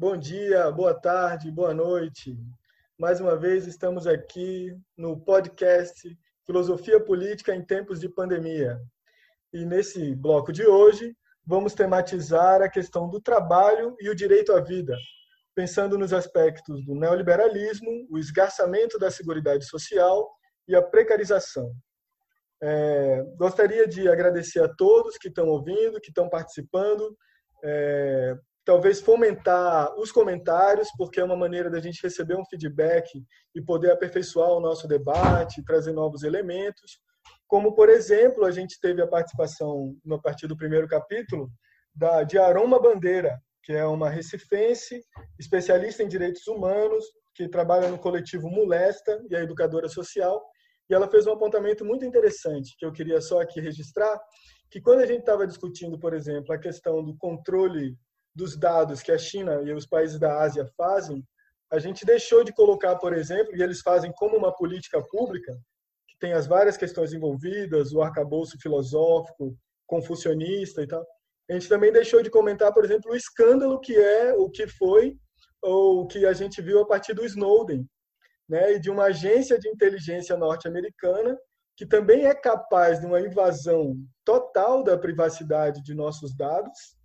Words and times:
Bom 0.00 0.16
dia, 0.16 0.70
boa 0.70 0.94
tarde, 0.94 1.50
boa 1.50 1.74
noite. 1.74 2.38
Mais 2.96 3.20
uma 3.20 3.36
vez 3.36 3.66
estamos 3.66 4.06
aqui 4.06 4.72
no 4.96 5.18
podcast 5.18 6.16
Filosofia 6.46 7.00
Política 7.00 7.52
em 7.52 7.64
Tempos 7.64 7.98
de 7.98 8.08
Pandemia. 8.08 8.80
E 9.52 9.64
nesse 9.64 10.14
bloco 10.14 10.52
de 10.52 10.64
hoje, 10.64 11.16
vamos 11.44 11.74
tematizar 11.74 12.62
a 12.62 12.68
questão 12.68 13.10
do 13.10 13.20
trabalho 13.20 13.96
e 13.98 14.08
o 14.08 14.14
direito 14.14 14.52
à 14.52 14.60
vida, 14.60 14.96
pensando 15.52 15.98
nos 15.98 16.12
aspectos 16.12 16.86
do 16.86 16.94
neoliberalismo, 16.94 17.90
o 18.08 18.18
esgarçamento 18.18 19.00
da 19.00 19.10
seguridade 19.10 19.64
social 19.64 20.30
e 20.68 20.76
a 20.76 20.82
precarização. 20.82 21.74
É, 22.62 23.24
gostaria 23.36 23.84
de 23.88 24.08
agradecer 24.08 24.62
a 24.62 24.72
todos 24.72 25.18
que 25.18 25.26
estão 25.26 25.48
ouvindo, 25.48 26.00
que 26.00 26.10
estão 26.10 26.28
participando, 26.28 27.18
é, 27.64 28.36
talvez 28.68 29.00
fomentar 29.00 29.98
os 29.98 30.12
comentários, 30.12 30.90
porque 30.98 31.18
é 31.18 31.24
uma 31.24 31.34
maneira 31.34 31.70
da 31.70 31.80
gente 31.80 32.02
receber 32.02 32.36
um 32.36 32.44
feedback 32.44 33.08
e 33.54 33.62
poder 33.62 33.90
aperfeiçoar 33.90 34.50
o 34.50 34.60
nosso 34.60 34.86
debate, 34.86 35.64
trazer 35.64 35.92
novos 35.92 36.22
elementos. 36.22 37.00
Como, 37.46 37.74
por 37.74 37.88
exemplo, 37.88 38.44
a 38.44 38.50
gente 38.50 38.78
teve 38.78 39.00
a 39.00 39.06
participação, 39.06 39.96
a 40.12 40.18
partir 40.18 40.46
do 40.46 40.54
primeiro 40.54 40.86
capítulo, 40.86 41.48
da, 41.94 42.22
de 42.24 42.36
Aroma 42.36 42.78
Bandeira, 42.78 43.40
que 43.64 43.72
é 43.72 43.86
uma 43.86 44.10
recifense, 44.10 45.02
especialista 45.38 46.02
em 46.02 46.08
direitos 46.08 46.46
humanos, 46.46 47.06
que 47.34 47.48
trabalha 47.48 47.88
no 47.88 47.98
coletivo 47.98 48.50
Molesta 48.50 49.18
e 49.30 49.34
a 49.34 49.40
educadora 49.40 49.88
social. 49.88 50.44
E 50.90 50.94
ela 50.94 51.08
fez 51.08 51.26
um 51.26 51.32
apontamento 51.32 51.86
muito 51.86 52.04
interessante, 52.04 52.76
que 52.78 52.84
eu 52.84 52.92
queria 52.92 53.22
só 53.22 53.40
aqui 53.40 53.62
registrar, 53.62 54.20
que 54.70 54.78
quando 54.78 55.00
a 55.00 55.06
gente 55.06 55.20
estava 55.20 55.46
discutindo, 55.46 55.98
por 55.98 56.12
exemplo, 56.12 56.52
a 56.52 56.58
questão 56.58 57.02
do 57.02 57.16
controle 57.16 57.96
dos 58.34 58.56
dados 58.56 59.02
que 59.02 59.12
a 59.12 59.18
China 59.18 59.62
e 59.62 59.72
os 59.72 59.86
países 59.86 60.18
da 60.18 60.40
Ásia 60.40 60.66
fazem, 60.76 61.24
a 61.70 61.78
gente 61.78 62.06
deixou 62.06 62.42
de 62.44 62.52
colocar, 62.52 62.96
por 62.96 63.12
exemplo, 63.12 63.54
e 63.54 63.62
eles 63.62 63.80
fazem 63.80 64.12
como 64.12 64.36
uma 64.36 64.54
política 64.54 65.02
pública, 65.02 65.52
que 66.08 66.18
tem 66.18 66.32
as 66.32 66.46
várias 66.46 66.76
questões 66.76 67.12
envolvidas, 67.12 67.92
o 67.92 68.00
arcabouço 68.00 68.58
filosófico, 68.60 69.56
confucionista 69.86 70.82
e 70.82 70.86
tal. 70.86 71.04
A 71.50 71.54
gente 71.54 71.68
também 71.68 71.92
deixou 71.92 72.22
de 72.22 72.30
comentar, 72.30 72.72
por 72.72 72.84
exemplo, 72.84 73.12
o 73.12 73.16
escândalo 73.16 73.80
que 73.80 73.96
é, 73.96 74.32
o 74.34 74.50
que 74.50 74.66
foi, 74.66 75.16
ou 75.62 76.06
que 76.06 76.24
a 76.24 76.32
gente 76.32 76.62
viu 76.62 76.80
a 76.80 76.86
partir 76.86 77.14
do 77.14 77.24
Snowden, 77.24 77.86
né, 78.48 78.74
e 78.74 78.80
de 78.80 78.90
uma 78.90 79.04
agência 79.04 79.58
de 79.58 79.68
inteligência 79.68 80.36
norte-americana 80.36 81.38
que 81.76 81.86
também 81.86 82.26
é 82.26 82.34
capaz 82.34 82.98
de 82.98 83.06
uma 83.06 83.20
invasão 83.20 83.96
total 84.24 84.82
da 84.82 84.98
privacidade 84.98 85.80
de 85.82 85.94
nossos 85.94 86.34
dados 86.34 86.97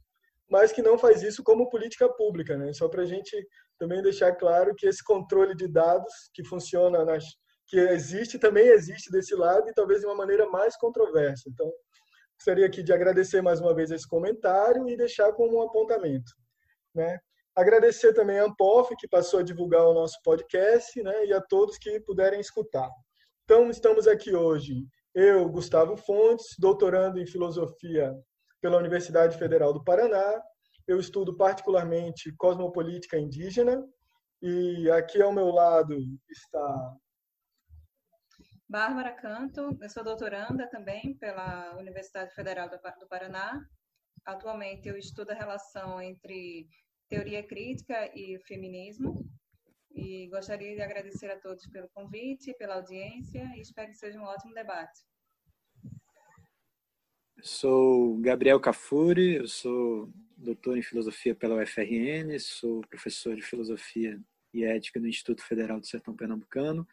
mas 0.54 0.72
que 0.72 0.84
não 0.84 1.00
faz 1.00 1.24
isso 1.24 1.42
como 1.44 1.68
política 1.68 2.08
pública, 2.08 2.56
né? 2.56 2.72
Só 2.74 2.88
para 2.88 3.02
a 3.02 3.06
gente 3.08 3.36
também 3.80 4.04
deixar 4.04 4.36
claro 4.36 4.76
que 4.76 4.86
esse 4.86 5.04
controle 5.04 5.56
de 5.56 5.68
dados 5.68 6.14
que 6.32 6.44
funciona 6.44 7.04
nas 7.04 7.26
que 7.66 7.80
existe 7.80 8.38
também 8.38 8.68
existe 8.68 9.10
desse 9.10 9.34
lado 9.34 9.68
e 9.68 9.74
talvez 9.74 10.02
de 10.02 10.06
uma 10.06 10.14
maneira 10.14 10.48
mais 10.52 10.78
controversa. 10.78 11.50
Então, 11.50 11.68
gostaria 12.38 12.68
aqui 12.68 12.84
de 12.84 12.94
agradecer 12.94 13.42
mais 13.42 13.60
uma 13.60 13.74
vez 13.74 13.90
esse 13.90 14.08
comentário 14.08 14.88
e 14.88 14.96
deixar 14.96 15.34
como 15.34 15.58
um 15.58 15.62
apontamento, 15.64 16.32
né? 16.94 17.18
Agradecer 17.56 18.14
também 18.14 18.38
a 18.38 18.44
Ampof, 18.44 18.96
que 19.00 19.08
passou 19.08 19.40
a 19.40 19.44
divulgar 19.44 19.88
o 19.88 19.94
nosso 19.96 20.20
podcast, 20.24 21.02
né? 21.02 21.26
E 21.26 21.34
a 21.34 21.42
todos 21.42 21.80
que 21.80 22.00
puderem 22.02 22.40
escutar. 22.40 22.92
Então, 23.46 23.72
estamos 23.72 24.08
aqui 24.08 24.36
hoje, 24.36 24.86
eu, 25.16 25.50
Gustavo 25.50 25.98
Fontes, 25.98 26.46
doutorando 26.60 27.20
em 27.20 27.26
filosofia 27.26 28.14
pela 28.64 28.78
Universidade 28.78 29.38
Federal 29.38 29.74
do 29.74 29.84
Paraná. 29.84 30.42
Eu 30.88 30.98
estudo 30.98 31.36
particularmente 31.36 32.34
cosmopolítica 32.38 33.20
indígena 33.20 33.86
e 34.42 34.90
aqui 34.90 35.22
ao 35.22 35.34
meu 35.34 35.50
lado 35.52 35.94
está 36.30 36.96
Bárbara 38.70 39.12
Canto, 39.12 39.78
eu 39.82 39.90
sou 39.90 40.02
doutoranda 40.02 40.68
também 40.70 41.14
pela 41.18 41.76
Universidade 41.78 42.34
Federal 42.34 42.70
do 42.70 43.08
Paraná. 43.10 43.62
Atualmente 44.26 44.88
eu 44.88 44.98
estudo 44.98 45.32
a 45.32 45.36
relação 45.36 46.02
entre 46.02 46.70
teoria 47.10 47.46
crítica 47.46 48.10
e 48.18 48.40
feminismo. 48.48 49.30
E 49.92 50.28
gostaria 50.30 50.74
de 50.74 50.82
agradecer 50.82 51.30
a 51.30 51.40
todos 51.40 51.68
pelo 51.68 51.90
convite, 51.90 52.56
pela 52.58 52.76
audiência 52.76 53.44
e 53.56 53.62
espero 53.62 53.90
que 53.90 53.98
seja 53.98 54.18
um 54.18 54.24
ótimo 54.24 54.54
debate. 54.54 55.02
Sou 57.46 58.18
Gabriel 58.20 58.58
Cafuri, 58.58 59.36
eu 59.36 59.48
sou 59.50 60.10
doutor 60.38 60.78
em 60.78 60.82
filosofia 60.82 61.36
pela 61.36 61.62
UFRN, 61.62 62.40
sou 62.40 62.80
professor 62.88 63.36
de 63.36 63.42
filosofia 63.42 64.18
e 64.54 64.64
ética 64.64 64.98
no 64.98 65.10
Instituto 65.10 65.44
Federal 65.44 65.78
do 65.78 65.86
Sertão 65.86 66.16
Pernambucano. 66.16 66.88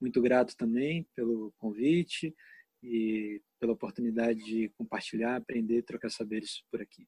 Muito 0.00 0.22
grato 0.22 0.56
também 0.56 1.02
pelo 1.16 1.52
convite 1.58 2.32
e 2.80 3.42
pela 3.58 3.72
oportunidade 3.72 4.44
de 4.44 4.68
compartilhar, 4.78 5.34
aprender, 5.34 5.82
trocar 5.82 6.08
saberes 6.08 6.62
por 6.70 6.80
aqui. 6.80 7.04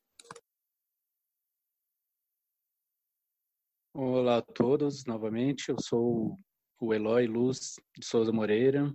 Olá 3.95 4.39
a 4.39 4.43
todos, 4.43 5.05
novamente. 5.05 5.69
Eu 5.69 5.77
sou 5.81 6.37
o 6.81 6.93
Eloy 6.93 7.29
Luz 7.29 7.77
de 7.97 8.05
Souza 8.05 8.33
Moreira, 8.33 8.93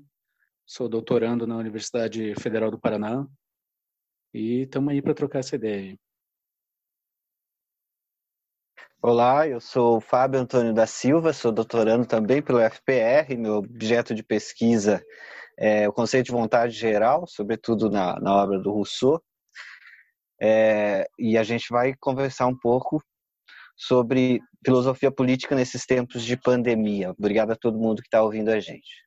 sou 0.65 0.89
doutorando 0.89 1.47
na 1.47 1.55
Universidade 1.55 2.35
Federal 2.35 2.69
do 2.69 2.77
Paraná, 2.77 3.25
e 4.33 4.63
estamos 4.63 4.91
aí 4.91 5.01
para 5.01 5.13
trocar 5.13 5.39
essa 5.39 5.55
ideia. 5.55 5.97
Olá, 9.01 9.47
eu 9.47 9.59
sou 9.59 9.99
Fábio 9.99 10.39
Antônio 10.39 10.73
da 10.73 10.87
Silva, 10.87 11.33
sou 11.33 11.51
doutorando 11.51 12.05
também 12.05 12.41
pelo 12.41 12.59
FPR. 12.59 13.35
Meu 13.37 13.55
objeto 13.55 14.15
de 14.15 14.23
pesquisa 14.23 15.03
é 15.57 15.87
o 15.87 15.93
conceito 15.93 16.27
de 16.27 16.31
vontade 16.31 16.73
geral, 16.73 17.27
sobretudo 17.27 17.89
na, 17.89 18.19
na 18.19 18.33
obra 18.33 18.59
do 18.59 18.71
Rousseau. 18.71 19.21
É, 20.41 21.05
e 21.19 21.37
a 21.37 21.43
gente 21.43 21.67
vai 21.69 21.93
conversar 21.99 22.47
um 22.47 22.57
pouco 22.57 23.03
sobre 23.75 24.39
filosofia 24.65 25.11
política 25.11 25.53
nesses 25.55 25.85
tempos 25.85 26.23
de 26.23 26.37
pandemia. 26.37 27.11
Obrigado 27.11 27.51
a 27.51 27.55
todo 27.57 27.77
mundo 27.77 28.01
que 28.01 28.07
está 28.07 28.23
ouvindo 28.23 28.49
a 28.49 28.59
gente. 28.59 29.03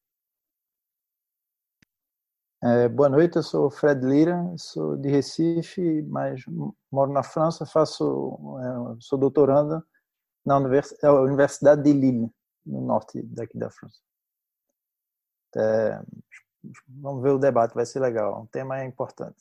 É, 2.69 2.88
boa 2.88 3.09
noite, 3.09 3.37
eu 3.37 3.44
sou 3.44 3.71
Fred 3.71 4.04
Lira, 4.04 4.43
sou 4.59 4.97
de 4.97 5.09
Recife, 5.09 6.03
mas 6.03 6.44
moro 6.91 7.12
na 7.12 7.22
França, 7.22 7.65
faço, 7.65 8.37
é, 8.59 9.00
sou 9.00 9.16
doutorando 9.16 9.87
na 10.44 10.56
é, 10.56 11.10
Universidade 11.10 11.84
de 11.84 11.93
Lille, 11.93 12.28
no 12.65 12.81
norte 12.81 13.22
daqui 13.22 13.56
da 13.56 13.71
França. 13.71 14.00
É, 15.54 16.03
vamos 16.88 17.22
ver 17.22 17.31
o 17.31 17.38
debate, 17.38 17.72
vai 17.72 17.87
ser 17.87 18.00
legal, 18.00 18.43
o 18.43 18.49
tema 18.49 18.81
é 18.81 18.84
importante. 18.84 19.41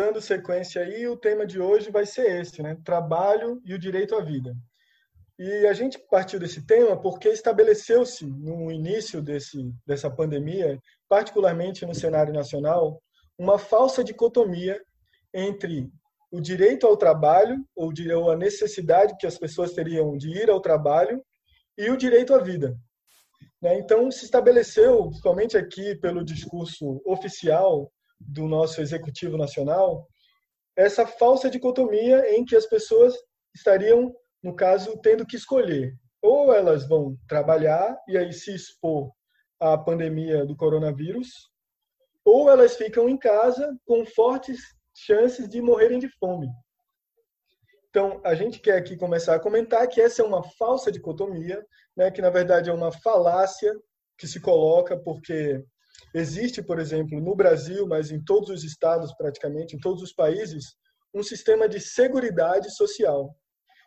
Dando 0.00 0.22
sequência 0.22 0.80
aí, 0.80 1.06
o 1.06 1.16
tema 1.18 1.44
de 1.44 1.60
hoje 1.60 1.90
vai 1.90 2.06
ser 2.06 2.40
esse, 2.40 2.62
né? 2.62 2.74
Trabalho 2.82 3.60
e 3.66 3.74
o 3.74 3.78
direito 3.78 4.14
à 4.14 4.22
vida. 4.22 4.56
E 5.38 5.66
a 5.66 5.72
gente 5.72 5.98
partiu 6.10 6.38
desse 6.38 6.64
tema 6.66 7.00
porque 7.00 7.28
estabeleceu-se 7.28 8.26
no 8.26 8.70
início 8.70 9.22
desse, 9.22 9.72
dessa 9.86 10.10
pandemia, 10.10 10.78
particularmente 11.08 11.86
no 11.86 11.94
cenário 11.94 12.32
nacional, 12.32 13.02
uma 13.38 13.58
falsa 13.58 14.04
dicotomia 14.04 14.80
entre 15.34 15.90
o 16.30 16.40
direito 16.40 16.86
ao 16.86 16.96
trabalho, 16.96 17.56
ou 17.76 18.30
a 18.30 18.36
necessidade 18.36 19.16
que 19.18 19.26
as 19.26 19.38
pessoas 19.38 19.72
teriam 19.72 20.16
de 20.16 20.30
ir 20.30 20.48
ao 20.48 20.60
trabalho, 20.60 21.22
e 21.76 21.90
o 21.90 21.96
direito 21.96 22.34
à 22.34 22.38
vida. 22.38 22.76
Né? 23.60 23.78
Então, 23.78 24.10
se 24.10 24.24
estabeleceu, 24.24 25.10
somente 25.12 25.56
aqui 25.56 25.94
pelo 25.96 26.24
discurso 26.24 27.02
oficial 27.04 27.90
do 28.20 28.46
nosso 28.46 28.80
Executivo 28.80 29.36
Nacional, 29.36 30.06
essa 30.76 31.06
falsa 31.06 31.50
dicotomia 31.50 32.34
em 32.34 32.44
que 32.44 32.56
as 32.56 32.66
pessoas 32.66 33.14
estariam 33.54 34.14
no 34.42 34.54
caso, 34.54 34.98
tendo 35.02 35.26
que 35.26 35.36
escolher. 35.36 35.94
Ou 36.20 36.52
elas 36.52 36.86
vão 36.88 37.16
trabalhar 37.28 37.96
e 38.08 38.16
aí 38.16 38.32
se 38.32 38.54
expor 38.54 39.10
à 39.60 39.76
pandemia 39.78 40.44
do 40.44 40.56
coronavírus, 40.56 41.50
ou 42.24 42.50
elas 42.50 42.76
ficam 42.76 43.08
em 43.08 43.16
casa 43.16 43.76
com 43.84 44.04
fortes 44.04 44.60
chances 44.94 45.48
de 45.48 45.60
morrerem 45.60 45.98
de 45.98 46.08
fome. 46.18 46.48
Então, 47.88 48.20
a 48.24 48.34
gente 48.34 48.58
quer 48.58 48.78
aqui 48.78 48.96
começar 48.96 49.34
a 49.34 49.40
comentar 49.40 49.86
que 49.86 50.00
essa 50.00 50.22
é 50.22 50.24
uma 50.24 50.42
falsa 50.42 50.90
dicotomia, 50.90 51.64
né, 51.96 52.10
que 52.10 52.22
na 52.22 52.30
verdade 52.30 52.70
é 52.70 52.72
uma 52.72 52.90
falácia 52.90 53.74
que 54.16 54.26
se 54.26 54.40
coloca 54.40 54.98
porque 54.98 55.62
existe, 56.14 56.62
por 56.62 56.78
exemplo, 56.78 57.20
no 57.20 57.34
Brasil, 57.34 57.86
mas 57.86 58.10
em 58.10 58.22
todos 58.24 58.48
os 58.48 58.64
estados 58.64 59.12
praticamente, 59.14 59.76
em 59.76 59.78
todos 59.78 60.02
os 60.02 60.12
países, 60.12 60.74
um 61.14 61.22
sistema 61.22 61.68
de 61.68 61.80
seguridade 61.80 62.74
social 62.74 63.36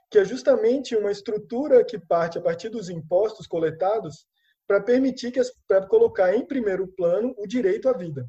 que 0.10 0.20
é 0.20 0.26
justamente 0.26 0.96
uma 0.96 1.12
estrutura 1.12 1.84
que 1.84 2.00
parte 2.00 2.38
a 2.38 2.42
partir 2.42 2.70
dos 2.70 2.90
impostos 2.90 3.48
coletados 3.48 4.26
para 4.68 4.82
permitir 4.82 5.32
que 5.32 5.42
para 5.68 5.86
colocar 5.88 6.36
em 6.36 6.46
primeiro 6.46 6.88
plano 6.88 7.34
o 7.38 7.48
direito 7.48 7.88
à 7.88 7.94
vida. 7.94 8.28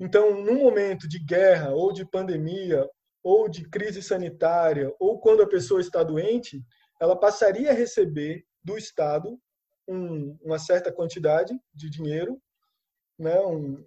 Então, 0.00 0.42
num 0.42 0.60
momento 0.60 1.08
de 1.08 1.18
guerra 1.18 1.70
ou 1.70 1.92
de 1.92 2.08
pandemia 2.08 2.88
ou 3.22 3.48
de 3.48 3.68
crise 3.68 4.02
sanitária, 4.02 4.94
ou 4.98 5.20
quando 5.20 5.42
a 5.42 5.48
pessoa 5.48 5.80
está 5.80 6.02
doente, 6.02 6.62
ela 7.00 7.18
passaria 7.18 7.70
a 7.70 7.74
receber 7.74 8.44
do 8.62 8.78
Estado 8.78 9.38
um, 9.86 10.36
uma 10.42 10.58
certa 10.58 10.92
quantidade 10.92 11.54
de 11.74 11.90
dinheiro, 11.90 12.40
né, 13.18 13.38
um, 13.40 13.84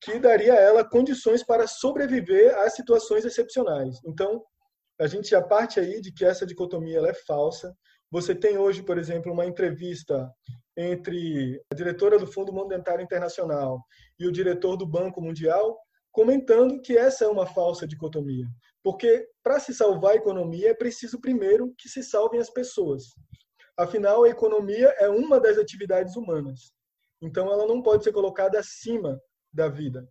que 0.00 0.18
daria 0.18 0.54
a 0.54 0.60
ela 0.60 0.88
condições 0.88 1.42
para 1.42 1.66
sobreviver 1.66 2.56
a 2.58 2.70
situações 2.70 3.24
excepcionais. 3.24 3.98
Então, 4.04 4.44
a 5.00 5.06
gente 5.06 5.30
já 5.30 5.42
parte 5.42 5.78
aí 5.78 6.00
de 6.00 6.12
que 6.12 6.24
essa 6.24 6.46
dicotomia 6.46 6.98
ela 6.98 7.10
é 7.10 7.14
falsa. 7.14 7.74
Você 8.10 8.34
tem 8.34 8.58
hoje, 8.58 8.82
por 8.82 8.98
exemplo, 8.98 9.32
uma 9.32 9.46
entrevista 9.46 10.30
entre 10.76 11.60
a 11.72 11.74
diretora 11.74 12.18
do 12.18 12.26
Fundo 12.26 12.52
Monetário 12.52 13.02
Internacional 13.02 13.80
e 14.18 14.26
o 14.26 14.32
diretor 14.32 14.76
do 14.76 14.86
Banco 14.86 15.20
Mundial, 15.20 15.78
comentando 16.12 16.80
que 16.80 16.96
essa 16.96 17.24
é 17.24 17.28
uma 17.28 17.46
falsa 17.46 17.86
dicotomia. 17.86 18.46
Porque 18.82 19.28
para 19.42 19.60
se 19.60 19.74
salvar 19.74 20.12
a 20.12 20.16
economia 20.16 20.70
é 20.70 20.74
preciso 20.74 21.20
primeiro 21.20 21.74
que 21.76 21.88
se 21.88 22.02
salvem 22.02 22.40
as 22.40 22.50
pessoas. 22.50 23.04
Afinal, 23.76 24.24
a 24.24 24.28
economia 24.28 24.88
é 24.98 25.08
uma 25.08 25.38
das 25.38 25.58
atividades 25.58 26.16
humanas. 26.16 26.72
Então, 27.20 27.50
ela 27.52 27.66
não 27.66 27.82
pode 27.82 28.04
ser 28.04 28.12
colocada 28.12 28.58
acima 28.58 29.20
da 29.52 29.68
vida. 29.68 30.08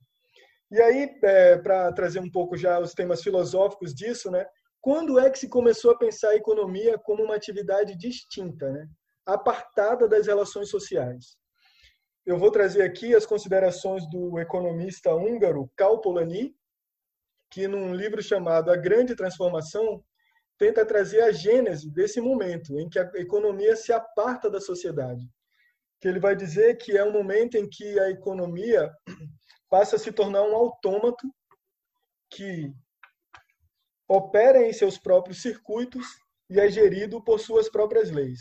E 0.70 0.82
aí, 0.82 1.18
é, 1.24 1.58
para 1.58 1.92
trazer 1.94 2.20
um 2.20 2.30
pouco 2.30 2.58
já 2.58 2.80
os 2.80 2.94
temas 2.94 3.22
filosóficos 3.22 3.94
disso, 3.94 4.30
né? 4.30 4.46
Quando 4.82 5.20
é 5.20 5.30
que 5.30 5.40
se 5.40 5.50
começou 5.50 5.92
a 5.92 5.98
pensar 5.98 6.30
a 6.30 6.36
economia 6.36 6.98
como 6.98 7.24
uma 7.24 7.36
atividade 7.36 7.96
distinta, 7.98 8.70
né? 8.72 8.88
apartada 9.26 10.08
das 10.08 10.28
relações 10.28 10.70
sociais? 10.70 11.38
Eu 12.26 12.38
vou 12.38 12.52
trazer 12.52 12.84
aqui 12.84 13.16
as 13.16 13.26
considerações 13.26 14.08
do 14.10 14.38
economista 14.40 15.14
húngaro 15.14 15.72
Karl 15.76 16.00
Polanyi, 16.02 16.54
que 17.50 17.68
num 17.68 17.94
livro 17.94 18.22
chamado 18.22 18.70
A 18.70 18.76
Grande 18.76 19.16
Transformação 19.16 20.04
tenta 20.58 20.86
trazer 20.86 21.22
a 21.22 21.32
gênese 21.32 21.90
desse 21.90 22.20
momento 22.20 22.78
em 22.80 22.90
que 22.90 23.00
a 23.00 23.10
economia 23.16 23.76
se 23.76 23.94
aparta 23.94 24.50
da 24.50 24.60
sociedade. 24.60 25.26
Que 26.02 26.08
ele 26.08 26.20
vai 26.20 26.36
dizer 26.36 26.78
que 26.78 26.98
é 26.98 27.04
um 27.04 27.12
momento 27.12 27.56
em 27.56 27.68
que 27.70 28.00
a 28.00 28.10
economia 28.10 28.92
passa 29.70 29.96
a 29.96 30.00
se 30.00 30.12
tornar 30.12 30.44
um 30.44 30.56
autômato 30.56 31.28
que 32.30 32.72
opera 34.08 34.66
em 34.66 34.72
seus 34.72 34.98
próprios 34.98 35.42
circuitos 35.42 36.06
e 36.50 36.60
é 36.60 36.70
gerido 36.70 37.22
por 37.22 37.40
suas 37.40 37.70
próprias 37.70 38.10
leis. 38.10 38.40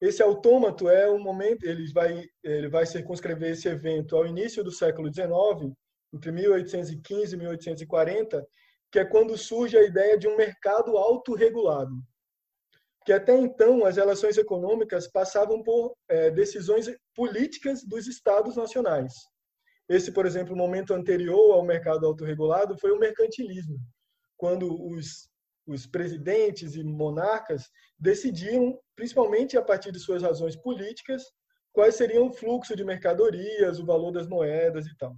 Esse 0.00 0.22
autômato 0.22 0.88
é 0.90 1.08
o 1.08 1.18
momento, 1.18 1.64
ele 1.64 1.90
vai, 1.92 2.22
ele 2.42 2.68
vai 2.68 2.84
circunscrever 2.84 3.52
esse 3.52 3.66
evento 3.66 4.14
ao 4.14 4.26
início 4.26 4.62
do 4.62 4.70
século 4.70 5.12
XIX, 5.12 5.72
entre 6.12 6.30
1815 6.30 7.34
e 7.34 7.38
1840, 7.38 8.46
que 8.92 8.98
é 8.98 9.04
quando 9.04 9.36
surge 9.38 9.76
a 9.76 9.82
ideia 9.82 10.18
de 10.18 10.28
um 10.28 10.36
mercado 10.36 10.98
autorregulado. 10.98 11.92
Que 13.06 13.12
até 13.12 13.36
então 13.36 13.86
as 13.86 13.96
relações 13.96 14.36
econômicas 14.36 15.10
passavam 15.10 15.62
por 15.62 15.96
é, 16.08 16.30
decisões 16.30 16.90
políticas 17.14 17.82
dos 17.82 18.06
estados 18.06 18.56
nacionais. 18.56 19.14
Esse, 19.88 20.12
por 20.12 20.26
exemplo, 20.26 20.56
momento 20.56 20.92
anterior 20.92 21.54
ao 21.54 21.64
mercado 21.64 22.04
autorregulado 22.04 22.76
foi 22.78 22.90
o 22.90 22.98
mercantilismo, 22.98 23.78
quando 24.36 24.66
os, 24.86 25.28
os 25.66 25.86
presidentes 25.86 26.74
e 26.74 26.84
monarcas 26.84 27.68
decidiam, 27.98 28.78
principalmente 28.94 29.56
a 29.56 29.62
partir 29.62 29.92
de 29.92 29.98
suas 29.98 30.22
razões 30.22 30.56
políticas, 30.56 31.22
quais 31.72 31.94
seriam 31.94 32.28
o 32.28 32.32
fluxo 32.32 32.74
de 32.74 32.84
mercadorias, 32.84 33.78
o 33.78 33.86
valor 33.86 34.12
das 34.12 34.26
moedas 34.26 34.86
e 34.86 34.96
tal. 34.96 35.14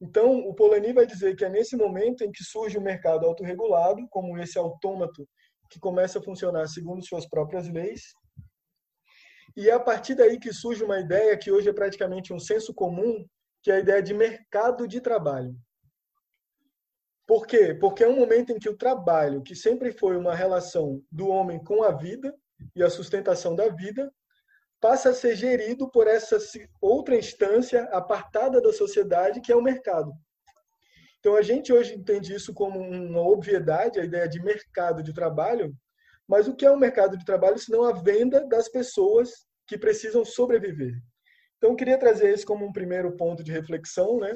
Então, 0.00 0.40
o 0.40 0.54
Polanyi 0.54 0.92
vai 0.92 1.06
dizer 1.06 1.36
que 1.36 1.44
é 1.44 1.48
nesse 1.48 1.76
momento 1.76 2.22
em 2.22 2.32
que 2.32 2.44
surge 2.44 2.76
o 2.76 2.82
mercado 2.82 3.24
autorregulado, 3.24 4.06
como 4.10 4.36
esse 4.38 4.58
autômato 4.58 5.26
que 5.70 5.78
começa 5.78 6.18
a 6.18 6.22
funcionar 6.22 6.66
segundo 6.66 7.04
suas 7.04 7.26
próprias 7.28 7.68
leis, 7.68 8.02
e 9.56 9.68
é 9.68 9.72
a 9.72 9.80
partir 9.80 10.14
daí 10.14 10.38
que 10.38 10.52
surge 10.52 10.82
uma 10.82 10.98
ideia 10.98 11.36
que 11.36 11.50
hoje 11.50 11.68
é 11.68 11.72
praticamente 11.72 12.32
um 12.32 12.38
senso 12.38 12.72
comum, 12.74 13.24
que 13.62 13.70
é 13.70 13.76
a 13.76 13.80
ideia 13.80 14.02
de 14.02 14.14
mercado 14.14 14.88
de 14.88 15.00
trabalho. 15.00 15.54
Por 17.26 17.46
quê? 17.46 17.74
Porque 17.74 18.04
é 18.04 18.08
um 18.08 18.16
momento 18.16 18.52
em 18.52 18.58
que 18.58 18.68
o 18.68 18.76
trabalho, 18.76 19.42
que 19.42 19.54
sempre 19.54 19.92
foi 19.92 20.16
uma 20.16 20.34
relação 20.34 21.02
do 21.10 21.28
homem 21.28 21.62
com 21.62 21.82
a 21.82 21.92
vida 21.92 22.34
e 22.74 22.82
a 22.82 22.90
sustentação 22.90 23.54
da 23.54 23.68
vida, 23.68 24.12
passa 24.80 25.10
a 25.10 25.14
ser 25.14 25.36
gerido 25.36 25.88
por 25.88 26.08
essa 26.08 26.38
outra 26.80 27.16
instância 27.16 27.84
apartada 27.92 28.60
da 28.60 28.72
sociedade, 28.72 29.40
que 29.40 29.52
é 29.52 29.56
o 29.56 29.62
mercado. 29.62 30.12
Então, 31.20 31.36
a 31.36 31.42
gente 31.42 31.72
hoje 31.72 31.94
entende 31.94 32.34
isso 32.34 32.52
como 32.52 32.80
uma 32.80 33.20
obviedade, 33.20 34.00
a 34.00 34.04
ideia 34.04 34.28
de 34.28 34.42
mercado 34.42 35.04
de 35.04 35.14
trabalho, 35.14 35.72
mas 36.26 36.48
o 36.48 36.56
que 36.56 36.66
é 36.66 36.70
um 36.70 36.76
mercado 36.76 37.16
de 37.16 37.24
trabalho 37.24 37.58
se 37.58 37.70
não 37.70 37.84
a 37.84 37.92
venda 37.92 38.44
das 38.48 38.68
pessoas 38.68 39.46
que 39.68 39.78
precisam 39.78 40.24
sobreviver? 40.24 40.94
Então, 41.56 41.70
eu 41.70 41.76
queria 41.76 41.96
trazer 41.96 42.34
isso 42.34 42.44
como 42.44 42.66
um 42.66 42.72
primeiro 42.72 43.16
ponto 43.16 43.44
de 43.44 43.52
reflexão, 43.52 44.18
né? 44.18 44.32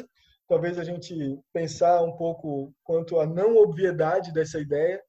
Talvez 0.48 0.78
a 0.78 0.84
gente 0.84 1.14
pensar 1.52 2.02
um 2.02 2.16
pouco 2.16 2.72
quanto 2.84 3.18
à 3.18 3.26
não 3.26 3.56
obviedade 3.56 4.32
dessa 4.32 4.60
ideia, 4.60 5.02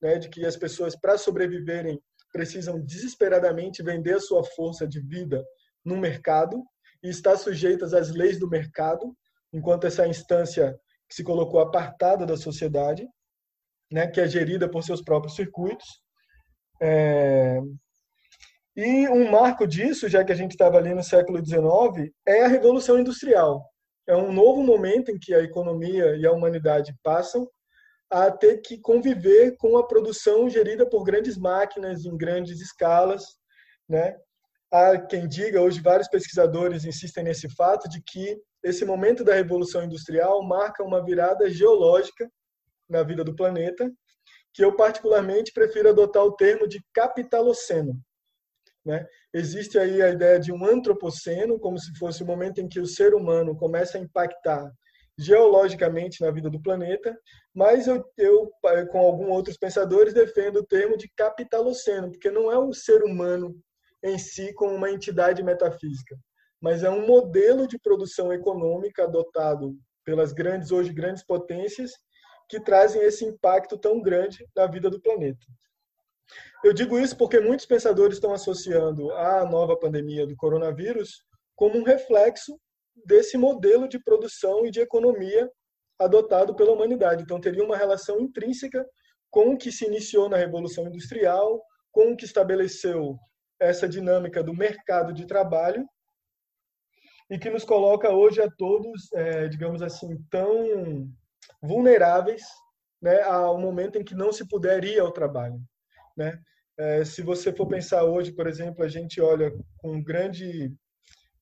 né, 0.00 0.18
de 0.18 0.28
que 0.28 0.44
as 0.44 0.56
pessoas, 0.56 0.94
para 0.94 1.18
sobreviverem, 1.18 2.00
precisam 2.32 2.80
desesperadamente 2.80 3.82
vender 3.82 4.14
a 4.14 4.20
sua 4.20 4.44
força 4.44 4.86
de 4.86 5.00
vida 5.00 5.44
no 5.84 5.96
mercado 5.96 6.62
e 7.02 7.08
estar 7.08 7.36
sujeitas 7.36 7.92
às 7.92 8.10
leis 8.10 8.38
do 8.38 8.48
mercado, 8.48 9.16
enquanto 9.52 9.86
essa 9.86 10.06
instância 10.06 10.76
que 11.08 11.14
se 11.14 11.24
colocou 11.24 11.60
apartada 11.60 12.24
da 12.24 12.36
sociedade, 12.36 13.06
né, 13.92 14.06
que 14.06 14.20
é 14.20 14.26
gerida 14.26 14.68
por 14.68 14.82
seus 14.82 15.02
próprios 15.02 15.36
circuitos. 15.36 15.86
É, 16.80 17.60
e 18.76 19.08
um 19.08 19.30
marco 19.30 19.66
disso, 19.66 20.08
já 20.08 20.24
que 20.24 20.32
a 20.32 20.34
gente 20.34 20.52
estava 20.52 20.78
ali 20.78 20.92
no 20.92 21.02
século 21.02 21.44
XIX, 21.44 22.12
é 22.26 22.44
a 22.44 22.48
Revolução 22.48 22.98
Industrial. 22.98 23.64
É 24.06 24.14
um 24.14 24.32
novo 24.32 24.62
momento 24.62 25.10
em 25.10 25.18
que 25.18 25.34
a 25.34 25.42
economia 25.42 26.16
e 26.16 26.26
a 26.26 26.32
humanidade 26.32 26.94
passam 27.02 27.48
a 28.10 28.30
ter 28.30 28.58
que 28.58 28.78
conviver 28.78 29.56
com 29.56 29.76
a 29.76 29.86
produção 29.86 30.48
gerida 30.48 30.88
por 30.88 31.04
grandes 31.04 31.36
máquinas 31.36 32.04
em 32.04 32.16
grandes 32.16 32.60
escalas, 32.60 33.24
né? 33.88 34.16
Há 34.70 34.98
quem 34.98 35.26
diga, 35.26 35.60
hoje 35.60 35.80
vários 35.80 36.08
pesquisadores 36.08 36.84
insistem 36.84 37.24
nesse 37.24 37.48
fato 37.48 37.88
de 37.88 38.02
que 38.02 38.36
esse 38.62 38.84
momento 38.84 39.24
da 39.24 39.34
revolução 39.34 39.84
industrial 39.84 40.42
marca 40.42 40.82
uma 40.82 41.04
virada 41.04 41.48
geológica 41.50 42.30
na 42.88 43.02
vida 43.02 43.24
do 43.24 43.34
planeta, 43.34 43.90
que 44.52 44.64
eu 44.64 44.76
particularmente 44.76 45.52
prefiro 45.52 45.88
adotar 45.88 46.24
o 46.24 46.34
termo 46.36 46.66
de 46.68 46.82
capitaloceno, 46.92 48.00
né? 48.84 49.06
Existe 49.32 49.78
aí 49.78 50.02
a 50.02 50.10
ideia 50.10 50.38
de 50.38 50.52
um 50.52 50.64
antropoceno, 50.64 51.58
como 51.58 51.78
se 51.78 51.96
fosse 51.98 52.22
o 52.22 52.26
momento 52.26 52.60
em 52.60 52.68
que 52.68 52.80
o 52.80 52.86
ser 52.86 53.14
humano 53.14 53.56
começa 53.56 53.96
a 53.96 54.00
impactar 54.00 54.70
geologicamente 55.16 56.20
na 56.20 56.30
vida 56.30 56.50
do 56.50 56.60
planeta, 56.60 57.16
mas 57.54 57.86
eu, 57.86 58.04
eu 58.18 58.50
com 58.90 58.98
alguns 58.98 59.28
outros 59.28 59.56
pensadores, 59.56 60.12
defendo 60.12 60.56
o 60.56 60.66
termo 60.66 60.96
de 60.96 61.08
capitaloceno, 61.16 62.10
porque 62.10 62.30
não 62.30 62.50
é 62.50 62.58
o 62.58 62.72
ser 62.72 63.02
humano 63.04 63.56
em 64.02 64.18
si 64.18 64.52
como 64.54 64.74
uma 64.74 64.90
entidade 64.90 65.42
metafísica, 65.42 66.16
mas 66.60 66.82
é 66.82 66.90
um 66.90 67.06
modelo 67.06 67.66
de 67.68 67.78
produção 67.78 68.32
econômica 68.32 69.04
adotado 69.04 69.76
pelas 70.04 70.32
grandes, 70.32 70.70
hoje 70.70 70.92
grandes 70.92 71.24
potências, 71.24 71.92
que 72.48 72.60
trazem 72.60 73.02
esse 73.02 73.24
impacto 73.24 73.78
tão 73.78 74.02
grande 74.02 74.46
na 74.54 74.66
vida 74.66 74.90
do 74.90 75.00
planeta. 75.00 75.46
Eu 76.62 76.72
digo 76.72 76.98
isso 76.98 77.16
porque 77.16 77.38
muitos 77.40 77.66
pensadores 77.66 78.16
estão 78.16 78.32
associando 78.32 79.10
a 79.12 79.44
nova 79.44 79.76
pandemia 79.76 80.26
do 80.26 80.36
coronavírus 80.36 81.22
como 81.54 81.78
um 81.78 81.84
reflexo 81.84 82.58
desse 83.04 83.36
modelo 83.36 83.88
de 83.88 83.98
produção 83.98 84.64
e 84.66 84.70
de 84.70 84.80
economia 84.80 85.50
adotado 85.98 86.54
pela 86.54 86.72
humanidade. 86.72 87.22
Então, 87.22 87.40
teria 87.40 87.64
uma 87.64 87.76
relação 87.76 88.20
intrínseca 88.20 88.84
com 89.30 89.50
o 89.50 89.58
que 89.58 89.70
se 89.70 89.84
iniciou 89.84 90.28
na 90.28 90.36
Revolução 90.36 90.86
Industrial, 90.86 91.62
com 91.92 92.12
o 92.12 92.16
que 92.16 92.24
estabeleceu 92.24 93.16
essa 93.60 93.88
dinâmica 93.88 94.42
do 94.42 94.54
mercado 94.54 95.12
de 95.12 95.26
trabalho 95.26 95.86
e 97.30 97.38
que 97.38 97.50
nos 97.50 97.64
coloca 97.64 98.10
hoje 98.10 98.40
a 98.40 98.50
todos, 98.50 99.12
é, 99.12 99.48
digamos 99.48 99.80
assim, 99.82 100.22
tão 100.30 101.08
vulneráveis 101.62 102.42
né, 103.00 103.22
ao 103.22 103.58
momento 103.58 103.96
em 103.96 104.04
que 104.04 104.14
não 104.14 104.32
se 104.32 104.46
puder 104.48 104.84
ir 104.84 104.98
ao 104.98 105.12
trabalho. 105.12 105.60
Né? 106.16 106.40
É, 106.76 107.04
se 107.04 107.22
você 107.22 107.52
for 107.52 107.66
pensar 107.66 108.04
hoje, 108.04 108.32
por 108.32 108.46
exemplo, 108.46 108.84
a 108.84 108.88
gente 108.88 109.20
olha 109.20 109.52
com 109.78 110.02
grande 110.02 110.72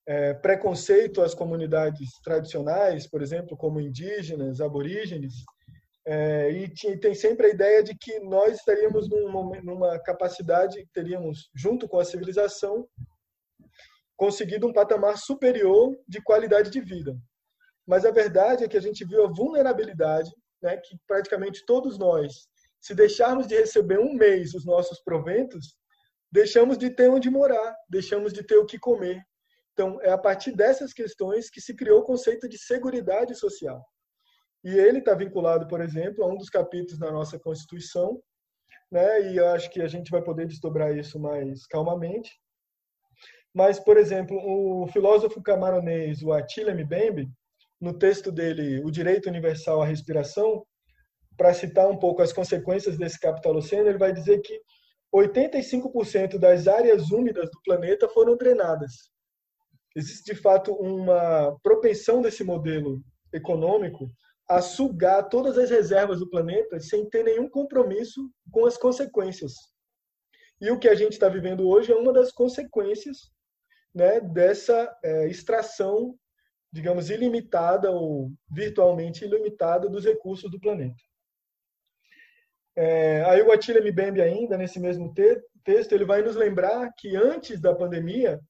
é, 0.07 0.35
preconceito 0.35 1.23
às 1.23 1.35
comunidades 1.35 2.11
tradicionais, 2.23 3.09
por 3.09 3.23
exemplo, 3.23 3.57
como 3.57 3.81
indígenas, 3.81 4.61
aborígenes, 4.61 5.35
é, 6.05 6.51
e 6.51 6.99
tem 6.99 7.15
sempre 7.15 7.47
a 7.47 7.51
ideia 7.51 7.83
de 7.83 7.97
que 7.97 8.19
nós 8.21 8.57
estaríamos 8.57 9.09
numa, 9.09 9.61
numa 9.63 9.99
capacidade, 10.01 10.85
teríamos, 10.93 11.49
junto 11.55 11.89
com 11.89 11.99
a 11.99 12.05
civilização, 12.05 12.89
conseguido 14.17 14.67
um 14.67 14.73
patamar 14.73 15.17
superior 15.17 15.97
de 16.09 16.21
qualidade 16.21 16.71
de 16.71 16.81
vida. 16.81 17.17
Mas 17.87 18.05
a 18.05 18.11
verdade 18.11 18.65
é 18.65 18.69
que 18.69 18.77
a 18.77 18.81
gente 18.81 19.05
viu 19.05 19.25
a 19.25 19.33
vulnerabilidade 19.33 20.31
né, 20.63 20.77
que 20.77 20.97
praticamente 21.07 21.65
todos 21.67 21.99
nós, 21.99 22.49
se 22.83 22.95
deixarmos 22.95 23.47
de 23.47 23.55
receber 23.55 24.01
um 24.01 24.13
mês 24.13 24.55
os 24.55 24.67
nossos 24.67 25.01
proventos, 25.01 25.77
deixamos 26.33 26.77
de 26.77 26.91
ter 26.91 27.09
onde 27.09 27.31
morar, 27.31 27.75
deixamos 27.89 28.33
de 28.33 28.43
ter 28.43 28.57
o 28.57 28.67
que 28.67 28.79
comer. 28.79 29.23
Então, 29.73 30.01
é 30.03 30.11
a 30.11 30.19
partir 30.19 30.53
dessas 30.53 30.93
questões 30.93 31.49
que 31.49 31.61
se 31.61 31.77
criou 31.77 32.01
o 32.01 32.05
conceito 32.05 32.49
de 32.49 32.59
seguridade 32.59 33.37
social. 33.37 33.81
E 34.65 34.77
ele 34.77 34.99
está 34.99 35.15
vinculado, 35.15 35.67
por 35.69 35.81
exemplo, 35.81 36.25
a 36.25 36.27
um 36.27 36.37
dos 36.37 36.51
capítulos 36.51 36.99
da 36.99 37.11
nossa 37.11 37.39
Constituição, 37.39 38.21
né? 38.91 39.33
E 39.33 39.41
acho 39.41 39.71
que 39.71 39.81
a 39.81 39.89
gente 39.89 40.11
vai 40.11 40.23
poder 40.23 40.47
desdobrar 40.47 40.97
isso 40.97 41.19
mais 41.19 41.67
calmamente. 41.67 42.31
Mas, 43.55 43.79
por 43.79 43.97
exemplo, 43.97 44.37
o 44.37 44.89
filósofo 44.89 45.43
camaronês, 45.43 46.23
o 46.23 46.33
Attila 46.33 46.75
Mbembe, 46.75 47.31
no 47.81 47.97
texto 47.97 48.31
dele, 48.31 48.83
O 48.85 48.91
Direito 48.91 49.29
Universal 49.29 49.83
à 49.83 49.87
Respiração, 49.87 50.65
para 51.43 51.53
citar 51.53 51.91
um 51.91 51.99
pouco 51.99 52.23
as 52.23 52.33
consequências 52.33 52.97
desse 52.97 53.19
capitaloceno, 53.19 53.89
ele 53.89 53.99
vai 53.99 54.13
dizer 54.13 54.41
que 54.43 54.61
85% 55.13 56.39
das 56.39 56.69
áreas 56.69 57.11
úmidas 57.11 57.51
do 57.51 57.61
planeta 57.65 58.09
foram 58.09 58.37
drenadas. 58.37 59.11
Existe, 59.97 60.33
de 60.33 60.41
fato, 60.41 60.73
uma 60.73 61.59
propensão 61.61 62.23
desse 62.23 62.45
modelo 62.45 63.03
econômico 63.33 64.09
a 64.49 64.63
sugar 64.63 65.29
todas 65.29 65.59
as 65.59 65.69
reservas 65.69 66.21
do 66.21 66.31
planeta 66.31 66.79
sem 66.79 67.11
ter 67.11 67.25
nenhum 67.25 67.51
compromisso 67.51 68.31
com 68.53 68.65
as 68.65 68.77
consequências. 68.77 69.53
E 70.61 70.71
o 70.71 70.79
que 70.79 70.89
a 70.89 70.95
gente 70.95 71.15
está 71.15 71.29
vivendo 71.29 71.69
hoje 71.69 71.91
é 71.91 71.97
uma 71.97 72.13
das 72.13 72.31
consequências 72.31 73.33
né, 73.93 74.21
dessa 74.21 74.97
é, 75.03 75.27
extração, 75.27 76.15
digamos, 76.73 77.11
ilimitada 77.11 77.91
ou 77.91 78.31
virtualmente 78.49 79.25
ilimitada 79.25 79.89
dos 79.89 80.05
recursos 80.05 80.49
do 80.49 80.61
planeta. 80.61 81.03
É, 82.75 83.23
aí 83.25 83.43
o 83.43 83.53
Attila 83.53 83.81
Mbembe 83.81 84.23
ainda, 84.23 84.57
nesse 84.57 84.81
mesmo 84.81 85.13
te 85.13 85.41
texto, 85.65 85.93
ele 85.93 86.05
vai 86.05 86.23
nos 86.23 86.35
lembrar 86.35 86.91
que 86.97 87.15
antes 87.17 87.61
da 87.61 87.75
pandemia, 87.75 88.41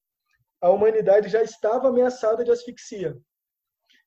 a 0.61 0.69
humanidade 0.69 1.29
já 1.29 1.43
estava 1.43 1.89
ameaçada 1.89 2.43
de 2.43 2.51
asfixia 2.51 3.15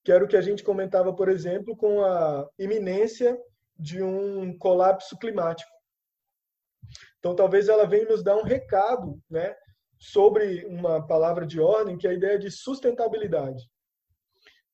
que 0.07 0.13
era 0.13 0.25
o 0.25 0.29
que 0.29 0.37
a 0.37 0.41
gente 0.41 0.63
comentava, 0.63 1.13
por 1.13 1.29
exemplo, 1.29 1.77
com 1.77 2.01
a 2.05 2.49
iminência 2.57 3.37
de 3.77 4.01
um 4.01 4.57
colapso 4.57 5.19
climático. 5.19 5.69
Então, 7.19 7.35
talvez 7.35 7.69
ela 7.69 7.89
venha 7.89 8.05
nos 8.05 8.23
dar 8.23 8.37
um 8.37 8.45
recado 8.45 9.21
né, 9.29 9.53
sobre 9.99 10.65
uma 10.67 11.05
palavra 11.05 11.45
de 11.45 11.59
ordem, 11.59 11.99
que 11.99 12.07
é 12.07 12.11
a 12.11 12.15
ideia 12.15 12.39
de 12.39 12.53
sustentabilidade. 12.53 13.61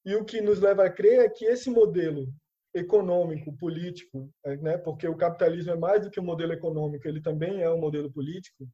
E 0.04 0.14
o 0.16 0.22
que 0.22 0.42
nos 0.42 0.60
leva 0.60 0.84
a 0.84 0.92
crer 0.92 1.20
é 1.20 1.30
que 1.30 1.46
esse 1.46 1.70
modelo 1.70 2.26
econômico, 2.74 3.56
político, 3.56 4.30
né, 4.60 4.78
porque 4.78 5.06
o 5.06 5.16
capitalismo 5.16 5.72
é 5.72 5.76
mais 5.76 6.04
do 6.04 6.10
que 6.10 6.18
um 6.18 6.24
modelo 6.24 6.52
econômico, 6.52 7.06
ele 7.06 7.20
também 7.20 7.60
é 7.60 7.70
um 7.70 7.78
modelo 7.78 8.10
político, 8.10 8.66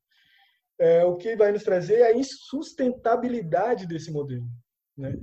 é, 0.78 1.04
o 1.04 1.16
que 1.16 1.34
vai 1.34 1.50
nos 1.50 1.64
trazer 1.64 2.00
é 2.00 2.06
a 2.06 2.16
insustentabilidade 2.16 3.86
desse 3.86 4.12
modelo. 4.12 4.46
Né? 4.96 5.18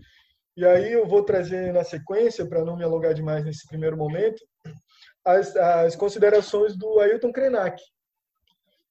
E 0.58 0.66
aí 0.66 0.92
eu 0.92 1.08
vou 1.08 1.24
trazer 1.24 1.72
na 1.74 1.84
sequência, 1.84 2.46
para 2.46 2.64
não 2.64 2.76
me 2.76 2.84
alongar 2.84 3.14
demais 3.14 3.46
nesse 3.46 3.66
primeiro 3.68 3.96
momento, 3.96 4.44
as, 5.24 5.56
as 5.56 5.96
considerações 5.96 6.78
do 6.78 7.00
Ailton 7.00 7.32
Krenak. 7.32 7.82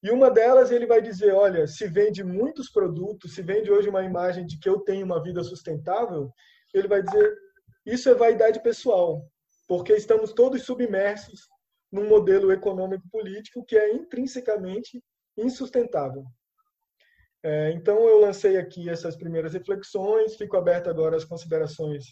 E 0.02 0.10
uma 0.10 0.30
delas 0.30 0.70
ele 0.70 0.86
vai 0.86 1.00
dizer, 1.00 1.32
olha, 1.32 1.66
se 1.66 1.86
vende 1.86 2.22
muitos 2.22 2.70
produtos, 2.70 3.34
se 3.34 3.42
vende 3.42 3.70
hoje 3.70 3.88
uma 3.88 4.02
imagem 4.02 4.44
de 4.44 4.58
que 4.58 4.68
eu 4.68 4.80
tenho 4.80 5.04
uma 5.04 5.22
vida 5.22 5.42
sustentável, 5.42 6.30
ele 6.74 6.88
vai 6.88 7.02
dizer, 7.02 7.34
isso 7.86 8.10
é 8.10 8.14
vaidade 8.14 8.62
pessoal, 8.62 9.26
porque 9.66 9.92
estamos 9.94 10.32
todos 10.32 10.62
submersos 10.62 11.48
num 11.90 12.08
modelo 12.08 12.52
econômico 12.52 13.08
político 13.10 13.64
que 13.64 13.76
é 13.76 13.92
intrinsecamente 13.92 15.02
insustentável. 15.36 16.24
É, 17.42 17.70
então, 17.72 18.08
eu 18.08 18.20
lancei 18.20 18.56
aqui 18.56 18.88
essas 18.88 19.16
primeiras 19.16 19.52
reflexões, 19.52 20.36
fico 20.36 20.56
aberto 20.56 20.88
agora 20.88 21.16
às 21.16 21.24
considerações 21.24 22.04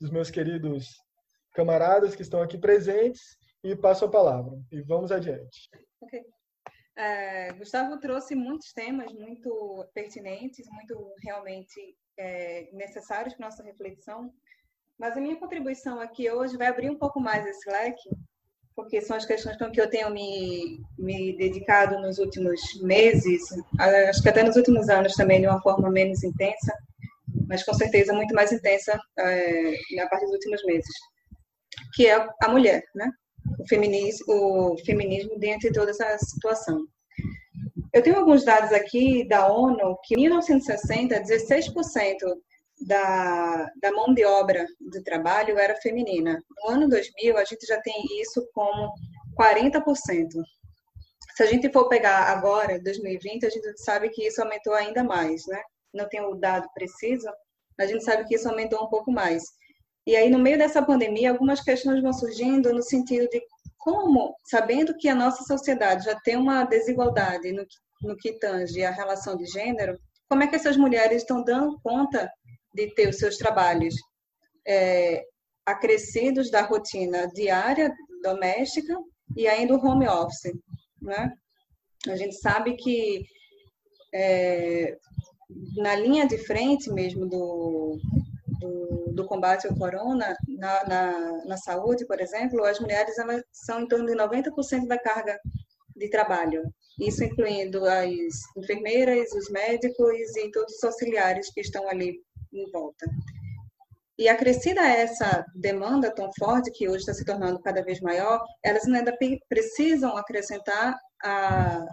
dos 0.00 0.10
meus 0.10 0.30
queridos 0.30 0.96
camaradas 1.52 2.16
que 2.16 2.22
estão 2.22 2.42
aqui 2.42 2.58
presentes 2.58 3.22
e 3.62 3.76
passo 3.76 4.04
a 4.04 4.10
palavra. 4.10 4.52
E 4.72 4.82
vamos 4.82 5.12
adiante. 5.12 5.68
Ok. 6.00 6.20
É, 6.96 7.52
Gustavo 7.54 7.98
trouxe 7.98 8.34
muitos 8.34 8.72
temas 8.72 9.12
muito 9.12 9.88
pertinentes, 9.94 10.66
muito 10.70 11.14
realmente 11.22 11.96
é, 12.16 12.68
necessários 12.72 13.34
para 13.34 13.46
nossa 13.46 13.62
reflexão, 13.62 14.32
mas 14.98 15.16
a 15.16 15.20
minha 15.20 15.36
contribuição 15.36 16.00
aqui 16.00 16.30
hoje 16.30 16.56
vai 16.56 16.68
abrir 16.68 16.90
um 16.90 16.98
pouco 16.98 17.20
mais 17.20 17.46
esse 17.46 17.68
leque 17.70 18.08
porque 18.74 19.00
são 19.00 19.16
as 19.16 19.24
questões 19.24 19.56
com 19.56 19.70
que 19.70 19.80
eu 19.80 19.88
tenho 19.88 20.10
me, 20.10 20.80
me 20.98 21.36
dedicado 21.36 22.00
nos 22.00 22.18
últimos 22.18 22.60
meses, 22.82 23.42
acho 23.78 24.22
que 24.22 24.28
até 24.28 24.42
nos 24.42 24.56
últimos 24.56 24.88
anos 24.88 25.14
também, 25.14 25.40
de 25.40 25.46
uma 25.46 25.62
forma 25.62 25.90
menos 25.90 26.24
intensa, 26.24 26.72
mas 27.46 27.62
com 27.62 27.72
certeza 27.74 28.12
muito 28.12 28.34
mais 28.34 28.52
intensa 28.52 28.98
é, 29.18 29.76
na 29.96 30.08
parte 30.08 30.24
dos 30.24 30.34
últimos 30.34 30.64
meses, 30.64 30.90
que 31.94 32.06
é 32.06 32.26
a 32.42 32.48
mulher, 32.48 32.82
né? 32.94 33.10
O 33.60 33.68
feminismo, 33.68 34.24
o 34.72 34.78
feminismo 34.84 35.38
dentro 35.38 35.68
de 35.68 35.74
toda 35.74 35.90
essa 35.90 36.18
situação. 36.18 36.84
Eu 37.92 38.02
tenho 38.02 38.16
alguns 38.16 38.44
dados 38.44 38.72
aqui 38.72 39.26
da 39.28 39.46
ONU 39.46 39.96
que 40.02 40.14
em 40.14 40.22
1960, 40.22 41.20
16% 41.20 42.16
da, 42.80 43.70
da 43.80 43.92
mão 43.92 44.12
de 44.12 44.24
obra 44.24 44.66
de 44.80 45.02
trabalho 45.02 45.58
era 45.58 45.76
feminina. 45.76 46.42
No 46.62 46.70
ano 46.70 46.88
2000, 46.88 47.36
a 47.36 47.44
gente 47.44 47.66
já 47.66 47.80
tem 47.80 47.94
isso 48.20 48.46
como 48.52 48.92
40%. 49.38 49.82
Se 51.36 51.42
a 51.42 51.46
gente 51.46 51.72
for 51.72 51.88
pegar 51.88 52.24
agora, 52.28 52.80
2020, 52.80 53.46
a 53.46 53.50
gente 53.50 53.76
sabe 53.82 54.08
que 54.10 54.26
isso 54.26 54.42
aumentou 54.42 54.74
ainda 54.74 55.02
mais, 55.02 55.46
né? 55.46 55.60
Não 55.92 56.08
tenho 56.08 56.30
o 56.30 56.36
dado 56.36 56.68
preciso, 56.74 57.28
a 57.78 57.86
gente 57.86 58.04
sabe 58.04 58.24
que 58.24 58.36
isso 58.36 58.48
aumentou 58.48 58.84
um 58.84 58.88
pouco 58.88 59.10
mais. 59.10 59.42
E 60.06 60.14
aí, 60.14 60.30
no 60.30 60.38
meio 60.38 60.58
dessa 60.58 60.82
pandemia, 60.82 61.30
algumas 61.30 61.60
questões 61.60 62.02
vão 62.02 62.12
surgindo 62.12 62.72
no 62.72 62.82
sentido 62.82 63.28
de 63.28 63.42
como, 63.78 64.34
sabendo 64.44 64.96
que 64.96 65.08
a 65.08 65.14
nossa 65.14 65.42
sociedade 65.44 66.04
já 66.04 66.18
tem 66.20 66.36
uma 66.36 66.64
desigualdade 66.64 67.52
no, 67.52 67.66
no 68.02 68.16
que 68.16 68.38
tange 68.38 68.84
a 68.84 68.90
relação 68.90 69.36
de 69.36 69.46
gênero, 69.46 69.98
como 70.28 70.42
é 70.42 70.46
que 70.46 70.56
essas 70.56 70.76
mulheres 70.76 71.22
estão 71.22 71.42
dando 71.42 71.78
conta 71.82 72.30
de 72.74 72.92
ter 72.94 73.08
os 73.08 73.18
seus 73.18 73.36
trabalhos 73.36 73.94
é, 74.66 75.22
acrescidos 75.64 76.50
da 76.50 76.62
rotina 76.62 77.28
diária 77.28 77.92
doméstica 78.22 78.96
e 79.36 79.46
ainda 79.46 79.74
o 79.74 79.84
home 79.84 80.08
office, 80.08 80.52
né? 81.00 81.32
A 82.08 82.16
gente 82.16 82.34
sabe 82.36 82.76
que 82.76 83.24
é, 84.12 84.96
na 85.76 85.94
linha 85.94 86.26
de 86.26 86.38
frente 86.38 86.90
mesmo 86.90 87.26
do, 87.26 87.98
do, 88.60 89.12
do 89.12 89.26
combate 89.26 89.66
ao 89.66 89.76
corona, 89.76 90.36
na, 90.48 90.84
na, 90.84 91.44
na, 91.44 91.56
saúde, 91.56 92.06
por 92.06 92.20
exemplo, 92.20 92.64
as 92.64 92.78
mulheres 92.78 93.14
são 93.52 93.80
em 93.80 93.88
torno 93.88 94.06
de 94.06 94.14
90% 94.14 94.86
da 94.86 94.98
carga 94.98 95.38
de 95.96 96.08
trabalho. 96.08 96.62
Isso 96.98 97.24
incluindo 97.24 97.84
as 97.84 98.12
enfermeiras, 98.56 99.32
os 99.32 99.50
médicos 99.50 100.36
e 100.36 100.50
todos 100.50 100.74
os 100.74 100.84
auxiliares 100.84 101.52
que 101.52 101.60
estão 101.60 101.88
ali 101.88 102.20
em 102.54 102.70
volta. 102.70 103.06
E 104.16 104.28
acrescida 104.28 104.80
a 104.80 104.88
essa 104.88 105.44
demanda 105.54 106.14
tão 106.14 106.30
forte, 106.38 106.70
que 106.70 106.88
hoje 106.88 106.98
está 106.98 107.12
se 107.12 107.24
tornando 107.24 107.60
cada 107.60 107.82
vez 107.82 108.00
maior, 108.00 108.40
elas 108.62 108.86
ainda 108.86 109.12
precisam 109.48 110.16
acrescentar 110.16 110.96
a, 111.24 111.84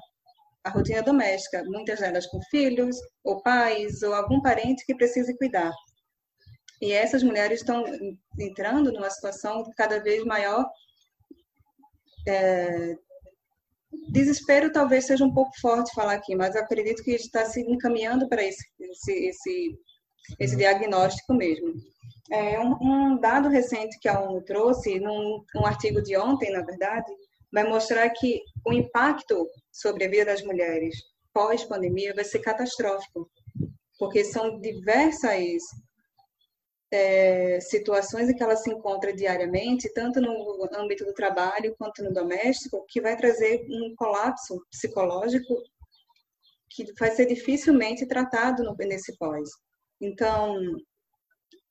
a 0.64 0.70
rotina 0.70 1.02
doméstica, 1.02 1.64
muitas 1.66 2.00
delas 2.00 2.28
com 2.28 2.40
filhos, 2.44 2.96
ou 3.24 3.42
pais, 3.42 4.04
ou 4.04 4.14
algum 4.14 4.40
parente 4.42 4.86
que 4.86 4.96
precise 4.96 5.36
cuidar. 5.38 5.72
E 6.80 6.92
essas 6.92 7.24
mulheres 7.24 7.60
estão 7.60 7.84
entrando 8.40 8.92
numa 8.92 9.10
situação 9.10 9.64
cada 9.76 10.00
vez 10.00 10.24
maior. 10.24 10.68
É, 12.28 12.96
desespero 14.12 14.72
talvez 14.72 15.06
seja 15.06 15.24
um 15.26 15.34
pouco 15.34 15.52
forte 15.60 15.94
falar 15.94 16.14
aqui, 16.14 16.36
mas 16.36 16.56
acredito 16.56 17.04
que 17.04 17.12
está 17.12 17.46
se 17.46 17.62
encaminhando 17.62 18.28
para 18.28 18.44
esse, 18.44 18.64
esse, 18.80 19.12
esse 19.28 19.80
esse 20.40 20.56
diagnóstico 20.56 21.34
mesmo. 21.34 21.74
É, 22.32 22.60
um, 22.60 22.78
um, 22.82 23.20
dado 23.20 23.50
recente 23.50 24.00
que 24.00 24.08
a 24.08 24.20
ONU 24.20 24.42
trouxe, 24.44 25.00
num 25.00 25.44
um 25.56 25.66
artigo 25.66 26.02
de 26.02 26.18
ontem, 26.18 26.52
na 26.52 26.62
verdade, 26.62 27.12
vai 27.52 27.68
mostrar 27.68 28.10
que 28.10 28.42
o 28.66 28.72
impacto 28.72 29.48
sobre 29.72 30.06
a 30.06 30.10
vida 30.10 30.26
das 30.26 30.42
mulheres 30.42 30.96
pós-pandemia 31.34 32.14
vai 32.14 32.24
ser 32.24 32.40
catastrófico, 32.40 33.30
porque 33.98 34.24
são 34.24 34.60
diversas 34.60 35.62
é, 36.92 37.60
situações 37.62 38.30
em 38.30 38.36
que 38.36 38.44
ela 38.44 38.56
se 38.56 38.70
encontra 38.70 39.14
diariamente, 39.14 39.92
tanto 39.94 40.20
no 40.20 40.70
âmbito 40.74 41.06
do 41.06 41.14
trabalho 41.14 41.76
quanto 41.78 42.04
no 42.04 42.14
doméstico, 42.14 42.86
que 42.88 43.02
vai 43.02 43.16
trazer 43.16 43.66
um 43.70 43.96
colapso 43.96 44.62
psicológico 44.70 45.56
que 46.70 46.86
vai 47.00 47.12
ser 47.12 47.26
dificilmente 47.26 48.06
tratado 48.06 48.64
no, 48.64 48.76
nesse 48.80 49.18
pós. 49.18 49.50
Então, 50.02 50.58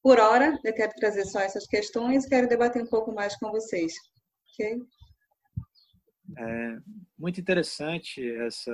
por 0.03 0.21
hora, 0.21 0.59
eu 0.65 0.73
quero 0.73 0.93
trazer 0.95 1.25
só 1.25 1.41
essas 1.41 1.67
questões, 1.67 2.27
quero 2.27 2.49
debater 2.49 2.83
um 2.83 2.87
pouco 2.87 3.13
mais 3.13 3.37
com 3.37 3.51
vocês. 3.51 3.93
Ok? 4.53 4.81
É 6.39 6.79
muito 7.19 7.41
interessante 7.41 8.25
essa 8.37 8.73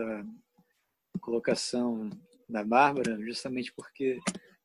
colocação 1.20 2.10
da 2.48 2.62
Bárbara, 2.62 3.18
justamente 3.25 3.72
porque 3.72 4.18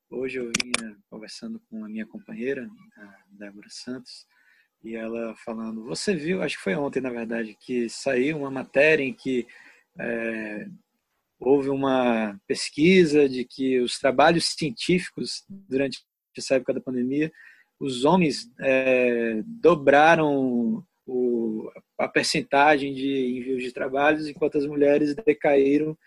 hoje 0.09 0.39
eu 0.39 0.51
vinha 0.61 0.97
conversando 1.09 1.59
com 1.69 1.85
a 1.85 1.89
minha 1.89 2.05
companheira, 2.05 2.69
a 2.97 3.23
Débora 3.31 3.69
Santos, 3.69 4.27
e 4.83 4.95
ela 4.95 5.35
falando, 5.37 5.85
você 5.85 6.13
viu, 6.13 6.43
acho 6.43 6.57
que 6.57 6.63
foi 6.63 6.75
ontem, 6.75 7.01
na 7.01 7.09
verdade, 7.09 7.55
que 7.59 7.89
saiu 7.89 8.39
uma 8.39 8.51
matéria 8.51 9.03
em 9.03 9.13
que 9.13 9.47
é, 9.97 10.67
houve 11.41 11.69
uma 11.69 12.39
pesquisa 12.47 13.27
de 13.27 13.43
que 13.43 13.79
os 13.79 13.97
trabalhos 13.97 14.45
científicos 14.45 15.43
durante 15.49 16.03
essa 16.37 16.55
época 16.55 16.75
da 16.75 16.79
pandemia, 16.79 17.31
os 17.79 18.05
homens 18.05 18.47
é, 18.59 19.41
dobraram 19.43 20.85
o, 21.05 21.69
a 21.97 22.07
percentagem 22.07 22.93
de 22.93 23.37
envios 23.37 23.63
de 23.63 23.71
trabalhos, 23.71 24.27
enquanto 24.27 24.59
as 24.59 24.67
mulheres 24.67 25.15
decaíram 25.15 25.97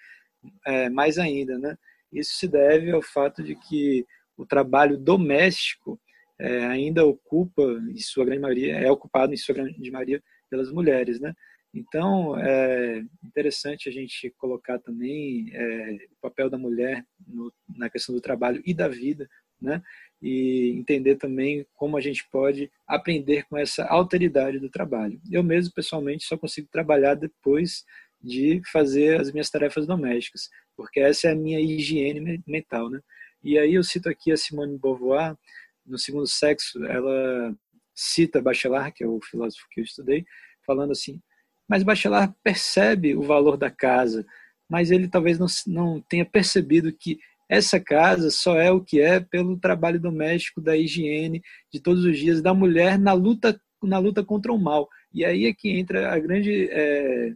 é, 0.65 0.89
mais 0.89 1.19
ainda. 1.19 1.59
Né? 1.59 1.77
Isso 2.13 2.35
se 2.35 2.47
deve 2.47 2.93
ao 2.93 3.03
fato 3.03 3.43
de 3.43 3.57
que 3.57 4.07
o 4.37 4.47
trabalho 4.47 4.97
doméstico 4.97 6.01
é, 6.39 6.65
ainda 6.65 7.05
ocupa, 7.05 7.63
em 7.91 7.99
sua 7.99 8.25
grande 8.25 8.41
maioria, 8.41 8.77
é 8.77 8.91
ocupado 8.91 9.35
em 9.35 9.37
sua 9.37 9.55
grande 9.55 9.91
maioria 9.91 10.23
pelas 10.49 10.71
mulheres, 10.71 11.21
né? 11.21 11.35
Então, 11.75 12.39
é 12.39 13.05
interessante 13.25 13.89
a 13.89 13.93
gente 13.93 14.31
colocar 14.39 14.79
também 14.79 15.51
é, 15.53 16.07
o 16.13 16.17
papel 16.23 16.49
da 16.49 16.57
mulher 16.57 17.05
no, 17.27 17.53
na 17.77 17.91
questão 17.91 18.15
do 18.15 18.21
trabalho 18.21 18.63
e 18.65 18.73
da 18.73 18.87
vida, 18.87 19.29
né? 19.61 19.83
E 20.23 20.71
entender 20.71 21.17
também 21.17 21.67
como 21.75 21.97
a 21.97 22.01
gente 22.01 22.27
pode 22.31 22.71
aprender 22.87 23.45
com 23.49 23.59
essa 23.59 23.85
alteridade 23.87 24.61
do 24.61 24.71
trabalho. 24.71 25.21
Eu 25.31 25.43
mesmo, 25.43 25.75
pessoalmente, 25.75 26.25
só 26.25 26.39
consigo 26.39 26.69
trabalhar 26.71 27.15
depois 27.15 27.85
de 28.23 28.63
fazer 28.73 29.21
as 29.21 29.33
minhas 29.33 29.51
tarefas 29.51 29.87
domésticas, 29.87 30.49
porque 30.77 31.01
essa 31.01 31.29
é 31.29 31.33
a 31.33 31.37
minha 31.37 31.61
higiene 31.61 32.43
mental, 32.47 32.89
né? 32.89 33.01
E 33.43 33.59
aí 33.59 33.75
eu 33.75 33.83
cito 33.83 34.09
aqui 34.09 34.31
a 34.33 34.37
Simone 34.37 34.79
Beauvoir, 34.79 35.37
no 35.85 35.99
Segundo 35.99 36.27
Sexo, 36.27 36.83
ela 36.87 37.55
cita 37.95 38.41
Bachelard, 38.41 38.93
que 38.93 39.05
é 39.05 39.07
o 39.07 39.21
filósofo 39.21 39.67
que 39.71 39.81
eu 39.81 39.85
estudei, 39.85 40.25
falando 40.65 40.93
assim: 40.93 41.21
mas 41.69 41.83
Bachelard 41.83 42.35
percebe 42.43 43.15
o 43.15 43.23
valor 43.23 43.57
da 43.57 43.71
casa, 43.71 44.25
mas 44.69 44.91
ele 44.91 45.09
talvez 45.09 45.39
não, 45.39 45.47
não 45.67 46.01
tenha 46.01 46.25
percebido 46.25 46.93
que 46.93 47.19
essa 47.49 47.79
casa 47.79 48.31
só 48.31 48.59
é 48.59 48.71
o 48.71 48.81
que 48.81 49.01
é 49.01 49.21
pelo 49.21 49.59
trabalho 49.59 50.01
doméstico, 50.01 50.61
da 50.61 50.77
higiene 50.77 51.43
de 51.73 51.81
todos 51.81 52.05
os 52.05 52.19
dias, 52.19 52.41
da 52.41 52.55
mulher 52.55 52.99
na 52.99 53.13
luta 53.13 53.61
na 53.87 53.99
luta 53.99 54.25
contra 54.25 54.53
o 54.53 54.59
mal. 54.59 54.89
E 55.13 55.25
aí 55.25 55.47
é 55.47 55.53
que 55.53 55.71
entra 55.71 56.13
a 56.13 56.19
grande, 56.19 56.69
é, 56.71 57.33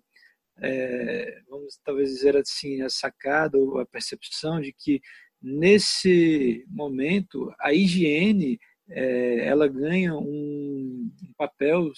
é, 0.60 1.42
vamos 1.48 1.78
talvez 1.84 2.10
dizer 2.10 2.36
assim, 2.36 2.82
a 2.82 2.88
sacada 2.88 3.58
ou 3.58 3.78
a 3.78 3.86
percepção 3.86 4.60
de 4.60 4.72
que 4.72 5.00
nesse 5.40 6.64
momento 6.68 7.52
a 7.60 7.72
higiene 7.72 8.58
é, 8.90 9.46
ela 9.46 9.68
ganha 9.68 10.16
um, 10.16 11.10
papel 11.36 11.92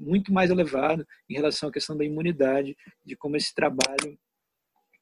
muito 0.00 0.32
mais 0.32 0.50
elevado 0.50 1.06
em 1.28 1.34
relação 1.34 1.68
à 1.68 1.72
questão 1.72 1.96
da 1.96 2.04
imunidade, 2.04 2.76
de 3.04 3.14
como 3.14 3.36
esse 3.36 3.54
trabalho 3.54 4.18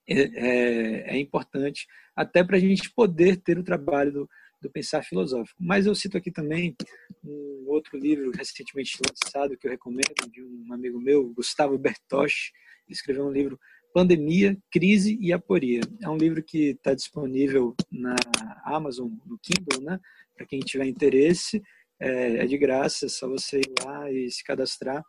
é, 0.09 0.21
é, 0.21 1.17
é 1.17 1.19
importante, 1.19 1.87
até 2.17 2.43
para 2.43 2.57
a 2.57 2.61
gente 2.61 2.91
poder 2.93 3.37
ter 3.37 3.59
o 3.59 3.63
trabalho 3.63 4.13
do, 4.13 4.31
do, 4.61 4.71
pensar 4.71 5.03
filosófico. 5.03 5.57
Mas 5.61 5.87
eu 5.87 5.95
cito 5.95 6.17
aqui 6.17 6.33
também 6.33 6.75
um 7.23 7.67
outro 7.69 7.97
livro 7.97 8.33
recentemente 8.35 8.99
lançado 9.07 9.57
que 9.57 9.67
eu 9.67 9.71
recomendo, 9.71 10.15
de 10.33 10.43
um 10.43 10.73
amigo 10.73 11.01
meu, 11.01 11.33
Gustavo 11.33 11.79
Bertosch, 11.79 12.51
ele 12.87 12.95
escreveu 12.95 13.27
um 13.27 13.33
livro 13.33 13.61
Pandemia, 13.93 14.57
Crise 14.71 15.19
e 15.21 15.33
Aporia. 15.33 15.81
É 16.03 16.09
um 16.09 16.17
livro 16.17 16.43
que 16.43 16.71
está 16.71 16.95
disponível 16.95 17.75
na 17.91 18.17
Amazon, 18.65 19.11
no 19.27 19.39
Kindle, 19.39 19.83
né? 19.83 20.01
Para 20.35 20.47
quem 20.47 20.61
tiver 20.61 20.87
interesse, 20.87 21.63
é, 22.01 22.39
é, 22.39 22.47
de 22.47 22.57
graça, 22.59 23.07
é 23.07 23.09
só 23.09 23.29
você 23.29 23.61
ir 23.61 23.85
lá 23.85 24.11
e 24.11 24.31
se 24.31 24.45
cadastrar. 24.45 25.03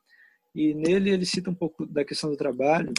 E 0.56 0.74
nele 0.74 1.12
ele 1.12 1.26
cita 1.26 1.50
um 1.50 1.56
pouco 1.56 1.86
da 1.86 2.04
questão 2.04 2.30
do 2.30 2.38
trabalho, 2.38 2.92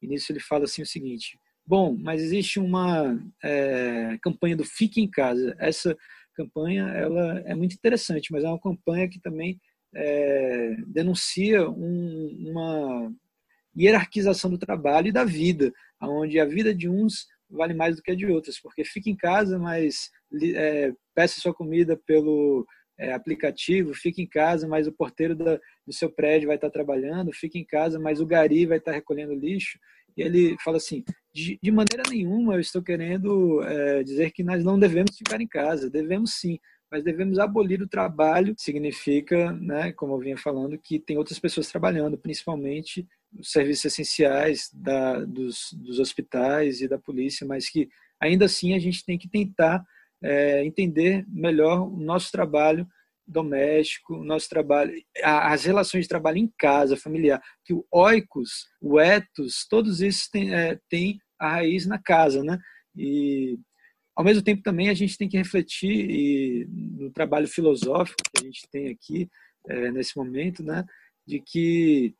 e 0.00 0.06
nisso 0.06 0.30
ele 0.32 0.40
fala 0.40 0.64
assim 0.64 0.82
o 0.82 0.86
seguinte: 0.86 1.38
bom, 1.66 1.96
mas 1.98 2.22
existe 2.22 2.60
uma 2.60 3.18
é, 3.42 4.16
campanha 4.22 4.56
do 4.56 4.64
Fique 4.64 5.00
em 5.00 5.10
Casa. 5.10 5.54
Essa 5.58 5.96
campanha 6.34 6.84
ela 6.88 7.40
é 7.40 7.54
muito 7.54 7.74
interessante, 7.74 8.32
mas 8.32 8.44
é 8.44 8.48
uma 8.48 8.60
campanha 8.60 9.08
que 9.08 9.20
também 9.20 9.58
é, 9.94 10.76
denuncia 10.86 11.68
um, 11.68 12.50
uma 12.50 13.12
hierarquização 13.76 14.50
do 14.50 14.58
trabalho 14.58 15.08
e 15.08 15.12
da 15.12 15.24
vida, 15.24 15.72
onde 16.00 16.38
a 16.38 16.44
vida 16.44 16.74
de 16.74 16.88
uns 16.88 17.26
vale 17.50 17.74
mais 17.74 17.96
do 17.96 18.02
que 18.02 18.10
a 18.10 18.16
de 18.16 18.26
outros, 18.26 18.58
porque 18.60 18.84
fica 18.84 19.10
em 19.10 19.16
casa, 19.16 19.58
mas 19.58 20.10
é, 20.54 20.92
peça 21.14 21.40
sua 21.40 21.54
comida 21.54 21.96
pelo 22.06 22.66
é, 22.98 23.12
aplicativo, 23.12 23.94
fica 23.94 24.20
em 24.20 24.26
casa, 24.26 24.66
mas 24.68 24.86
o 24.86 24.92
porteiro 24.92 25.34
da, 25.34 25.58
do 25.86 25.92
seu 25.92 26.10
prédio 26.10 26.48
vai 26.48 26.56
estar 26.56 26.70
trabalhando, 26.70 27.32
fica 27.32 27.58
em 27.58 27.64
casa, 27.64 27.98
mas 27.98 28.20
o 28.20 28.26
gari 28.26 28.66
vai 28.66 28.78
estar 28.78 28.92
recolhendo 28.92 29.34
lixo. 29.34 29.78
E 30.16 30.22
ele 30.22 30.56
fala 30.62 30.76
assim: 30.76 31.04
de, 31.32 31.58
de 31.62 31.70
maneira 31.70 32.02
nenhuma 32.08 32.54
eu 32.54 32.60
estou 32.60 32.82
querendo 32.82 33.62
é, 33.64 34.02
dizer 34.02 34.30
que 34.30 34.44
nós 34.44 34.64
não 34.64 34.78
devemos 34.78 35.16
ficar 35.16 35.40
em 35.40 35.46
casa, 35.46 35.90
devemos 35.90 36.34
sim, 36.34 36.58
mas 36.90 37.02
devemos 37.02 37.38
abolir 37.38 37.82
o 37.82 37.88
trabalho. 37.88 38.54
Significa, 38.56 39.52
né, 39.52 39.92
como 39.92 40.14
eu 40.14 40.18
vinha 40.18 40.38
falando, 40.38 40.78
que 40.78 41.00
tem 41.00 41.18
outras 41.18 41.38
pessoas 41.38 41.70
trabalhando, 41.70 42.16
principalmente 42.16 43.06
os 43.36 43.50
serviços 43.50 43.86
essenciais 43.86 44.70
da, 44.72 45.24
dos, 45.24 45.72
dos 45.72 45.98
hospitais 45.98 46.80
e 46.80 46.86
da 46.86 46.98
polícia, 46.98 47.44
mas 47.44 47.68
que 47.68 47.88
ainda 48.20 48.44
assim 48.44 48.74
a 48.74 48.78
gente 48.78 49.04
tem 49.04 49.18
que 49.18 49.28
tentar 49.28 49.84
é, 50.24 50.64
entender 50.64 51.24
melhor 51.28 51.86
o 51.86 51.96
nosso 51.98 52.32
trabalho 52.32 52.88
doméstico, 53.26 54.14
o 54.14 54.24
nosso 54.24 54.48
trabalho, 54.48 54.92
as 55.22 55.64
relações 55.64 56.02
de 56.02 56.08
trabalho 56.08 56.38
em 56.38 56.52
casa, 56.58 56.96
familiar, 56.96 57.42
que 57.64 57.74
o 57.74 57.84
oikos, 57.90 58.66
o 58.80 58.98
ethos, 58.98 59.66
todos 59.68 60.00
esses 60.00 60.28
têm, 60.28 60.54
é, 60.54 60.78
a 61.38 61.50
raiz 61.52 61.86
na 61.86 61.98
casa, 61.98 62.42
né? 62.42 62.58
E 62.96 63.58
ao 64.16 64.24
mesmo 64.24 64.42
tempo 64.42 64.62
também 64.62 64.88
a 64.88 64.94
gente 64.94 65.18
tem 65.18 65.28
que 65.28 65.36
refletir 65.36 66.10
e, 66.10 66.66
no 66.70 67.10
trabalho 67.10 67.48
filosófico 67.48 68.22
que 68.34 68.42
a 68.42 68.46
gente 68.46 68.68
tem 68.70 68.88
aqui 68.88 69.28
é, 69.68 69.90
nesse 69.90 70.16
momento, 70.16 70.62
né? 70.62 70.84
De 71.26 71.40
que 71.40 72.14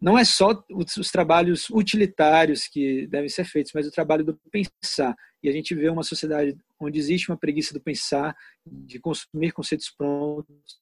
não 0.00 0.18
é 0.18 0.24
só 0.24 0.62
os, 0.70 1.10
trabalhos 1.10 1.70
utilitários 1.70 2.66
que 2.66 3.06
devem 3.06 3.28
ser 3.28 3.44
feitos, 3.44 3.72
mas 3.74 3.86
o 3.86 3.90
trabalho 3.90 4.24
do 4.24 4.38
pensar. 4.50 5.16
E 5.42 5.48
a 5.48 5.52
gente 5.52 5.74
vê 5.74 5.88
uma 5.88 6.02
sociedade 6.02 6.56
onde 6.78 6.98
existe 6.98 7.30
uma 7.30 7.36
preguiça 7.36 7.72
do 7.72 7.80
pensar, 7.80 8.36
de 8.66 8.98
consumir 8.98 9.52
conceitos 9.52 9.90
prontos, 9.90 10.78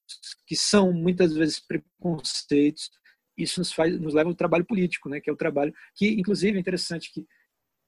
que 0.46 0.56
são 0.56 0.92
muitas 0.92 1.34
vezes 1.34 1.60
preconceitos. 1.60 2.90
Isso 3.36 3.60
nos 3.60 3.72
faz, 3.72 3.98
nos 4.00 4.14
leva 4.14 4.30
ao 4.30 4.34
trabalho 4.34 4.64
político, 4.64 5.08
né? 5.08 5.20
Que 5.20 5.30
é 5.30 5.32
o 5.32 5.36
trabalho 5.36 5.72
que, 5.94 6.08
inclusive, 6.08 6.56
é 6.56 6.60
interessante 6.60 7.12
que 7.12 7.24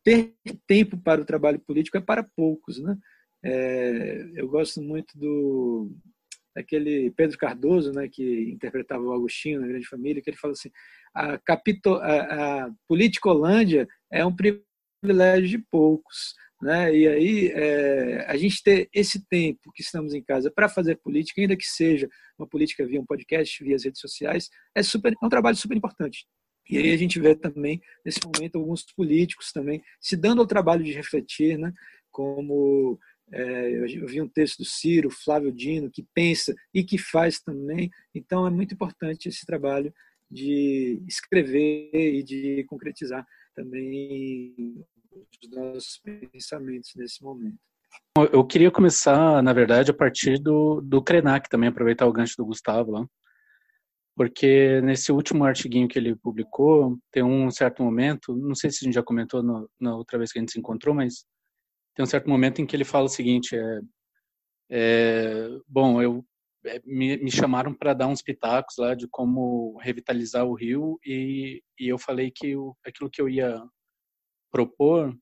ter 0.05 0.35
tempo 0.67 0.97
para 0.99 1.21
o 1.21 1.25
trabalho 1.25 1.59
político 1.59 1.97
é 1.97 2.01
para 2.01 2.23
poucos, 2.23 2.79
né? 2.79 2.97
É, 3.45 4.31
eu 4.35 4.49
gosto 4.49 4.81
muito 4.81 5.19
do 5.19 5.91
daquele 6.57 7.11
Pedro 7.11 7.37
Cardoso, 7.37 7.93
né, 7.93 8.09
que 8.09 8.51
interpretava 8.51 9.05
o 9.05 9.13
Agostinho 9.13 9.61
na 9.61 9.67
Grande 9.67 9.87
Família, 9.87 10.23
que 10.23 10.31
ele 10.31 10.39
fala 10.39 10.55
assim: 10.55 10.71
a, 11.15 11.37
capito, 11.37 11.95
a, 11.97 12.65
a 12.65 12.71
Politicolândia 12.89 13.87
é 14.11 14.25
um 14.25 14.35
privilégio 14.35 15.49
de 15.49 15.59
poucos. 15.71 16.35
Né? 16.63 16.97
E 16.97 17.07
aí 17.07 17.49
é, 17.49 18.25
a 18.27 18.35
gente 18.39 18.63
ter 18.63 18.89
esse 18.91 19.23
tempo 19.29 19.71
que 19.75 19.83
estamos 19.83 20.15
em 20.15 20.23
casa 20.23 20.51
para 20.51 20.71
fazer 20.71 20.97
política, 20.97 21.43
ainda 21.43 21.55
que 21.55 21.67
seja 21.67 22.09
uma 22.39 22.49
política 22.49 22.87
via 22.87 22.99
um 22.99 23.05
podcast, 23.05 23.63
via 23.63 23.77
as 23.77 23.85
redes 23.85 24.01
sociais, 24.01 24.49
é, 24.75 24.83
super, 24.83 25.13
é 25.13 25.27
um 25.27 25.29
trabalho 25.29 25.57
super 25.59 25.77
importante. 25.77 26.27
E 26.71 26.79
aí 26.79 26.91
a 26.91 26.97
gente 26.97 27.21
vê 27.21 27.37
também, 27.37 27.81
nesse 28.03 28.21
momento, 28.25 28.57
alguns 28.57 28.83
políticos 28.83 29.53
também 29.53 29.83
se 30.01 30.17
dando 30.17 30.41
ao 30.41 30.47
trabalho 30.47 30.83
de 30.83 30.93
refletir, 30.93 31.59
né? 31.59 31.73
como 32.11 32.99
é, 33.33 33.85
eu 33.85 34.07
vi 34.07 34.21
um 34.21 34.29
texto 34.29 34.59
do 34.59 34.65
Ciro, 34.65 35.11
Flávio 35.11 35.53
Dino, 35.53 35.91
que 35.91 36.07
pensa 36.15 36.55
e 36.73 36.85
que 36.85 36.97
faz 36.97 37.41
também. 37.41 37.91
Então 38.15 38.47
é 38.47 38.51
muito 38.51 38.75
importante 38.75 39.29
esse 39.29 39.45
trabalho 39.45 39.93
de 40.31 41.03
escrever 41.07 41.91
e 41.93 42.23
de 42.23 42.65
concretizar 42.65 43.27
também 43.55 44.85
os 45.13 45.51
nossos 45.51 46.01
pensamentos 46.33 46.93
nesse 46.97 47.23
momento. 47.23 47.59
Eu 48.33 48.45
queria 48.45 48.71
começar, 48.71 49.43
na 49.43 49.53
verdade, 49.53 49.91
a 49.91 49.95
partir 49.95 50.39
do, 50.39 50.81
do 50.81 51.03
Krenak 51.03 51.49
também, 51.49 51.69
aproveitar 51.69 52.07
o 52.07 52.13
gancho 52.13 52.35
do 52.37 52.47
Gustavo 52.47 52.93
lá. 52.93 53.07
Porque 54.15 54.81
nesse 54.81 55.13
último 55.13 55.45
artiguinho 55.45 55.89
que 55.89 55.99
ele 55.99 56.17
publicou, 56.17 56.99
tem 57.13 57.23
um 57.23 57.51
certo 57.51 57.83
momento, 57.83 58.35
não 58.35 58.55
sei 58.55 58.71
se 58.71 58.79
a 58.83 58.85
gente 58.87 58.95
já 58.95 59.03
comentou 59.03 59.43
no, 59.43 59.69
na 59.79 59.95
outra 59.95 60.17
vez 60.17 60.33
que 60.33 60.39
a 60.39 60.41
gente 60.43 60.53
se 60.53 60.59
encontrou, 60.59 60.95
mas 60.95 61.27
tem 61.97 62.05
um 62.05 62.07
certo 62.07 62.29
momento 62.29 62.61
em 62.61 62.67
que 62.67 62.77
ele 62.77 62.85
fala 62.85 63.07
o 63.07 63.09
seguinte: 63.09 63.57
é, 63.57 63.81
É, 64.71 65.49
bom, 65.67 66.03
eu 66.03 66.25
é, 66.67 66.81
me, 66.85 67.17
me 67.19 67.31
chamaram 67.31 67.75
para 67.75 67.95
dar 67.95 68.07
uns 68.09 68.23
pitacos 68.23 68.77
lá 68.79 68.95
de 68.95 69.09
como 69.09 69.79
revitalizar 69.79 70.45
o 70.45 70.55
rio 70.55 70.99
e, 71.05 71.63
e 71.79 71.89
eu 71.89 71.99
falei 71.99 72.31
que 72.31 72.57
o, 72.57 72.77
aquilo 72.87 73.11
que 73.11 73.21
eu 73.21 73.29
ia 73.29 73.61
propor 74.53 75.17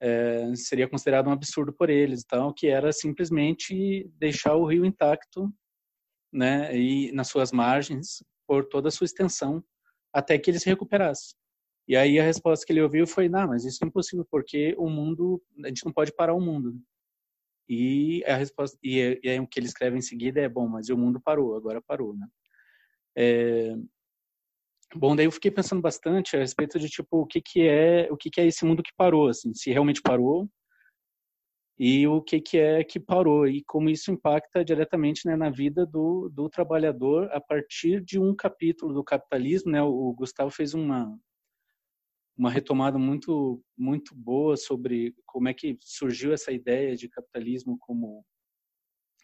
é, 0.00 0.54
seria 0.54 0.88
considerado 0.88 1.28
um 1.28 1.32
absurdo 1.32 1.72
por 1.72 1.90
eles, 1.90 2.24
tal, 2.24 2.52
que 2.54 2.68
era 2.68 2.92
simplesmente 2.92 4.08
deixar 4.18 4.54
o 4.54 4.66
rio 4.66 4.84
intacto, 4.84 5.52
né, 6.32 6.76
e 6.76 7.12
nas 7.12 7.28
suas 7.28 7.52
margens 7.52 8.22
por 8.46 8.66
toda 8.66 8.88
a 8.88 8.90
sua 8.90 9.06
extensão 9.06 9.64
até 10.12 10.38
que 10.38 10.50
ele 10.50 10.60
se 10.60 10.68
recuperasse. 10.68 11.34
E 11.88 11.96
aí 11.96 12.18
a 12.18 12.24
resposta 12.24 12.66
que 12.66 12.72
ele 12.72 12.82
ouviu 12.82 13.06
foi: 13.06 13.28
"Não, 13.28 13.48
mas 13.48 13.64
isso 13.64 13.84
é 13.84 13.86
impossível 13.86 14.26
porque 14.30 14.74
o 14.78 14.88
mundo, 14.90 15.42
a 15.64 15.68
gente 15.68 15.84
não 15.84 15.92
pode 15.92 16.12
parar 16.14 16.34
o 16.34 16.40
mundo". 16.40 16.74
E 17.68 18.24
a 18.26 18.36
resposta 18.36 18.78
e, 18.82 19.00
é, 19.00 19.20
e 19.22 19.30
aí 19.30 19.40
o 19.40 19.46
que 19.48 19.58
ele 19.60 19.66
escreve 19.66 19.98
em 19.98 20.02
seguida 20.02 20.40
é: 20.40 20.48
"Bom, 20.48 20.68
mas 20.68 20.88
o 20.90 20.96
mundo 20.98 21.20
parou, 21.20 21.56
agora 21.56 21.82
parou, 21.82 22.16
né?" 22.16 22.26
É, 23.16 23.76
Bom, 24.94 25.14
daí 25.16 25.26
eu 25.26 25.32
fiquei 25.32 25.50
pensando 25.50 25.82
bastante 25.82 26.36
a 26.36 26.40
respeito 26.40 26.78
de 26.78 26.88
tipo 26.88 27.18
o 27.20 27.26
que 27.26 27.40
que 27.40 27.66
é, 27.68 28.08
o 28.10 28.16
que 28.16 28.30
que 28.30 28.40
é 28.40 28.46
esse 28.46 28.64
mundo 28.64 28.82
que 28.82 28.92
parou, 28.96 29.28
assim, 29.28 29.52
se 29.54 29.70
realmente 29.70 30.00
parou 30.00 30.48
e 31.78 32.06
o 32.06 32.22
que 32.22 32.40
que 32.40 32.58
é 32.58 32.82
que 32.82 32.98
parou 32.98 33.46
e 33.46 33.62
como 33.64 33.90
isso 33.90 34.10
impacta 34.10 34.64
diretamente 34.64 35.26
né, 35.26 35.36
na 35.36 35.50
vida 35.50 35.84
do, 35.84 36.28
do 36.30 36.48
trabalhador 36.48 37.30
a 37.32 37.40
partir 37.40 38.02
de 38.02 38.18
um 38.18 38.34
capítulo 38.34 38.94
do 38.94 39.04
capitalismo, 39.04 39.70
né? 39.70 39.82
O 39.82 40.12
Gustavo 40.14 40.50
fez 40.50 40.72
uma 40.72 41.14
uma 42.36 42.50
retomada 42.50 42.98
muito 42.98 43.62
muito 43.76 44.14
boa 44.14 44.56
sobre 44.56 45.14
como 45.24 45.48
é 45.48 45.54
que 45.54 45.76
surgiu 45.80 46.32
essa 46.32 46.52
ideia 46.52 46.94
de 46.94 47.08
capitalismo 47.08 47.78
como 47.78 48.24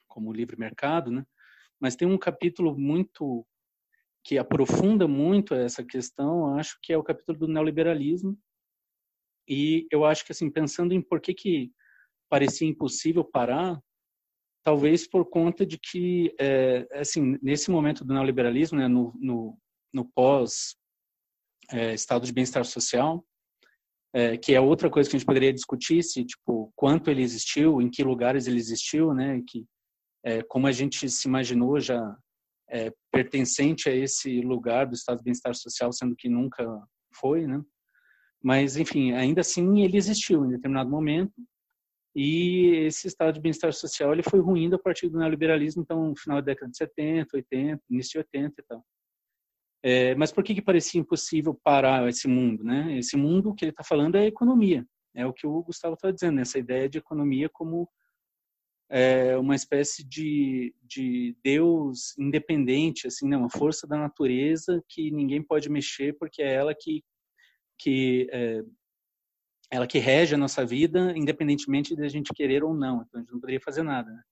como 0.08 0.32
livre 0.32 0.58
mercado, 0.58 1.10
né? 1.10 1.24
Mas 1.80 1.96
tem 1.96 2.06
um 2.06 2.18
capítulo 2.18 2.78
muito 2.78 3.46
que 4.24 4.38
aprofunda 4.38 5.08
muito 5.08 5.54
essa 5.54 5.84
questão, 5.84 6.56
acho 6.56 6.78
que 6.82 6.92
é 6.92 6.98
o 6.98 7.02
capítulo 7.02 7.38
do 7.38 7.48
neoliberalismo. 7.48 8.38
E 9.48 9.86
eu 9.90 10.04
acho 10.04 10.24
que 10.24 10.32
assim, 10.32 10.50
pensando 10.50 10.94
em 10.94 11.02
por 11.02 11.20
que 11.20 11.34
que 11.34 11.72
parecia 12.30 12.68
impossível 12.68 13.24
parar, 13.24 13.82
talvez 14.62 15.08
por 15.08 15.28
conta 15.28 15.66
de 15.66 15.76
que, 15.78 16.34
é, 16.40 16.86
assim, 16.92 17.36
nesse 17.42 17.70
momento 17.70 18.04
do 18.04 18.14
neoliberalismo, 18.14 18.78
né, 18.78 18.86
no, 18.86 19.12
no, 19.20 19.58
no 19.92 20.04
pós 20.14 20.76
é, 21.70 21.94
estado 21.94 22.26
de 22.26 22.32
bem-estar 22.32 22.64
social, 22.64 23.24
é, 24.14 24.36
que 24.36 24.54
é 24.54 24.60
outra 24.60 24.90
coisa 24.90 25.08
que 25.08 25.16
a 25.16 25.18
gente 25.18 25.26
poderia 25.26 25.52
discutir, 25.52 26.02
se 26.02 26.24
tipo 26.24 26.72
quanto 26.76 27.10
ele 27.10 27.22
existiu, 27.22 27.80
em 27.80 27.90
que 27.90 28.02
lugares 28.04 28.46
ele 28.46 28.58
existiu, 28.58 29.14
né, 29.14 29.40
que 29.46 29.64
é, 30.24 30.42
como 30.42 30.66
a 30.66 30.72
gente 30.72 31.08
se 31.08 31.26
imaginou 31.26 31.80
já 31.80 32.16
é, 32.70 32.92
pertencente 33.10 33.88
a 33.88 33.94
esse 33.94 34.40
lugar 34.40 34.86
do 34.86 34.94
estado 34.94 35.18
de 35.18 35.24
bem-estar 35.24 35.54
social, 35.54 35.92
sendo 35.92 36.16
que 36.16 36.28
nunca 36.28 36.64
foi, 37.14 37.46
né? 37.46 37.62
Mas, 38.42 38.76
enfim, 38.76 39.12
ainda 39.12 39.40
assim 39.40 39.82
ele 39.82 39.96
existiu 39.96 40.44
em 40.44 40.50
determinado 40.50 40.90
momento 40.90 41.32
e 42.14 42.86
esse 42.86 43.06
estado 43.06 43.34
de 43.34 43.40
bem-estar 43.40 43.72
social 43.72 44.12
ele 44.12 44.22
foi 44.22 44.40
ruindo 44.40 44.76
a 44.76 44.78
partir 44.78 45.08
do 45.08 45.18
neoliberalismo, 45.18 45.82
então, 45.82 46.08
no 46.08 46.16
final 46.16 46.38
da 46.38 46.46
década 46.46 46.70
de 46.70 46.76
70, 46.76 47.36
80, 47.36 47.82
início 47.90 48.12
de 48.12 48.18
80 48.18 48.60
e 48.60 48.64
tal. 48.64 48.84
É, 49.82 50.14
mas 50.14 50.30
por 50.30 50.44
que, 50.44 50.54
que 50.54 50.62
parecia 50.62 51.00
impossível 51.00 51.54
parar 51.54 52.08
esse 52.08 52.28
mundo? 52.28 52.62
Né? 52.62 52.98
Esse 52.98 53.16
mundo 53.16 53.54
que 53.54 53.64
ele 53.64 53.72
está 53.72 53.82
falando 53.82 54.16
é 54.16 54.20
a 54.20 54.26
economia. 54.26 54.86
É 55.14 55.26
o 55.26 55.32
que 55.32 55.46
o 55.46 55.62
Gustavo 55.62 55.94
está 55.94 56.10
dizendo, 56.10 56.40
essa 56.40 56.58
ideia 56.58 56.88
de 56.88 56.98
economia 56.98 57.48
como 57.48 57.88
é, 58.88 59.36
uma 59.36 59.54
espécie 59.54 60.04
de, 60.04 60.74
de 60.82 61.36
Deus 61.42 62.16
independente, 62.18 63.06
assim, 63.06 63.28
né? 63.28 63.36
uma 63.36 63.50
força 63.50 63.86
da 63.86 63.96
natureza 63.96 64.82
que 64.88 65.10
ninguém 65.10 65.42
pode 65.42 65.68
mexer 65.68 66.16
porque 66.18 66.42
é 66.42 66.54
ela 66.54 66.74
que, 66.78 67.02
que 67.78 68.28
é, 68.30 68.62
ela 69.70 69.86
que 69.86 69.98
rege 69.98 70.34
a 70.34 70.38
nossa 70.38 70.64
vida, 70.64 71.12
independentemente 71.16 71.96
de 71.96 72.04
a 72.04 72.08
gente 72.08 72.32
querer 72.34 72.62
ou 72.62 72.74
não. 72.74 73.02
Então 73.02 73.18
a 73.18 73.22
gente 73.22 73.32
não 73.32 73.40
poderia 73.40 73.60
fazer 73.60 73.82
nada. 73.82 74.10
Né? 74.10 74.22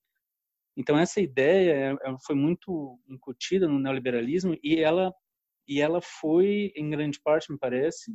Então 0.77 0.99
essa 0.99 1.21
ideia 1.21 1.97
foi 2.27 2.37
muito 2.37 3.01
incutida 3.09 3.67
no 3.67 3.79
neoliberalismo 3.79 4.57
e 4.63 4.77
ela 4.77 5.13
e 5.67 5.81
ela 5.81 6.01
foi 6.01 6.73
em 6.77 6.91
grande 6.91 7.21
parte, 7.21 7.51
me 7.53 7.59
parece, 7.59 8.15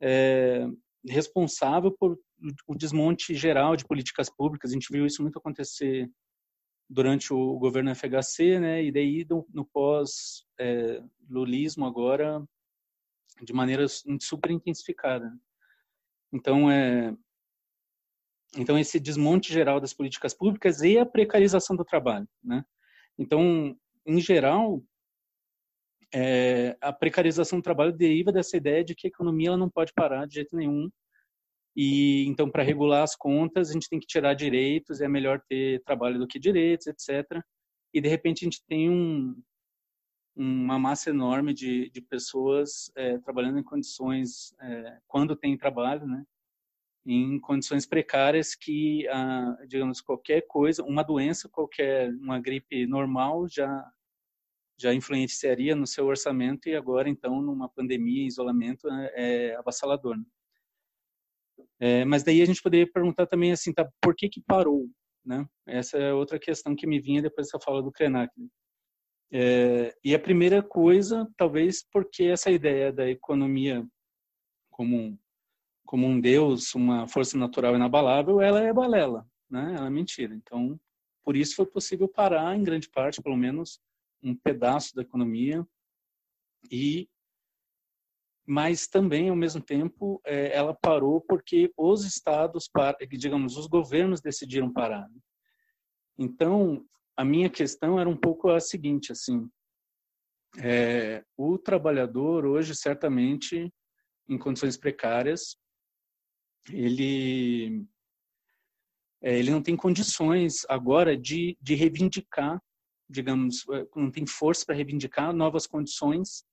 é, 0.00 0.66
responsável 1.08 1.90
por 1.92 2.18
o 2.66 2.74
desmonte 2.74 3.34
geral 3.34 3.76
de 3.76 3.86
políticas 3.86 4.28
públicas. 4.28 4.70
A 4.70 4.74
gente 4.74 4.90
viu 4.90 5.06
isso 5.06 5.22
muito 5.22 5.38
acontecer 5.38 6.10
durante 6.88 7.32
o 7.32 7.58
governo 7.58 7.94
FHC, 7.94 8.58
né? 8.58 8.82
E 8.82 8.90
daí 8.90 9.24
no, 9.28 9.46
no 9.52 9.64
pós-lulismo 9.64 10.46
é, 11.84 11.88
agora 11.88 12.44
de 13.42 13.52
maneira 13.52 13.86
super 14.20 14.50
intensificada. 14.50 15.32
Então 16.32 16.70
é 16.70 17.14
então 18.56 18.78
esse 18.78 19.00
desmonte 19.00 19.50
geral 19.52 19.80
das 19.80 19.94
políticas 19.94 20.34
públicas 20.34 20.82
e 20.82 20.98
a 20.98 21.06
precarização 21.06 21.74
do 21.74 21.84
trabalho, 21.84 22.28
né? 22.44 22.62
Então, 23.18 23.74
em 24.04 24.20
geral, 24.20 24.82
é, 26.14 26.76
a 26.80 26.92
precarização 26.92 27.58
do 27.58 27.62
trabalho 27.62 27.92
deriva 27.92 28.32
dessa 28.32 28.56
ideia 28.56 28.84
de 28.84 28.94
que 28.94 29.06
a 29.06 29.10
economia 29.10 29.48
ela 29.48 29.56
não 29.56 29.70
pode 29.70 29.92
parar 29.92 30.26
de 30.26 30.34
jeito 30.34 30.56
nenhum 30.56 30.90
e 31.76 32.26
então, 32.26 32.50
para 32.50 32.62
regular 32.62 33.02
as 33.02 33.16
contas, 33.16 33.70
a 33.70 33.72
gente 33.72 33.88
tem 33.88 33.98
que 33.98 34.06
tirar 34.06 34.34
direitos, 34.34 35.00
é 35.00 35.08
melhor 35.08 35.40
ter 35.48 35.82
trabalho 35.84 36.18
do 36.18 36.26
que 36.26 36.38
direitos, 36.38 36.86
etc. 36.86 37.42
E 37.94 38.00
de 38.00 38.08
repente 38.08 38.44
a 38.44 38.46
gente 38.46 38.62
tem 38.66 38.90
um, 38.90 39.34
uma 40.36 40.78
massa 40.78 41.10
enorme 41.10 41.54
de, 41.54 41.90
de 41.90 42.00
pessoas 42.02 42.92
é, 42.94 43.18
trabalhando 43.18 43.58
em 43.58 43.62
condições, 43.62 44.54
é, 44.60 44.98
quando 45.06 45.36
tem 45.36 45.56
trabalho, 45.56 46.06
né? 46.06 46.24
em 47.04 47.40
condições 47.40 47.84
precárias 47.84 48.54
que, 48.54 49.08
ah, 49.08 49.56
digamos, 49.66 50.00
qualquer 50.00 50.42
coisa, 50.42 50.84
uma 50.84 51.02
doença 51.02 51.48
qualquer, 51.48 52.08
uma 52.10 52.38
gripe 52.38 52.86
normal 52.86 53.48
já 53.48 53.84
já 54.82 54.92
influenciaria 54.92 55.74
no 55.74 55.86
seu 55.86 56.06
orçamento 56.06 56.68
e 56.68 56.74
agora, 56.74 57.08
então, 57.08 57.40
numa 57.40 57.68
pandemia, 57.68 58.26
isolamento, 58.26 58.88
é, 58.88 59.12
é 59.14 59.56
avassalador. 59.56 60.16
Né? 60.16 60.24
É, 61.78 62.04
mas 62.04 62.22
daí 62.22 62.42
a 62.42 62.44
gente 62.44 62.62
poderia 62.62 62.90
perguntar 62.90 63.26
também 63.26 63.52
assim, 63.52 63.72
tá, 63.72 63.88
por 64.00 64.14
que 64.14 64.28
que 64.28 64.42
parou, 64.42 64.88
né? 65.24 65.46
Essa 65.66 65.98
é 65.98 66.12
outra 66.12 66.38
questão 66.38 66.76
que 66.76 66.86
me 66.86 67.00
vinha 67.00 67.22
depois 67.22 67.46
dessa 67.46 67.58
fala 67.58 67.82
do 67.82 67.92
Krenak. 67.92 68.32
É, 69.32 69.94
e 70.04 70.14
a 70.14 70.18
primeira 70.18 70.62
coisa, 70.62 71.26
talvez 71.36 71.84
porque 71.90 72.24
essa 72.24 72.50
ideia 72.50 72.92
da 72.92 73.08
economia 73.08 73.86
como 74.70 74.96
um, 74.96 75.18
como 75.84 76.06
um 76.06 76.20
deus, 76.20 76.74
uma 76.74 77.06
força 77.06 77.36
natural 77.36 77.76
inabalável, 77.76 78.40
ela 78.40 78.60
é 78.62 78.72
balela, 78.72 79.26
né? 79.50 79.74
Ela 79.76 79.86
é 79.86 79.90
mentira. 79.90 80.34
Então, 80.34 80.78
por 81.24 81.36
isso 81.36 81.56
foi 81.56 81.66
possível 81.66 82.08
parar, 82.08 82.56
em 82.56 82.64
grande 82.64 82.88
parte, 82.88 83.22
pelo 83.22 83.36
menos, 83.36 83.80
um 84.22 84.34
pedaço 84.34 84.94
da 84.94 85.02
economia 85.02 85.66
e 86.70 87.08
mas 88.44 88.88
também 88.88 89.28
ao 89.28 89.36
mesmo 89.36 89.60
tempo 89.62 90.20
é, 90.26 90.54
ela 90.54 90.74
parou 90.74 91.20
porque 91.20 91.72
os 91.76 92.04
estados, 92.04 92.68
digamos, 93.08 93.56
os 93.56 93.68
governos 93.68 94.20
decidiram 94.20 94.72
parar. 94.72 95.08
Né? 95.08 95.20
Então 96.18 96.84
a 97.16 97.24
minha 97.24 97.48
questão 97.48 98.00
era 98.00 98.08
um 98.08 98.16
pouco 98.16 98.50
a 98.50 98.58
seguinte, 98.58 99.12
assim, 99.12 99.48
é, 100.58 101.24
o 101.36 101.56
trabalhador 101.56 102.44
hoje 102.44 102.74
certamente 102.74 103.72
em 104.28 104.38
condições 104.38 104.76
precárias 104.76 105.56
ele 106.70 107.86
é, 109.22 109.38
ele 109.38 109.50
não 109.50 109.62
tem 109.62 109.76
condições 109.76 110.66
agora 110.68 111.16
de, 111.16 111.56
de 111.60 111.74
reivindicar, 111.74 112.60
digamos, 113.12 113.64
é, 113.72 113.86
não 113.94 114.10
tem 114.10 114.26
força 114.26 114.64
para 114.66 114.74
reivindicar 114.74 115.32
novas 115.32 115.66
condições 115.66 116.44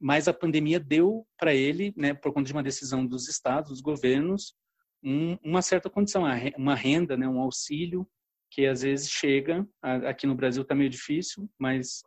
mas 0.00 0.28
a 0.28 0.32
pandemia 0.32 0.78
deu 0.78 1.26
para 1.36 1.54
ele, 1.54 1.92
né, 1.96 2.14
por 2.14 2.32
conta 2.32 2.46
de 2.46 2.52
uma 2.52 2.62
decisão 2.62 3.04
dos 3.04 3.28
estados, 3.28 3.70
dos 3.70 3.80
governos, 3.80 4.54
um, 5.02 5.36
uma 5.42 5.60
certa 5.62 5.90
condição, 5.90 6.24
uma 6.56 6.74
renda, 6.74 7.16
né, 7.16 7.28
um 7.28 7.40
auxílio 7.40 8.08
que 8.50 8.66
às 8.66 8.82
vezes 8.82 9.10
chega, 9.10 9.68
aqui 9.82 10.26
no 10.26 10.34
Brasil 10.34 10.62
está 10.62 10.74
meio 10.74 10.88
difícil, 10.88 11.50
mas 11.58 12.02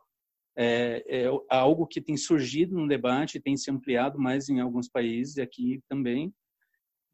é, 0.56 1.04
é, 1.06 1.26
algo 1.48 1.86
que 1.86 2.00
tem 2.00 2.16
surgido 2.16 2.74
no 2.74 2.88
debate, 2.88 3.40
tem 3.40 3.56
se 3.56 3.70
ampliado 3.70 4.18
mais 4.18 4.48
em 4.48 4.58
alguns 4.58 4.88
países, 4.88 5.38
aqui 5.38 5.80
também, 5.88 6.34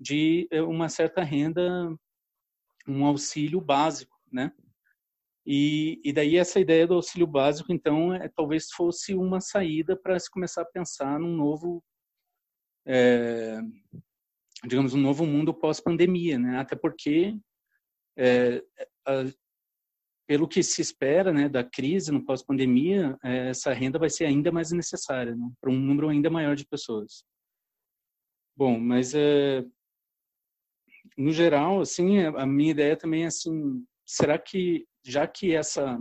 de 0.01 0.49
é, 0.51 0.63
uma 0.63 0.89
certa 0.89 1.23
renda, 1.23 1.95
um 2.87 3.05
auxílio 3.05 3.61
básico, 3.61 4.17
né? 4.33 4.51
E, 5.51 5.99
e 6.05 6.13
daí 6.13 6.37
essa 6.37 6.61
ideia 6.61 6.87
do 6.87 6.93
auxílio 6.93 7.27
básico, 7.27 7.73
então, 7.73 8.13
é, 8.13 8.29
talvez 8.29 8.71
fosse 8.71 9.15
uma 9.15 9.41
saída 9.41 9.97
para 9.97 10.21
se 10.21 10.31
começar 10.31 10.61
a 10.61 10.67
pensar 10.67 11.19
num 11.19 11.35
novo, 11.35 11.83
é, 12.87 13.59
digamos, 14.65 14.93
um 14.93 15.01
novo 15.01 15.25
mundo 15.25 15.55
pós-pandemia, 15.55 16.39
né? 16.39 16.59
Até 16.59 16.77
porque 16.77 17.35
é, 18.19 18.63
a, 19.07 19.25
pelo 20.27 20.47
que 20.47 20.63
se 20.63 20.83
espera 20.83 21.33
né, 21.33 21.49
da 21.49 21.65
crise 21.65 22.13
no 22.13 22.23
pós-pandemia, 22.23 23.17
é, 23.25 23.49
essa 23.49 23.73
renda 23.73 23.99
vai 23.99 24.11
ser 24.11 24.27
ainda 24.27 24.53
mais 24.53 24.71
necessária 24.71 25.35
né, 25.35 25.51
para 25.59 25.71
um 25.71 25.81
número 25.81 26.11
ainda 26.11 26.29
maior 26.29 26.55
de 26.57 26.67
pessoas. 26.67 27.25
Bom, 28.55 28.79
mas 28.79 29.15
é, 29.15 29.65
no 31.17 31.33
geral, 31.33 31.81
assim, 31.81 32.19
a 32.19 32.45
minha 32.45 32.73
ideia 32.73 32.95
também 32.99 33.25
é 33.25 33.29
assim, 33.29 33.83
será 34.05 34.39
que 34.39 34.87
já 35.11 35.27
que 35.27 35.55
essa 35.55 35.99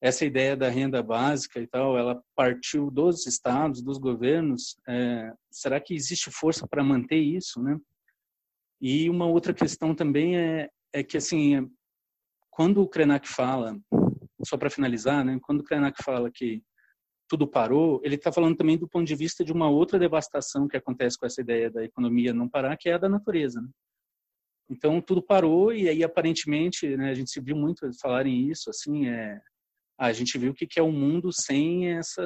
essa 0.00 0.24
ideia 0.24 0.56
da 0.56 0.68
renda 0.68 1.02
básica 1.02 1.60
e 1.60 1.66
tal, 1.66 1.98
ela 1.98 2.22
partiu 2.34 2.88
dos 2.88 3.26
estados, 3.26 3.82
dos 3.82 3.98
governos, 3.98 4.76
é, 4.88 5.32
será 5.50 5.80
que 5.80 5.92
existe 5.92 6.30
força 6.30 6.68
para 6.68 6.84
manter 6.84 7.18
isso, 7.18 7.60
né? 7.60 7.76
E 8.80 9.10
uma 9.10 9.26
outra 9.26 9.52
questão 9.52 9.94
também 9.94 10.38
é, 10.38 10.70
é 10.92 11.02
que, 11.02 11.16
assim, 11.16 11.68
quando 12.48 12.80
o 12.80 12.88
Krenak 12.88 13.28
fala, 13.28 13.76
só 14.44 14.56
para 14.56 14.70
finalizar, 14.70 15.24
né, 15.24 15.36
quando 15.42 15.60
o 15.60 15.64
Krenak 15.64 16.00
fala 16.04 16.30
que 16.30 16.62
tudo 17.28 17.46
parou, 17.46 18.00
ele 18.04 18.14
está 18.14 18.32
falando 18.32 18.56
também 18.56 18.78
do 18.78 18.88
ponto 18.88 19.04
de 19.04 19.16
vista 19.16 19.44
de 19.44 19.52
uma 19.52 19.68
outra 19.68 19.98
devastação 19.98 20.68
que 20.68 20.76
acontece 20.76 21.18
com 21.18 21.26
essa 21.26 21.40
ideia 21.40 21.70
da 21.70 21.84
economia 21.84 22.32
não 22.32 22.48
parar, 22.48 22.76
que 22.76 22.88
é 22.88 22.94
a 22.94 22.98
da 22.98 23.08
natureza. 23.08 23.60
Né? 23.60 23.68
Então 24.70 25.00
tudo 25.00 25.22
parou 25.22 25.72
e 25.72 25.88
aí 25.88 26.04
aparentemente, 26.04 26.96
né, 26.96 27.10
a 27.10 27.14
gente 27.14 27.30
se 27.30 27.40
viu 27.40 27.56
muito 27.56 27.88
falarem 28.00 28.50
isso, 28.50 28.68
assim, 28.68 29.08
é, 29.08 29.40
a 29.98 30.12
gente 30.12 30.36
viu 30.38 30.52
o 30.52 30.54
que 30.54 30.78
é 30.78 30.82
o 30.82 30.86
um 30.86 30.92
mundo 30.92 31.30
sem 31.32 31.92
essa 31.92 32.22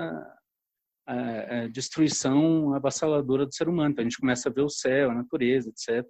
a, 1.06 1.62
a 1.62 1.68
destruição 1.68 2.74
avassaladora 2.74 3.46
do 3.46 3.54
ser 3.54 3.68
humano. 3.68 3.90
Então 3.90 4.02
a 4.02 4.08
gente 4.08 4.20
começa 4.20 4.48
a 4.48 4.52
ver 4.52 4.62
o 4.62 4.68
céu, 4.68 5.10
a 5.10 5.14
natureza, 5.14 5.68
etc 5.70 6.06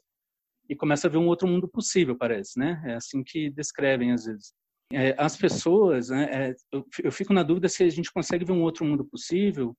e 0.69 0.77
começa 0.77 1.07
a 1.07 1.11
ver 1.11 1.19
um 1.19 1.27
outro 1.27 1.47
mundo 1.47 1.69
possível, 1.69 2.17
parece, 2.17 2.59
né? 2.59 2.83
É 2.87 2.95
assim 2.95 3.23
que 3.23 3.51
descrevem 3.51 4.13
às 4.13 4.25
vezes. 4.25 4.53
É, 4.93 5.15
as 5.19 5.37
pessoas, 5.37 6.11
né, 6.11 6.29
é, 6.31 6.55
eu, 6.71 6.85
eu 7.03 7.13
fico 7.13 7.33
na 7.33 7.43
dúvida 7.43 7.69
se 7.69 7.83
a 7.83 7.91
gente 7.91 8.13
consegue 8.13 8.45
ver 8.45 8.53
um 8.53 8.63
outro 8.63 8.85
mundo 8.85 9.05
possível 9.05 9.77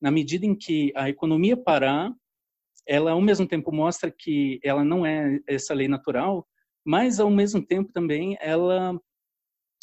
na 0.00 0.10
medida 0.10 0.46
em 0.46 0.54
que 0.54 0.92
a 0.96 1.08
economia 1.08 1.56
parar, 1.56 2.12
ela 2.86 3.12
ao 3.12 3.20
mesmo 3.20 3.46
tempo 3.46 3.72
mostra 3.72 4.10
que 4.10 4.60
ela 4.62 4.84
não 4.84 5.04
é 5.06 5.40
essa 5.46 5.74
lei 5.74 5.88
natural, 5.88 6.46
mas 6.84 7.20
ao 7.20 7.30
mesmo 7.30 7.64
tempo 7.64 7.92
também 7.92 8.36
ela 8.40 8.98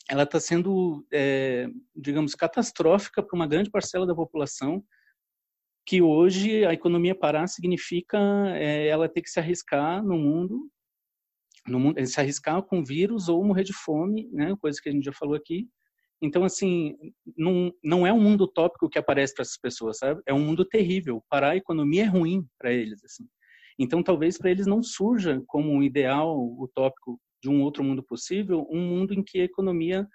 ela 0.10 0.24
está 0.24 0.40
sendo, 0.40 1.06
é, 1.14 1.68
digamos, 1.96 2.34
catastrófica 2.34 3.22
para 3.22 3.36
uma 3.36 3.46
grande 3.46 3.70
parcela 3.70 4.08
da 4.08 4.16
população 4.16 4.84
que 5.86 6.02
hoje 6.02 6.66
a 6.66 6.74
economia 6.74 7.16
parar 7.16 7.48
significa 7.48 8.18
é, 8.56 8.88
ela 8.88 9.10
ter 9.10 9.22
que 9.22 9.30
se 9.30 9.40
arriscar 9.40 10.04
no 10.04 10.18
mundo, 10.18 10.70
no 11.68 11.80
mundo, 11.80 12.06
se 12.06 12.20
arriscar 12.20 12.62
com 12.64 12.84
vírus 12.84 13.30
ou 13.30 13.44
morrer 13.44 13.64
de 13.64 13.74
fome, 13.74 14.30
né, 14.32 14.56
coisa 14.60 14.80
que 14.82 14.90
a 14.90 14.92
gente 14.92 15.06
já 15.06 15.14
falou 15.14 15.36
aqui. 15.36 15.68
Então, 16.22 16.44
assim, 16.44 16.98
não, 17.38 17.74
não 17.84 18.06
é 18.06 18.12
um 18.12 18.20
mundo 18.22 18.44
utópico 18.44 18.90
que 18.90 19.00
aparece 19.00 19.34
para 19.34 19.44
essas 19.44 19.58
pessoas, 19.58 19.98
sabe? 19.98 20.22
É 20.26 20.34
um 20.34 20.40
mundo 20.40 20.66
terrível. 20.66 21.24
Parar 21.30 21.52
a 21.52 21.56
economia 21.56 22.04
é 22.04 22.08
ruim 22.08 22.46
para 22.58 22.74
eles, 22.74 23.04
assim. 23.04 23.26
Então, 23.78 24.04
talvez 24.04 24.38
para 24.38 24.52
eles 24.52 24.68
não 24.68 24.84
surja 24.84 25.42
como 25.48 25.72
um 25.72 25.82
ideal 25.82 26.38
utópico 26.60 27.20
de 27.42 27.50
um 27.50 27.62
outro 27.62 27.84
mundo 27.84 28.04
possível, 28.04 28.68
um 28.70 28.82
mundo 28.82 29.14
em 29.14 29.24
que 29.24 29.40
a 29.40 29.46
economia 29.46 30.06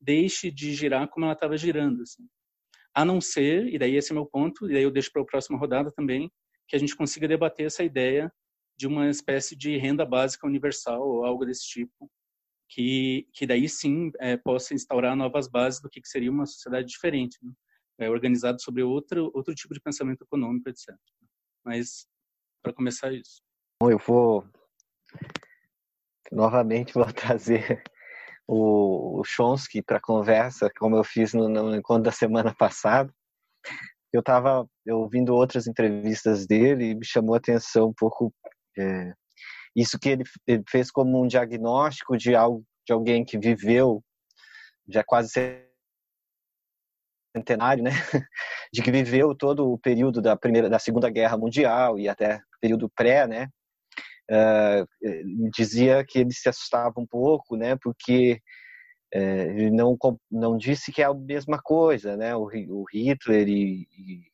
deixe 0.00 0.50
de 0.50 0.72
girar 0.72 1.08
como 1.08 1.26
ela 1.26 1.34
estava 1.34 1.56
girando, 1.56 2.00
assim 2.02 2.26
a 2.94 3.04
não 3.04 3.20
ser, 3.20 3.66
e 3.72 3.78
daí 3.78 3.96
esse 3.96 4.12
é 4.12 4.14
meu 4.14 4.26
ponto, 4.26 4.70
e 4.70 4.74
daí 4.74 4.82
eu 4.82 4.90
deixo 4.90 5.10
para 5.12 5.22
a 5.22 5.26
próxima 5.26 5.58
rodada 5.58 5.90
também, 5.90 6.30
que 6.68 6.76
a 6.76 6.78
gente 6.78 6.96
consiga 6.96 7.26
debater 7.26 7.66
essa 7.66 7.82
ideia 7.82 8.30
de 8.76 8.86
uma 8.86 9.08
espécie 9.08 9.56
de 9.56 9.76
renda 9.76 10.04
básica 10.04 10.46
universal 10.46 11.02
ou 11.02 11.24
algo 11.24 11.44
desse 11.44 11.66
tipo, 11.66 12.10
que, 12.72 13.28
que 13.34 13.46
daí 13.46 13.68
sim 13.68 14.10
é, 14.18 14.36
possa 14.36 14.72
instaurar 14.72 15.14
novas 15.14 15.46
bases 15.46 15.80
do 15.80 15.90
que, 15.90 16.00
que 16.00 16.08
seria 16.08 16.30
uma 16.30 16.46
sociedade 16.46 16.88
diferente, 16.88 17.38
né? 17.42 17.52
é, 17.98 18.08
organizada 18.08 18.58
sobre 18.58 18.82
outro, 18.82 19.30
outro 19.34 19.54
tipo 19.54 19.74
de 19.74 19.80
pensamento 19.80 20.22
econômico, 20.22 20.70
etc. 20.70 20.96
Mas, 21.62 22.06
para 22.62 22.72
começar 22.72 23.12
isso. 23.12 23.42
Bom, 23.82 23.90
eu 23.90 23.98
vou 23.98 24.46
novamente 26.30 26.94
vou 26.94 27.04
trazer 27.12 27.82
o, 28.48 29.20
o 29.20 29.24
Chomsky 29.24 29.82
para 29.82 30.00
conversa, 30.00 30.70
como 30.78 30.96
eu 30.96 31.04
fiz 31.04 31.34
no, 31.34 31.48
no 31.50 31.76
encontro 31.76 32.04
da 32.04 32.12
semana 32.12 32.54
passada. 32.54 33.12
Eu 34.10 34.20
estava 34.20 34.66
ouvindo 34.88 35.34
outras 35.34 35.66
entrevistas 35.66 36.46
dele 36.46 36.90
e 36.90 36.94
me 36.94 37.04
chamou 37.04 37.34
a 37.34 37.38
atenção 37.38 37.88
um 37.88 37.94
pouco 37.94 38.32
é, 38.78 39.12
isso 39.74 39.98
que 39.98 40.10
ele, 40.10 40.24
fez 40.68 40.90
como 40.90 41.22
um 41.22 41.26
diagnóstico 41.26 42.16
de 42.16 42.34
algo 42.34 42.64
de 42.86 42.92
alguém 42.92 43.24
que 43.24 43.38
viveu 43.38 44.02
já 44.88 45.04
quase 45.04 45.30
centenário, 47.34 47.82
né? 47.82 47.90
De 48.72 48.82
que 48.82 48.90
viveu 48.90 49.34
todo 49.34 49.70
o 49.70 49.78
período 49.78 50.20
da 50.20 50.36
primeira, 50.36 50.68
da 50.68 50.78
Segunda 50.78 51.08
Guerra 51.08 51.36
Mundial 51.38 51.98
e 51.98 52.08
até 52.08 52.40
período 52.60 52.90
pré, 52.90 53.26
né? 53.26 53.48
uh, 54.30 55.50
dizia 55.54 56.04
que 56.04 56.18
ele 56.18 56.32
se 56.32 56.48
assustava 56.48 56.94
um 56.98 57.06
pouco, 57.06 57.56
né, 57.56 57.76
porque 57.80 58.40
uh, 59.14 59.18
ele 59.18 59.70
não, 59.70 59.96
não 60.30 60.56
disse 60.56 60.92
que 60.92 61.02
é 61.02 61.06
a 61.06 61.14
mesma 61.14 61.60
coisa, 61.62 62.16
né, 62.16 62.34
o, 62.36 62.48
o 62.68 62.84
Hitler 62.92 63.48
e, 63.48 63.86
e, 63.90 64.31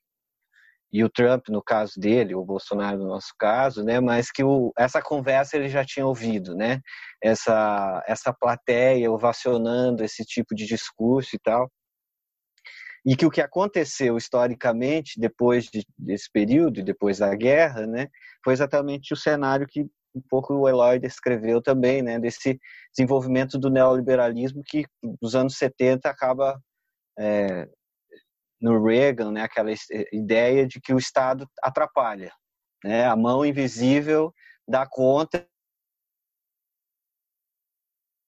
e, 0.93 1.05
o 1.05 1.11
Trump, 1.11 1.49
no 1.49 1.63
caso 1.63 1.99
dele, 1.99 2.35
o 2.35 2.45
Bolsonaro 2.45 2.99
no 2.99 3.09
nosso 3.09 3.35
caso, 3.39 3.85
né, 3.85 4.01
mas 4.01 4.31
que 4.31 4.43
o, 4.43 4.73
essa 4.79 5.03
conversa 5.03 5.57
ele 5.57 5.69
já 5.69 5.85
tinha 5.85 6.07
ouvido, 6.07 6.55
né, 6.55 6.81
essa, 7.23 8.03
essa 8.07 8.33
plateia 8.33 9.11
ovacionando 9.11 10.03
esse 10.03 10.25
tipo 10.25 10.55
de 10.55 10.67
discurso 10.67 11.37
e 11.37 11.39
tal, 11.39 11.71
e 13.07 13.17
que 13.17 13.27
o 13.27 13.31
que 13.31 13.41
aconteceu 13.41 14.17
historicamente 14.17 15.19
depois 15.19 15.65
de, 15.67 15.85
desse 15.97 16.31
período, 16.33 16.83
depois 16.83 17.19
da 17.19 17.35
guerra, 17.35 17.87
né, 17.87 18.09
foi 18.45 18.53
exatamente 18.53 19.13
o 19.13 19.17
cenário 19.17 19.67
que 19.67 19.87
um 20.15 20.23
pouco 20.29 20.55
o 20.55 20.69
Eloy 20.69 20.99
descreveu 20.99 21.63
também, 21.63 22.03
né, 22.03 22.19
desse 22.19 22.59
desenvolvimento 22.97 23.59
do 23.59 23.71
neoliberalismo 23.71 24.63
que 24.67 24.85
nos 25.21 25.35
anos 25.35 25.57
70 25.57 26.09
acaba 26.09 26.59
é, 27.19 27.69
no 28.61 28.85
Reagan, 28.85 29.33
né, 29.33 29.43
aquela 29.43 29.71
ideia 30.13 30.67
de 30.67 30.81
que 30.81 30.93
o 30.93 30.99
Estado 30.99 31.49
atrapalha, 31.63 32.33
né, 32.85 33.07
a 33.07 33.17
mão 33.17 33.45
invisível 33.45 34.33
dá 34.67 34.87
conta 34.87 35.47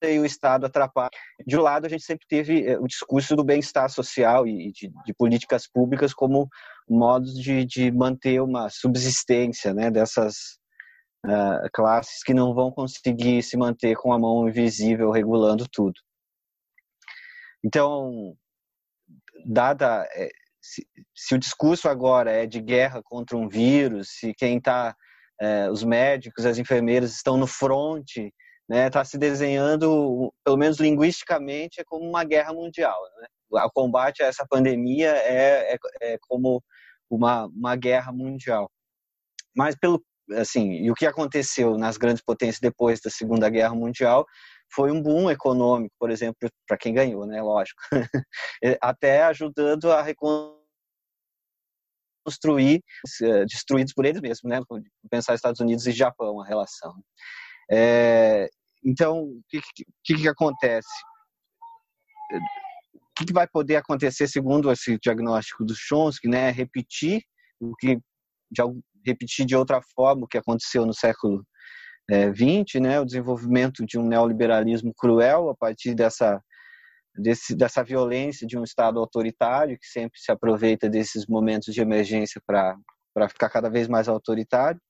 e 0.02 0.18
o 0.18 0.24
Estado 0.24 0.64
atrapalha. 0.64 1.10
De 1.46 1.58
um 1.58 1.62
lado, 1.62 1.86
a 1.86 1.88
gente 1.88 2.04
sempre 2.04 2.26
teve 2.26 2.66
eh, 2.66 2.78
o 2.78 2.86
discurso 2.86 3.36
do 3.36 3.44
bem-estar 3.44 3.90
social 3.90 4.46
e 4.46 4.72
de, 4.72 4.90
de, 5.04 5.14
políticas 5.14 5.68
públicas 5.68 6.14
como 6.14 6.48
modos 6.88 7.34
de, 7.34 7.66
de 7.66 7.90
manter 7.92 8.40
uma 8.40 8.70
subsistência 8.70 9.74
né, 9.74 9.90
dessas 9.90 10.58
uh, 11.26 11.68
classes 11.72 12.22
que 12.22 12.32
não 12.32 12.54
vão 12.54 12.70
conseguir 12.70 13.42
se 13.42 13.56
manter 13.56 13.94
com 13.96 14.12
a 14.12 14.18
mão 14.18 14.48
invisível 14.48 15.10
regulando 15.10 15.66
tudo. 15.70 15.94
Então, 17.62 18.34
dada 19.46 20.08
eh, 20.14 20.30
se, 20.60 20.86
se, 21.14 21.34
o 21.34 21.38
discurso 21.38 21.88
agora 21.88 22.30
é 22.30 22.46
de 22.46 22.60
guerra 22.60 23.00
contra 23.02 23.36
um 23.36 23.48
vírus, 23.48 24.10
se 24.10 24.34
quem 24.34 24.58
está, 24.58 24.94
os 25.72 25.82
médicos, 25.82 26.44
as 26.44 26.58
enfermeiras 26.58 27.12
estão 27.12 27.38
no 27.38 27.46
fronte 27.46 28.30
né, 28.70 28.86
está 28.86 29.04
se 29.04 29.18
desenhando, 29.18 30.32
pelo 30.44 30.56
menos 30.56 30.78
linguisticamente, 30.78 31.80
é 31.80 31.84
como 31.84 32.08
uma 32.08 32.22
guerra 32.22 32.52
mundial. 32.52 32.96
Né? 33.20 33.26
O 33.50 33.70
combate 33.72 34.22
a 34.22 34.26
essa 34.26 34.46
pandemia 34.48 35.10
é, 35.10 35.74
é, 35.74 35.78
é 36.02 36.18
como 36.28 36.62
uma, 37.10 37.46
uma 37.46 37.74
guerra 37.74 38.12
mundial. 38.12 38.70
Mas 39.56 39.74
pelo 39.74 40.00
assim, 40.34 40.74
e 40.74 40.88
o 40.88 40.94
que 40.94 41.04
aconteceu 41.04 41.76
nas 41.76 41.96
grandes 41.96 42.22
potências 42.22 42.60
depois 42.60 43.00
da 43.00 43.10
Segunda 43.10 43.50
Guerra 43.50 43.74
Mundial 43.74 44.24
foi 44.72 44.90
um 44.90 45.02
boom 45.02 45.30
econômico, 45.30 45.94
por 45.98 46.10
exemplo, 46.10 46.48
para 46.66 46.78
quem 46.78 46.94
ganhou, 46.94 47.26
né, 47.26 47.42
lógico, 47.42 47.80
até 48.80 49.22
ajudando 49.24 49.90
a 49.90 50.02
reconstruir, 50.02 50.60
eh, 53.22 53.44
destruídos 53.46 53.92
por 53.92 54.04
eles 54.04 54.20
mesmos, 54.20 54.50
né, 54.50 54.60
pensar 55.10 55.34
Estados 55.34 55.60
Unidos 55.60 55.86
e 55.86 55.92
Japão 55.92 56.40
a 56.40 56.46
relação. 56.46 56.94
É, 57.70 58.48
então, 58.84 59.22
o 59.22 59.42
que, 59.48 59.60
que, 60.04 60.16
que, 60.16 60.28
acontece? 60.28 60.88
O 62.94 63.00
que, 63.16 63.26
que, 63.26 63.32
vai 63.32 63.46
poder 63.46 63.76
acontecer 63.76 64.26
segundo 64.26 64.72
esse 64.72 64.98
diagnóstico 64.98 65.64
do 65.64 65.74
Chomsky, 65.76 66.28
né? 66.28 66.50
Repetir 66.50 67.22
o 67.60 67.76
que 67.76 67.98
já 68.56 68.64
repetir 69.06 69.46
de 69.46 69.54
outra 69.54 69.80
forma 69.94 70.24
o 70.24 70.28
que 70.28 70.38
aconteceu 70.38 70.84
no 70.84 70.92
século 70.92 71.44
É, 72.10 72.80
né? 72.80 73.00
O 73.00 73.04
desenvolvimento 73.04 73.86
de 73.86 73.98
um 73.98 74.06
neoliberalismo 74.06 74.92
cruel 74.94 75.48
a 75.48 75.56
partir 75.56 75.94
dessa 75.94 76.42
desse, 77.16 77.54
dessa 77.54 77.82
violência 77.82 78.46
de 78.46 78.58
um 78.58 78.64
Estado 78.64 78.98
autoritário 78.98 79.78
que 79.78 79.86
sempre 79.86 80.18
se 80.20 80.30
aproveita 80.30 80.88
desses 80.88 81.26
momentos 81.26 81.74
de 81.74 81.80
emergência 81.80 82.40
para 82.46 83.28
ficar 83.28 83.50
cada 83.50 83.68
vez 83.68 83.88
mais 83.88 84.08
autoritário. 84.08 84.80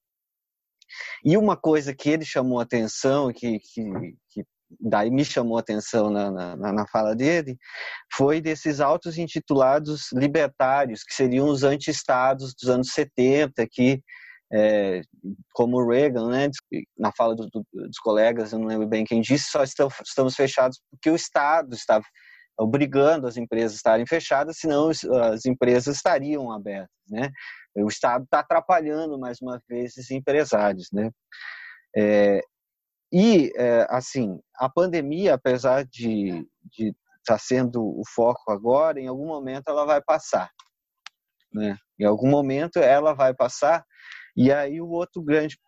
E 1.24 1.36
uma 1.36 1.56
coisa 1.56 1.94
que 1.94 2.10
ele 2.10 2.24
chamou 2.24 2.60
atenção, 2.60 3.32
que, 3.32 3.58
que, 3.60 3.84
que 4.30 4.44
daí 4.80 5.10
me 5.10 5.24
chamou 5.24 5.56
atenção 5.58 6.10
na, 6.10 6.30
na, 6.30 6.72
na 6.72 6.86
fala 6.88 7.14
dele, 7.14 7.56
foi 8.12 8.40
desses 8.40 8.80
autos 8.80 9.16
intitulados 9.16 10.10
libertários, 10.12 11.04
que 11.04 11.14
seriam 11.14 11.48
os 11.48 11.62
anti-estados 11.62 12.54
dos 12.54 12.68
anos 12.68 12.92
70, 12.92 13.66
que 13.70 14.02
é, 14.52 15.02
como 15.52 15.86
Reagan, 15.86 16.28
né, 16.28 16.50
na 16.98 17.12
fala 17.12 17.36
do, 17.36 17.48
do, 17.48 17.64
dos 17.72 17.98
colegas, 17.98 18.52
eu 18.52 18.58
não 18.58 18.66
lembro 18.66 18.88
bem 18.88 19.04
quem 19.04 19.20
disse, 19.20 19.50
só 19.50 19.62
estamos, 19.62 20.34
fechados 20.34 20.80
porque 20.90 21.10
o 21.10 21.14
Estado 21.14 21.74
estava 21.74 22.04
obrigando 22.58 23.26
as 23.26 23.36
empresas 23.36 23.72
a 23.72 23.76
estarem 23.76 24.06
fechadas, 24.06 24.58
senão 24.58 24.90
as 24.90 25.46
empresas 25.46 25.96
estariam 25.96 26.50
abertas, 26.52 26.90
né? 27.08 27.30
O 27.76 27.88
Estado 27.88 28.24
está 28.24 28.40
atrapalhando 28.40 29.18
mais 29.18 29.40
uma 29.40 29.60
vez 29.68 29.96
esses 29.96 30.10
empresários, 30.10 30.88
né? 30.92 31.10
É, 31.96 32.40
e 33.12 33.52
é, 33.56 33.86
assim, 33.88 34.38
a 34.56 34.68
pandemia, 34.68 35.34
apesar 35.34 35.84
de 35.84 36.46
estar 36.78 36.92
tá 37.24 37.38
sendo 37.38 37.82
o 37.82 38.02
foco 38.14 38.50
agora, 38.50 39.00
em 39.00 39.06
algum 39.06 39.26
momento 39.26 39.68
ela 39.68 39.86
vai 39.86 40.02
passar, 40.02 40.50
né? 41.52 41.76
Em 41.98 42.04
algum 42.04 42.28
momento 42.28 42.78
ela 42.78 43.14
vai 43.14 43.32
passar 43.32 43.84
e 44.42 44.50
aí 44.50 44.80
o 44.80 44.88
outro 44.88 45.20
grande 45.20 45.58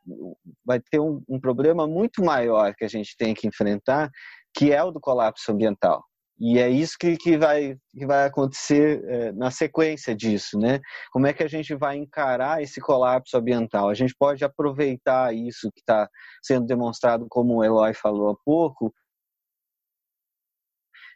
vai 0.64 0.80
ter 0.80 0.98
um, 0.98 1.22
um 1.28 1.38
problema 1.38 1.87
muito 1.87 2.24
maior 2.24 2.74
que 2.74 2.87
a 2.87 2.88
gente 2.88 3.14
tem 3.18 3.35
que 3.35 3.46
enfrentar, 3.46 4.11
que 4.56 4.72
é 4.72 4.82
o 4.82 4.90
do 4.90 4.98
colapso 4.98 5.52
ambiental. 5.52 6.02
E 6.40 6.58
é 6.58 6.70
isso 6.70 6.96
que, 6.98 7.14
que, 7.18 7.37
vai, 7.37 7.76
que 7.92 8.06
vai 8.06 8.24
acontecer 8.24 9.04
é, 9.04 9.32
na 9.32 9.50
sequência 9.50 10.16
disso, 10.16 10.58
né? 10.58 10.80
Como 11.12 11.26
é 11.26 11.35
que 11.35 11.42
a 11.42 11.48
gente 11.48 11.74
vai 11.74 11.98
encarar 11.98 12.62
esse 12.62 12.80
colapso 12.80 13.37
ambiental? 13.37 13.90
A 13.90 13.94
gente 13.94 14.14
pode 14.18 14.42
aproveitar 14.42 15.35
isso 15.35 15.70
que 15.70 15.80
está 15.80 16.08
sendo 16.42 16.64
demonstrado, 16.64 17.26
como 17.28 17.56
o 17.56 17.64
Eloy 17.64 17.92
falou 17.92 18.30
há 18.30 18.37
pouco, 18.42 18.90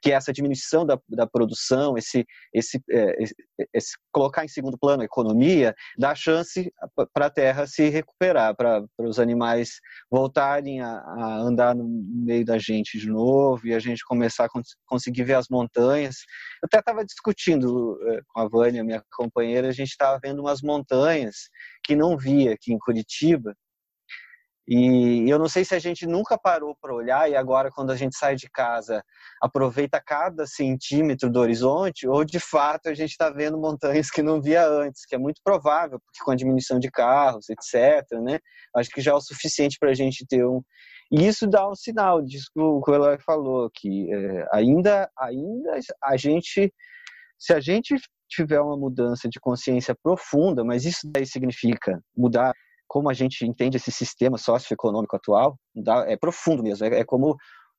que 0.07 0.13
essa 0.13 0.33
diminuição 0.33 0.87
da, 0.87 0.97
da 1.09 1.27
produção, 1.27 1.99
esse, 1.99 2.25
esse, 2.55 2.81
é, 2.89 3.21
esse, 3.21 3.35
esse, 3.75 3.97
colocar 4.13 4.45
em 4.45 4.49
segundo 4.49 4.79
plano 4.79 5.03
a 5.03 5.05
economia, 5.05 5.75
dá 5.99 6.15
chance 6.15 6.73
para 7.13 7.27
a 7.27 7.31
terra 7.31 7.67
se 7.67 7.89
recuperar, 7.89 8.55
para 8.55 8.85
os 9.01 9.19
animais 9.19 9.81
voltarem 10.09 10.81
a, 10.81 10.99
a, 10.99 11.39
andar 11.41 11.75
no 11.75 11.85
meio 11.85 12.45
da 12.45 12.57
gente 12.57 13.01
de 13.01 13.09
novo 13.09 13.67
e 13.67 13.75
a 13.75 13.81
gente 13.81 14.05
começar 14.05 14.45
a 14.45 14.49
cons 14.49 14.77
conseguir 14.87 15.25
ver 15.25 15.35
as 15.35 15.49
montanhas. 15.49 16.19
Eu 16.63 16.67
até 16.67 16.79
estava 16.79 17.05
discutindo 17.05 17.99
é, 18.09 18.21
com 18.29 18.41
a 18.41 18.49
Vânia, 18.49 18.85
minha 18.85 19.03
companheira, 19.13 19.69
a 19.69 19.73
gente 19.73 19.91
estava 19.91 20.21
vendo 20.23 20.39
umas 20.39 20.63
montanhas 20.63 21.51
que 21.83 21.97
não 21.97 22.17
via 22.17 22.53
aqui 22.53 22.73
em 22.73 22.79
Curitiba, 22.79 23.57
e 24.69 25.31
eu 25.31 25.39
não 25.39 25.49
sei 25.49 25.65
se 25.65 25.75
a 25.75 25.79
gente 25.79 26.07
nunca 26.07 26.37
parou 26.37 26.77
para 26.81 26.93
olhar 26.93 27.31
e 27.31 27.37
agora, 27.37 27.71
quando 27.71 27.93
a 27.93 27.97
gente 27.97 28.17
sai 28.17 28.35
de 28.35 28.51
casa, 28.51 29.03
aproveita 29.41 30.03
cada 30.05 30.45
centímetro 30.47 31.31
do 31.31 31.39
horizonte, 31.39 32.09
ou 32.09 32.25
de 32.25 32.41
fato 32.41 32.89
a 32.89 32.95
gente 32.95 33.11
está 33.11 33.31
vendo 33.31 33.59
montanhas 33.59 34.11
que 34.11 34.23
não 34.23 34.43
via 34.43 34.67
antes, 34.67 35.07
que 35.07 35.15
é 35.15 35.19
muito 35.19 35.41
provável, 35.45 36.01
porque 36.01 36.25
com 36.25 36.33
a 36.33 36.37
diminuição 36.37 36.81
de 36.81 36.91
carros, 36.91 37.49
etc., 37.49 38.05
né, 38.21 38.41
acho 38.75 38.91
que 38.91 39.01
já 39.01 39.13
é 39.13 39.15
o 39.15 39.21
suficiente 39.21 39.79
para 39.79 39.91
a 39.91 39.95
gente 39.95 40.27
ter 40.27 40.45
um. 40.45 40.61
E 41.13 41.25
isso 41.25 41.47
dá 41.47 41.69
um 41.71 41.75
sinal 41.77 42.21
disso 42.21 42.51
que 42.53 42.61
o 42.61 42.83
Eloy 42.89 43.19
falou, 43.25 43.71
que 43.73 44.13
é, 44.13 44.47
ainda, 44.53 45.09
ainda 45.17 45.79
a 46.03 46.17
gente, 46.17 46.73
se 47.39 47.53
a 47.53 47.61
gente 47.61 47.95
tiver 48.29 48.61
uma 48.61 48.77
mudança 48.77 49.29
de 49.29 49.39
consciência 49.39 49.95
profunda, 50.03 50.65
mas 50.65 50.85
isso 50.85 51.09
daí 51.13 51.25
significa 51.25 52.01
mudar 52.17 52.53
como 52.87 53.11
a 53.11 53.15
gente 53.15 53.45
entende 53.45 53.77
esse 53.77 53.91
sistema 53.91 54.39
socioeconômico 54.39 55.17
atual, 55.17 55.59
é 56.07 56.17
profundo 56.17 56.63
mesmo. 56.63 56.87
É, 56.87 57.01
é 57.01 57.05
como, 57.05 57.37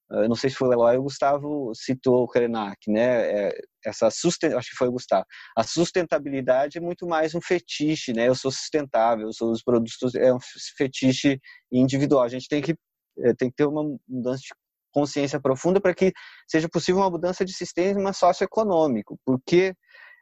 não 0.09 0.35
sei 0.35 0.49
se 0.49 0.55
foi 0.55 0.69
o 0.69 0.73
Eloy 0.73 0.95
ou 0.95 1.01
o 1.01 1.03
Gustavo 1.03 1.71
citou 1.75 2.23
o 2.23 2.27
Krenak, 2.27 2.77
né? 2.89 3.47
É, 3.47 3.59
essa 3.85 4.09
susten 4.09 4.53
acho 4.53 4.71
que 4.71 4.77
foi 4.77 4.87
o 4.87 4.91
Gustavo. 4.91 5.25
A 5.55 5.63
sustentabilidade 5.63 6.77
é 6.77 6.81
muito 6.81 7.07
mais 7.07 7.33
um 7.35 7.41
fetiche, 7.41 8.13
né? 8.13 8.27
Eu 8.27 8.35
sou 8.35 8.51
sustentável, 8.51 9.27
eu 9.27 9.33
sou 9.33 9.51
os 9.51 9.63
produtos 9.63 10.15
é 10.15 10.33
um 10.33 10.39
fetiche 10.77 11.39
individual. 11.71 12.23
A 12.23 12.29
gente 12.29 12.47
tem 12.47 12.61
que 12.61 12.75
é, 13.19 13.33
tem 13.33 13.49
que 13.49 13.55
ter 13.55 13.65
uma 13.65 13.83
mudança 14.07 14.41
de 14.41 14.49
consciência 14.91 15.39
profunda 15.39 15.79
para 15.79 15.93
que 15.93 16.11
seja 16.47 16.67
possível 16.69 17.01
uma 17.01 17.09
mudança 17.09 17.45
de 17.45 17.53
sistema 17.53 18.13
socioeconômico, 18.13 19.17
porque 19.25 19.73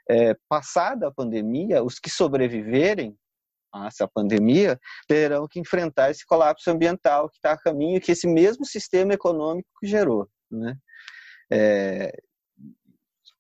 é, 0.09 0.35
passada 0.49 1.07
a 1.07 1.13
pandemia, 1.13 1.83
os 1.83 1.99
que 1.99 2.09
sobreviverem 2.09 3.15
essa 3.83 4.07
pandemia, 4.07 4.79
terão 5.07 5.47
que 5.49 5.59
enfrentar 5.59 6.11
esse 6.11 6.25
colapso 6.25 6.69
ambiental 6.69 7.29
que 7.29 7.37
está 7.37 7.51
a 7.53 7.57
caminho, 7.57 7.99
que 7.99 8.11
esse 8.11 8.27
mesmo 8.27 8.65
sistema 8.65 9.13
econômico 9.13 9.69
gerou. 9.83 10.27
Né? 10.49 10.75
É, 11.51 12.11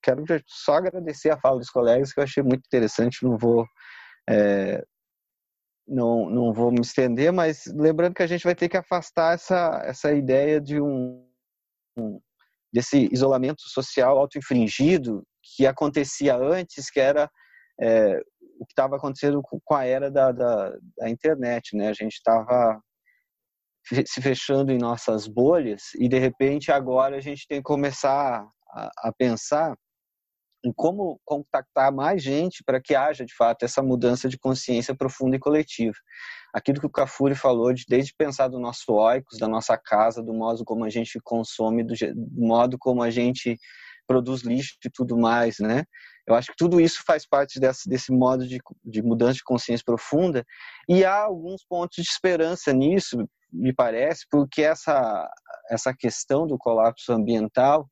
quero 0.03 0.23
só 0.45 0.75
agradecer 0.75 1.31
a 1.31 1.39
fala 1.39 1.57
dos 1.57 1.69
colegas, 1.69 2.13
que 2.13 2.19
eu 2.19 2.23
achei 2.23 2.43
muito 2.43 2.65
interessante, 2.65 3.23
não 3.23 3.37
vou, 3.37 3.65
é, 4.29 4.83
não, 5.87 6.29
não 6.29 6.53
vou 6.53 6.71
me 6.71 6.81
estender, 6.81 7.31
mas 7.31 7.65
lembrando 7.67 8.13
que 8.13 8.23
a 8.23 8.27
gente 8.27 8.43
vai 8.43 8.53
ter 8.53 8.69
que 8.69 8.77
afastar 8.77 9.33
essa, 9.33 9.81
essa 9.85 10.13
ideia 10.13 10.61
de 10.61 10.79
um, 10.79 11.27
um 11.97 12.19
desse 12.71 13.09
isolamento 13.11 13.61
social 13.61 14.17
auto-infringido 14.17 15.23
que 15.41 15.65
acontecia 15.65 16.35
antes, 16.35 16.89
que 16.89 16.99
era 16.99 17.29
é, 17.79 18.21
o 18.59 18.65
que 18.65 18.71
estava 18.71 18.95
acontecendo 18.95 19.41
com 19.41 19.75
a 19.75 19.85
era 19.85 20.09
da, 20.09 20.31
da, 20.31 20.73
da 20.97 21.09
internet, 21.09 21.75
né? 21.75 21.89
A 21.89 21.93
gente 21.93 22.13
estava 22.13 22.81
se 24.05 24.21
fechando 24.21 24.71
em 24.71 24.77
nossas 24.77 25.27
bolhas 25.27 25.93
e 25.99 26.07
de 26.07 26.17
repente 26.17 26.71
agora 26.71 27.17
a 27.17 27.21
gente 27.21 27.47
tem 27.47 27.59
que 27.59 27.63
começar 27.63 28.47
a, 28.69 28.91
a 29.09 29.13
pensar 29.15 29.75
em 30.65 30.73
como 30.73 31.19
contactar 31.23 31.93
mais 31.93 32.23
gente 32.23 32.63
para 32.63 32.81
que 32.81 32.95
haja 32.95 33.23
de 33.23 33.35
fato 33.35 33.63
essa 33.63 33.83
mudança 33.83 34.27
de 34.27 34.39
consciência 34.39 34.95
profunda 34.95 35.35
e 35.35 35.39
coletiva. 35.39 35.95
Aquilo 36.51 36.79
que 36.79 36.87
o 36.87 36.91
Cafuri 36.91 37.35
falou 37.35 37.71
de 37.71 37.85
desde 37.87 38.15
pensar 38.17 38.47
do 38.47 38.59
nosso 38.59 38.91
oicos, 38.93 39.37
da 39.37 39.47
nossa 39.47 39.77
casa, 39.77 40.23
do 40.23 40.33
modo 40.33 40.65
como 40.65 40.83
a 40.83 40.89
gente 40.89 41.19
consome, 41.23 41.83
do, 41.83 41.93
do 41.93 42.41
modo 42.41 42.77
como 42.79 43.03
a 43.03 43.11
gente 43.11 43.59
produz 44.07 44.41
lixo 44.41 44.75
e 44.83 44.89
tudo 44.89 45.17
mais, 45.17 45.57
né? 45.59 45.83
Eu 46.27 46.35
acho 46.35 46.49
que 46.49 46.57
tudo 46.57 46.81
isso 46.81 47.03
faz 47.05 47.27
parte 47.27 47.59
desse, 47.59 47.87
desse 47.87 48.11
modo 48.11 48.47
de, 48.47 48.59
de 48.83 49.01
mudança 49.03 49.33
de 49.33 49.43
consciência 49.43 49.83
profunda 49.85 50.43
e 50.89 51.05
há 51.05 51.17
alguns 51.23 51.63
pontos 51.67 52.03
de 52.03 52.09
esperança 52.09 52.73
nisso, 52.73 53.27
me 53.51 53.73
parece, 53.73 54.25
porque 54.29 54.63
essa, 54.63 55.29
essa 55.69 55.93
questão 55.93 56.47
do 56.47 56.57
colapso 56.57 57.13
ambiental 57.13 57.87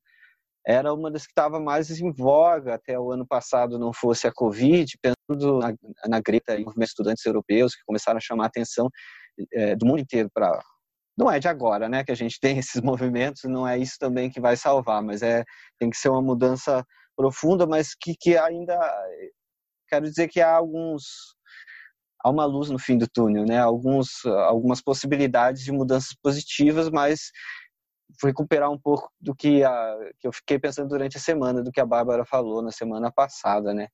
era 0.66 0.92
uma 0.92 1.10
das 1.10 1.26
que 1.26 1.32
estava 1.32 1.60
mais 1.60 1.90
em 1.90 2.10
voga 2.10 2.74
até 2.74 2.98
o 2.98 3.12
ano 3.12 3.26
passado, 3.26 3.78
não 3.78 3.92
fosse 3.92 4.26
a 4.26 4.32
Covid, 4.32 4.90
pensando 5.00 5.58
na, 5.58 5.74
na 6.08 6.20
Greta 6.20 6.54
e 6.54 6.64
movimentos 6.64 6.90
estudantes 6.90 7.24
europeus 7.24 7.74
que 7.74 7.84
começaram 7.84 8.16
a 8.16 8.20
chamar 8.20 8.44
a 8.44 8.46
atenção 8.46 8.88
é, 9.52 9.76
do 9.76 9.86
mundo 9.86 10.00
inteiro 10.00 10.28
para 10.32 10.58
não 11.16 11.30
é 11.30 11.38
de 11.38 11.46
agora, 11.46 11.88
né, 11.88 12.02
que 12.02 12.10
a 12.10 12.16
gente 12.16 12.38
tem 12.40 12.58
esses 12.58 12.80
movimentos, 12.80 13.42
não 13.44 13.66
é 13.66 13.78
isso 13.78 13.96
também 13.98 14.30
que 14.30 14.40
vai 14.40 14.56
salvar, 14.56 15.02
mas 15.02 15.22
é 15.22 15.44
tem 15.78 15.90
que 15.90 15.96
ser 15.96 16.08
uma 16.08 16.22
mudança 16.22 16.84
profunda, 17.16 17.66
mas 17.66 17.94
que, 17.94 18.14
que 18.18 18.36
ainda 18.36 18.78
quero 19.88 20.06
dizer 20.06 20.28
que 20.28 20.40
há 20.40 20.54
alguns 20.54 21.04
há 22.24 22.30
uma 22.30 22.46
luz 22.46 22.70
no 22.70 22.78
fim 22.78 22.96
do 22.98 23.06
túnel, 23.08 23.44
né? 23.44 23.58
Alguns 23.58 24.24
algumas 24.24 24.80
possibilidades 24.82 25.62
de 25.62 25.72
mudanças 25.72 26.14
positivas, 26.22 26.88
mas 26.90 27.30
vou 28.20 28.28
recuperar 28.28 28.70
um 28.70 28.78
pouco 28.78 29.10
do 29.20 29.34
que 29.34 29.62
a, 29.64 29.96
que 30.20 30.26
eu 30.28 30.32
fiquei 30.32 30.58
pensando 30.58 30.88
durante 30.88 31.16
a 31.16 31.20
semana, 31.20 31.62
do 31.62 31.70
que 31.72 31.80
a 31.80 31.86
Bárbara 31.86 32.24
falou 32.24 32.62
na 32.62 32.70
semana 32.72 33.12
passada, 33.12 33.74
né? 33.74 33.88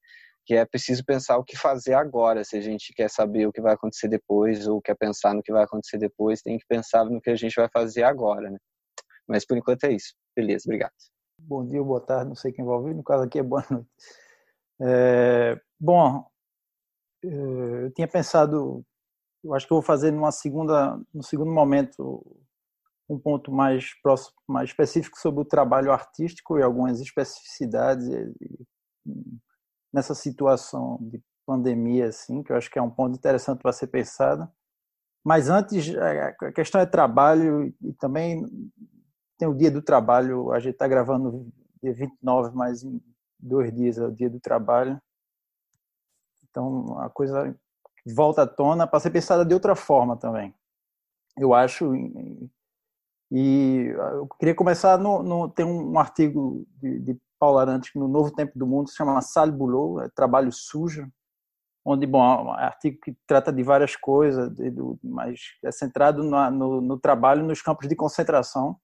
Que 0.46 0.54
é 0.54 0.64
preciso 0.64 1.04
pensar 1.04 1.38
o 1.38 1.44
que 1.44 1.56
fazer 1.56 1.94
agora, 1.94 2.44
se 2.44 2.56
a 2.56 2.60
gente 2.60 2.92
quer 2.94 3.10
saber 3.10 3.46
o 3.46 3.52
que 3.52 3.60
vai 3.60 3.74
acontecer 3.74 4.08
depois 4.08 4.66
ou 4.68 4.80
quer 4.80 4.96
pensar 4.96 5.34
no 5.34 5.42
que 5.42 5.52
vai 5.52 5.64
acontecer 5.64 5.98
depois, 5.98 6.42
tem 6.42 6.58
que 6.58 6.66
pensar 6.68 7.04
no 7.04 7.20
que 7.20 7.30
a 7.30 7.36
gente 7.36 7.54
vai 7.56 7.68
fazer 7.72 8.04
agora, 8.04 8.50
né? 8.50 8.58
Mas 9.28 9.46
por 9.46 9.56
enquanto 9.56 9.84
é 9.84 9.92
isso. 9.92 10.14
Beleza, 10.36 10.64
obrigado 10.66 10.92
bom 11.46 11.66
dia 11.66 11.82
boa 11.82 12.00
tarde, 12.00 12.28
não 12.28 12.34
sei 12.34 12.52
quem 12.52 12.64
vai 12.64 12.74
ouvir, 12.74 12.94
no 12.94 13.02
caso 13.02 13.24
aqui 13.24 13.38
é 13.38 13.42
boa 13.42 13.64
noite. 13.70 13.88
É, 14.80 15.60
bom, 15.78 16.26
é, 17.24 17.84
eu 17.84 17.90
tinha 17.92 18.08
pensado, 18.08 18.84
eu 19.42 19.54
acho 19.54 19.66
que 19.66 19.72
eu 19.72 19.76
vou 19.76 19.82
fazer 19.82 20.10
numa 20.10 20.32
segunda, 20.32 21.00
no 21.12 21.22
segundo 21.22 21.50
momento 21.50 22.24
um 23.08 23.18
ponto 23.18 23.50
mais 23.50 23.92
próximo, 24.02 24.36
mais 24.46 24.70
específico 24.70 25.18
sobre 25.18 25.40
o 25.40 25.44
trabalho 25.44 25.92
artístico 25.92 26.58
e 26.58 26.62
algumas 26.62 27.00
especificidades 27.00 28.08
nessa 29.92 30.14
situação 30.14 30.98
de 31.00 31.20
pandemia, 31.44 32.06
assim, 32.06 32.42
que 32.42 32.52
eu 32.52 32.56
acho 32.56 32.70
que 32.70 32.78
é 32.78 32.82
um 32.82 32.90
ponto 32.90 33.16
interessante 33.16 33.60
para 33.60 33.72
ser 33.72 33.88
pensado. 33.88 34.48
Mas 35.24 35.50
antes, 35.50 35.92
a 35.96 36.52
questão 36.52 36.80
é 36.80 36.86
trabalho 36.86 37.74
e 37.82 37.92
também 37.94 38.46
tem 39.40 39.48
o 39.48 39.54
dia 39.54 39.70
do 39.70 39.80
trabalho, 39.80 40.52
a 40.52 40.60
gente 40.60 40.74
está 40.74 40.86
gravando 40.86 41.50
dia 41.82 41.94
29, 41.94 42.54
mas 42.54 42.82
em 42.82 43.00
dois 43.38 43.72
dias 43.74 43.96
é 43.96 44.04
o 44.04 44.12
dia 44.12 44.28
do 44.28 44.38
trabalho. 44.38 45.00
Então, 46.44 46.98
a 47.00 47.08
coisa 47.08 47.56
volta 48.06 48.42
à 48.42 48.46
tona 48.46 48.86
para 48.86 49.00
ser 49.00 49.10
pensada 49.10 49.42
de 49.42 49.54
outra 49.54 49.74
forma 49.74 50.14
também. 50.14 50.54
Eu 51.38 51.54
acho 51.54 51.90
E 53.30 53.94
eu 54.12 54.28
queria 54.38 54.54
começar 54.54 54.98
no, 54.98 55.22
no 55.22 55.48
tem 55.48 55.64
um 55.64 55.98
artigo 55.98 56.66
de, 56.76 56.98
de 57.00 57.20
Paulo 57.38 57.56
Arantes 57.56 57.92
no 57.94 58.08
Novo 58.08 58.30
Tempo 58.34 58.58
do 58.58 58.66
Mundo, 58.66 58.90
se 58.90 58.96
chama 58.96 59.22
Sale 59.22 59.52
Boulot, 59.52 60.04
é 60.04 60.10
Trabalho 60.10 60.52
Sujo, 60.52 61.10
onde, 61.82 62.06
bom, 62.06 62.22
é 62.22 62.42
um 62.42 62.50
artigo 62.50 62.98
que 63.02 63.16
trata 63.26 63.50
de 63.50 63.62
várias 63.62 63.96
coisas, 63.96 64.50
de, 64.50 64.68
do, 64.70 64.98
mas 65.02 65.40
é 65.64 65.72
centrado 65.72 66.22
no, 66.22 66.50
no, 66.50 66.80
no, 66.82 66.98
trabalho 66.98 67.42
nos 67.42 67.62
campos 67.62 67.88
de 67.88 67.96
concentração, 67.96 68.78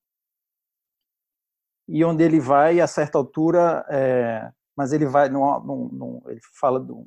e 1.89 2.05
onde 2.05 2.25
ele 2.25 2.41
vai, 2.41 2.81
a 2.81 2.87
certa 2.87 3.19
altura, 3.19 3.85
é, 3.89 4.53
mas 4.77 4.93
ele 4.93 5.07
vai, 5.07 5.29
no, 5.29 5.61
no, 5.61 6.23
ele 6.27 6.41
fala, 6.55 6.81
do, 6.81 7.05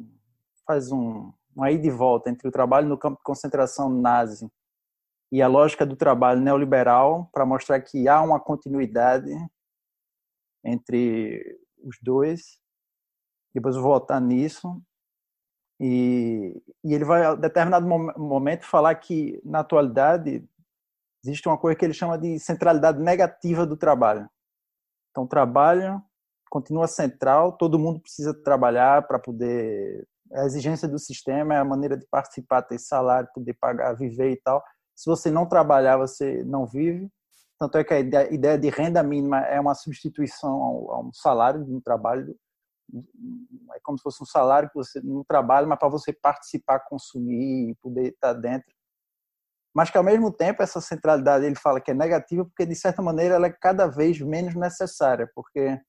faz 0.65 0.91
um, 0.91 1.32
um 1.55 1.63
aí 1.63 1.77
de 1.77 1.89
volta 1.89 2.30
entre 2.30 2.47
o 2.47 2.51
trabalho 2.51 2.88
no 2.88 2.97
campo 2.97 3.17
de 3.17 3.23
concentração 3.23 3.89
nazi 3.89 4.49
e 5.32 5.41
a 5.41 5.47
lógica 5.47 5.86
do 5.86 5.95
trabalho 5.95 6.41
neoliberal 6.41 7.30
para 7.32 7.45
mostrar 7.45 7.80
que 7.82 8.07
há 8.07 8.21
uma 8.21 8.39
continuidade 8.39 9.30
entre 10.63 11.59
os 11.84 11.97
dois. 12.01 12.59
Depois 13.53 13.75
eu 13.75 13.82
vou 13.82 13.91
voltar 13.91 14.19
nisso. 14.19 14.82
E, 15.80 16.61
e 16.84 16.93
ele 16.93 17.05
vai, 17.05 17.23
a 17.23 17.36
determinado 17.36 17.88
momento, 17.88 18.65
falar 18.65 18.93
que, 18.95 19.39
na 19.45 19.59
atualidade, 19.59 20.43
existe 21.23 21.47
uma 21.47 21.57
coisa 21.57 21.77
que 21.77 21.86
ele 21.86 21.93
chama 21.93 22.17
de 22.17 22.38
centralidade 22.39 22.99
negativa 22.99 23.65
do 23.65 23.77
trabalho. 23.77 24.30
Então, 25.12 25.24
o 25.24 25.28
trabalho 25.28 26.01
continua 26.49 26.88
central, 26.88 27.53
todo 27.53 27.80
mundo 27.80 27.99
precisa 27.99 28.34
trabalhar 28.34 29.07
para 29.07 29.20
poder. 29.20 30.07
A 30.34 30.45
exigência 30.45 30.88
do 30.88 30.99
sistema 30.99 31.55
é 31.55 31.57
a 31.57 31.66
maneira 31.66 31.97
de 31.97 32.05
participar, 32.07 32.62
ter 32.62 32.80
salário, 32.80 33.30
poder 33.34 33.53
pagar, 33.53 33.93
viver 33.93 34.32
e 34.32 34.41
tal. 34.41 34.64
Se 34.95 35.10
você 35.10 35.32
não 35.32 35.47
trabalhar, 35.47 35.97
você 35.97 36.43
não 36.43 36.66
vive. 36.66 37.10
Tanto 37.57 37.78
é 37.78 37.84
que 37.84 37.93
a 37.93 37.99
ideia 37.99 38.57
de 38.57 38.70
renda 38.70 39.03
mínima 39.03 39.41
é 39.41 39.60
uma 39.60 39.76
substituição 39.76 40.89
a 40.91 40.99
um 41.01 41.12
salário 41.14 41.64
de 41.64 41.74
um 41.74 41.82
trabalho. 41.82 42.36
É 43.76 43.80
como 43.84 43.97
se 43.97 44.03
fosse 44.03 44.24
um 44.24 44.26
salário 44.26 44.70
que 44.70 44.76
você 44.76 45.01
não 45.01 45.24
trabalha, 45.24 45.68
mas 45.68 45.78
para 45.78 45.89
você 45.89 46.14
participar, 46.14 46.80
consumir, 46.82 47.76
poder 47.82 48.10
estar 48.14 48.34
dentro. 48.34 48.74
Mas 49.80 49.89
que 49.89 49.97
ao 49.97 50.03
mesmo 50.03 50.30
tempo 50.30 50.61
essa 50.61 50.82
centralidade 50.82 51.45
ele 51.45 51.55
fala 51.55 51.80
que 51.80 51.89
é 51.89 51.93
negativa 51.93 52.43
porque 52.43 52.65
de 52.65 52.75
certa 52.75 53.01
maneira 53.01 53.36
ela 53.36 53.47
é 53.47 53.49
cada 53.49 53.88
vez 53.88 54.19
menos 54.19 54.53
necessária, 54.53 55.32
porque 55.34 55.80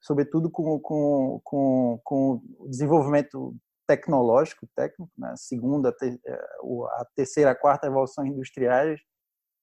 sobretudo 0.00 0.48
com, 0.48 0.78
com, 0.78 1.40
com, 1.42 2.00
com 2.04 2.40
o 2.56 2.68
desenvolvimento 2.68 3.52
tecnológico, 3.84 4.64
técnico, 4.76 5.10
né? 5.18 5.34
segunda, 5.36 5.92
é, 6.00 6.32
a 6.92 7.04
terceira, 7.16 7.50
a 7.50 7.56
quarta 7.56 7.88
evolução 7.88 8.24
industriais, 8.24 9.00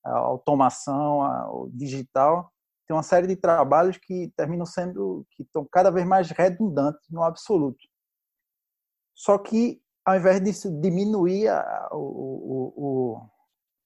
a 0.04 0.18
automação, 0.18 1.22
a, 1.22 1.50
o 1.50 1.70
digital, 1.72 2.52
tem 2.86 2.98
uma 2.98 3.02
série 3.02 3.28
de 3.28 3.38
trabalhos 3.38 3.98
que 3.98 4.30
terminam 4.36 4.66
sendo, 4.66 5.26
que 5.32 5.44
estão 5.44 5.66
cada 5.72 5.90
vez 5.90 6.06
mais 6.06 6.30
redundantes 6.32 7.10
no 7.10 7.24
absoluto. 7.24 7.80
Só 9.16 9.38
que, 9.38 9.82
ao 10.06 10.18
invés 10.18 10.44
disso 10.44 10.70
diminuir 10.82 11.48
a, 11.48 11.88
o, 11.94 12.74
o, 12.76 13.30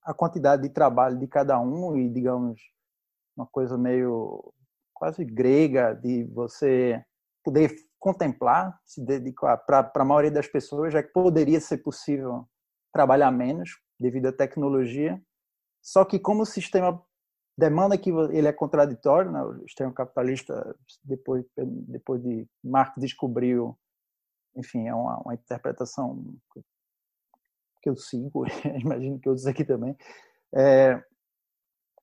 a 0.04 0.14
quantidade 0.14 0.64
de 0.64 0.70
trabalho 0.70 1.18
de 1.18 1.28
cada 1.28 1.60
um 1.60 1.96
e, 1.96 2.10
digamos, 2.10 2.60
uma 3.36 3.46
coisa 3.46 3.78
meio 3.78 4.54
quase 4.94 5.24
grega 5.26 5.94
de 5.96 6.26
você 6.26 7.04
poder 7.44 7.76
contemplar, 8.00 8.80
se 8.86 9.04
dedicar 9.04 9.58
para 9.58 9.92
a 9.94 10.06
maioria 10.06 10.32
das 10.32 10.48
pessoas, 10.48 10.94
já 10.94 11.02
que 11.04 11.12
poderia 11.12 11.60
ser 11.60 11.80
possível 11.80 12.48
trabalhar 12.94 13.32
menos 13.32 13.80
devido 14.00 14.28
à 14.28 14.34
tecnologia. 14.34 15.22
Só 15.82 16.06
que 16.06 16.20
como 16.20 16.44
o 16.44 16.46
sistema 16.46 17.04
demanda 17.58 17.98
que 17.98 18.10
ele 18.10 18.48
é 18.48 18.54
contraditório, 18.54 19.32
né? 19.32 19.42
o 19.44 19.62
sistema 19.62 19.94
capitalista 19.94 20.76
depois 21.04 21.46
depois 21.58 22.22
de 22.22 22.48
Marx 22.64 22.94
descobriu, 22.98 23.78
enfim, 24.56 24.88
é 24.88 24.94
uma, 24.94 25.20
uma 25.20 25.34
interpretação 25.34 26.36
que 27.82 27.90
eu 27.90 27.96
sigo, 27.96 28.46
imagino 28.80 29.20
que 29.20 29.28
outros 29.28 29.48
aqui 29.48 29.64
também. 29.66 29.96
É, 30.54 31.02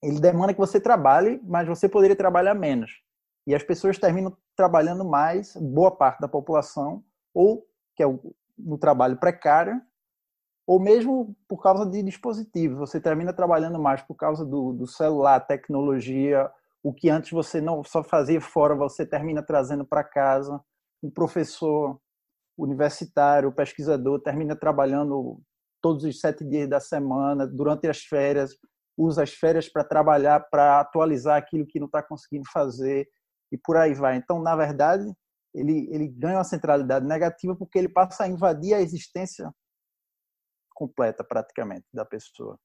ele 0.03 0.21
demanda 0.21 0.55
que 0.55 0.61
você 0.61 0.81
trabalhe, 0.81 1.41
mas 1.45 1.67
você 1.67 1.89
poderia 1.89 2.17
trabalhar 2.17 2.55
menos. 2.55 2.91
E 3.47 3.55
as 3.55 3.63
pessoas 3.63 3.99
terminam 3.99 4.37
trabalhando 4.57 5.05
mais, 5.05 5.57
boa 5.57 5.91
parte 5.91 6.21
da 6.21 6.29
população, 6.29 7.03
ou 7.35 7.67
que 7.97 8.03
é 8.03 8.07
o, 8.07 8.35
no 8.59 8.79
trabalho 8.79 9.17
precário, 9.17 9.81
ou 10.67 10.79
mesmo 10.79 11.35
por 11.49 11.63
causa 11.63 11.87
de 11.87 12.03
dispositivos. 12.03 12.79
Você 12.79 13.01
termina 13.01 13.33
trabalhando 13.33 13.81
mais 13.81 14.03
por 14.03 14.15
causa 14.15 14.45
do, 14.45 14.73
do 14.73 14.87
celular, 14.87 15.41
tecnologia, 15.41 16.51
o 16.83 16.93
que 16.93 17.09
antes 17.09 17.31
você 17.31 17.61
não 17.61 17.83
só 17.83 18.05
fazia 18.05 18.41
fora, 18.41 18.75
você 18.75 19.07
termina 19.07 19.43
trazendo 19.43 19.85
para 19.85 20.05
casa. 20.05 20.61
Um 21.03 21.11
professor 21.11 21.99
universitário, 22.57 23.53
pesquisador, 23.53 24.21
termina 24.21 24.55
trabalhando 24.55 25.41
todos 25.81 26.05
os 26.05 26.21
sete 26.21 26.45
dias 26.45 26.69
da 26.69 26.81
semana, 26.81 27.47
durante 27.47 27.89
as 27.89 27.99
férias, 27.99 28.57
usa 28.97 29.23
as 29.23 29.33
férias 29.33 29.69
para 29.69 29.85
trabalhar, 29.85 30.41
para 30.51 30.81
atualizar 30.81 31.37
aquilo 31.37 31.67
que 31.67 31.79
não 31.79 31.87
está 31.87 32.03
conseguindo 32.03 32.49
fazer 32.53 33.09
e 33.53 33.57
por 33.57 33.77
aí 33.77 33.95
vai. 33.95 34.17
Então, 34.17 34.43
na 34.43 34.57
verdade, 34.57 35.05
ele, 35.55 35.89
ele 35.93 36.09
ganha 36.09 36.39
uma 36.39 36.45
centralidade 36.45 37.07
negativa 37.07 37.55
porque 37.57 37.79
ele 37.79 37.89
passa 37.89 38.25
a 38.25 38.29
invadir 38.29 38.75
a 38.75 38.81
existência 38.81 39.53
completa, 40.75 41.25
praticamente, 41.25 41.87
da 41.93 42.05
pessoa. 42.05 42.59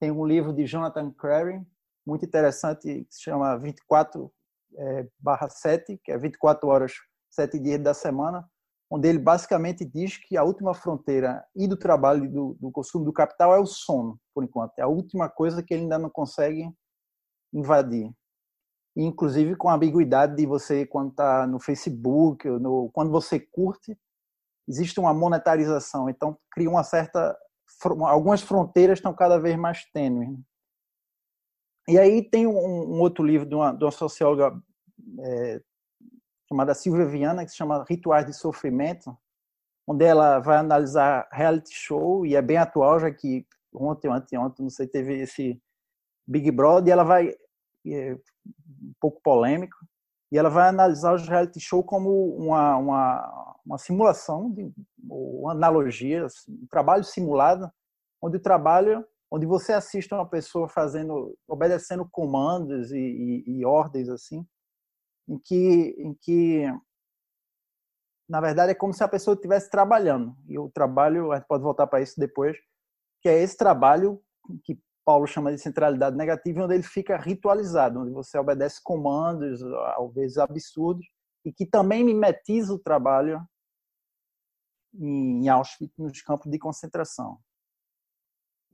Tem 0.00 0.10
um 0.10 0.24
livro 0.24 0.52
de 0.52 0.66
Jonathan 0.66 1.12
Crary, 1.12 1.60
muito 2.06 2.24
interessante, 2.24 3.04
que 3.04 3.14
se 3.14 3.22
chama 3.22 3.56
24 3.56 4.32
é, 4.76 5.08
barra 5.18 5.48
7, 5.48 6.00
que 6.02 6.10
é 6.10 6.18
24 6.18 6.68
horas, 6.68 6.92
7 7.30 7.58
dias 7.60 7.80
da 7.80 7.94
semana, 7.94 8.48
onde 8.92 9.08
ele 9.08 9.18
basicamente 9.18 9.84
diz 9.84 10.16
que 10.16 10.36
a 10.36 10.44
última 10.44 10.74
fronteira 10.74 11.44
e 11.56 11.66
do 11.66 11.76
trabalho 11.76 12.24
e 12.24 12.28
do, 12.28 12.56
do 12.60 12.70
consumo 12.70 13.04
do 13.04 13.12
capital 13.12 13.54
é 13.54 13.58
o 13.58 13.66
sono, 13.66 14.18
por 14.34 14.44
enquanto. 14.44 14.78
É 14.78 14.82
a 14.82 14.88
última 14.88 15.28
coisa 15.28 15.62
que 15.62 15.72
ele 15.72 15.84
ainda 15.84 15.98
não 15.98 16.10
consegue 16.10 16.70
invadir 17.52 18.12
inclusive 18.96 19.56
com 19.56 19.68
a 19.68 19.74
ambiguidade 19.74 20.36
de 20.36 20.46
você 20.46 20.86
quando 20.86 21.10
está 21.10 21.46
no 21.46 21.58
Facebook, 21.58 22.46
no, 22.48 22.90
quando 22.92 23.10
você 23.10 23.40
curte, 23.40 23.96
existe 24.68 25.00
uma 25.00 25.14
monetarização, 25.14 26.08
então 26.08 26.36
cria 26.50 26.68
uma 26.68 26.84
certa 26.84 27.36
algumas 28.06 28.42
fronteiras 28.42 28.98
estão 28.98 29.14
cada 29.14 29.38
vez 29.38 29.56
mais 29.56 29.84
tênues. 29.92 30.28
Né? 30.28 30.38
E 31.88 31.98
aí 31.98 32.22
tem 32.22 32.46
um, 32.46 32.52
um, 32.52 33.00
outro 33.00 33.24
livro 33.24 33.46
de 33.48 33.54
uma, 33.54 33.72
de 33.72 33.82
uma 33.82 33.90
socióloga 33.90 34.52
é, 35.20 35.60
chamada 36.52 36.74
Silvia 36.74 37.06
Viana 37.06 37.44
que 37.44 37.50
se 37.50 37.56
chama 37.56 37.84
Rituais 37.88 38.26
de 38.26 38.34
Sofrimento, 38.34 39.16
onde 39.86 40.04
ela 40.04 40.38
vai 40.38 40.58
analisar 40.58 41.26
reality 41.32 41.74
show 41.74 42.26
e 42.26 42.36
é 42.36 42.42
bem 42.42 42.58
atual 42.58 43.00
já 43.00 43.10
que 43.10 43.46
ontem, 43.74 44.08
ontem, 44.08 44.38
ontem, 44.38 44.62
não 44.62 44.70
sei, 44.70 44.86
teve 44.86 45.18
esse 45.20 45.60
Big 46.26 46.50
Brother 46.50 46.88
e 46.88 46.90
ela 46.92 47.04
vai 47.04 47.34
é, 47.86 48.14
um 48.14 48.92
pouco 49.00 49.20
polêmico, 49.22 49.76
e 50.30 50.38
ela 50.38 50.48
vai 50.48 50.68
analisar 50.68 51.14
os 51.14 51.26
reality 51.26 51.60
show 51.60 51.82
como 51.82 52.34
uma, 52.36 52.76
uma, 52.76 53.56
uma 53.66 53.78
simulação, 53.78 54.50
de, 54.50 54.72
uma 55.02 55.52
analogia, 55.52 56.26
um 56.48 56.66
trabalho 56.70 57.04
simulado, 57.04 57.70
onde 58.20 58.36
o 58.36 58.42
trabalho, 58.42 59.04
onde 59.30 59.46
você 59.46 59.72
assiste 59.72 60.12
uma 60.14 60.26
pessoa 60.26 60.68
fazendo, 60.68 61.36
obedecendo 61.48 62.08
comandos 62.10 62.92
e, 62.92 62.98
e, 62.98 63.58
e 63.58 63.64
ordens 63.64 64.08
assim, 64.08 64.46
em 65.28 65.38
que, 65.38 65.94
em 65.98 66.14
que 66.14 66.66
na 68.28 68.40
verdade 68.40 68.72
é 68.72 68.74
como 68.74 68.92
se 68.92 69.04
a 69.04 69.08
pessoa 69.08 69.34
estivesse 69.34 69.70
trabalhando 69.70 70.36
e 70.48 70.58
o 70.58 70.70
trabalho 70.70 71.32
a 71.32 71.36
gente 71.36 71.46
pode 71.46 71.62
voltar 71.62 71.86
para 71.86 72.00
isso 72.00 72.18
depois 72.18 72.56
que 73.22 73.28
é 73.28 73.40
esse 73.40 73.56
trabalho 73.56 74.20
que 74.64 74.78
Paulo 75.04 75.26
chama 75.26 75.52
de 75.52 75.58
centralidade 75.58 76.16
negativa, 76.16 76.64
onde 76.64 76.74
ele 76.74 76.82
fica 76.82 77.16
ritualizado, 77.16 78.00
onde 78.00 78.10
você 78.10 78.36
obedece 78.36 78.80
comandos, 78.82 79.62
às 79.62 80.14
vezes 80.14 80.38
absurdos, 80.38 81.06
e 81.44 81.52
que 81.52 81.66
também 81.66 82.04
mimetiza 82.04 82.72
o 82.74 82.78
trabalho 82.78 83.40
em 84.94 85.48
Auschwitz, 85.48 85.96
nos 85.96 86.20
campos 86.22 86.50
de 86.50 86.58
concentração. 86.58 87.38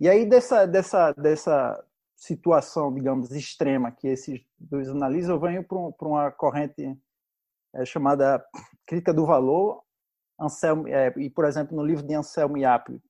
E 0.01 0.09
aí, 0.09 0.27
dessa, 0.27 0.67
dessa, 0.67 1.13
dessa 1.13 1.85
situação, 2.19 2.93
digamos, 2.93 3.31
extrema 3.31 3.93
que 3.93 4.09
esses 4.09 4.45
dois 4.59 4.89
analisam, 4.89 5.37
eu 5.37 5.41
venho 5.41 5.65
para 5.65 6.09
uma 6.09 6.31
corrente 6.33 6.99
é, 7.77 7.85
chamada 7.85 8.45
crítica 8.85 9.15
do 9.15 9.25
valor, 9.25 9.85
Anselmo, 10.39 10.89
é, 10.89 11.15
e, 11.17 11.31
por 11.31 11.45
exemplo, 11.45 11.77
no 11.77 11.85
livro 11.85 12.05
de 12.05 12.15
Anselmo 12.15 12.59
Iapio, 12.59 13.01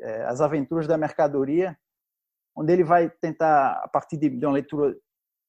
é, 0.00 0.24
As 0.24 0.40
Aventuras 0.40 0.88
da 0.88 0.98
Mercadoria, 0.98 1.78
onde 2.56 2.72
ele 2.72 2.82
vai 2.82 3.08
tentar, 3.08 3.80
a 3.84 3.88
partir 3.88 4.16
de, 4.16 4.28
uma 4.44 4.54
leitura 4.54 4.96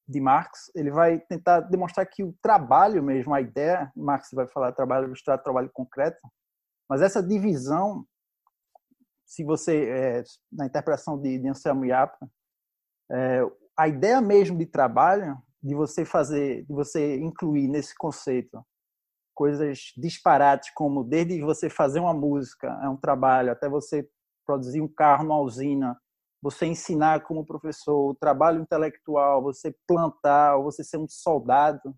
de 0.08 0.22
Marx, 0.22 0.72
ele 0.76 0.92
vai 0.92 1.20
tentar 1.20 1.62
demonstrar 1.62 2.06
que 2.06 2.24
o 2.24 2.36
trabalho 2.42 3.02
mesmo, 3.02 3.34
a 3.34 3.42
ideia, 3.42 3.92
Marx 3.96 4.30
vai 4.34 4.48
falar 4.48 4.72
trabalho 4.72 5.08
ilustrado, 5.08 5.44
trabalho 5.44 5.70
concreto, 5.74 6.20
mas 6.88 7.02
essa 7.02 7.24
divisão, 7.24 8.06
se 9.26 9.44
você, 9.44 10.24
na 10.52 10.68
interpretação 10.68 11.20
de, 11.20 11.40
de 11.40 11.48
Anselmo 11.48 11.86
Iapa, 11.86 12.30
é, 13.12 13.42
a 13.78 13.88
ideia 13.88 14.22
mesmo 14.22 14.58
de 14.58 14.66
trabalho, 14.66 15.38
de 15.62 15.76
você 15.76 16.06
fazer, 16.06 16.66
de 16.66 16.74
você 16.74 17.18
incluir 17.18 17.68
nesse 17.68 17.96
conceito 17.96 18.64
coisas 19.40 19.94
disparates, 19.96 20.70
como 20.74 21.02
desde 21.02 21.40
você 21.42 21.70
fazer 21.70 22.02
uma 22.02 22.14
música, 22.14 22.68
é 22.84 22.90
um 22.90 22.98
trabalho, 22.98 23.54
até 23.54 23.70
você 23.70 24.06
produzir 24.46 24.82
um 24.82 24.88
carro 24.88 25.24
numa 25.24 25.40
usina, 25.40 25.98
você 26.42 26.66
ensinar 26.66 27.24
como 27.24 27.46
professor, 27.46 28.10
o 28.10 28.16
trabalho 28.16 28.62
intelectual, 28.62 29.42
você 29.42 29.74
plantar, 29.88 30.58
você 30.58 30.84
ser 30.84 30.98
um 30.98 31.08
soldado, 31.08 31.96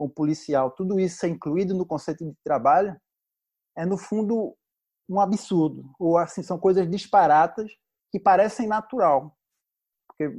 um 0.00 0.08
policial, 0.08 0.72
tudo 0.72 0.98
isso 0.98 1.24
é 1.24 1.28
incluído 1.28 1.74
no 1.74 1.86
conceito 1.86 2.24
de 2.24 2.34
trabalho, 2.42 3.00
é 3.76 3.86
no 3.86 3.96
fundo 3.96 4.56
um 5.08 5.20
absurdo, 5.20 5.92
ou 5.96 6.18
assim 6.18 6.42
são 6.42 6.58
coisas 6.58 6.90
disparatas 6.90 7.70
que 8.10 8.18
parecem 8.18 8.66
natural, 8.66 9.36
porque 10.20 10.36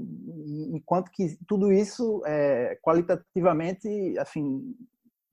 enquanto 0.75 1.09
que 1.11 1.37
tudo 1.47 1.73
isso 1.73 2.21
é, 2.25 2.77
qualitativamente, 2.83 3.87
assim, 4.19 4.75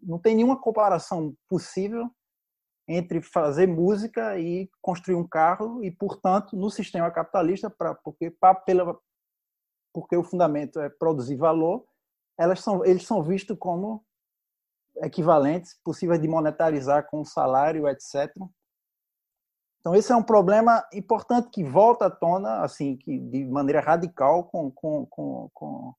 não 0.01 0.19
tem 0.19 0.35
nenhuma 0.35 0.59
comparação 0.59 1.35
possível 1.47 2.11
entre 2.87 3.21
fazer 3.21 3.67
música 3.67 4.39
e 4.39 4.71
construir 4.81 5.17
um 5.17 5.29
carro 5.29 5.85
e, 5.85 5.91
portanto, 5.91 6.57
no 6.57 6.71
sistema 6.71 7.11
capitalista, 7.11 7.69
pra, 7.69 7.95
porque 7.95 8.31
pra, 8.31 8.55
pela, 8.55 8.99
porque 9.93 10.17
o 10.17 10.25
fundamento 10.25 10.81
é 10.81 10.89
produzir 10.89 11.37
valor, 11.37 11.85
elas 12.39 12.61
são, 12.61 12.83
eles 12.87 13.07
são 13.07 13.23
vistos 13.23 13.59
como 13.59 14.03
equivalentes, 15.03 15.79
possíveis 15.85 16.21
de 16.21 16.27
monetarizar 16.27 17.07
com 17.11 17.23
salário, 17.23 17.87
etc. 17.87 18.35
Então 19.89 19.97
esse 19.97 20.12
é 20.12 20.16
um 20.16 20.22
problema 20.22 20.86
importante 20.93 21.49
que 21.49 21.64
volta 21.64 22.09
à 22.09 22.11
tona, 22.11 22.61
assim, 22.61 22.95
que 22.95 23.18
de 23.18 23.47
maneira 23.47 23.80
radical 23.80 24.45
com 24.45 24.70
com, 24.70 25.07
com, 25.07 25.49
com, 25.55 25.95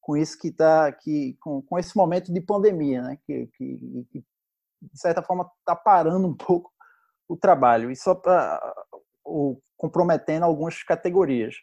com 0.00 0.16
isso 0.16 0.38
que 0.38 0.48
está 0.48 0.90
que 0.90 1.36
com, 1.38 1.60
com 1.60 1.78
esse 1.78 1.94
momento 1.94 2.32
de 2.32 2.40
pandemia, 2.40 3.02
né? 3.02 3.18
Que, 3.26 3.48
que, 3.48 4.06
que 4.10 4.24
de 4.80 4.98
certa 4.98 5.22
forma 5.22 5.46
está 5.58 5.76
parando 5.76 6.26
um 6.26 6.34
pouco 6.34 6.72
o 7.28 7.36
trabalho 7.36 7.90
e 7.90 7.96
só 7.96 8.14
para 8.14 8.58
comprometendo 9.76 10.44
algumas 10.44 10.82
categorias. 10.82 11.54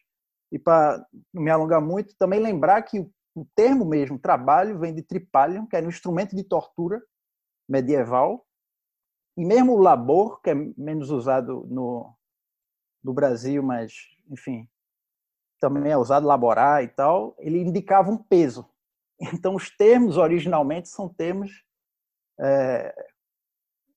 E 0.52 0.60
para 0.60 1.04
não 1.34 1.42
me 1.42 1.50
alongar 1.50 1.82
muito, 1.82 2.16
também 2.20 2.40
lembrar 2.40 2.80
que 2.84 3.00
o 3.34 3.48
termo 3.56 3.86
mesmo 3.86 4.20
trabalho 4.20 4.78
vem 4.78 4.94
de 4.94 5.02
tripalium, 5.02 5.66
que 5.66 5.76
era 5.76 5.86
um 5.88 5.90
instrumento 5.90 6.36
de 6.36 6.44
tortura 6.44 7.02
medieval, 7.68 8.46
mesmo 9.46 9.74
o 9.74 9.80
labor, 9.80 10.42
que 10.42 10.50
é 10.50 10.56
menos 10.56 11.12
usado 11.12 11.66
no, 11.70 12.14
no 13.04 13.14
Brasil, 13.14 13.62
mas, 13.64 13.94
enfim, 14.30 14.68
também 15.60 15.92
é 15.92 15.98
usado 15.98 16.26
laborar 16.26 16.84
e 16.84 16.88
tal, 16.88 17.36
ele 17.40 17.60
indicava 17.60 18.10
um 18.10 18.18
peso. 18.18 18.68
Então, 19.34 19.54
os 19.54 19.70
termos 19.70 20.16
originalmente 20.16 20.88
são 20.88 21.10
termos 21.10 21.52
é, 22.40 22.94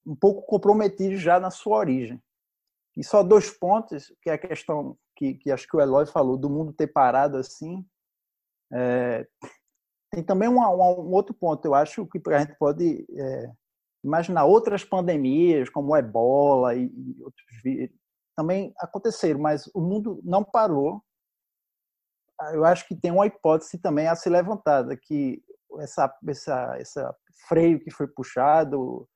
um 0.04 0.16
pouco 0.16 0.42
comprometidos 0.42 1.20
já 1.20 1.38
na 1.38 1.48
sua 1.48 1.76
origem. 1.76 2.20
E 2.96 3.04
só 3.04 3.22
dois 3.22 3.48
pontos, 3.50 4.12
que 4.20 4.28
é 4.28 4.32
a 4.32 4.38
questão 4.38 4.98
que, 5.16 5.34
que 5.34 5.50
acho 5.50 5.66
que 5.68 5.76
o 5.76 5.80
Eloy 5.80 6.06
falou, 6.06 6.36
do 6.36 6.50
mundo 6.50 6.72
ter 6.72 6.88
parado 6.88 7.36
assim. 7.36 7.86
É, 8.72 9.26
tem 10.10 10.22
também 10.22 10.48
um, 10.48 10.58
um, 10.58 11.12
outro 11.12 11.32
ponto, 11.32 11.64
eu 11.64 11.74
acho 11.74 12.06
que 12.06 12.20
a 12.30 12.38
gente 12.40 12.56
pode 12.58 13.06
é, 13.16 13.52
imaginar 14.02 14.44
outras 14.44 14.84
pandemias, 14.84 15.68
como 15.68 15.96
ebola 15.96 16.74
e, 16.74 16.86
e 16.86 17.22
outros 17.22 17.62
vírus, 17.62 17.96
também 18.36 18.72
aconteceram, 18.78 19.40
mas 19.40 19.66
o 19.74 19.80
mundo 19.80 20.20
não 20.24 20.42
parou. 20.42 21.02
Eu 22.52 22.64
acho 22.64 22.86
que 22.88 22.96
tem 22.96 23.10
uma 23.10 23.26
hipótese 23.26 23.78
também 23.78 24.08
a 24.08 24.16
ser 24.16 24.30
levantada, 24.30 24.96
que 24.96 25.42
essa, 25.78 26.12
essa, 26.28 26.76
essa 26.78 27.16
freio 27.48 27.78
que 27.80 27.90
foi 27.90 28.06
puxado 28.06 29.08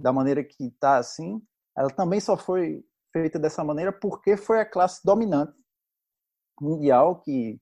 da 0.00 0.12
maneira 0.12 0.42
que 0.42 0.66
está 0.66 0.98
assim, 0.98 1.40
ela 1.76 1.88
também 1.88 2.20
só 2.20 2.36
foi 2.36 2.84
feita 3.12 3.38
dessa 3.38 3.62
maneira 3.62 3.92
porque 3.92 4.36
foi 4.36 4.60
a 4.60 4.68
classe 4.68 5.00
dominante 5.04 5.54
mundial 6.60 7.20
que 7.20 7.60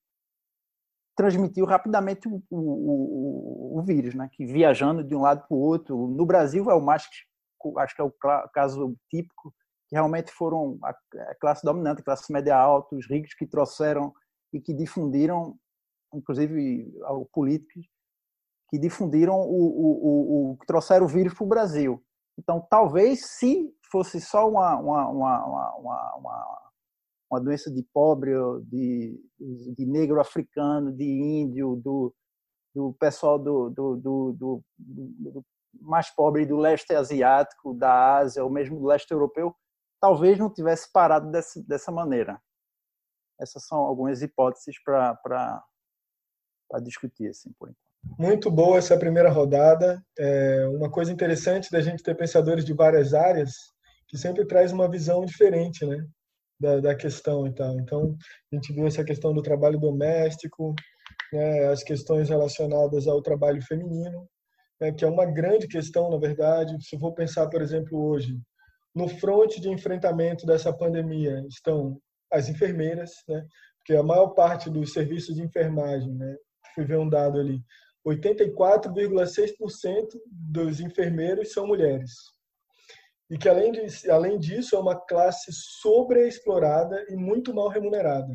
transmitiu 1.14 1.66
rapidamente 1.66 2.28
o, 2.28 2.42
o, 2.50 3.78
o, 3.78 3.82
vírus, 3.82 4.14
né? 4.14 4.28
que 4.32 4.44
viajando 4.44 5.04
de 5.04 5.14
um 5.14 5.20
lado 5.20 5.46
para 5.46 5.56
o 5.56 5.60
outro. 5.60 6.06
No 6.08 6.24
Brasil 6.24 6.70
é 6.70 6.74
o 6.74 6.80
mais, 6.80 7.02
acho 7.78 7.94
que 7.94 8.00
é 8.00 8.04
o 8.04 8.12
caso 8.52 8.96
típico, 9.10 9.54
que 9.88 9.94
realmente 9.94 10.32
foram 10.32 10.78
a 10.82 10.94
classe 11.40 11.64
dominante, 11.64 12.00
a 12.00 12.04
classe 12.04 12.32
média 12.32 12.56
alta, 12.56 12.96
os 12.96 13.06
ricos 13.08 13.34
que 13.34 13.46
trouxeram 13.46 14.12
e 14.52 14.60
que 14.60 14.72
difundiram, 14.72 15.56
inclusive 16.14 16.90
políticos, 17.32 17.86
que 18.70 18.78
difundiram 18.78 19.34
o, 19.38 20.52
o 20.52 20.56
que 20.58 20.66
trouxeram 20.66 21.04
o 21.04 21.08
vírus 21.08 21.34
para 21.34 21.44
o 21.44 21.48
Brasil. 21.48 22.02
Então, 22.38 22.66
talvez 22.70 23.26
se 23.26 23.70
fosse 23.90 24.18
só 24.20 24.48
uma, 24.48 24.76
uma, 24.76 25.08
uma, 25.08 25.76
uma, 25.76 26.61
uma 27.32 27.40
doença 27.40 27.70
de 27.70 27.82
pobre, 27.94 28.32
de, 28.64 29.18
de 29.76 29.86
negro 29.86 30.20
africano, 30.20 30.92
de 30.92 31.04
índio, 31.04 31.76
do, 31.76 32.14
do 32.74 32.92
pessoal 33.00 33.38
do, 33.38 33.70
do, 33.70 33.96
do, 33.96 34.62
do, 34.78 35.44
mais 35.80 36.10
pobre 36.10 36.44
do 36.44 36.58
leste 36.58 36.94
asiático, 36.94 37.72
da 37.72 38.18
Ásia, 38.18 38.44
ou 38.44 38.50
mesmo 38.50 38.78
do 38.78 38.86
leste 38.86 39.10
europeu, 39.10 39.54
talvez 40.00 40.38
não 40.38 40.52
tivesse 40.52 40.92
parado 40.92 41.30
dessa, 41.30 41.62
dessa 41.62 41.90
maneira 41.90 42.40
essas 43.42 43.64
são 43.66 43.78
algumas 43.78 44.22
hipóteses 44.22 44.76
para 44.82 45.62
discutir, 46.82 47.28
assim, 47.28 47.52
por 47.58 47.68
enquanto. 47.68 47.82
Muito 48.18 48.50
boa 48.50 48.78
essa 48.78 48.98
primeira 48.98 49.30
rodada. 49.30 50.02
É 50.18 50.66
uma 50.68 50.90
coisa 50.90 51.12
interessante 51.12 51.70
da 51.70 51.80
gente 51.80 52.02
ter 52.02 52.16
pensadores 52.16 52.64
de 52.64 52.72
várias 52.72 53.14
áreas 53.14 53.52
que 54.08 54.18
sempre 54.18 54.44
traz 54.44 54.72
uma 54.72 54.90
visão 54.90 55.24
diferente, 55.24 55.86
né, 55.86 56.04
da, 56.62 56.80
da 56.80 56.94
questão 56.94 57.46
e 57.46 57.52
tal. 57.52 57.78
Então, 57.78 58.16
a 58.50 58.54
gente 58.54 58.72
viu 58.72 58.86
essa 58.86 59.04
questão 59.04 59.34
do 59.34 59.42
trabalho 59.42 59.78
doméstico, 59.78 60.74
né, 61.32 61.66
as 61.66 61.82
questões 61.82 62.28
relacionadas 62.28 63.08
ao 63.08 63.20
trabalho 63.20 63.60
feminino, 63.62 64.28
né, 64.80 64.92
que 64.92 65.04
é 65.04 65.08
uma 65.08 65.26
grande 65.26 65.66
questão, 65.66 66.08
na 66.08 66.18
verdade. 66.18 66.76
Se 66.80 66.94
eu 66.94 67.00
for 67.00 67.12
pensar, 67.12 67.48
por 67.48 67.60
exemplo, 67.60 68.00
hoje, 68.00 68.38
no 68.94 69.08
fronte 69.08 69.60
de 69.60 69.68
enfrentamento 69.68 70.46
dessa 70.46 70.72
pandemia 70.72 71.44
estão 71.48 71.98
as 72.32 72.48
enfermeiras, 72.48 73.10
né? 73.28 73.44
Porque 73.78 73.98
a 73.98 74.02
maior 74.02 74.28
parte 74.28 74.70
dos 74.70 74.92
serviços 74.92 75.34
de 75.34 75.42
enfermagem, 75.42 76.14
né? 76.14 76.36
Fui 76.74 76.84
ver 76.84 76.98
um 76.98 77.08
dado 77.08 77.40
ali, 77.40 77.60
84,6% 78.06 80.06
dos 80.26 80.80
enfermeiros 80.80 81.52
são 81.52 81.66
mulheres. 81.66 82.12
E 83.32 83.38
que 83.38 83.48
além, 83.48 83.72
de, 83.72 84.10
além 84.10 84.38
disso 84.38 84.76
é 84.76 84.78
uma 84.78 84.94
classe 84.94 85.50
sobreexplorada 85.50 87.02
e 87.08 87.16
muito 87.16 87.54
mal 87.54 87.68
remunerada. 87.68 88.30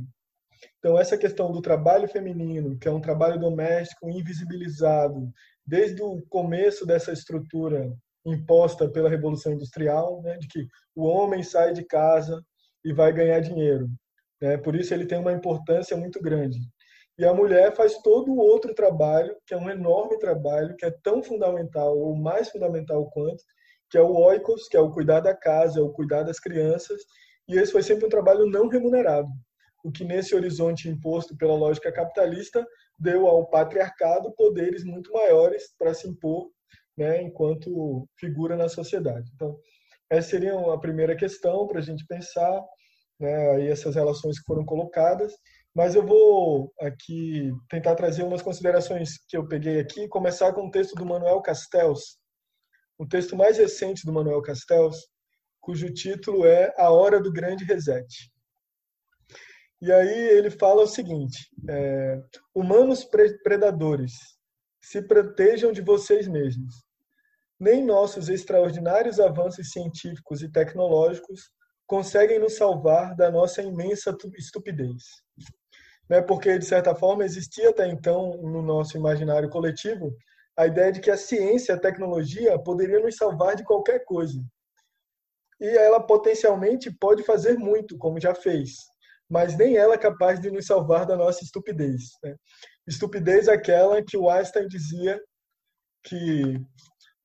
Então 0.80 0.98
essa 0.98 1.16
questão 1.16 1.52
do 1.52 1.62
trabalho 1.62 2.08
feminino, 2.08 2.80
que 2.80 2.88
é 2.88 2.92
um 2.92 3.00
trabalho 3.00 3.40
doméstico 3.40 4.10
invisibilizado 4.10 5.32
desde 5.64 6.02
o 6.02 6.20
começo 6.30 6.84
dessa 6.84 7.12
estrutura 7.12 7.94
imposta 8.26 8.90
pela 8.90 9.08
revolução 9.08 9.54
industrial, 9.54 10.24
né, 10.24 10.36
de 10.40 10.48
que 10.48 10.66
o 10.96 11.04
homem 11.04 11.44
sai 11.44 11.74
de 11.74 11.86
casa 11.86 12.42
e 12.84 12.92
vai 12.92 13.14
ganhar 13.14 13.40
dinheiro. 13.40 13.88
Né? 14.42 14.58
Por 14.58 14.76
isso 14.76 14.96
ele 14.96 15.06
tem 15.06 15.20
uma 15.20 15.32
importância 15.32 15.96
muito 15.96 16.20
grande. 16.20 16.58
E 17.20 17.24
a 17.24 17.36
mulher 17.36 17.76
faz 17.76 18.00
todo 18.00 18.32
o 18.32 18.40
outro 18.40 18.74
trabalho, 18.74 19.38
que 19.46 19.54
é 19.54 19.58
um 19.58 19.70
enorme 19.70 20.18
trabalho, 20.18 20.76
que 20.76 20.86
é 20.86 20.92
tão 21.04 21.22
fundamental, 21.22 21.96
ou 21.96 22.16
mais 22.16 22.50
fundamental 22.50 23.08
quanto, 23.12 23.44
que 23.90 23.98
é 23.98 24.02
o 24.02 24.14
oikos, 24.14 24.68
que 24.68 24.78
é 24.78 24.80
o 24.80 24.92
cuidar 24.92 25.22
da 25.22 25.36
casa, 25.36 25.80
é 25.80 25.84
o 25.84 25.92
cuidar 25.92 26.24
das 26.24 26.40
crianças, 26.40 27.02
e 27.48 27.56
esse 27.58 27.72
foi 27.72 27.84
sempre 27.84 28.06
um 28.06 28.10
trabalho 28.10 28.46
não 28.46 28.68
remunerado, 28.68 29.30
o 29.84 29.92
que 29.92 30.04
nesse 30.04 30.36
horizonte 30.36 30.90
imposto 30.90 31.38
pela 31.38 31.56
lógica 31.56 31.92
capitalista 31.92 32.66
deu 33.00 33.28
ao 33.28 33.48
patriarcado 33.48 34.34
poderes 34.36 34.84
muito 34.84 35.12
maiores 35.14 35.74
para 35.78 35.94
se 35.94 36.08
impor, 36.08 36.50
né, 36.98 37.22
enquanto 37.22 38.08
figura 38.20 38.56
na 38.58 38.68
sociedade. 38.68 39.30
Então, 39.36 39.58
essa 40.10 40.30
seria 40.30 40.58
a 40.74 40.80
primeira 40.80 41.16
questão 41.16 41.68
para 41.68 41.80
a 41.80 41.82
gente 41.82 42.06
pensar 42.08 42.64
né, 43.20 43.52
aí 43.52 43.68
essas 43.68 43.96
relações 43.96 44.40
que 44.40 44.46
foram 44.46 44.66
colocadas, 44.66 45.34
mas 45.76 45.96
eu 45.96 46.06
vou 46.06 46.74
aqui 46.82 47.52
tentar 47.70 47.96
trazer 47.96 48.24
umas 48.24 48.42
considerações 48.42 49.18
que 49.28 49.38
eu 49.38 49.48
peguei 49.48 49.80
aqui, 49.80 50.08
começar 50.08 50.52
com 50.54 50.68
o 50.68 50.72
texto 50.72 50.96
do 50.96 51.06
Manuel 51.06 51.42
Castells, 51.42 52.18
o 52.98 53.06
texto 53.08 53.36
mais 53.36 53.58
recente 53.58 54.06
do 54.06 54.14
Manuel 54.14 54.42
Castells, 54.42 55.08
cujo 55.60 55.94
título 55.94 56.46
é 56.46 56.74
A 56.78 56.92
Hora 56.92 57.22
do 57.22 57.32
Grande 57.32 57.64
Reset. 57.64 58.08
E 59.82 59.92
aí 59.92 60.30
ele 60.30 60.50
fala 60.50 60.84
o 60.84 60.88
seguinte: 60.88 61.50
é, 61.70 62.20
humanos 62.54 63.08
predadores, 63.44 64.14
se 64.82 65.02
protejam 65.02 65.72
de 65.72 65.82
vocês 65.82 66.28
mesmos. 66.28 66.74
Nem 67.60 67.84
nossos 67.84 68.30
extraordinários 68.30 69.20
avanços 69.20 69.72
científicos 69.72 70.42
e 70.42 70.52
tecnológicos 70.52 71.52
conseguem 71.86 72.40
nos 72.40 72.56
salvar 72.56 73.16
da 73.16 73.32
nossa 73.32 73.62
imensa 73.62 74.16
estupidez. 74.38 75.04
né? 76.10 76.22
porque, 76.22 76.58
de 76.58 76.66
certa 76.66 76.94
forma, 76.96 77.26
existia 77.26 77.70
até 77.70 77.88
então 77.88 78.38
no 78.42 78.62
nosso 78.62 78.98
imaginário 78.98 79.50
coletivo 79.50 80.16
a 80.58 80.66
ideia 80.66 80.92
de 80.92 81.00
que 81.00 81.12
a 81.12 81.18
ciência, 81.18 81.76
a 81.76 81.80
tecnologia 81.80 82.58
poderia 82.58 83.00
nos 83.00 83.16
salvar 83.16 83.56
de 83.56 83.64
qualquer 83.64 84.04
coisa. 84.04 84.44
E 85.60 85.68
ela 85.78 86.02
potencialmente 86.02 86.92
pode 86.92 87.24
fazer 87.24 87.58
muito, 87.58 87.98
como 87.98 88.20
já 88.20 88.34
fez, 88.34 88.72
mas 89.30 89.56
nem 89.56 89.78
ela 89.78 89.94
é 89.94 89.98
capaz 89.98 90.40
de 90.40 90.50
nos 90.50 90.66
salvar 90.66 91.06
da 91.06 91.16
nossa 91.16 91.44
estupidez. 91.44 92.12
Né? 92.24 92.36
Estupidez 92.88 93.48
é 93.48 93.54
aquela 93.54 94.04
que 94.04 94.18
o 94.18 94.30
Einstein 94.30 94.68
dizia 94.68 95.22
que 96.04 96.60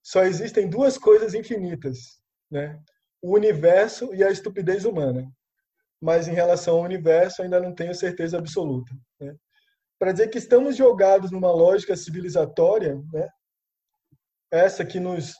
só 0.03 0.24
existem 0.24 0.68
duas 0.68 0.99
coisas 0.99 1.33
infinitas, 1.33 2.20
né? 2.51 2.78
o 3.22 3.35
universo 3.35 4.14
e 4.14 4.22
a 4.22 4.30
estupidez 4.30 4.85
humana. 4.85 5.26
Mas 6.01 6.26
em 6.26 6.35
relação 6.35 6.76
ao 6.76 6.83
universo, 6.83 7.43
ainda 7.43 7.61
não 7.61 7.72
tenho 7.74 7.95
certeza 7.95 8.37
absoluta. 8.37 8.93
Para 10.03 10.11
dizer 10.11 10.30
que 10.30 10.38
estamos 10.38 10.74
jogados 10.74 11.30
numa 11.30 11.53
lógica 11.53 11.94
civilizatória, 11.94 13.00
né? 13.12 13.28
essa 14.50 14.84
que 14.84 14.98
nos 14.98 15.32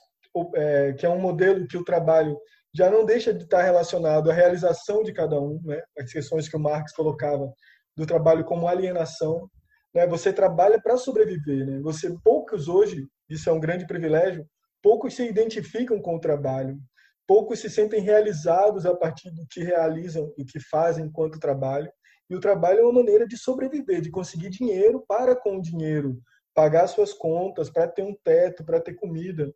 é, 0.55 0.93
que 0.93 1.05
é 1.05 1.09
um 1.09 1.19
modelo 1.19 1.67
que 1.67 1.75
o 1.75 1.83
trabalho 1.83 2.39
já 2.73 2.89
não 2.89 3.03
deixa 3.05 3.33
de 3.33 3.43
estar 3.43 3.61
relacionado 3.61 4.31
à 4.31 4.33
realização 4.33 5.03
de 5.03 5.11
cada 5.11 5.37
um, 5.37 5.59
né? 5.65 5.83
as 5.99 6.09
questões 6.13 6.47
que 6.47 6.55
o 6.55 6.59
Marx 6.61 6.93
colocava 6.93 7.53
do 7.97 8.05
trabalho 8.05 8.45
como 8.45 8.65
alienação. 8.65 9.49
Né? 9.93 10.07
Você 10.07 10.31
trabalha 10.31 10.81
para 10.81 10.95
sobreviver. 10.95 11.67
Né? 11.67 11.81
Você 11.81 12.17
poucos 12.23 12.69
hoje, 12.69 13.05
isso 13.29 13.49
é 13.49 13.51
um 13.51 13.59
grande 13.59 13.85
privilégio, 13.85 14.47
poucos 14.81 15.13
se 15.13 15.27
identificam 15.27 16.01
com 16.01 16.15
o 16.15 16.21
trabalho, 16.21 16.79
poucos 17.27 17.59
se 17.59 17.69
sentem 17.69 17.99
realizados 17.99 18.85
a 18.85 18.95
partir 18.95 19.29
do 19.31 19.45
que 19.51 19.61
realizam 19.61 20.33
e 20.37 20.45
que 20.45 20.61
fazem 20.61 21.07
enquanto 21.07 21.37
trabalho. 21.37 21.91
E 22.33 22.35
o 22.35 22.39
trabalho 22.39 22.79
é 22.79 22.81
uma 22.81 22.93
maneira 22.93 23.27
de 23.27 23.37
sobreviver, 23.37 24.01
de 24.01 24.09
conseguir 24.09 24.49
dinheiro 24.49 25.05
para 25.07 25.35
com 25.35 25.57
o 25.57 25.61
dinheiro, 25.61 26.19
pagar 26.51 26.87
suas 26.87 27.13
contas, 27.13 27.69
para 27.69 27.87
ter 27.87 28.01
um 28.01 28.15
teto, 28.23 28.65
para 28.65 28.81
ter 28.81 28.95
comida, 28.95 29.53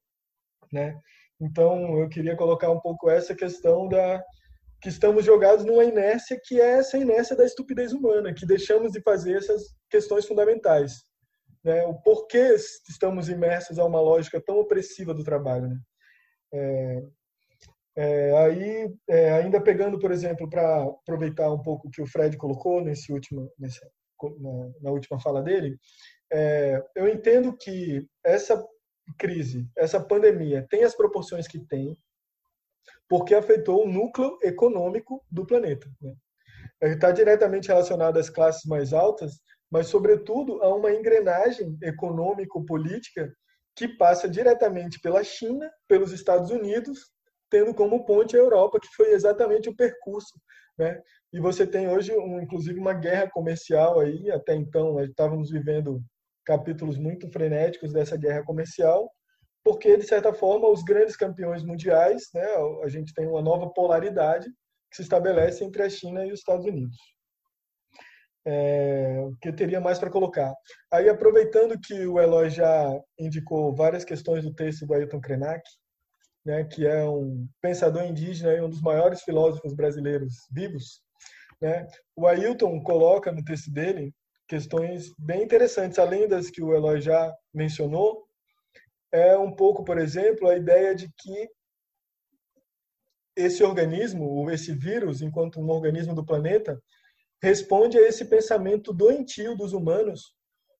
né? 0.71 0.95
Então, 1.41 1.97
eu 1.97 2.07
queria 2.07 2.35
colocar 2.35 2.69
um 2.69 2.79
pouco 2.79 3.09
essa 3.09 3.33
questão 3.33 3.87
da 3.87 4.23
que 4.79 4.89
estamos 4.89 5.25
jogados 5.25 5.65
numa 5.65 5.83
inércia 5.83 6.39
que 6.43 6.61
é 6.61 6.77
essa 6.77 6.99
inércia 6.99 7.35
da 7.35 7.45
estupidez 7.45 7.93
humana, 7.93 8.31
que 8.31 8.45
deixamos 8.45 8.91
de 8.91 9.01
fazer 9.01 9.37
essas 9.37 9.63
questões 9.89 10.27
fundamentais. 10.27 11.01
Né? 11.63 11.83
O 11.83 11.95
porquê 11.95 12.55
estamos 12.87 13.27
imersos 13.27 13.79
a 13.79 13.85
uma 13.85 13.99
lógica 13.99 14.39
tão 14.39 14.59
opressiva 14.59 15.15
do 15.15 15.23
trabalho. 15.23 15.69
Né? 15.69 15.79
É, 16.53 17.03
é, 17.97 18.37
aí, 18.37 18.95
é, 19.09 19.31
ainda 19.33 19.59
pegando, 19.59 19.97
por 19.97 20.11
exemplo, 20.11 20.47
para 20.47 20.83
aproveitar 20.83 21.51
um 21.51 21.59
pouco 21.59 21.87
o 21.87 21.91
que 21.91 21.99
o 21.99 22.05
Fred 22.05 22.37
colocou 22.37 22.79
nesse 22.79 23.11
último, 23.11 23.51
nesse, 23.57 23.79
na, 24.39 24.71
na, 24.83 24.91
última 24.91 25.19
fala 25.19 25.41
dele, 25.41 25.79
é, 26.31 26.79
eu 26.95 27.09
entendo 27.09 27.57
que 27.57 28.07
essa 28.23 28.63
crise, 29.17 29.67
essa 29.75 29.99
pandemia, 29.99 30.67
tem 30.69 30.83
as 30.83 30.95
proporções 30.95 31.47
que 31.47 31.59
tem, 31.59 31.97
porque 33.09 33.33
afetou 33.33 33.83
o 33.83 33.89
núcleo 33.91 34.37
econômico 34.43 35.25
do 35.31 35.43
planeta. 35.43 35.89
Né? 35.99 36.13
Está 36.93 37.11
diretamente 37.11 37.69
relacionado 37.69 38.17
às 38.17 38.29
classes 38.29 38.65
mais 38.65 38.93
altas, 38.93 39.41
mas, 39.71 39.87
sobretudo, 39.87 40.61
a 40.61 40.73
uma 40.73 40.91
engrenagem 40.91 41.75
econômico-política 41.81 43.33
que 43.75 43.87
passa 43.87 44.29
diretamente 44.29 44.99
pela 44.99 45.23
China, 45.23 45.67
pelos 45.87 46.11
Estados 46.11 46.51
Unidos, 46.51 47.16
tendo 47.49 47.73
como 47.73 48.05
ponte 48.05 48.35
a 48.35 48.39
Europa, 48.39 48.79
que 48.79 48.87
foi 48.95 49.11
exatamente 49.11 49.69
o 49.69 49.75
percurso. 49.75 50.33
Né? 50.77 51.01
E 51.33 51.39
você 51.39 51.65
tem 51.65 51.89
hoje, 51.89 52.15
um, 52.15 52.39
inclusive, 52.41 52.79
uma 52.79 52.93
guerra 52.93 53.29
comercial 53.29 53.99
aí, 53.99 54.29
até 54.31 54.53
então, 54.55 55.01
estávamos 55.03 55.49
vivendo 55.49 56.01
capítulos 56.45 56.97
muito 56.97 57.29
frenéticos 57.31 57.91
dessa 57.91 58.15
guerra 58.15 58.43
comercial, 58.43 59.11
porque, 59.63 59.97
de 59.97 60.07
certa 60.07 60.33
forma, 60.33 60.69
os 60.69 60.83
grandes 60.83 61.17
campeões 61.17 61.63
mundiais, 61.63 62.29
né, 62.33 62.45
a 62.83 62.87
gente 62.87 63.13
tem 63.13 63.27
uma 63.27 63.41
nova 63.41 63.69
polaridade 63.73 64.47
que 64.89 64.95
se 64.95 65.01
estabelece 65.01 65.63
entre 65.63 65.83
a 65.83 65.89
China 65.89 66.25
e 66.25 66.31
os 66.31 66.39
Estados 66.39 66.65
Unidos. 66.65 66.95
É, 68.45 69.19
o 69.25 69.35
que 69.41 69.51
teria 69.51 69.81
mais 69.81 69.99
para 69.99 70.09
colocar? 70.09 70.53
Aí, 70.89 71.09
aproveitando 71.09 71.77
que 71.77 72.07
o 72.07 72.17
Eloy 72.17 72.49
já 72.49 72.97
indicou 73.19 73.75
várias 73.75 74.05
questões 74.05 74.45
do 74.45 74.53
texto 74.53 74.85
do 74.85 74.93
Ailton 74.93 75.19
Krenak, 75.19 75.61
né, 76.47 76.63
que 76.63 76.87
é 76.87 77.03
um 77.03 77.45
pensador 77.61 78.05
indígena 78.05 78.53
e 78.53 78.61
um 78.61 78.69
dos 78.69 78.81
maiores 78.81 79.21
filósofos 79.21 79.73
brasileiros 79.73 80.33
vivos, 80.49 81.01
né, 81.61 81.85
o 82.15 82.25
Ailton 82.25 82.81
coloca 82.81 83.33
no 83.33 83.43
texto 83.43 83.69
dele 83.69 84.13
questões 84.47 85.13
bem 85.19 85.43
interessantes, 85.43 85.99
além 85.99 86.25
das 86.25 86.49
que 86.49 86.63
o 86.63 86.73
Eloy 86.73 87.01
já 87.01 87.35
mencionou, 87.53 88.25
é 89.11 89.37
um 89.37 89.53
pouco, 89.53 89.83
por 89.83 89.97
exemplo, 89.97 90.47
a 90.47 90.55
ideia 90.55 90.95
de 90.95 91.09
que 91.17 91.49
esse 93.35 93.61
organismo, 93.61 94.49
esse 94.49 94.71
vírus, 94.71 95.21
enquanto 95.21 95.59
um 95.59 95.69
organismo 95.69 96.15
do 96.15 96.25
planeta, 96.25 96.81
responde 97.43 97.97
a 97.97 98.07
esse 98.07 98.23
pensamento 98.23 98.93
doentio 98.93 99.53
dos 99.53 99.73
humanos 99.73 100.33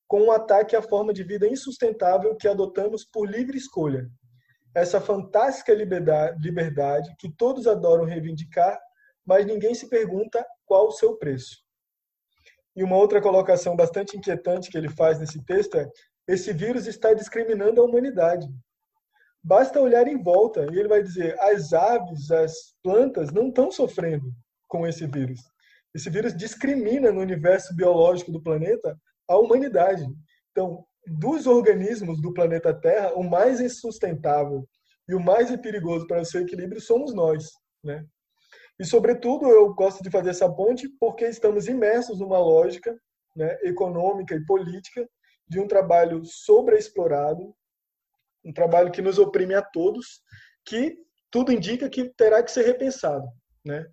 com 0.08 0.22
um 0.22 0.32
ataque 0.32 0.78
à 0.78 0.82
forma 0.82 1.12
de 1.12 1.24
vida 1.24 1.46
insustentável 1.46 2.38
que 2.38 2.48
adotamos 2.48 3.04
por 3.04 3.30
livre 3.30 3.58
escolha. 3.58 4.10
Essa 4.78 5.02
fantástica 5.02 5.74
liberdade, 5.74 7.16
que 7.18 7.32
todos 7.32 7.66
adoram 7.66 8.06
reivindicar, 8.06 8.80
mas 9.26 9.44
ninguém 9.44 9.74
se 9.74 9.90
pergunta 9.90 10.46
qual 10.68 10.90
o 10.90 10.92
seu 10.92 11.18
preço. 11.18 11.58
E 12.76 12.84
uma 12.84 12.96
outra 12.96 13.20
colocação 13.20 13.76
bastante 13.76 14.16
inquietante 14.16 14.70
que 14.70 14.78
ele 14.78 14.88
faz 14.88 15.18
nesse 15.18 15.44
texto 15.44 15.80
é: 15.80 15.90
esse 16.28 16.54
vírus 16.54 16.86
está 16.86 17.12
discriminando 17.12 17.82
a 17.82 17.86
humanidade. 17.86 18.48
Basta 19.44 19.82
olhar 19.82 20.08
em 20.08 20.22
volta 20.22 20.68
e 20.72 20.78
ele 20.78 20.88
vai 20.88 21.02
dizer: 21.02 21.36
as 21.40 21.74
aves, 21.74 22.30
as 22.30 22.54
plantas 22.84 23.32
não 23.32 23.48
estão 23.48 23.72
sofrendo 23.72 24.32
com 24.68 24.86
esse 24.86 25.08
vírus. 25.08 25.40
Esse 25.96 26.08
vírus 26.08 26.38
discrimina 26.38 27.12
no 27.12 27.22
universo 27.22 27.76
biológico 27.76 28.32
do 28.32 28.44
planeta 28.44 28.96
a 29.28 29.38
humanidade. 29.38 30.06
Então, 30.52 30.86
dos 31.08 31.48
organismos 31.48 32.22
do 32.22 32.34
planeta 32.34 32.74
Terra, 32.74 33.14
o 33.14 33.24
mais 33.24 33.62
insustentável 33.62 34.68
e 35.08 35.16
o 35.16 35.20
mais 35.20 35.56
perigoso 35.58 36.06
para 36.06 36.22
o 36.22 36.26
seu 36.26 36.42
equilíbrio 36.42 36.82
somos 36.82 37.14
nós, 37.14 37.46
né? 37.84 38.06
E, 38.80 38.86
sobretudo, 38.86 39.48
eu 39.48 39.74
gosto 39.74 40.04
de 40.04 40.12
fazer 40.12 40.30
essa 40.30 40.52
ponte 40.54 40.88
porque 41.00 41.26
estamos 41.26 41.68
imersos 41.68 42.20
numa 42.20 42.38
lógica 42.38 42.96
né, 43.36 43.58
econômica 43.64 44.36
e 44.36 44.46
política 44.46 45.08
de 45.48 45.60
um 45.60 45.68
trabalho 45.68 46.24
sobreexplorado, 46.24 47.56
um 48.46 48.54
trabalho 48.54 48.92
que 48.92 49.02
nos 49.02 49.18
oprime 49.18 49.56
a 49.56 49.64
todos, 49.64 50.22
que 50.64 50.96
tudo 51.32 51.52
indica 51.52 51.90
que 51.90 52.10
terá 52.10 52.44
que 52.44 52.52
ser 52.52 52.66
repensado. 52.66 53.28
Né? 53.66 53.86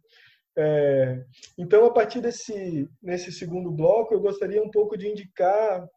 É, 0.56 1.24
então, 1.56 1.86
a 1.86 1.92
partir 1.92 2.20
desse 2.20 2.88
nesse 3.02 3.32
segundo 3.32 3.70
bloco, 3.70 4.12
eu 4.12 4.20
gostaria 4.20 4.62
um 4.62 4.70
pouco 4.70 4.98
de 4.98 5.08
indicar 5.08 5.88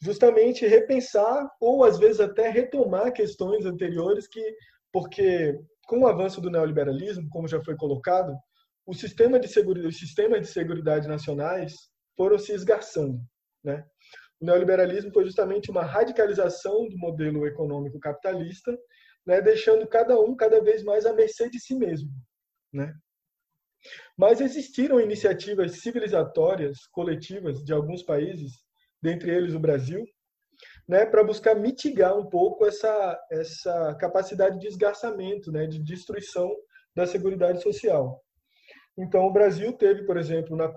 justamente 0.00 0.66
repensar 0.66 1.48
ou 1.60 1.84
às 1.84 1.98
vezes 1.98 2.20
até 2.20 2.48
retomar 2.48 3.12
questões 3.12 3.64
anteriores 3.66 4.28
que 4.28 4.42
porque 4.92 5.58
com 5.86 6.00
o 6.00 6.06
avanço 6.06 6.40
do 6.40 6.50
neoliberalismo, 6.50 7.28
como 7.30 7.48
já 7.48 7.62
foi 7.62 7.76
colocado, 7.76 8.36
o 8.86 8.94
sistema 8.94 9.38
de 9.38 9.48
seguridade, 9.48 9.88
os 9.88 9.98
sistemas 9.98 10.40
de 10.42 10.48
seguridade 10.48 11.08
nacionais 11.08 11.72
foram 12.16 12.38
se 12.38 12.52
esgarçando, 12.52 13.20
né? 13.64 13.84
O 14.40 14.46
neoliberalismo 14.46 15.12
foi 15.12 15.24
justamente 15.24 15.70
uma 15.70 15.82
radicalização 15.82 16.88
do 16.88 16.96
modelo 16.96 17.46
econômico 17.46 17.98
capitalista, 17.98 18.76
né, 19.26 19.42
deixando 19.42 19.86
cada 19.86 20.18
um 20.18 20.34
cada 20.34 20.62
vez 20.62 20.82
mais 20.82 21.04
à 21.04 21.12
mercê 21.12 21.50
de 21.50 21.58
si 21.58 21.74
mesmo, 21.74 22.10
né? 22.72 22.94
Mas 24.16 24.40
existiram 24.40 25.00
iniciativas 25.00 25.80
civilizatórias 25.80 26.86
coletivas 26.92 27.62
de 27.62 27.72
alguns 27.72 28.02
países, 28.02 28.52
dentre 29.02 29.30
eles 29.30 29.54
o 29.54 29.60
Brasil, 29.60 30.04
né, 30.88 31.04
para 31.06 31.22
buscar 31.22 31.54
mitigar 31.54 32.16
um 32.16 32.26
pouco 32.26 32.66
essa, 32.66 33.18
essa 33.30 33.94
capacidade 33.96 34.58
de 34.58 34.66
esgarçamento, 34.66 35.52
né, 35.52 35.66
de 35.66 35.82
destruição 35.82 36.50
da 36.94 37.06
Seguridade 37.06 37.62
Social. 37.62 38.20
Então, 38.96 39.26
o 39.26 39.32
Brasil 39.32 39.72
teve, 39.74 40.04
por 40.04 40.16
exemplo, 40.16 40.56
na 40.56 40.72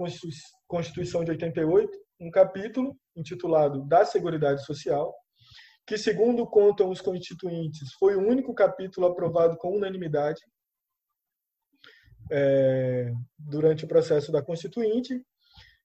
Constituição 0.67 1.24
de 1.24 1.32
88, 1.32 1.89
um 2.19 2.30
capítulo 2.30 2.95
intitulado 3.15 3.84
Da 3.88 4.05
Seguridade 4.05 4.63
Social, 4.63 5.11
que, 5.88 5.97
segundo 5.97 6.45
contam 6.45 6.89
os 6.89 7.01
constituintes, 7.01 7.93
foi 7.93 8.15
o 8.15 8.22
único 8.22 8.53
capítulo 8.53 9.07
aprovado 9.07 9.57
com 9.57 9.76
unanimidade 9.76 10.39
é, 12.32 13.11
durante 13.38 13.86
o 13.86 13.88
processo 13.88 14.32
da 14.32 14.43
Constituinte, 14.43 15.19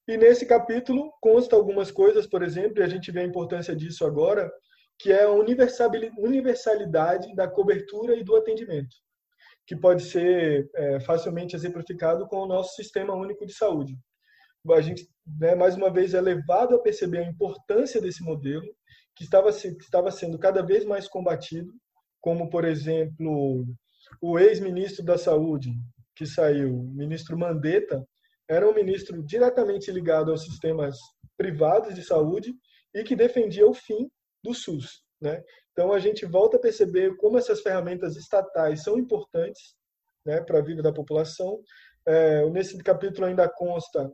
e 0.09 0.17
nesse 0.17 0.47
capítulo 0.47 1.13
consta 1.21 1.57
algumas 1.57 1.91
coisas, 1.91 2.27
por 2.27 2.43
exemplo, 2.43 2.79
e 2.79 2.83
a 2.83 2.89
gente 2.89 3.11
vê 3.11 3.21
a 3.21 3.27
importância 3.27 3.75
disso 3.75 4.05
agora, 4.05 4.51
que 4.99 5.13
é 5.13 5.25
a 5.25 5.31
universalidade 5.31 7.35
da 7.35 7.49
cobertura 7.49 8.17
e 8.17 8.23
do 8.23 8.37
atendimento, 8.37 8.95
que 9.67 9.77
pode 9.77 10.05
ser 10.05 10.71
é, 10.75 11.01
facilmente 11.01 11.57
exemplificado 11.57 12.27
com 12.29 12.37
o 12.37 12.47
nosso 12.47 12.77
Sistema 12.77 13.15
Único 13.15 13.45
de 13.45 13.53
Saúde. 13.53 13.99
a 14.71 14.81
gente, 14.81 15.09
né, 15.39 15.55
mais 15.55 15.77
uma 15.77 15.91
vez, 15.91 16.15
é 16.15 16.21
levado 16.21 16.77
a 16.77 16.83
perceber 16.83 17.19
a 17.19 17.29
importância 17.29 18.01
desse 18.01 18.23
modelo, 18.23 18.67
que 19.17 19.25
estava, 19.25 19.53
que 19.53 19.83
estava 19.83 20.11
sendo 20.11 20.39
cada 20.39 20.63
vez 20.63 20.85
mais 20.85 21.09
combatido, 21.09 21.73
como, 22.21 22.49
por 22.49 22.65
exemplo, 22.65 23.67
o 24.21 24.39
ex-ministro 24.39 25.05
da 25.05 25.19
Saúde, 25.19 25.73
que 26.15 26.27
saiu, 26.27 26.75
o 26.75 26.95
ministro 26.95 27.37
Mandetta, 27.37 28.07
era 28.49 28.69
um 28.69 28.75
ministro 28.75 29.23
diretamente 29.23 29.91
ligado 29.91 30.31
aos 30.31 30.45
sistemas 30.45 30.97
privados 31.37 31.95
de 31.95 32.03
saúde 32.03 32.55
e 32.95 33.03
que 33.03 33.17
defendia 33.17 33.67
o 33.67 33.75
fim 33.75 34.09
do 34.43 34.55
SUS. 34.55 35.03
Né? 35.21 35.43
Então, 35.73 35.93
a 35.93 35.99
gente 35.99 36.25
volta 36.25 36.57
a 36.57 36.61
perceber 36.61 37.17
como 37.17 37.39
essas 37.39 37.61
ferramentas 37.61 38.17
estatais 38.17 38.83
são 38.83 38.99
importantes 38.99 39.75
né, 40.25 40.41
para 40.41 40.59
a 40.59 40.63
vida 40.63 40.83
da 40.83 40.93
população. 40.93 41.61
É, 42.07 42.49
nesse 42.51 42.79
capítulo 42.79 43.27
ainda 43.27 43.49
consta 43.49 44.11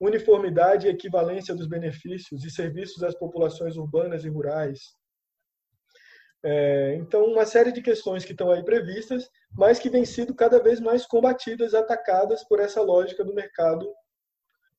uniformidade 0.00 0.86
e 0.86 0.90
equivalência 0.90 1.54
dos 1.54 1.68
benefícios 1.68 2.44
e 2.44 2.50
serviços 2.50 3.02
às 3.02 3.16
populações 3.16 3.76
urbanas 3.76 4.24
e 4.24 4.28
rurais. 4.28 4.80
É, 6.48 6.94
então, 6.94 7.24
uma 7.24 7.44
série 7.44 7.72
de 7.72 7.82
questões 7.82 8.24
que 8.24 8.30
estão 8.30 8.52
aí 8.52 8.64
previstas, 8.64 9.28
mas 9.52 9.80
que 9.80 9.90
vêm 9.90 10.04
sido 10.04 10.32
cada 10.32 10.62
vez 10.62 10.78
mais 10.78 11.04
combatidas, 11.04 11.74
atacadas 11.74 12.44
por 12.44 12.60
essa 12.60 12.80
lógica 12.80 13.24
do 13.24 13.34
mercado 13.34 13.92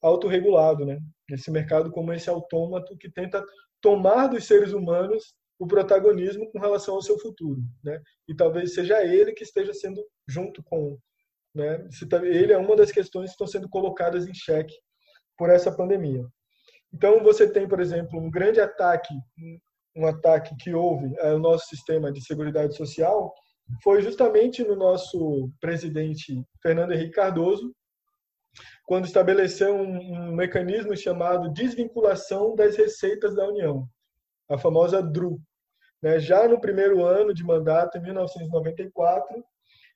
autorregulado, 0.01 0.85
né? 0.85 0.97
Esse 1.29 1.51
mercado 1.51 1.91
como 1.91 2.13
esse 2.13 2.29
autômato 2.29 2.97
que 2.97 3.11
tenta 3.11 3.43
tomar 3.81 4.27
dos 4.27 4.45
seres 4.45 4.71
humanos 4.71 5.35
o 5.59 5.67
protagonismo 5.67 6.49
com 6.51 6.59
relação 6.59 6.95
ao 6.95 7.01
seu 7.01 7.19
futuro, 7.19 7.59
né? 7.83 8.01
E 8.29 8.33
talvez 8.33 8.73
seja 8.73 9.03
ele 9.03 9.33
que 9.33 9.43
esteja 9.43 9.73
sendo 9.73 10.01
junto 10.25 10.63
com, 10.63 10.97
né? 11.53 11.85
Ele 12.23 12.53
é 12.53 12.57
uma 12.57 12.77
das 12.77 12.93
questões 12.93 13.31
que 13.31 13.33
estão 13.33 13.47
sendo 13.47 13.67
colocadas 13.67 14.25
em 14.25 14.33
xeque 14.33 14.75
por 15.37 15.49
essa 15.49 15.69
pandemia. 15.75 16.25
Então 16.93 17.21
você 17.21 17.51
tem, 17.51 17.67
por 17.67 17.81
exemplo, 17.81 18.17
um 18.17 18.31
grande 18.31 18.61
ataque, 18.61 19.13
um 19.97 20.05
ataque 20.05 20.55
que 20.57 20.73
houve 20.73 21.19
ao 21.19 21.39
nosso 21.39 21.67
sistema 21.67 22.11
de 22.11 22.23
seguridade 22.23 22.75
social, 22.75 23.33
foi 23.83 24.01
justamente 24.01 24.63
no 24.63 24.75
nosso 24.75 25.51
presidente 25.59 26.41
Fernando 26.61 26.93
Henrique 26.93 27.11
Cardoso, 27.11 27.75
quando 28.85 29.05
estabeleceu 29.05 29.75
um, 29.75 30.29
um 30.29 30.35
mecanismo 30.35 30.95
chamado 30.95 31.51
desvinculação 31.51 32.55
das 32.55 32.77
receitas 32.77 33.35
da 33.35 33.45
União, 33.47 33.87
a 34.49 34.57
famosa 34.57 35.01
DRU. 35.01 35.39
Né? 36.01 36.19
Já 36.19 36.47
no 36.47 36.61
primeiro 36.61 37.03
ano 37.03 37.33
de 37.33 37.43
mandato, 37.43 37.97
em 37.97 38.01
1994, 38.01 39.43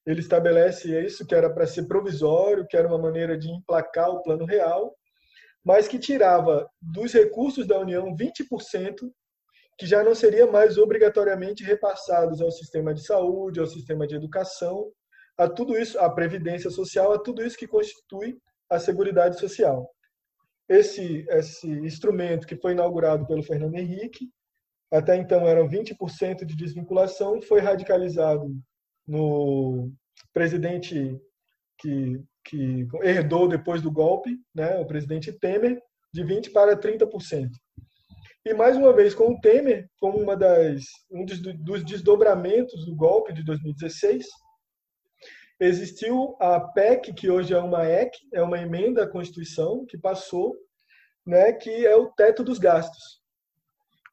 ele 0.05 0.19
estabelece 0.19 0.99
isso, 1.05 1.25
que 1.25 1.35
era 1.35 1.49
para 1.49 1.67
ser 1.67 1.87
provisório, 1.87 2.65
que 2.67 2.75
era 2.75 2.87
uma 2.87 2.97
maneira 2.97 3.37
de 3.37 3.49
emplacar 3.49 4.09
o 4.09 4.21
plano 4.21 4.45
real, 4.45 4.93
mas 5.63 5.87
que 5.87 5.99
tirava 5.99 6.67
dos 6.81 7.13
recursos 7.13 7.67
da 7.67 7.79
União 7.79 8.15
20%, 8.15 9.09
que 9.81 9.87
já 9.87 10.03
não 10.03 10.13
seria 10.13 10.45
mais 10.45 10.77
obrigatoriamente 10.77 11.63
repassados 11.63 12.39
ao 12.39 12.51
sistema 12.51 12.93
de 12.93 13.03
saúde, 13.03 13.59
ao 13.59 13.65
sistema 13.65 14.05
de 14.05 14.13
educação, 14.13 14.91
a 15.35 15.49
tudo 15.49 15.75
isso, 15.75 15.97
a 15.97 16.07
previdência 16.07 16.69
social, 16.69 17.11
a 17.11 17.17
tudo 17.17 17.43
isso 17.43 17.57
que 17.57 17.65
constitui 17.65 18.37
a 18.69 18.77
Seguridade 18.77 19.39
Social. 19.39 19.89
Esse, 20.69 21.25
esse 21.29 21.67
instrumento 21.67 22.45
que 22.45 22.55
foi 22.55 22.73
inaugurado 22.73 23.25
pelo 23.25 23.41
Fernando 23.41 23.73
Henrique, 23.73 24.29
até 24.93 25.15
então 25.15 25.47
eram 25.47 25.67
20% 25.67 26.45
de 26.45 26.55
desvinculação, 26.55 27.41
foi 27.41 27.59
radicalizado 27.59 28.55
no 29.07 29.91
presidente 30.31 31.19
que, 31.79 32.23
que 32.45 32.87
herdou 33.01 33.47
depois 33.47 33.81
do 33.81 33.91
golpe, 33.91 34.37
né, 34.53 34.77
o 34.77 34.85
presidente 34.85 35.31
Temer, 35.31 35.81
de 36.13 36.23
20% 36.23 36.51
para 36.51 36.79
30%. 36.79 37.49
E 38.43 38.55
mais 38.55 38.75
uma 38.75 38.91
vez, 38.91 39.13
com 39.13 39.31
o 39.31 39.39
Temer, 39.39 39.87
como 39.99 40.17
uma 40.17 40.35
das, 40.35 40.81
um 41.11 41.23
dos, 41.23 41.39
dos 41.39 41.85
desdobramentos 41.85 42.85
do 42.85 42.95
golpe 42.95 43.31
de 43.33 43.45
2016, 43.45 44.25
existiu 45.59 46.35
a 46.39 46.59
PEC, 46.59 47.13
que 47.13 47.29
hoje 47.29 47.53
é 47.53 47.59
uma 47.59 47.87
EC, 47.87 48.11
é 48.33 48.41
uma 48.41 48.57
emenda 48.57 49.03
à 49.03 49.07
Constituição, 49.07 49.85
que 49.85 49.95
passou, 49.95 50.55
né, 51.23 51.53
que 51.53 51.85
é 51.85 51.95
o 51.95 52.11
teto 52.13 52.43
dos 52.43 52.57
gastos, 52.57 53.21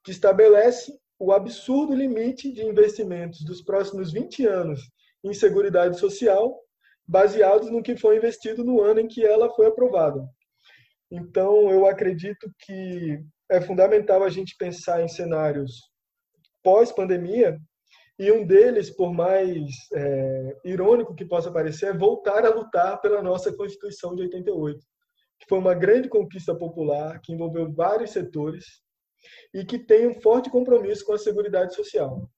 que 0.05 0.11
estabelece 0.11 0.93
o 1.19 1.33
absurdo 1.33 1.95
limite 1.95 2.53
de 2.53 2.63
investimentos 2.63 3.43
dos 3.47 3.63
próximos 3.63 4.13
20 4.13 4.47
anos 4.47 4.81
em 5.25 5.33
Seguridade 5.33 5.99
Social, 5.99 6.55
baseados 7.07 7.71
no 7.71 7.83
que 7.83 7.97
foi 7.97 8.19
investido 8.19 8.63
no 8.63 8.83
ano 8.83 9.01
em 9.01 9.09
que 9.09 9.25
ela 9.25 9.49
foi 9.55 9.67
aprovada. 9.67 10.23
Então, 11.11 11.71
eu 11.71 11.87
acredito 11.87 12.53
que 12.59 13.19
é 13.51 13.61
fundamental 13.61 14.23
a 14.23 14.29
gente 14.29 14.57
pensar 14.59 15.03
em 15.03 15.09
cenários 15.09 15.91
pós-pandemia 16.63 17.59
e 18.19 18.33
um 18.33 18.45
deles, 18.45 18.91
por 18.91 19.13
mais 19.13 19.71
é, 19.95 20.57
irônico 20.65 21.15
que 21.15 21.25
possa 21.25 21.53
parecer, 21.53 21.87
é 21.87 21.97
voltar 21.97 22.45
a 22.45 22.51
lutar 22.51 23.01
pela 23.01 23.23
nossa 23.23 23.53
Constituição 23.55 24.15
de 24.15 24.23
88, 24.23 24.79
que 25.39 25.49
foi 25.49 25.59
uma 25.59 25.75
grande 25.75 26.09
conquista 26.09 26.55
popular, 26.55 27.21
que 27.21 27.33
envolveu 27.33 27.73
vários 27.73 28.11
setores 28.11 28.65
e 29.55 29.65
que 29.65 29.79
tem 29.79 30.09
um 30.09 30.21
forte 30.21 30.51
compromisso 30.51 31.05
com 31.05 31.13
a 31.13 31.19
Seguridade 31.19 31.75
Social. 31.75 32.29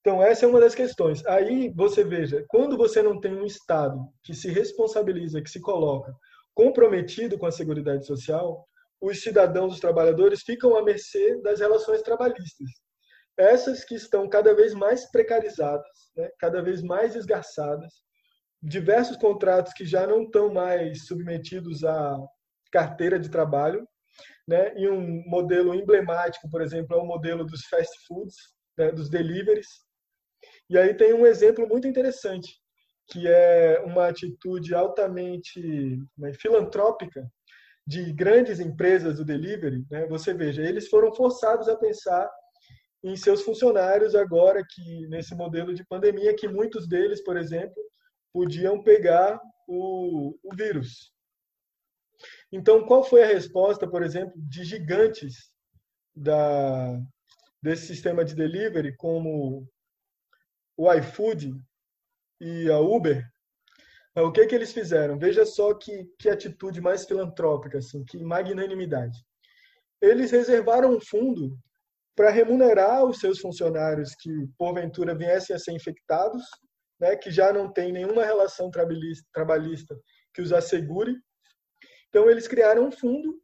Então, 0.00 0.22
essa 0.22 0.44
é 0.44 0.48
uma 0.48 0.60
das 0.60 0.74
questões. 0.74 1.24
Aí 1.26 1.72
você 1.74 2.04
veja, 2.04 2.44
quando 2.48 2.76
você 2.76 3.02
não 3.02 3.20
tem 3.20 3.34
um 3.34 3.46
Estado 3.46 3.98
que 4.22 4.34
se 4.34 4.48
responsabiliza, 4.48 5.42
que 5.42 5.50
se 5.50 5.60
coloca 5.60 6.14
comprometido 6.54 7.38
com 7.38 7.46
a 7.46 7.52
Seguridade 7.52 8.06
Social, 8.06 8.66
os 9.02 9.20
cidadãos, 9.20 9.74
os 9.74 9.80
trabalhadores 9.80 10.42
ficam 10.42 10.76
à 10.76 10.82
mercê 10.82 11.40
das 11.42 11.60
relações 11.60 12.00
trabalhistas 12.02 12.70
essas 13.36 13.84
que 13.84 13.94
estão 13.94 14.28
cada 14.28 14.54
vez 14.54 14.74
mais 14.74 15.10
precarizadas, 15.10 15.86
né, 16.16 16.28
cada 16.38 16.62
vez 16.62 16.82
mais 16.82 17.14
esgarçadas, 17.14 17.92
diversos 18.62 19.16
contratos 19.16 19.72
que 19.72 19.84
já 19.84 20.06
não 20.06 20.22
estão 20.22 20.52
mais 20.52 21.06
submetidos 21.06 21.82
à 21.84 22.16
carteira 22.70 23.18
de 23.18 23.30
trabalho, 23.30 23.86
né, 24.46 24.74
e 24.76 24.88
um 24.88 25.22
modelo 25.26 25.74
emblemático, 25.74 26.48
por 26.50 26.60
exemplo, 26.60 26.96
é 26.96 27.00
o 27.00 27.06
modelo 27.06 27.44
dos 27.44 27.64
fast 27.66 27.92
foods, 28.06 28.36
né, 28.76 28.92
dos 28.92 29.08
deliveries. 29.08 29.68
E 30.68 30.76
aí 30.78 30.94
tem 30.94 31.12
um 31.12 31.26
exemplo 31.26 31.66
muito 31.66 31.86
interessante, 31.86 32.60
que 33.08 33.26
é 33.26 33.80
uma 33.84 34.08
atitude 34.08 34.74
altamente 34.74 35.98
né, 36.16 36.32
filantrópica 36.34 37.26
de 37.86 38.12
grandes 38.12 38.60
empresas 38.60 39.16
do 39.16 39.24
delivery. 39.24 39.84
Né? 39.90 40.06
Você 40.06 40.32
veja, 40.32 40.62
eles 40.62 40.88
foram 40.88 41.14
forçados 41.14 41.68
a 41.68 41.76
pensar 41.76 42.30
em 43.04 43.16
seus 43.16 43.42
funcionários 43.42 44.14
agora 44.14 44.64
que 44.68 45.06
nesse 45.08 45.34
modelo 45.34 45.74
de 45.74 45.84
pandemia 45.84 46.36
que 46.36 46.46
muitos 46.46 46.86
deles, 46.86 47.22
por 47.22 47.36
exemplo, 47.36 47.74
podiam 48.32 48.82
pegar 48.82 49.40
o, 49.66 50.38
o 50.42 50.54
vírus. 50.54 51.12
Então, 52.52 52.86
qual 52.86 53.02
foi 53.02 53.22
a 53.22 53.26
resposta, 53.26 53.88
por 53.88 54.02
exemplo, 54.02 54.34
de 54.36 54.64
gigantes 54.64 55.50
da, 56.14 57.00
desse 57.60 57.86
sistema 57.86 58.24
de 58.24 58.34
delivery, 58.34 58.94
como 58.96 59.66
o 60.76 60.92
iFood 60.92 61.54
e 62.40 62.70
a 62.70 62.78
Uber? 62.78 63.31
O 64.14 64.30
que, 64.30 64.46
que 64.46 64.54
eles 64.54 64.72
fizeram? 64.72 65.18
Veja 65.18 65.46
só 65.46 65.72
que, 65.72 66.06
que 66.18 66.28
atitude 66.28 66.80
mais 66.80 67.06
filantrópica, 67.06 67.78
assim, 67.78 68.04
que 68.04 68.22
magnanimidade. 68.22 69.18
Eles 70.02 70.30
reservaram 70.30 70.90
um 70.90 71.00
fundo 71.00 71.56
para 72.14 72.30
remunerar 72.30 73.04
os 73.04 73.20
seus 73.20 73.38
funcionários 73.38 74.14
que 74.14 74.30
porventura 74.58 75.14
viessem 75.14 75.56
a 75.56 75.58
ser 75.58 75.72
infectados, 75.72 76.42
né, 77.00 77.16
que 77.16 77.30
já 77.30 77.52
não 77.52 77.72
tem 77.72 77.90
nenhuma 77.90 78.24
relação 78.24 78.70
trabalhista 78.70 79.98
que 80.34 80.42
os 80.42 80.52
assegure. 80.52 81.16
Então 82.08 82.28
eles 82.28 82.46
criaram 82.46 82.88
um 82.88 82.92
fundo 82.92 83.40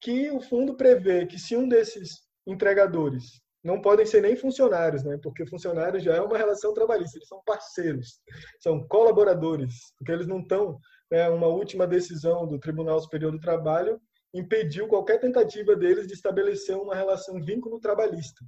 que 0.00 0.30
o 0.30 0.40
fundo 0.40 0.76
prevê 0.76 1.26
que 1.26 1.38
se 1.38 1.56
um 1.56 1.68
desses 1.68 2.22
entregadores 2.46 3.41
não 3.62 3.80
podem 3.80 4.04
ser 4.04 4.20
nem 4.20 4.34
funcionários, 4.34 5.04
né? 5.04 5.18
Porque 5.22 5.46
funcionários 5.46 6.02
já 6.02 6.16
é 6.16 6.20
uma 6.20 6.36
relação 6.36 6.74
trabalhista, 6.74 7.18
eles 7.18 7.28
são 7.28 7.40
parceiros, 7.44 8.20
são 8.60 8.86
colaboradores, 8.88 9.92
porque 9.98 10.12
eles 10.12 10.26
não 10.26 10.40
estão, 10.40 10.78
né, 11.10 11.28
uma 11.28 11.46
última 11.46 11.86
decisão 11.86 12.46
do 12.46 12.58
Tribunal 12.58 13.00
Superior 13.00 13.30
do 13.30 13.40
Trabalho 13.40 14.00
impediu 14.34 14.88
qualquer 14.88 15.20
tentativa 15.20 15.76
deles 15.76 16.06
de 16.06 16.14
estabelecer 16.14 16.76
uma 16.76 16.94
relação 16.94 17.40
vínculo 17.40 17.78
trabalhista. 17.78 18.44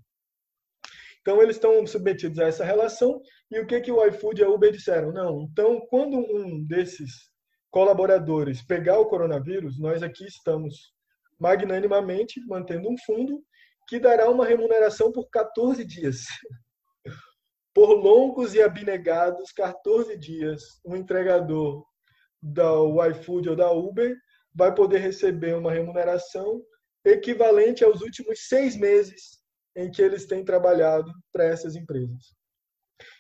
Então 1.21 1.43
eles 1.43 1.57
estão 1.57 1.87
submetidos 1.87 2.39
a 2.39 2.45
essa 2.45 2.65
relação 2.65 3.21
e 3.51 3.59
o 3.59 3.67
que 3.67 3.81
que 3.81 3.93
o 3.93 4.05
iFood 4.07 4.41
e 4.41 4.45
a 4.45 4.49
Uber 4.49 4.71
disseram? 4.71 5.13
Não, 5.13 5.43
então 5.43 5.81
quando 5.89 6.19
um 6.19 6.63
desses 6.65 7.31
colaboradores 7.71 8.63
pegar 8.63 8.99
o 8.99 9.07
coronavírus, 9.07 9.79
nós 9.79 10.03
aqui 10.03 10.25
estamos 10.27 10.93
magnanimamente 11.39 12.41
mantendo 12.47 12.89
um 12.89 12.97
fundo 13.05 13.43
que 13.87 13.99
dará 13.99 14.31
uma 14.31 14.47
remuneração 14.47 15.13
por 15.13 15.29
14 15.31 15.85
dias. 15.85 16.25
Por 17.75 17.91
longos 17.93 18.55
e 18.55 18.63
abnegados 18.63 19.51
14 19.53 20.17
dias, 20.17 20.63
um 20.85 20.95
entregador 20.95 21.85
da 22.41 22.71
iFood 23.11 23.51
ou 23.51 23.57
da 23.57 23.71
Uber 23.73 24.17
vai 24.55 24.73
poder 24.75 24.99
receber 24.99 25.55
uma 25.55 25.73
remuneração 25.73 26.63
equivalente 27.05 27.85
aos 27.85 28.01
últimos 28.01 28.47
seis 28.47 28.77
meses 28.77 29.43
em 29.77 29.91
que 29.91 30.01
eles 30.01 30.27
têm 30.27 30.45
trabalhado 30.45 31.11
para 31.33 31.45
essas 31.45 31.75
empresas. 31.75 32.35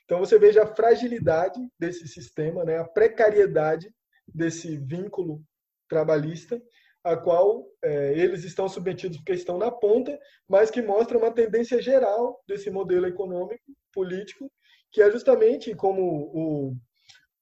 Então 0.04 0.20
você 0.20 0.38
veja 0.38 0.62
a 0.62 0.74
fragilidade 0.74 1.58
desse 1.78 2.06
sistema, 2.06 2.64
né, 2.64 2.78
a 2.78 2.84
precariedade 2.84 3.92
desse 4.26 4.76
vínculo 4.76 5.42
trabalhista, 5.88 6.60
a 7.04 7.16
qual 7.16 7.66
é, 7.84 8.18
eles 8.18 8.44
estão 8.44 8.66
submetidos 8.66 9.18
porque 9.18 9.34
estão 9.34 9.58
na 9.58 9.70
ponta, 9.70 10.18
mas 10.48 10.70
que 10.70 10.80
mostra 10.80 11.18
uma 11.18 11.30
tendência 11.30 11.80
geral 11.80 12.42
desse 12.48 12.70
modelo 12.70 13.06
econômico, 13.06 13.62
político, 13.92 14.50
que 14.90 15.02
é 15.02 15.10
justamente 15.10 15.74
como 15.74 16.02
o, 16.02 16.76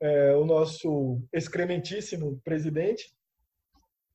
é, 0.00 0.34
o 0.34 0.44
nosso 0.44 1.22
excrementíssimo 1.32 2.40
presidente, 2.44 3.14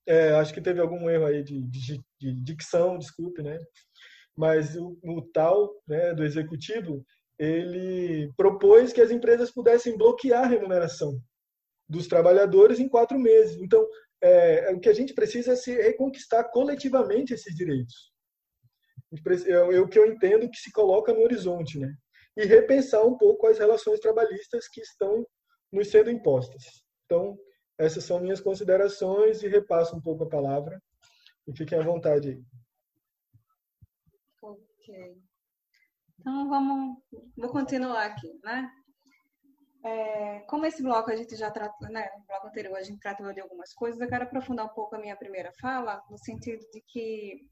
é, 0.06 0.32
acho 0.34 0.54
que 0.54 0.62
teve 0.62 0.82
algum 0.82 1.10
erro 1.10 1.26
aí 1.26 1.41
de, 1.43 1.62
de, 1.62 2.02
de 2.20 2.34
dicção, 2.41 2.98
desculpe, 2.98 3.41
né? 3.41 3.58
Mas 4.36 4.76
o, 4.76 4.98
o 5.04 5.22
tal 5.34 5.74
né, 5.88 6.14
do 6.14 6.24
executivo, 6.24 7.06
ele 7.39 8.32
propôs 8.36 8.91
que 8.91 9.02
as 9.02 9.12
empresas 9.12 9.52
pudessem 9.52 9.98
bloquear 9.98 10.43
a 10.43 10.48
remuneração 10.48 11.20
dos 11.89 12.08
trabalhadores 12.08 12.80
em 12.80 12.89
quatro 12.89 13.18
meses. 13.18 13.58
Então, 13.62 13.86
é, 14.22 14.72
o 14.72 14.80
que 14.80 14.89
a 14.89 14.93
gente 14.93 15.13
precisa 15.13 15.53
é 15.53 15.55
se 15.55 15.72
reconquistar 15.76 16.43
coletivamente 16.51 17.34
esses 17.34 17.55
direitos. 17.55 18.11
É, 19.45 19.51
é 19.51 19.80
o 19.80 19.88
que 19.88 19.97
eu 19.97 20.05
entendo 20.05 20.49
que 20.49 20.57
se 20.57 20.72
coloca 20.72 21.13
no 21.13 21.22
horizonte, 21.22 21.80
né? 21.80 21.93
E 22.36 22.45
repensar 22.45 23.05
um 23.05 23.18
pouco 23.18 23.47
as 23.47 23.57
relações 23.57 23.99
trabalhistas 23.99 24.68
que 24.68 24.82
estão 24.82 25.26
nos 25.72 25.89
sendo 25.89 26.11
impostas. 26.11 26.63
Então, 27.05 27.38
essas 27.78 28.03
são 28.03 28.20
minhas 28.20 28.41
considerações 28.41 29.43
e 29.43 29.47
repasso 29.47 29.95
um 29.95 30.01
pouco 30.01 30.24
a 30.24 30.30
palavra. 30.30 30.82
E 31.47 31.55
fiquem 31.55 31.80
à 31.80 31.84
vontade 31.84 32.30
aí. 32.30 32.43
Ok. 34.41 35.18
Então, 36.20 36.49
vamos, 36.49 36.97
vou 37.38 37.49
continuar 37.49 38.05
aqui, 38.05 38.39
né? 38.43 38.70
É, 39.84 40.39
como 40.47 40.65
esse 40.65 40.82
bloco 40.82 41.11
a 41.11 41.15
gente 41.15 41.36
já 41.36 41.51
tratou, 41.51 41.89
né, 41.89 42.09
no 42.17 42.25
bloco 42.25 42.47
anterior 42.47 42.78
a 42.78 42.84
gente 42.84 42.99
tratou 42.99 43.32
de 43.32 43.41
algumas 43.41 43.73
coisas, 43.73 44.01
eu 44.01 44.09
quero 44.09 44.23
aprofundar 44.23 44.65
um 44.65 44.73
pouco 44.73 44.95
a 44.95 44.99
minha 44.99 45.15
primeira 45.15 45.51
fala, 45.61 46.03
no 46.09 46.17
sentido 46.17 46.65
de 46.71 46.82
que 46.82 47.47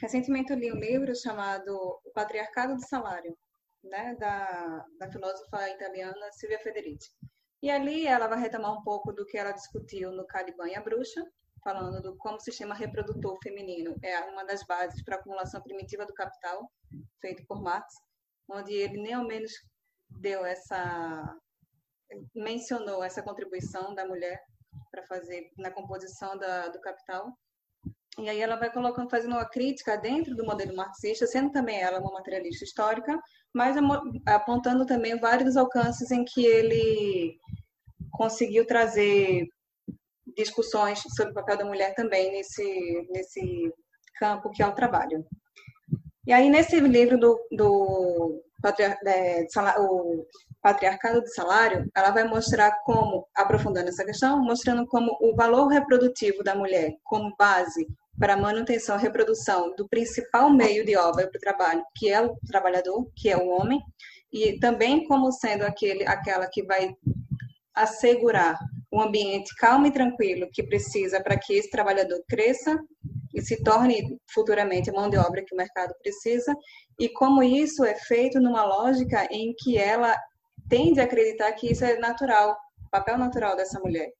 recentemente 0.00 0.52
eu 0.52 0.58
li 0.58 0.72
um 0.72 0.78
livro 0.78 1.14
chamado 1.16 1.74
O 2.04 2.12
Patriarcado 2.14 2.74
do 2.74 2.86
Salário, 2.86 3.36
né, 3.82 4.16
da, 4.18 4.84
da 4.98 5.10
filósofa 5.10 5.68
italiana 5.70 6.32
Silvia 6.32 6.58
Federici. 6.60 7.10
E 7.60 7.70
ali 7.70 8.06
ela 8.06 8.28
vai 8.28 8.38
retomar 8.38 8.72
um 8.72 8.82
pouco 8.82 9.12
do 9.12 9.26
que 9.26 9.36
ela 9.36 9.52
discutiu 9.52 10.12
no 10.12 10.26
Caliban 10.26 10.68
e 10.68 10.76
a 10.76 10.80
Bruxa, 10.80 11.24
falando 11.62 12.00
do 12.00 12.16
como 12.16 12.36
o 12.36 12.40
sistema 12.40 12.74
reprodutor 12.74 13.36
feminino 13.42 13.96
é 14.02 14.20
uma 14.20 14.44
das 14.44 14.64
bases 14.64 15.02
para 15.02 15.16
a 15.16 15.18
acumulação 15.18 15.60
primitiva 15.60 16.06
do 16.06 16.14
capital, 16.14 16.70
feito 17.20 17.44
por 17.46 17.60
Marx, 17.60 17.92
onde 18.48 18.72
ele 18.72 19.02
nem 19.02 19.12
ao 19.12 19.26
menos 19.26 19.52
deu 20.08 20.44
essa 20.46 21.36
mencionou 22.34 23.02
essa 23.02 23.22
contribuição 23.22 23.94
da 23.94 24.06
mulher 24.06 24.40
para 24.90 25.02
fazer 25.04 25.50
na 25.56 25.70
composição 25.70 26.36
da, 26.36 26.68
do 26.68 26.80
capital. 26.80 27.32
E 28.18 28.28
aí 28.28 28.40
ela 28.40 28.56
vai 28.56 28.72
colocando, 28.72 29.10
fazendo 29.10 29.32
uma 29.32 29.48
crítica 29.48 29.96
dentro 29.96 30.34
do 30.34 30.44
modelo 30.44 30.74
marxista, 30.74 31.26
sendo 31.26 31.52
também 31.52 31.80
ela 31.80 32.00
uma 32.00 32.12
materialista 32.12 32.64
histórica, 32.64 33.16
mas 33.54 33.76
apontando 34.26 34.84
também 34.84 35.18
vários 35.18 35.56
alcances 35.56 36.10
em 36.10 36.24
que 36.24 36.44
ele 36.44 37.38
conseguiu 38.12 38.66
trazer 38.66 39.46
discussões 40.36 41.00
sobre 41.16 41.32
o 41.32 41.34
papel 41.34 41.58
da 41.58 41.64
mulher 41.64 41.94
também 41.94 42.32
nesse, 42.32 43.08
nesse 43.10 43.72
campo 44.18 44.50
que 44.50 44.62
é 44.62 44.66
o 44.66 44.74
trabalho. 44.74 45.24
E 46.26 46.32
aí, 46.32 46.50
nesse 46.50 46.78
livro 46.80 47.18
do, 47.18 47.40
do 47.52 48.42
é, 49.06 49.46
o 49.78 50.26
patriarcado 50.68 51.22
do 51.22 51.32
salário, 51.32 51.90
ela 51.96 52.10
vai 52.10 52.24
mostrar 52.24 52.70
como, 52.84 53.26
aprofundando 53.34 53.88
essa 53.88 54.04
questão, 54.04 54.42
mostrando 54.42 54.86
como 54.86 55.16
o 55.18 55.34
valor 55.34 55.68
reprodutivo 55.68 56.44
da 56.44 56.54
mulher 56.54 56.92
como 57.04 57.34
base 57.38 57.86
para 58.18 58.34
a 58.34 58.36
manutenção 58.36 58.98
e 58.98 59.00
reprodução 59.00 59.74
do 59.76 59.88
principal 59.88 60.50
meio 60.50 60.84
de 60.84 60.94
obra 60.94 61.26
para 61.26 61.38
o 61.38 61.40
trabalho, 61.40 61.82
que 61.96 62.10
é 62.10 62.20
o 62.20 62.36
trabalhador, 62.46 63.08
que 63.16 63.30
é 63.30 63.36
o 63.36 63.48
homem, 63.48 63.80
e 64.30 64.58
também 64.58 65.06
como 65.06 65.32
sendo 65.32 65.62
aquele, 65.62 66.06
aquela 66.06 66.46
que 66.46 66.62
vai 66.62 66.90
assegurar 67.74 68.58
um 68.92 69.00
ambiente 69.00 69.54
calmo 69.56 69.86
e 69.86 69.92
tranquilo 69.92 70.50
que 70.52 70.62
precisa 70.62 71.22
para 71.22 71.38
que 71.38 71.54
esse 71.54 71.70
trabalhador 71.70 72.20
cresça 72.28 72.78
e 73.34 73.40
se 73.40 73.62
torne 73.62 74.18
futuramente 74.34 74.90
mão 74.90 75.08
de 75.08 75.16
obra 75.16 75.42
que 75.46 75.54
o 75.54 75.56
mercado 75.56 75.94
precisa, 76.02 76.54
e 76.98 77.08
como 77.08 77.42
isso 77.42 77.84
é 77.84 77.94
feito 77.94 78.38
numa 78.40 78.64
lógica 78.64 79.26
em 79.30 79.54
que 79.56 79.78
ela 79.78 80.14
tende 80.68 81.00
a 81.00 81.04
acreditar 81.04 81.52
que 81.52 81.70
isso 81.72 81.84
é 81.84 81.98
natural, 81.98 82.56
papel 82.90 83.18
natural 83.18 83.56
dessa 83.56 83.80
mulher, 83.80 84.12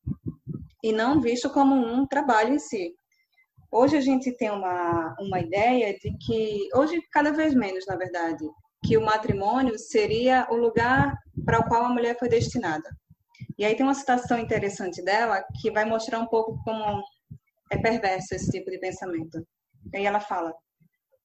e 0.82 0.92
não 0.92 1.20
visto 1.20 1.50
como 1.50 1.74
um 1.74 2.06
trabalho 2.06 2.54
em 2.54 2.58
si. 2.58 2.94
Hoje 3.70 3.96
a 3.96 4.00
gente 4.00 4.32
tem 4.36 4.50
uma, 4.50 5.14
uma 5.20 5.40
ideia 5.40 5.92
de 5.98 6.16
que, 6.18 6.68
hoje 6.74 7.00
cada 7.12 7.32
vez 7.32 7.54
menos, 7.54 7.84
na 7.86 7.96
verdade, 7.96 8.44
que 8.84 8.96
o 8.96 9.04
matrimônio 9.04 9.78
seria 9.78 10.46
o 10.50 10.56
lugar 10.56 11.14
para 11.44 11.58
o 11.58 11.68
qual 11.68 11.84
a 11.84 11.90
mulher 11.90 12.18
foi 12.18 12.28
destinada. 12.28 12.88
E 13.58 13.64
aí 13.64 13.74
tem 13.74 13.84
uma 13.84 13.94
citação 13.94 14.38
interessante 14.38 15.02
dela 15.02 15.44
que 15.60 15.70
vai 15.70 15.84
mostrar 15.84 16.20
um 16.20 16.26
pouco 16.26 16.58
como 16.64 17.02
é 17.70 17.76
perverso 17.76 18.34
esse 18.34 18.50
tipo 18.50 18.70
de 18.70 18.78
pensamento. 18.78 19.44
E 19.92 19.98
aí 19.98 20.06
ela 20.06 20.20
fala: 20.20 20.54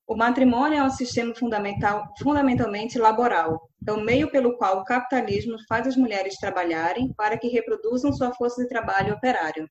o 0.07 0.15
matrimônio 0.15 0.79
é 0.79 0.83
um 0.83 0.89
sistema 0.89 1.33
fundamental, 1.33 2.05
fundamentalmente 2.21 2.97
laboral. 2.97 3.69
É 3.87 3.91
o 3.91 4.01
meio 4.01 4.29
pelo 4.29 4.57
qual 4.57 4.79
o 4.79 4.83
capitalismo 4.83 5.57
faz 5.67 5.87
as 5.87 5.95
mulheres 5.95 6.37
trabalharem 6.37 7.13
para 7.13 7.37
que 7.37 7.47
reproduzam 7.47 8.11
sua 8.13 8.33
força 8.33 8.61
de 8.61 8.69
trabalho 8.69 9.13
operário. 9.13 9.67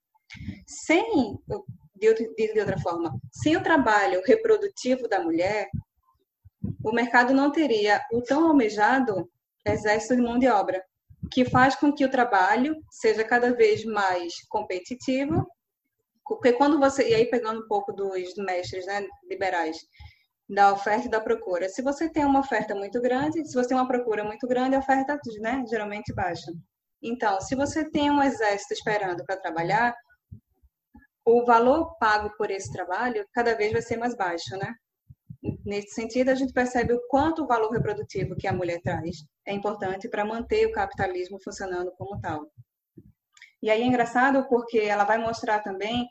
Sem, 0.67 1.39
de, 1.95 2.61
outra 2.61 2.79
forma, 2.79 3.15
sem 3.31 3.57
o 3.57 3.63
trabalho 3.63 4.23
reprodutivo 4.25 5.09
da 5.09 5.21
mulher, 5.21 5.69
o 6.85 6.93
mercado 6.93 7.35
não 7.35 7.51
teria 7.51 8.01
o 8.13 8.23
tão 8.23 8.49
almejado 8.49 9.29
exército 9.67 10.17
de 10.17 10.23
mão 10.23 10.39
de 10.39 10.49
obra, 10.49 10.83
que 11.31 11.45
faz 11.45 11.77
com 11.77 11.93
que 11.93 12.05
o 12.05 12.11
trabalho 12.11 12.77
seja 12.91 13.23
cada 13.23 13.55
vez 13.55 13.85
mais 13.85 14.35
competitivo, 14.49 15.47
porque 16.25 16.53
quando 16.53 16.79
você, 16.79 17.11
e 17.11 17.15
aí 17.15 17.27
pegando 17.27 17.63
um 17.63 17.69
pouco 17.69 17.93
dos 17.93 18.35
mestres 18.37 18.87
né, 18.87 19.07
liberais, 19.29 19.77
da 20.49 20.73
oferta 20.73 21.07
e 21.07 21.11
da 21.11 21.21
procura. 21.21 21.69
Se 21.69 21.83
você 21.83 22.09
tem 22.09 22.25
uma 22.25 22.41
oferta 22.41 22.75
muito 22.75 23.01
grande, 23.01 23.45
se 23.47 23.55
você 23.55 23.69
tem 23.69 23.77
uma 23.77 23.89
procura 23.89 24.25
muito 24.25 24.47
grande, 24.47 24.77
a 24.77 24.81
oferta 24.81 25.19
né, 25.41 25.65
geralmente 25.69 26.13
baixa. 26.15 26.53
Então, 27.03 27.41
se 27.41 27.55
você 27.55 27.89
tem 27.89 28.11
um 28.11 28.23
exército 28.23 28.75
esperando 28.75 29.25
para 29.25 29.37
trabalhar, 29.37 29.95
o 31.25 31.45
valor 31.45 31.97
pago 31.99 32.31
por 32.37 32.51
esse 32.51 32.73
trabalho 32.73 33.27
cada 33.33 33.55
vez 33.55 33.73
vai 33.73 33.83
ser 33.83 33.97
mais 33.97 34.17
baixo, 34.17 34.57
né? 34.57 34.75
Nesse 35.65 35.95
sentido, 35.95 36.29
a 36.29 36.35
gente 36.35 36.53
percebe 36.53 36.93
o 36.93 37.01
quanto 37.09 37.43
o 37.43 37.47
valor 37.47 37.71
reprodutivo 37.71 38.37
que 38.37 38.47
a 38.47 38.53
mulher 38.53 38.81
traz 38.83 39.17
é 39.47 39.53
importante 39.53 40.09
para 40.09 40.25
manter 40.25 40.67
o 40.67 40.73
capitalismo 40.73 41.39
funcionando 41.43 41.93
como 41.97 42.21
tal. 42.21 42.47
E 43.61 43.71
aí 43.71 43.83
é 43.83 43.87
engraçado 43.87 44.47
porque 44.49 44.79
ela 44.79 45.05
vai 45.05 45.19
mostrar 45.19 45.61
também 45.61 46.07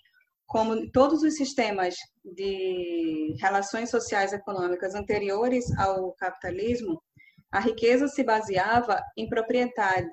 como 0.52 0.91
todos 0.91 1.24
os 1.24 1.36
sistemas 1.36 1.95
de 2.26 3.38
relações 3.39 3.89
sociais 3.89 4.34
econômicas 4.34 4.93
anteriores 4.93 5.72
ao 5.80 6.12
capitalismo, 6.16 7.02
a 7.49 7.62
riqueza 7.62 8.10
se 8.10 8.22
baseava 8.22 9.02
em 9.18 9.30
propriedade. 9.30 10.10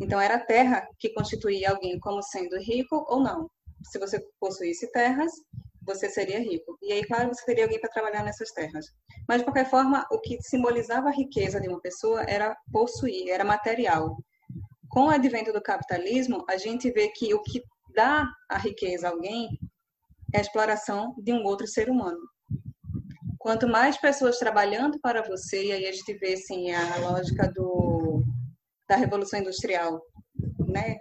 Então, 0.00 0.18
era 0.18 0.36
a 0.36 0.44
terra 0.44 0.88
que 0.98 1.12
constituía 1.12 1.70
alguém 1.70 2.00
como 2.00 2.22
sendo 2.22 2.58
rico 2.60 3.04
ou 3.06 3.22
não. 3.22 3.46
Se 3.84 3.98
você 3.98 4.18
possuísse 4.40 4.90
terras, 4.90 5.30
você 5.82 6.08
seria 6.08 6.40
rico. 6.40 6.78
E 6.80 6.90
aí, 6.90 7.04
claro, 7.04 7.28
você 7.28 7.44
teria 7.44 7.64
alguém 7.64 7.78
para 7.78 7.90
trabalhar 7.90 8.24
nessas 8.24 8.50
terras. 8.52 8.86
Mas, 9.28 9.40
de 9.40 9.44
qualquer 9.44 9.68
forma, 9.68 10.06
o 10.10 10.18
que 10.18 10.40
simbolizava 10.40 11.10
a 11.10 11.14
riqueza 11.14 11.60
de 11.60 11.68
uma 11.68 11.80
pessoa 11.80 12.22
era 12.22 12.56
possuir, 12.72 13.28
era 13.28 13.44
material. 13.44 14.16
Com 14.88 15.08
o 15.08 15.10
advento 15.10 15.52
do 15.52 15.60
capitalismo, 15.60 16.42
a 16.48 16.56
gente 16.56 16.90
vê 16.90 17.08
que 17.08 17.34
o 17.34 17.42
que 17.42 17.62
dá 17.94 18.28
a 18.48 18.58
riqueza 18.58 19.08
a 19.08 19.10
alguém 19.10 19.48
é 20.34 20.38
a 20.38 20.40
exploração 20.40 21.14
de 21.18 21.32
um 21.32 21.44
outro 21.44 21.66
ser 21.66 21.90
humano. 21.90 22.20
Quanto 23.38 23.68
mais 23.68 23.96
pessoas 23.98 24.38
trabalhando 24.38 24.98
para 25.00 25.22
você, 25.22 25.66
e 25.66 25.72
aí 25.72 25.86
a 25.86 25.92
gente 25.92 26.14
vê 26.14 26.34
assim, 26.34 26.70
a 26.72 26.98
lógica 26.98 27.50
do, 27.52 28.22
da 28.88 28.96
Revolução 28.96 29.40
Industrial 29.40 30.00
né, 30.68 30.96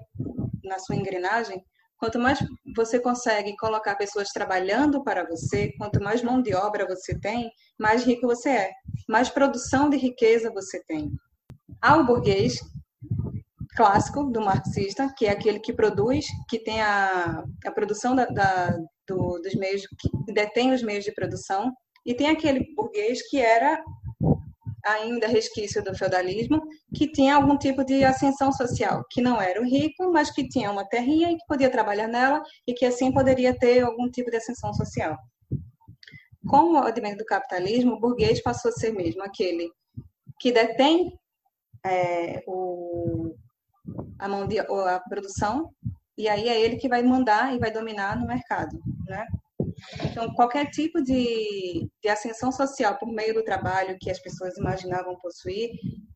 na 0.63 0.79
sua 0.79 0.95
engrenagem, 0.95 1.63
quanto 1.97 2.17
mais 2.17 2.39
você 2.75 2.99
consegue 2.99 3.55
colocar 3.57 3.95
pessoas 3.95 4.29
trabalhando 4.29 5.03
para 5.03 5.23
você, 5.27 5.71
quanto 5.77 6.01
mais 6.01 6.23
mão 6.23 6.41
de 6.41 6.53
obra 6.55 6.87
você 6.87 7.17
tem, 7.19 7.51
mais 7.79 8.03
rico 8.03 8.25
você 8.25 8.49
é, 8.49 8.71
mais 9.07 9.29
produção 9.29 9.89
de 9.89 9.97
riqueza 9.97 10.51
você 10.51 10.83
tem. 10.85 11.11
Ao 11.79 12.03
burguês, 12.03 12.59
clássico 13.81 14.25
do 14.25 14.39
marxista, 14.41 15.11
que 15.17 15.25
é 15.25 15.31
aquele 15.31 15.59
que 15.59 15.73
produz, 15.73 16.27
que 16.47 16.59
tem 16.59 16.79
a, 16.81 17.43
a 17.65 17.71
produção 17.71 18.15
da, 18.15 18.25
da 18.27 18.77
do, 19.07 19.39
dos 19.41 19.55
meios, 19.55 19.81
que 19.99 20.31
detém 20.31 20.71
os 20.71 20.83
meios 20.83 21.03
de 21.03 21.11
produção, 21.11 21.73
e 22.05 22.13
tem 22.13 22.27
aquele 22.27 22.63
burguês 22.75 23.27
que 23.27 23.39
era 23.39 23.83
ainda 24.85 25.27
resquício 25.27 25.83
do 25.83 25.97
feudalismo, 25.97 26.61
que 26.95 27.11
tinha 27.11 27.35
algum 27.35 27.57
tipo 27.57 27.83
de 27.83 28.03
ascensão 28.03 28.51
social, 28.51 29.03
que 29.09 29.19
não 29.19 29.41
era 29.41 29.59
o 29.59 29.65
rico, 29.65 30.11
mas 30.11 30.29
que 30.29 30.47
tinha 30.47 30.69
uma 30.69 30.87
terrinha 30.87 31.31
e 31.31 31.37
que 31.37 31.45
podia 31.47 31.69
trabalhar 31.71 32.07
nela 32.07 32.39
e 32.67 32.75
que 32.75 32.85
assim 32.85 33.11
poderia 33.11 33.57
ter 33.57 33.79
algum 33.79 34.11
tipo 34.11 34.29
de 34.29 34.37
ascensão 34.37 34.71
social. 34.75 35.17
Com 36.47 36.73
o 36.73 36.77
advento 36.77 37.17
do 37.17 37.25
capitalismo, 37.25 37.93
o 37.93 37.99
burguês 37.99 38.43
passou 38.43 38.69
a 38.69 38.75
ser 38.75 38.93
mesmo 38.93 39.23
aquele 39.23 39.71
que 40.39 40.51
detém 40.51 41.17
é, 41.83 42.43
o, 42.45 43.35
a 44.19 44.27
mão 44.27 44.47
de 44.47 44.59
a 44.59 44.99
produção 45.09 45.73
e 46.17 46.27
aí 46.27 46.47
é 46.49 46.59
ele 46.59 46.77
que 46.77 46.89
vai 46.89 47.01
mandar 47.01 47.55
e 47.55 47.59
vai 47.59 47.71
dominar 47.71 48.19
no 48.19 48.27
mercado, 48.27 48.77
né? 49.07 49.25
Então, 50.03 50.31
qualquer 50.33 50.69
tipo 50.69 51.01
de, 51.01 51.89
de 52.01 52.09
ascensão 52.09 52.51
social 52.51 52.97
por 52.97 53.11
meio 53.11 53.33
do 53.33 53.43
trabalho 53.43 53.97
que 53.99 54.11
as 54.11 54.19
pessoas 54.19 54.57
imaginavam 54.57 55.17
possuir 55.19 55.71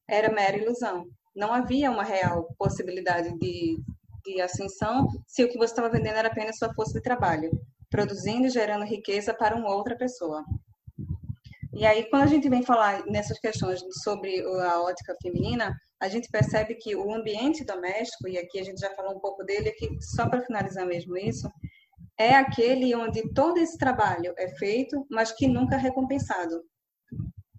era 0.07 0.31
mera 0.31 0.57
ilusão. 0.57 1.05
Não 1.35 1.53
havia 1.53 1.89
uma 1.89 2.03
real 2.03 2.47
possibilidade 2.57 3.35
de, 3.39 3.77
de 4.23 4.41
ascensão 4.41 5.07
se 5.27 5.43
o 5.43 5.49
que 5.49 5.57
você 5.57 5.71
estava 5.71 5.89
vendendo 5.89 6.17
era 6.17 6.27
apenas 6.27 6.57
sua 6.57 6.73
força 6.73 6.93
de 6.93 7.01
trabalho, 7.01 7.49
produzindo 7.89 8.47
e 8.47 8.51
gerando 8.51 8.85
riqueza 8.85 9.33
para 9.33 9.55
uma 9.55 9.73
outra 9.73 9.97
pessoa. 9.97 10.43
E 11.73 11.85
aí, 11.85 12.09
quando 12.09 12.23
a 12.23 12.27
gente 12.27 12.47
vem 12.47 12.63
falar 12.63 13.05
nessas 13.05 13.37
questões 13.39 13.81
sobre 14.03 14.41
a 14.41 14.81
ótica 14.81 15.15
feminina, 15.21 15.75
a 16.05 16.09
gente 16.09 16.29
percebe 16.29 16.75
que 16.75 16.95
o 16.95 17.13
ambiente 17.13 17.65
doméstico, 17.65 18.27
e 18.27 18.37
aqui 18.37 18.59
a 18.59 18.63
gente 18.63 18.79
já 18.79 18.93
falou 18.95 19.15
um 19.15 19.19
pouco 19.19 19.43
dele, 19.43 19.69
aqui 19.69 19.89
só 19.99 20.29
para 20.29 20.43
finalizar 20.43 20.85
mesmo 20.85 21.17
isso, 21.17 21.51
é 22.17 22.35
aquele 22.35 22.95
onde 22.95 23.33
todo 23.33 23.57
esse 23.57 23.77
trabalho 23.77 24.33
é 24.37 24.47
feito, 24.55 25.05
mas 25.09 25.31
que 25.31 25.47
nunca 25.47 25.75
é 25.75 25.79
recompensado. 25.79 26.63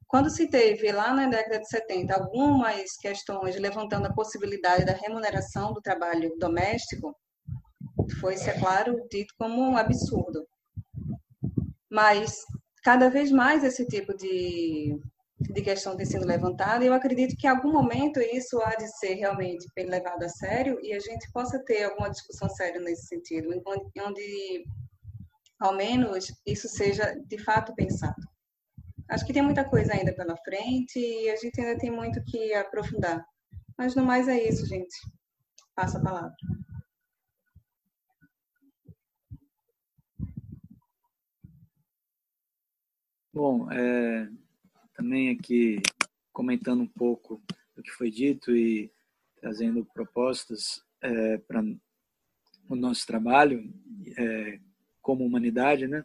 Quando 0.06 0.30
se 0.30 0.48
teve 0.48 0.92
lá 0.92 1.12
na 1.12 1.26
década 1.26 1.58
de 1.58 1.68
70 1.68 2.14
algumas 2.14 2.96
questões 2.96 3.56
levantando 3.56 4.06
a 4.06 4.14
possibilidade 4.14 4.84
da 4.84 4.92
remuneração 4.92 5.72
do 5.72 5.82
trabalho 5.82 6.32
doméstico, 6.38 7.14
foi-se, 8.20 8.48
é 8.48 8.58
claro, 8.58 8.96
dito 9.10 9.34
como 9.36 9.60
um 9.60 9.76
absurdo. 9.76 10.46
Mas 11.90 12.36
cada 12.84 13.10
vez 13.10 13.32
mais 13.32 13.64
esse 13.64 13.84
tipo 13.86 14.16
de, 14.16 14.96
de 15.52 15.62
questão 15.62 15.96
tem 15.96 16.06
sido 16.06 16.26
levantada 16.26 16.84
e 16.84 16.88
eu 16.88 16.94
acredito 16.94 17.36
que 17.36 17.46
em 17.46 17.50
algum 17.50 17.72
momento 17.72 18.20
isso 18.20 18.60
há 18.60 18.74
de 18.74 18.88
ser 18.98 19.14
realmente 19.14 19.66
levado 19.76 20.22
a 20.22 20.28
sério 20.28 20.78
e 20.82 20.92
a 20.92 20.98
gente 20.98 21.30
possa 21.32 21.62
ter 21.64 21.84
alguma 21.84 22.10
discussão 22.10 22.48
séria 22.48 22.80
nesse 22.80 23.06
sentido, 23.06 23.48
onde 23.96 24.64
ao 25.60 25.74
menos 25.74 26.32
isso 26.46 26.68
seja 26.68 27.14
de 27.26 27.38
fato 27.38 27.74
pensado. 27.74 28.22
Acho 29.08 29.24
que 29.24 29.32
tem 29.32 29.42
muita 29.42 29.64
coisa 29.64 29.94
ainda 29.94 30.14
pela 30.14 30.36
frente 30.38 30.98
e 30.98 31.30
a 31.30 31.36
gente 31.36 31.60
ainda 31.60 31.78
tem 31.78 31.90
muito 31.90 32.22
que 32.24 32.52
aprofundar. 32.54 33.24
Mas 33.78 33.94
no 33.94 34.04
mais 34.04 34.26
é 34.26 34.48
isso, 34.48 34.66
gente. 34.66 34.96
Passa 35.74 35.98
a 35.98 36.02
palavra. 36.02 36.34
Bom, 43.32 43.70
é, 43.70 44.28
também 44.96 45.30
aqui 45.30 45.82
comentando 46.32 46.82
um 46.82 46.86
pouco 46.86 47.42
do 47.76 47.82
que 47.82 47.90
foi 47.90 48.10
dito 48.10 48.56
e 48.56 48.90
trazendo 49.38 49.84
propostas 49.84 50.82
é, 51.02 51.36
para 51.36 51.62
o 52.68 52.74
nosso 52.74 53.06
trabalho 53.06 53.72
é, 54.16 54.58
como 55.02 55.24
humanidade, 55.24 55.86
né? 55.86 56.04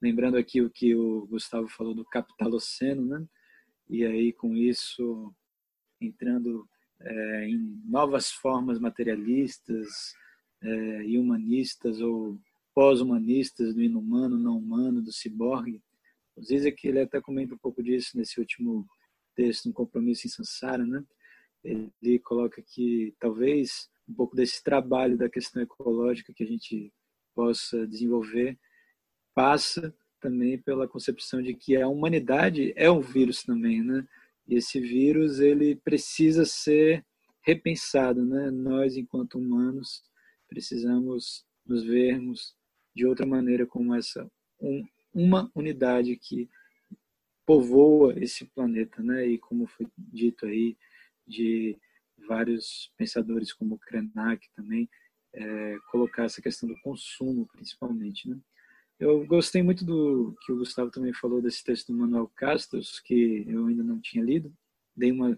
Lembrando 0.00 0.36
aqui 0.36 0.62
o 0.62 0.70
que 0.70 0.94
o 0.94 1.26
Gustavo 1.26 1.68
falou 1.68 1.94
do 1.94 2.04
capitaloceno, 2.04 3.04
né? 3.04 3.26
E 3.90 4.04
aí 4.04 4.32
com 4.32 4.54
isso 4.54 5.34
entrando 6.00 6.68
é, 7.00 7.48
em 7.48 7.82
novas 7.84 8.30
formas 8.30 8.78
materialistas 8.78 10.14
é, 10.62 11.04
e 11.04 11.18
humanistas 11.18 12.00
ou 12.00 12.38
pós-humanistas 12.72 13.74
do 13.74 13.82
inumano, 13.82 14.38
não 14.38 14.56
humano, 14.56 15.02
do 15.02 15.12
ciborgue, 15.12 15.82
o 16.36 16.42
Zizek 16.42 16.86
ele 16.86 17.00
até 17.00 17.20
comenta 17.20 17.54
um 17.54 17.58
pouco 17.58 17.82
disso 17.82 18.16
nesse 18.16 18.40
último 18.40 18.86
texto, 19.34 19.68
um 19.68 19.72
compromisso 19.72 20.26
em 20.26 20.30
Sansara, 20.30 20.84
né? 20.84 21.04
Ele 21.64 22.18
coloca 22.18 22.62
que 22.62 23.14
talvez 23.18 23.88
um 24.08 24.14
pouco 24.14 24.34
desse 24.34 24.62
trabalho 24.62 25.16
da 25.16 25.28
questão 25.28 25.62
ecológica 25.62 26.32
que 26.34 26.42
a 26.42 26.46
gente 26.46 26.92
possa 27.34 27.86
desenvolver 27.86 28.58
passa 29.34 29.94
também 30.20 30.58
pela 30.58 30.88
concepção 30.88 31.42
de 31.42 31.54
que 31.54 31.76
a 31.76 31.88
humanidade 31.88 32.72
é 32.76 32.90
um 32.90 33.00
vírus 33.00 33.42
também, 33.42 33.82
né? 33.82 34.06
E 34.46 34.56
esse 34.56 34.80
vírus 34.80 35.40
ele 35.40 35.76
precisa 35.76 36.44
ser 36.44 37.04
repensado, 37.42 38.24
né? 38.24 38.50
Nós 38.50 38.96
enquanto 38.96 39.38
humanos 39.38 40.02
precisamos 40.48 41.44
nos 41.66 41.82
vermos 41.82 42.54
de 42.94 43.06
outra 43.06 43.24
maneira 43.24 43.66
como 43.66 43.94
essa 43.94 44.30
um, 44.60 44.86
uma 45.12 45.50
unidade 45.54 46.16
que 46.16 46.48
povoa 47.46 48.14
esse 48.18 48.46
planeta, 48.46 49.02
né? 49.02 49.26
E 49.26 49.38
como 49.38 49.66
foi 49.66 49.86
dito 49.96 50.46
aí 50.46 50.76
de 51.26 51.78
vários 52.28 52.92
pensadores 52.96 53.52
como 53.52 53.78
Krenak 53.78 54.48
também 54.54 54.88
é, 55.34 55.76
colocar 55.90 56.24
essa 56.24 56.42
questão 56.42 56.68
do 56.68 56.78
consumo 56.82 57.46
principalmente, 57.46 58.28
né? 58.28 58.38
Eu 58.98 59.26
gostei 59.26 59.62
muito 59.62 59.84
do 59.84 60.36
que 60.42 60.52
o 60.52 60.58
Gustavo 60.58 60.90
também 60.90 61.12
falou 61.12 61.42
desse 61.42 61.64
texto 61.64 61.92
do 61.92 61.98
Manuel 61.98 62.30
Castros, 62.36 63.00
que 63.00 63.44
eu 63.48 63.66
ainda 63.66 63.82
não 63.82 64.00
tinha 64.00 64.22
lido. 64.24 64.52
Dei 64.96 65.10
uma 65.10 65.36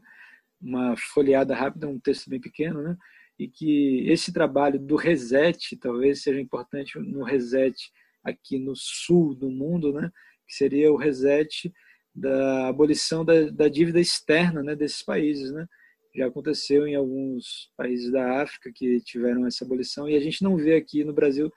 uma 0.64 0.96
folheada 0.96 1.54
rápida, 1.54 1.86
um 1.86 2.00
texto 2.00 2.30
bem 2.30 2.40
pequeno, 2.40 2.82
né? 2.82 2.96
E 3.38 3.48
que 3.48 4.08
esse 4.08 4.32
trabalho 4.32 4.78
do 4.78 4.96
reset 4.96 5.76
talvez 5.76 6.22
seja 6.22 6.40
importante 6.40 6.98
no 6.98 7.22
reset 7.22 7.92
aqui 8.24 8.58
no 8.58 8.74
sul 8.74 9.34
do 9.34 9.50
mundo, 9.50 9.92
né, 9.92 10.10
que 10.46 10.54
seria 10.54 10.90
o 10.90 10.96
reset 10.96 11.72
da 12.14 12.68
abolição 12.68 13.24
da, 13.24 13.50
da 13.50 13.68
dívida 13.68 14.00
externa 14.00 14.62
né, 14.62 14.74
desses 14.74 15.02
países. 15.02 15.52
Né? 15.52 15.66
Já 16.14 16.26
aconteceu 16.26 16.86
em 16.86 16.94
alguns 16.94 17.70
países 17.76 18.10
da 18.10 18.42
África 18.42 18.72
que 18.72 19.00
tiveram 19.00 19.46
essa 19.46 19.64
abolição 19.64 20.08
e 20.08 20.16
a 20.16 20.20
gente 20.20 20.42
não 20.42 20.56
vê 20.56 20.76
aqui 20.76 21.04
no 21.04 21.12
Brasil 21.12 21.52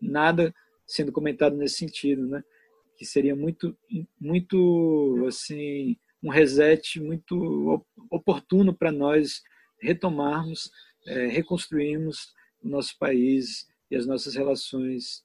nada 0.00 0.54
sendo 0.86 1.12
comentado 1.12 1.56
nesse 1.56 1.76
sentido, 1.76 2.26
né? 2.26 2.42
que 2.96 3.04
seria 3.04 3.36
muito, 3.36 3.76
muito 4.20 5.24
assim, 5.28 5.96
um 6.22 6.30
reset 6.30 7.00
muito 7.00 7.84
oportuno 8.10 8.74
para 8.74 8.90
nós 8.90 9.42
retomarmos, 9.80 10.70
é, 11.06 11.26
reconstruirmos 11.26 12.32
o 12.60 12.68
nosso 12.68 12.98
país 12.98 13.68
e 13.90 13.96
as 13.96 14.06
nossas 14.06 14.34
relações 14.34 15.22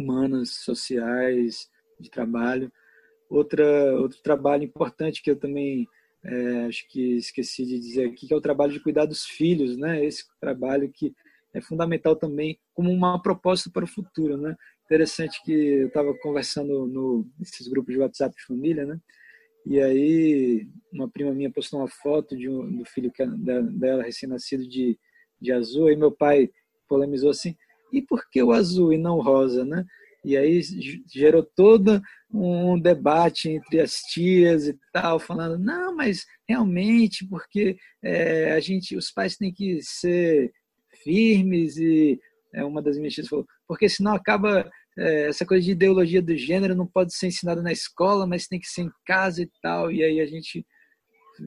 humanas, 0.00 0.56
sociais, 0.64 1.68
de 1.98 2.10
trabalho. 2.10 2.72
Outra, 3.28 3.64
outro 3.98 4.20
trabalho 4.22 4.64
importante 4.64 5.22
que 5.22 5.30
eu 5.30 5.36
também 5.36 5.86
é, 6.24 6.66
acho 6.66 6.86
que 6.88 7.16
esqueci 7.16 7.64
de 7.64 7.78
dizer 7.78 8.08
aqui, 8.08 8.26
que 8.26 8.34
é 8.34 8.36
o 8.36 8.40
trabalho 8.40 8.72
de 8.72 8.80
cuidar 8.80 9.06
dos 9.06 9.24
filhos, 9.24 9.76
né? 9.76 10.04
Esse 10.04 10.24
trabalho 10.40 10.90
que 10.92 11.14
é 11.54 11.60
fundamental 11.60 12.14
também 12.14 12.58
como 12.74 12.90
uma 12.90 13.20
proposta 13.20 13.70
para 13.70 13.84
o 13.84 13.88
futuro, 13.88 14.36
né? 14.36 14.56
Interessante 14.84 15.42
que 15.44 15.52
eu 15.52 15.88
estava 15.88 16.12
conversando 16.14 16.86
no 16.86 17.26
nesses 17.38 17.68
grupos 17.68 17.94
de 17.94 18.00
WhatsApp 18.00 18.34
de 18.34 18.44
família, 18.44 18.84
né? 18.84 19.00
E 19.66 19.80
aí 19.80 20.68
uma 20.92 21.08
prima 21.08 21.32
minha 21.32 21.50
postou 21.50 21.80
uma 21.80 21.88
foto 21.88 22.36
de 22.36 22.48
um, 22.48 22.78
do 22.78 22.84
filho 22.84 23.12
é 23.18 23.26
dela 23.26 24.02
recém-nascido 24.02 24.66
de, 24.68 24.98
de 25.40 25.52
azul, 25.52 25.90
e 25.90 25.96
meu 25.96 26.10
pai 26.10 26.50
polemizou 26.88 27.30
assim: 27.30 27.56
e 27.92 28.02
por 28.02 28.28
que 28.30 28.42
o 28.42 28.52
azul 28.52 28.92
e 28.92 28.98
não 28.98 29.18
o 29.18 29.22
rosa, 29.22 29.64
né? 29.64 29.84
E 30.24 30.36
aí 30.36 30.60
gerou 31.12 31.42
todo 31.42 32.00
um 32.32 32.78
debate 32.78 33.48
entre 33.48 33.80
as 33.80 34.02
tias 34.02 34.68
e 34.68 34.78
tal, 34.92 35.18
falando, 35.18 35.58
não, 35.58 35.96
mas 35.96 36.26
realmente, 36.48 37.26
porque 37.26 37.76
é, 38.02 38.52
a 38.52 38.60
gente, 38.60 38.94
os 38.96 39.10
pais 39.10 39.36
têm 39.36 39.52
que 39.52 39.80
ser 39.82 40.52
firmes 41.02 41.76
e 41.78 42.20
é, 42.52 42.64
uma 42.64 42.82
das 42.82 42.98
minhas 42.98 43.14
tias 43.14 43.28
falou, 43.28 43.46
porque 43.66 43.88
senão 43.88 44.14
acaba 44.14 44.70
é, 44.98 45.28
essa 45.28 45.46
coisa 45.46 45.64
de 45.64 45.72
ideologia 45.72 46.20
do 46.20 46.36
gênero 46.36 46.74
não 46.74 46.86
pode 46.86 47.14
ser 47.14 47.28
ensinada 47.28 47.62
na 47.62 47.72
escola, 47.72 48.26
mas 48.26 48.46
tem 48.46 48.60
que 48.60 48.68
ser 48.68 48.82
em 48.82 48.90
casa 49.06 49.42
e 49.42 49.50
tal. 49.62 49.90
E 49.90 50.02
aí 50.04 50.20
a 50.20 50.26
gente 50.26 50.66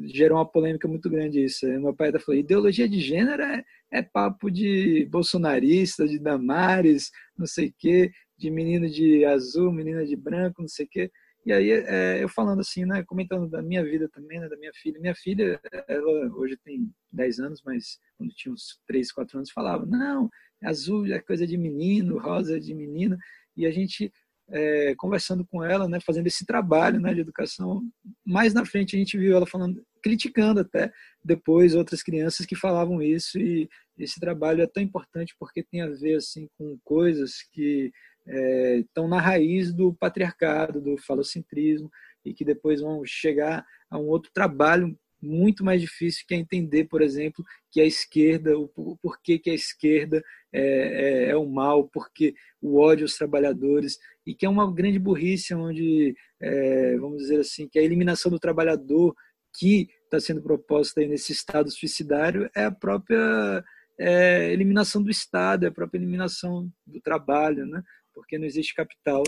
gerou 0.05 0.37
uma 0.37 0.49
polêmica 0.49 0.87
muito 0.87 1.09
grande 1.09 1.43
isso. 1.43 1.65
Meu 1.65 1.95
pai 1.95 2.09
até 2.09 2.19
falou, 2.19 2.39
ideologia 2.39 2.87
de 2.87 2.99
gênero 2.99 3.43
é, 3.43 3.63
é 3.91 4.01
papo 4.01 4.49
de 4.49 5.05
bolsonarista, 5.11 6.07
de 6.07 6.19
Damares, 6.19 7.11
não 7.37 7.45
sei 7.45 7.69
o 7.69 7.73
quê, 7.77 8.11
de 8.37 8.49
menino 8.49 8.89
de 8.89 9.25
azul, 9.25 9.71
menina 9.71 10.05
de 10.05 10.15
branco, 10.15 10.61
não 10.61 10.69
sei 10.69 10.85
o 10.85 10.89
quê. 10.89 11.11
E 11.45 11.51
aí, 11.51 11.71
é, 11.71 12.23
eu 12.23 12.29
falando 12.29 12.61
assim, 12.61 12.85
né, 12.85 13.03
comentando 13.03 13.49
da 13.49 13.61
minha 13.61 13.83
vida 13.83 14.07
também, 14.07 14.39
né, 14.39 14.47
da 14.47 14.55
minha 14.55 14.71
filha. 14.73 14.99
Minha 14.99 15.13
filha, 15.13 15.59
ela 15.89 16.33
hoje 16.35 16.57
tem 16.63 16.89
10 17.11 17.39
anos, 17.39 17.61
mas 17.65 17.99
quando 18.17 18.33
tinha 18.33 18.53
uns 18.53 18.79
3, 18.87 19.11
4 19.11 19.37
anos, 19.37 19.51
falava: 19.51 19.85
não, 19.85 20.29
azul 20.63 21.05
é 21.07 21.19
coisa 21.19 21.45
de 21.45 21.57
menino, 21.57 22.17
rosa 22.17 22.55
é 22.55 22.59
de 22.59 22.73
menina. 22.73 23.17
E 23.57 23.65
a 23.65 23.71
gente, 23.71 24.11
é, 24.53 24.93
conversando 24.95 25.43
com 25.43 25.63
ela, 25.63 25.89
né, 25.89 25.99
fazendo 25.99 26.27
esse 26.27 26.45
trabalho 26.45 26.99
né, 26.99 27.11
de 27.11 27.21
educação, 27.21 27.81
mais 28.23 28.53
na 28.53 28.63
frente 28.63 28.95
a 28.95 28.99
gente 28.99 29.17
viu 29.17 29.35
ela 29.35 29.47
falando, 29.47 29.83
criticando 30.01 30.59
até 30.59 30.91
depois 31.25 31.73
outras 31.73 32.03
crianças 32.03 32.45
que 32.45 32.55
falavam 32.55 33.01
isso. 33.01 33.39
E 33.39 33.67
esse 33.97 34.19
trabalho 34.19 34.61
é 34.61 34.67
tão 34.67 34.83
importante 34.83 35.35
porque 35.39 35.63
tem 35.63 35.81
a 35.81 35.89
ver 35.89 36.17
assim 36.17 36.47
com 36.55 36.77
coisas 36.83 37.41
que 37.51 37.91
é, 38.27 38.77
estão 38.77 39.07
na 39.07 39.19
raiz 39.19 39.73
do 39.73 39.91
patriarcado, 39.95 40.79
do 40.79 40.97
falocentrismo, 40.97 41.89
e 42.23 42.31
que 42.31 42.45
depois 42.45 42.79
vão 42.79 43.03
chegar 43.03 43.65
a 43.89 43.97
um 43.97 44.07
outro 44.07 44.31
trabalho 44.31 44.97
muito 45.23 45.63
mais 45.63 45.81
difícil 45.81 46.25
que 46.27 46.35
é 46.35 46.37
entender, 46.37 46.85
por 46.85 47.01
exemplo, 47.01 47.43
que 47.71 47.79
a 47.79 47.85
esquerda, 47.85 48.57
o 48.57 48.97
porquê 49.01 49.39
que 49.39 49.49
a 49.49 49.53
esquerda 49.53 50.21
é, 50.51 50.61
é, 50.61 51.29
é, 51.29 51.35
o 51.35 51.45
mal, 51.45 51.87
porque 51.87 52.35
o 52.61 52.79
ódio 52.79 53.05
aos 53.05 53.15
trabalhadores, 53.15 53.97
e 54.25 54.35
que 54.35 54.45
é 54.45 54.49
uma 54.49 54.71
grande 54.71 54.99
burrice 54.99 55.53
onde, 55.53 56.15
é, 56.41 56.97
vamos 56.97 57.19
dizer 57.19 57.39
assim, 57.39 57.67
que 57.67 57.79
a 57.79 57.83
eliminação 57.83 58.29
do 58.29 58.39
trabalhador 58.39 59.15
que 59.57 59.87
está 60.03 60.19
sendo 60.19 60.41
proposta 60.41 61.01
aí 61.01 61.07
nesse 61.07 61.31
estado 61.31 61.71
suicidário 61.71 62.49
é 62.55 62.65
a 62.65 62.71
própria 62.71 63.63
é, 63.99 64.51
eliminação 64.51 65.01
do 65.01 65.09
Estado, 65.09 65.65
é 65.65 65.69
a 65.69 65.71
própria 65.71 65.99
eliminação 65.99 66.71
do 66.85 66.99
trabalho, 66.99 67.65
né? 67.65 67.81
porque 68.13 68.37
não 68.37 68.45
existe 68.45 68.75
capital 68.75 69.23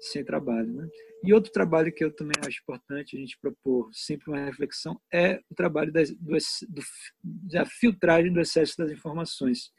sem 0.00 0.24
trabalho. 0.24 0.72
Né? 0.72 0.88
E 1.22 1.34
outro 1.34 1.52
trabalho 1.52 1.92
que 1.92 2.02
eu 2.02 2.10
também 2.10 2.36
acho 2.46 2.62
importante 2.62 3.16
a 3.16 3.20
gente 3.20 3.38
propor 3.38 3.90
sempre 3.92 4.30
uma 4.30 4.44
reflexão 4.44 4.98
é 5.12 5.40
o 5.50 5.54
trabalho 5.54 5.92
das, 5.92 6.10
do, 6.10 6.36
do, 6.68 6.82
da 7.22 7.66
filtragem 7.66 8.32
do 8.32 8.40
excesso 8.40 8.76
das 8.78 8.90
informações, 8.90 9.70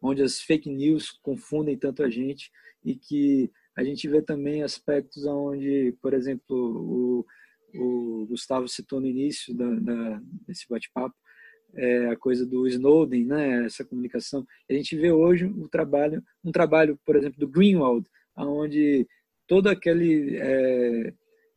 onde 0.00 0.22
as 0.22 0.40
fake 0.40 0.70
news 0.70 1.10
confundem 1.22 1.76
tanto 1.76 2.02
a 2.02 2.08
gente 2.08 2.50
e 2.82 2.94
que 2.94 3.50
a 3.76 3.84
gente 3.84 4.08
vê 4.08 4.22
também 4.22 4.62
aspectos 4.62 5.26
onde, 5.26 5.94
por 6.00 6.14
exemplo, 6.14 6.56
o, 6.56 7.26
o 7.74 8.26
Gustavo 8.26 8.66
citou 8.68 9.00
no 9.00 9.06
início 9.06 9.54
da, 9.54 9.68
da, 9.74 10.22
desse 10.46 10.66
bate-papo, 10.68 11.14
é, 11.74 12.08
a 12.08 12.16
coisa 12.16 12.46
do 12.46 12.66
Snowden, 12.68 13.24
né, 13.26 13.66
essa 13.66 13.84
comunicação. 13.84 14.46
A 14.70 14.72
gente 14.72 14.96
vê 14.96 15.10
hoje 15.10 15.44
o 15.44 15.68
trabalho, 15.68 16.22
um 16.42 16.52
trabalho, 16.52 16.98
por 17.04 17.16
exemplo, 17.16 17.38
do 17.38 17.48
Greenwald, 17.48 18.08
onde 18.36 19.06
toda 19.46 19.72
aquele 19.72 20.36
é, 20.36 21.12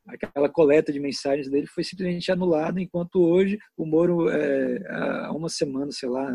aquela 0.07 0.49
coleta 0.49 0.91
de 0.91 0.99
mensagens 0.99 1.49
dele 1.49 1.67
foi 1.67 1.83
simplesmente 1.83 2.31
anulada, 2.31 2.81
enquanto 2.81 3.21
hoje 3.21 3.57
o 3.75 3.85
Moro, 3.85 4.29
é, 4.29 4.83
há 4.89 5.31
uma 5.33 5.49
semana, 5.49 5.91
sei 5.91 6.09
lá, 6.09 6.31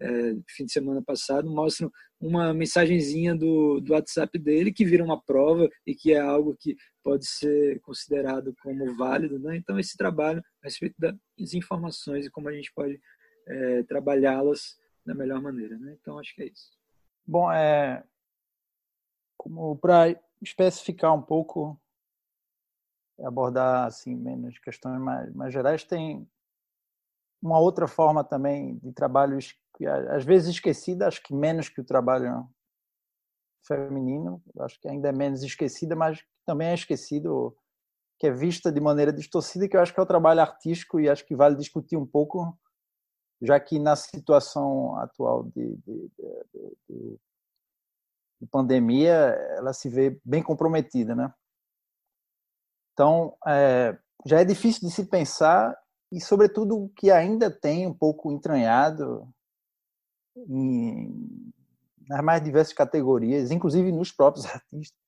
é, 0.00 0.34
fim 0.48 0.66
de 0.66 0.72
semana 0.72 1.02
passado, 1.02 1.50
mostram 1.50 1.90
uma 2.20 2.54
mensagenzinha 2.54 3.34
do, 3.34 3.80
do 3.80 3.92
WhatsApp 3.92 4.38
dele 4.38 4.72
que 4.72 4.84
vira 4.84 5.04
uma 5.04 5.20
prova 5.20 5.68
e 5.86 5.94
que 5.94 6.12
é 6.12 6.20
algo 6.20 6.56
que 6.58 6.76
pode 7.02 7.26
ser 7.26 7.80
considerado 7.80 8.54
como 8.62 8.96
válido. 8.96 9.38
Né? 9.38 9.56
Então, 9.56 9.78
esse 9.78 9.96
trabalho 9.96 10.42
a 10.62 10.66
respeito 10.66 10.94
das 10.98 11.54
informações 11.54 12.26
e 12.26 12.30
como 12.30 12.48
a 12.48 12.52
gente 12.52 12.72
pode 12.74 12.98
é, 13.46 13.82
trabalhá-las 13.84 14.76
da 15.04 15.14
melhor 15.14 15.40
maneira. 15.40 15.78
Né? 15.78 15.96
Então, 16.00 16.18
acho 16.18 16.34
que 16.34 16.42
é 16.42 16.46
isso. 16.46 16.70
Bom, 17.26 17.50
é, 17.50 18.02
como 19.36 19.76
para 19.76 20.18
especificar 20.44 21.14
um 21.14 21.22
pouco, 21.22 21.80
abordar 23.20 23.86
assim 23.86 24.14
menos 24.14 24.58
questões 24.58 25.00
mais, 25.00 25.32
mais 25.34 25.52
gerais, 25.52 25.84
tem 25.84 26.28
uma 27.42 27.58
outra 27.58 27.86
forma 27.86 28.24
também 28.24 28.76
de 28.78 28.92
trabalho 28.92 29.38
às 30.10 30.24
vezes 30.24 30.50
esquecida, 30.50 31.06
acho 31.06 31.22
que 31.22 31.34
menos 31.34 31.68
que 31.68 31.80
o 31.80 31.84
trabalho 31.84 32.48
feminino, 33.66 34.42
acho 34.60 34.80
que 34.80 34.88
ainda 34.88 35.08
é 35.08 35.12
menos 35.12 35.42
esquecida, 35.42 35.96
mas 35.96 36.22
também 36.46 36.68
é 36.68 36.74
esquecido, 36.74 37.56
que 38.18 38.26
é 38.26 38.30
vista 38.30 38.70
de 38.70 38.80
maneira 38.80 39.12
distorcida, 39.12 39.68
que 39.68 39.76
eu 39.76 39.80
acho 39.80 39.92
que 39.92 39.98
é 39.98 40.02
o 40.02 40.06
trabalho 40.06 40.40
artístico 40.40 41.00
e 41.00 41.08
acho 41.08 41.26
que 41.26 41.34
vale 41.34 41.56
discutir 41.56 41.96
um 41.96 42.06
pouco, 42.06 42.56
já 43.42 43.58
que 43.58 43.78
na 43.78 43.96
situação 43.96 44.96
atual 44.98 45.44
de, 45.44 45.76
de, 45.76 46.10
de, 46.16 46.76
de 46.88 47.20
pandemia, 48.50 49.12
ela 49.56 49.72
se 49.72 49.88
vê 49.88 50.20
bem 50.24 50.42
comprometida, 50.42 51.14
né? 51.14 51.32
Então, 52.92 53.36
é, 53.46 53.96
já 54.24 54.40
é 54.40 54.44
difícil 54.44 54.88
de 54.88 54.94
se 54.94 55.04
pensar 55.06 55.76
e, 56.12 56.20
sobretudo, 56.20 56.76
o 56.76 56.88
que 56.90 57.10
ainda 57.10 57.50
tem 57.50 57.86
um 57.86 57.94
pouco 57.94 58.30
entranhado 58.30 59.28
em, 60.36 61.52
nas 62.08 62.22
mais 62.22 62.42
diversas 62.42 62.72
categorias, 62.72 63.50
inclusive 63.50 63.90
nos 63.90 64.12
próprios 64.12 64.46
artistas, 64.46 64.98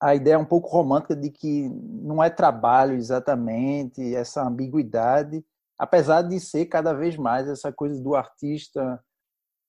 a 0.00 0.14
ideia 0.14 0.38
um 0.38 0.44
pouco 0.44 0.68
romântica 0.68 1.16
de 1.16 1.30
que 1.30 1.68
não 1.68 2.22
é 2.22 2.30
trabalho 2.30 2.94
exatamente, 2.94 4.14
essa 4.14 4.46
ambiguidade, 4.46 5.44
apesar 5.76 6.22
de 6.22 6.38
ser 6.38 6.66
cada 6.66 6.92
vez 6.92 7.16
mais 7.16 7.48
essa 7.48 7.72
coisa 7.72 8.00
do 8.00 8.14
artista 8.14 9.02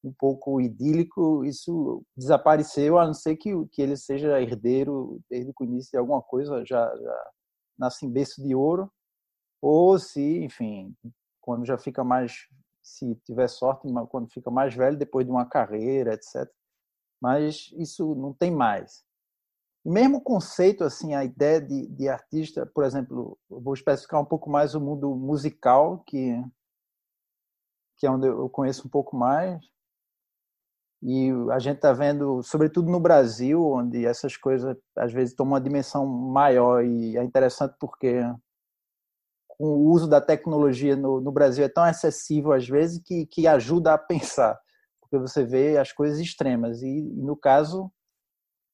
um 0.03 0.13
pouco 0.13 0.61
idílico, 0.61 1.43
isso 1.43 2.03
desapareceu, 2.15 2.97
a 2.97 3.05
não 3.05 3.13
ser 3.13 3.35
que, 3.35 3.51
que 3.71 3.81
ele 3.81 3.97
seja 3.97 4.41
herdeiro 4.41 5.19
desde 5.29 5.51
o 5.51 5.63
início 5.63 5.91
de 5.91 5.97
alguma 5.97 6.21
coisa, 6.21 6.63
já, 6.65 6.95
já 6.95 7.31
nasce 7.77 8.05
em 8.05 8.11
berço 8.11 8.41
de 8.41 8.55
ouro, 8.55 8.91
ou 9.61 9.99
se, 9.99 10.43
enfim, 10.43 10.95
quando 11.41 11.65
já 11.65 11.77
fica 11.77 12.03
mais 12.03 12.47
se 12.81 13.15
tiver 13.25 13.47
sorte, 13.47 13.87
quando 14.09 14.31
fica 14.31 14.49
mais 14.49 14.73
velho, 14.73 14.97
depois 14.97 15.25
de 15.25 15.31
uma 15.31 15.45
carreira, 15.45 16.13
etc. 16.13 16.49
Mas 17.21 17.71
isso 17.77 18.15
não 18.15 18.33
tem 18.33 18.51
mais. 18.51 19.03
mesmo 19.85 20.17
o 20.17 20.21
conceito, 20.21 20.83
assim, 20.83 21.13
a 21.13 21.23
ideia 21.23 21.61
de, 21.61 21.87
de 21.87 22.07
artista, 22.07 22.65
por 22.65 22.83
exemplo, 22.83 23.37
vou 23.49 23.73
especificar 23.73 24.21
um 24.21 24.25
pouco 24.25 24.49
mais 24.49 24.75
o 24.75 24.81
mundo 24.81 25.15
musical, 25.15 26.03
que, 26.05 26.41
que 27.97 28.07
é 28.07 28.11
onde 28.11 28.27
eu 28.27 28.49
conheço 28.49 28.87
um 28.87 28.89
pouco 28.89 29.15
mais. 29.15 29.59
E 31.01 31.31
a 31.51 31.59
gente 31.59 31.77
está 31.77 31.93
vendo, 31.93 32.43
sobretudo 32.43 32.91
no 32.91 32.99
Brasil, 32.99 33.65
onde 33.65 34.05
essas 34.05 34.35
coisas 34.35 34.75
às 34.97 35.13
vezes 35.13 35.33
tomam 35.33 35.53
uma 35.53 35.61
dimensão 35.61 36.05
maior 36.05 36.83
e 36.83 37.17
é 37.17 37.23
interessante 37.23 37.75
porque 37.79 38.21
o 39.57 39.91
uso 39.91 40.07
da 40.07 40.19
tecnologia 40.19 40.95
no, 40.95 41.21
no 41.21 41.31
Brasil 41.31 41.63
é 41.63 41.69
tão 41.69 41.83
acessível 41.83 42.51
às 42.51 42.67
vezes 42.67 43.01
que, 43.03 43.25
que 43.25 43.47
ajuda 43.47 43.93
a 43.93 43.97
pensar, 43.97 44.59
porque 45.01 45.17
você 45.17 45.43
vê 45.45 45.77
as 45.77 45.91
coisas 45.91 46.19
extremas. 46.19 46.81
E, 46.81 46.87
e 46.87 47.21
no 47.21 47.35
caso, 47.35 47.91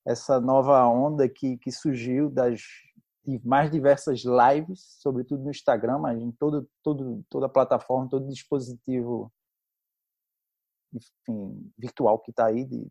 essa 0.06 0.40
nova 0.40 0.88
onda 0.88 1.30
que, 1.30 1.58
que 1.58 1.72
surgiu 1.72 2.30
das 2.30 2.62
mais 3.44 3.72
diversas 3.72 4.24
lives, 4.24 4.98
sobretudo 5.00 5.44
no 5.44 5.50
Instagram, 5.50 5.98
mas 5.98 6.22
em 6.22 6.32
todo, 6.32 6.70
todo, 6.84 7.24
toda 7.30 7.50
plataforma, 7.50 8.08
todo 8.08 8.28
dispositivo 8.28 9.32
enfim, 10.96 11.72
virtual 11.78 12.20
que 12.20 12.32
está 12.32 12.46
aí. 12.46 12.66
De. 12.66 12.88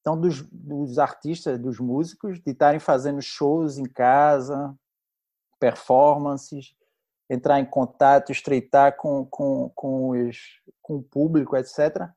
Então, 0.00 0.20
dos, 0.20 0.42
dos 0.50 0.98
artistas, 0.98 1.58
dos 1.58 1.78
músicos, 1.78 2.40
de 2.40 2.50
estarem 2.50 2.80
fazendo 2.80 3.22
shows 3.22 3.78
em 3.78 3.84
casa, 3.84 4.76
performances, 5.60 6.74
entrar 7.30 7.60
em 7.60 7.64
contato, 7.64 8.32
estreitar 8.32 8.96
com, 8.96 9.24
com, 9.24 9.70
com, 9.74 10.10
os, 10.10 10.36
com 10.82 10.96
o 10.96 11.02
público, 11.02 11.56
etc. 11.56 12.10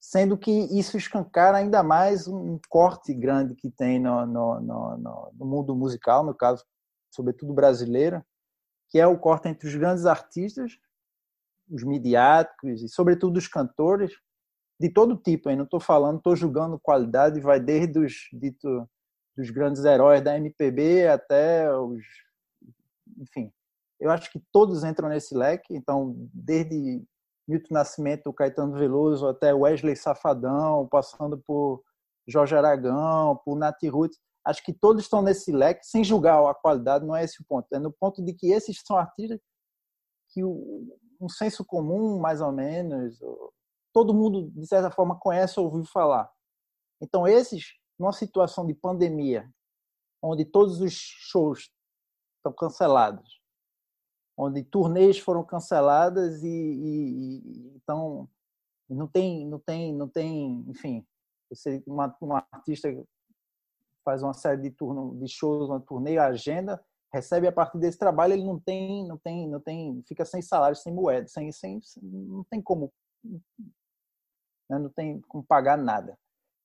Sendo 0.00 0.38
que 0.38 0.50
isso 0.50 0.96
escancara 0.96 1.58
ainda 1.58 1.82
mais 1.82 2.26
um 2.26 2.58
corte 2.68 3.12
grande 3.12 3.54
que 3.54 3.70
tem 3.70 3.98
no, 3.98 4.24
no, 4.24 4.60
no, 4.60 5.32
no 5.34 5.46
mundo 5.46 5.74
musical, 5.74 6.24
no 6.24 6.34
caso, 6.34 6.64
sobretudo 7.10 7.52
brasileiro, 7.52 8.24
que 8.88 8.98
é 8.98 9.06
o 9.06 9.18
corte 9.18 9.48
entre 9.48 9.68
os 9.68 9.74
grandes 9.74 10.06
artistas, 10.06 10.78
os 11.70 11.84
midiáticos 11.84 12.82
e, 12.82 12.88
sobretudo, 12.88 13.36
os 13.36 13.48
cantores, 13.48 14.12
de 14.80 14.88
todo 14.90 15.16
tipo. 15.16 15.50
Eu 15.50 15.56
não 15.56 15.64
estou 15.64 15.80
falando, 15.80 16.18
estou 16.18 16.34
julgando 16.34 16.80
qualidade, 16.80 17.40
vai 17.40 17.60
desde 17.60 17.98
os 17.98 18.14
dito, 18.32 18.88
dos 19.36 19.50
grandes 19.50 19.84
heróis 19.84 20.22
da 20.22 20.36
MPB 20.36 21.06
até 21.08 21.72
os 21.74 22.02
enfim, 23.18 23.52
eu 24.00 24.10
acho 24.10 24.30
que 24.32 24.40
todos 24.52 24.82
entram 24.82 25.08
nesse 25.08 25.34
leque. 25.34 25.74
Então, 25.74 26.14
desde 26.32 27.04
Milton 27.46 27.74
Nascimento, 27.74 28.32
Caetano 28.32 28.72
Veloso, 28.72 29.28
até 29.28 29.52
Wesley 29.52 29.96
Safadão, 29.96 30.88
passando 30.88 31.38
por 31.38 31.82
Jorge 32.26 32.56
Aragão, 32.56 33.40
por 33.44 33.56
Nath 33.56 33.82
Roots, 33.84 34.18
acho 34.44 34.64
que 34.64 34.72
todos 34.72 35.02
estão 35.02 35.22
nesse 35.22 35.52
leque, 35.52 35.84
sem 35.84 36.02
julgar 36.02 36.42
a 36.48 36.54
qualidade, 36.54 37.06
não 37.06 37.14
é 37.14 37.24
esse 37.24 37.42
o 37.42 37.44
ponto. 37.46 37.66
É 37.72 37.78
no 37.78 37.92
ponto 37.92 38.24
de 38.24 38.32
que 38.32 38.50
esses 38.50 38.80
são 38.84 38.96
artistas 38.96 39.38
que 40.30 40.42
um 41.20 41.28
senso 41.28 41.64
comum, 41.64 42.18
mais 42.18 42.40
ou 42.40 42.50
menos, 42.50 43.18
todo 43.92 44.14
mundo, 44.14 44.50
de 44.50 44.66
certa 44.66 44.90
forma, 44.90 45.18
conhece 45.18 45.60
ou 45.60 45.66
ouviu 45.66 45.84
falar. 45.84 46.30
Então, 47.00 47.26
esses, 47.26 47.74
numa 47.98 48.12
situação 48.12 48.66
de 48.66 48.74
pandemia, 48.74 49.48
onde 50.22 50.44
todos 50.44 50.80
os 50.80 50.92
shows 50.92 51.70
estão 52.36 52.52
cancelados, 52.52 53.40
onde 54.36 54.62
turnês 54.64 55.18
foram 55.18 55.44
canceladas 55.44 56.42
e, 56.42 56.48
e, 56.48 57.40
e 57.44 57.76
então 57.76 58.28
não 58.88 59.06
tem, 59.06 59.46
não 59.46 59.58
tem, 59.58 59.94
não 59.94 60.08
tem, 60.08 60.64
enfim, 60.68 61.06
você 61.50 61.82
uma, 61.86 62.16
uma 62.20 62.46
artista 62.50 62.88
faz 64.04 64.22
uma 64.22 64.32
série 64.32 64.62
de 64.62 64.70
turno, 64.70 65.18
de 65.18 65.28
shows, 65.28 65.68
uma 65.68 65.80
turnê, 65.80 66.16
a 66.16 66.28
agenda, 66.28 66.82
recebe 67.12 67.46
a 67.46 67.52
partir 67.52 67.78
desse 67.78 67.98
trabalho, 67.98 68.32
ele 68.32 68.44
não 68.44 68.58
tem, 68.58 69.06
não 69.06 69.18
tem, 69.18 69.48
não 69.48 69.60
tem, 69.60 70.02
fica 70.06 70.24
sem 70.24 70.40
salário, 70.40 70.76
sem 70.76 70.92
moeda, 70.92 71.26
sem, 71.26 71.50
sem 71.50 71.80
não 72.02 72.44
tem 72.44 72.62
como, 72.62 72.92
né, 73.24 74.78
não 74.78 74.90
tem 74.90 75.20
como 75.22 75.44
pagar 75.44 75.76
nada. 75.76 76.16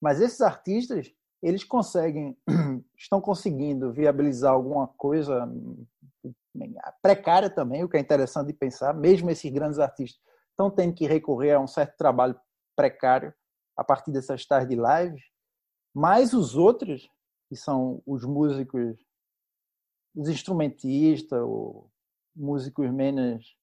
Mas 0.02 0.22
esses 0.22 0.42
artistas, 0.42 1.12
eles 1.42 1.64
conseguem, 1.64 2.38
estão 2.98 3.20
conseguindo 3.20 3.92
viabilizar 3.92 4.54
alguma 4.54 4.88
coisa 4.88 5.52
precária 7.02 7.50
também, 7.50 7.84
o 7.84 7.90
que 7.90 7.98
é 7.98 8.00
interessante 8.00 8.48
de 8.48 8.54
pensar, 8.54 8.94
mesmo 8.94 9.30
esses 9.30 9.52
grandes 9.52 9.80
artistas 9.80 10.22
estão 10.52 10.70
tendo 10.70 10.94
que 10.94 11.08
recorrer 11.08 11.54
a 11.54 11.60
um 11.60 11.68
certo 11.68 11.98
trabalho 11.98 12.40
precário 12.76 13.34
a 13.76 13.84
partir 13.84 14.12
dessas 14.12 14.46
tais 14.46 14.68
de 14.68 14.76
live, 14.76 15.22
mas 15.94 16.34
os 16.34 16.56
outros, 16.56 17.10
que 17.50 17.56
são 17.56 18.02
os 18.06 18.24
músicos, 18.24 18.98
os 20.16 20.30
instrumentistas, 20.30 21.42
ou 21.42 21.92
músicos 22.36 22.90
menos 22.92 23.56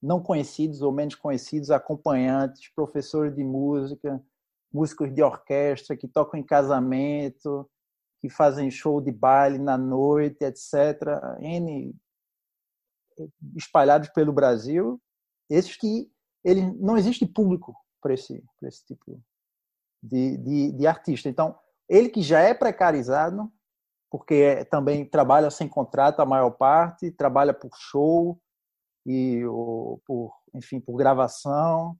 não 0.00 0.22
conhecidos 0.22 0.80
ou 0.80 0.92
menos 0.92 1.14
conhecidos, 1.14 1.70
acompanhantes, 1.70 2.72
professores 2.72 3.34
de 3.34 3.42
música, 3.42 4.22
músicos 4.72 5.12
de 5.12 5.22
orquestra 5.22 5.96
que 5.96 6.06
tocam 6.06 6.38
em 6.38 6.44
casamento, 6.44 7.68
que 8.20 8.28
fazem 8.28 8.70
show 8.70 9.00
de 9.00 9.10
baile 9.10 9.58
na 9.58 9.76
noite, 9.76 10.44
etc. 10.44 11.02
N 11.40 11.94
espalhados 13.56 14.08
pelo 14.10 14.32
Brasil, 14.32 15.00
esses 15.50 15.76
que 15.76 16.08
ele 16.44 16.62
não 16.74 16.96
existe 16.96 17.26
público 17.26 17.74
para 18.00 18.14
esse, 18.14 18.44
esse 18.62 18.84
tipo 18.86 19.20
de, 20.02 20.36
de, 20.36 20.72
de, 20.72 20.86
artista. 20.86 21.28
Então, 21.28 21.58
ele 21.88 22.08
que 22.08 22.22
já 22.22 22.40
é 22.40 22.54
precarizado, 22.54 23.52
porque 24.10 24.34
é, 24.34 24.64
também 24.64 25.04
trabalha 25.04 25.50
sem 25.50 25.68
contrato 25.68 26.20
a 26.20 26.26
maior 26.26 26.50
parte, 26.50 27.10
trabalha 27.10 27.52
por 27.52 27.70
show 27.76 28.40
e 29.06 29.44
ou, 29.44 30.00
por, 30.06 30.34
enfim, 30.54 30.80
por 30.80 30.96
gravação. 30.96 31.96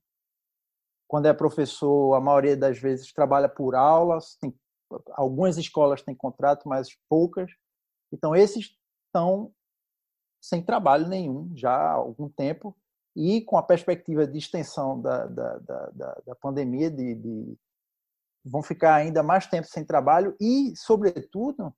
Quando 1.07 1.27
é 1.27 1.33
professor, 1.33 2.15
a 2.15 2.21
maioria 2.21 2.55
das 2.55 2.79
vezes 2.79 3.11
trabalha 3.13 3.49
por 3.49 3.75
aulas. 3.75 4.37
Tem, 4.39 4.53
algumas 5.11 5.57
escolas 5.57 6.01
têm 6.01 6.15
contrato, 6.15 6.67
mas 6.67 6.89
poucas. 7.09 7.51
Então, 8.11 8.35
esses 8.35 8.75
estão 9.07 9.51
sem 10.41 10.63
trabalho 10.63 11.07
nenhum 11.07 11.51
já 11.55 11.71
há 11.71 11.91
algum 11.91 12.29
tempo 12.29 12.75
e 13.15 13.41
com 13.41 13.57
a 13.57 13.63
perspectiva 13.63 14.25
de 14.25 14.37
extensão 14.37 15.01
da, 15.01 15.25
da, 15.25 15.57
da, 15.57 16.21
da 16.25 16.35
pandemia, 16.35 16.89
de, 16.89 17.15
de, 17.15 17.57
vão 18.45 18.63
ficar 18.63 18.95
ainda 18.95 19.21
mais 19.21 19.47
tempo 19.47 19.67
sem 19.67 19.83
trabalho 19.83 20.35
e, 20.39 20.73
sobretudo, 20.75 21.73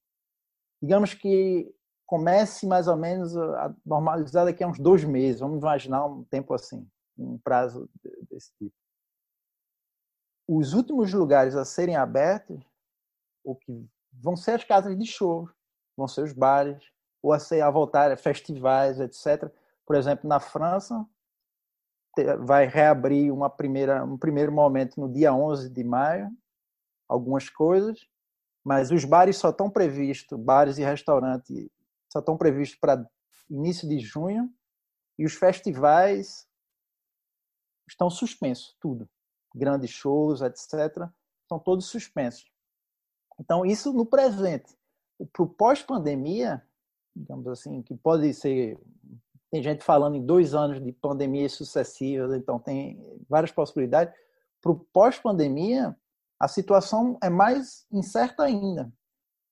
digamos 0.81 1.13
que 1.13 1.73
comece 2.05 2.65
mais 2.65 2.87
ou 2.87 2.97
menos 2.97 3.37
a 3.37 3.73
normalizar 3.85 4.45
daqui 4.45 4.63
a 4.63 4.67
uns 4.67 4.79
dois 4.79 5.03
meses, 5.03 5.39
vamos 5.39 5.59
imaginar 5.59 6.05
um 6.05 6.23
tempo 6.25 6.53
assim, 6.53 6.85
um 7.17 7.37
prazo 7.37 7.89
desse 8.29 8.51
tipo. 8.57 8.75
Os 10.47 10.73
últimos 10.73 11.13
lugares 11.13 11.55
a 11.55 11.63
serem 11.63 11.95
abertos, 11.95 12.61
o 13.43 13.55
que 13.55 13.87
vão 14.11 14.35
ser 14.35 14.51
as 14.51 14.63
casas 14.63 14.97
de 14.97 15.05
show, 15.05 15.49
vão 15.95 16.07
ser 16.07 16.23
os 16.23 16.33
bares, 16.33 16.83
ou 17.21 17.31
a, 17.31 17.39
ser, 17.39 17.61
a 17.61 17.69
voltar 17.69 18.11
a 18.11 18.17
festivais, 18.17 18.99
etc. 18.99 19.49
Por 19.85 19.95
exemplo, 19.95 20.27
na 20.27 20.39
França, 20.39 21.07
vai 22.39 22.65
reabrir 22.65 23.31
uma 23.31 23.49
primeira, 23.49 24.03
um 24.03 24.17
primeiro 24.17 24.51
momento 24.51 24.99
no 24.99 25.11
dia 25.11 25.33
11 25.33 25.69
de 25.69 25.83
maio, 25.83 26.29
algumas 27.07 27.49
coisas, 27.49 28.07
mas 28.63 28.91
os 28.91 29.05
bares 29.05 29.37
só 29.37 29.49
estão 29.49 29.69
previstos, 29.69 30.39
bares 30.39 30.77
e 30.77 30.83
restaurantes 30.83 31.69
só 32.11 32.19
estão 32.19 32.37
previstos 32.37 32.77
para 32.79 33.05
início 33.49 33.87
de 33.87 33.99
junho 33.99 34.53
e 35.17 35.25
os 35.25 35.33
festivais 35.33 36.47
estão 37.87 38.09
suspensos, 38.09 38.75
tudo. 38.79 39.09
Grandes 39.53 39.91
shows, 39.91 40.41
etc., 40.41 41.09
estão 41.43 41.59
todos 41.59 41.85
suspensos. 41.85 42.49
Então, 43.39 43.65
isso 43.65 43.91
no 43.93 44.05
presente. 44.05 44.77
Para 45.31 45.43
o 45.43 45.47
pós-pandemia, 45.47 46.65
digamos 47.15 47.47
assim, 47.47 47.81
que 47.81 47.95
pode 47.95 48.33
ser 48.33 48.79
tem 49.51 49.61
gente 49.61 49.83
falando 49.83 50.15
em 50.15 50.25
dois 50.25 50.55
anos 50.55 50.81
de 50.81 50.93
pandemias 50.93 51.51
sucessivas, 51.51 52.33
então 52.33 52.57
tem 52.57 52.97
várias 53.29 53.51
possibilidades. 53.51 54.13
Para 54.61 54.71
o 54.71 54.79
pós-pandemia, 54.79 55.95
a 56.41 56.47
situação 56.47 57.19
é 57.21 57.29
mais 57.29 57.85
incerta 57.91 58.41
ainda, 58.41 58.91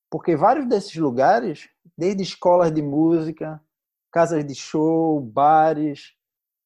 porque 0.09 0.35
vários 0.35 0.67
desses 0.67 0.95
lugares, 0.95 1.69
desde 1.95 2.23
escolas 2.23 2.73
de 2.73 2.81
música, 2.81 3.63
casas 4.11 4.43
de 4.43 4.55
show, 4.55 5.21
bares, 5.21 6.15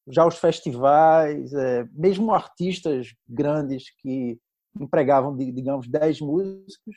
já 0.08 0.26
os 0.26 0.38
festivais, 0.38 1.52
é, 1.52 1.84
mesmo 1.92 2.32
artistas 2.32 3.14
grandes 3.28 3.90
que 3.98 4.40
empregavam, 4.80 5.36
digamos, 5.36 5.86
10 5.88 6.22
músicos, 6.22 6.96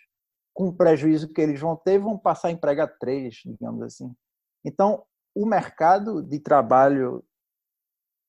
com 0.54 0.70
o 0.70 0.74
prejuízo 0.74 1.28
que 1.28 1.42
eles 1.42 1.60
vão 1.60 1.76
ter, 1.76 2.00
vão 2.00 2.18
passar 2.18 2.48
a 2.48 2.52
empregar 2.52 2.98
três, 2.98 3.42
digamos 3.46 3.84
assim. 3.84 4.16
Então, 4.64 5.04
o 5.36 5.46
mercado 5.46 6.24
de 6.24 6.40
trabalho 6.40 7.22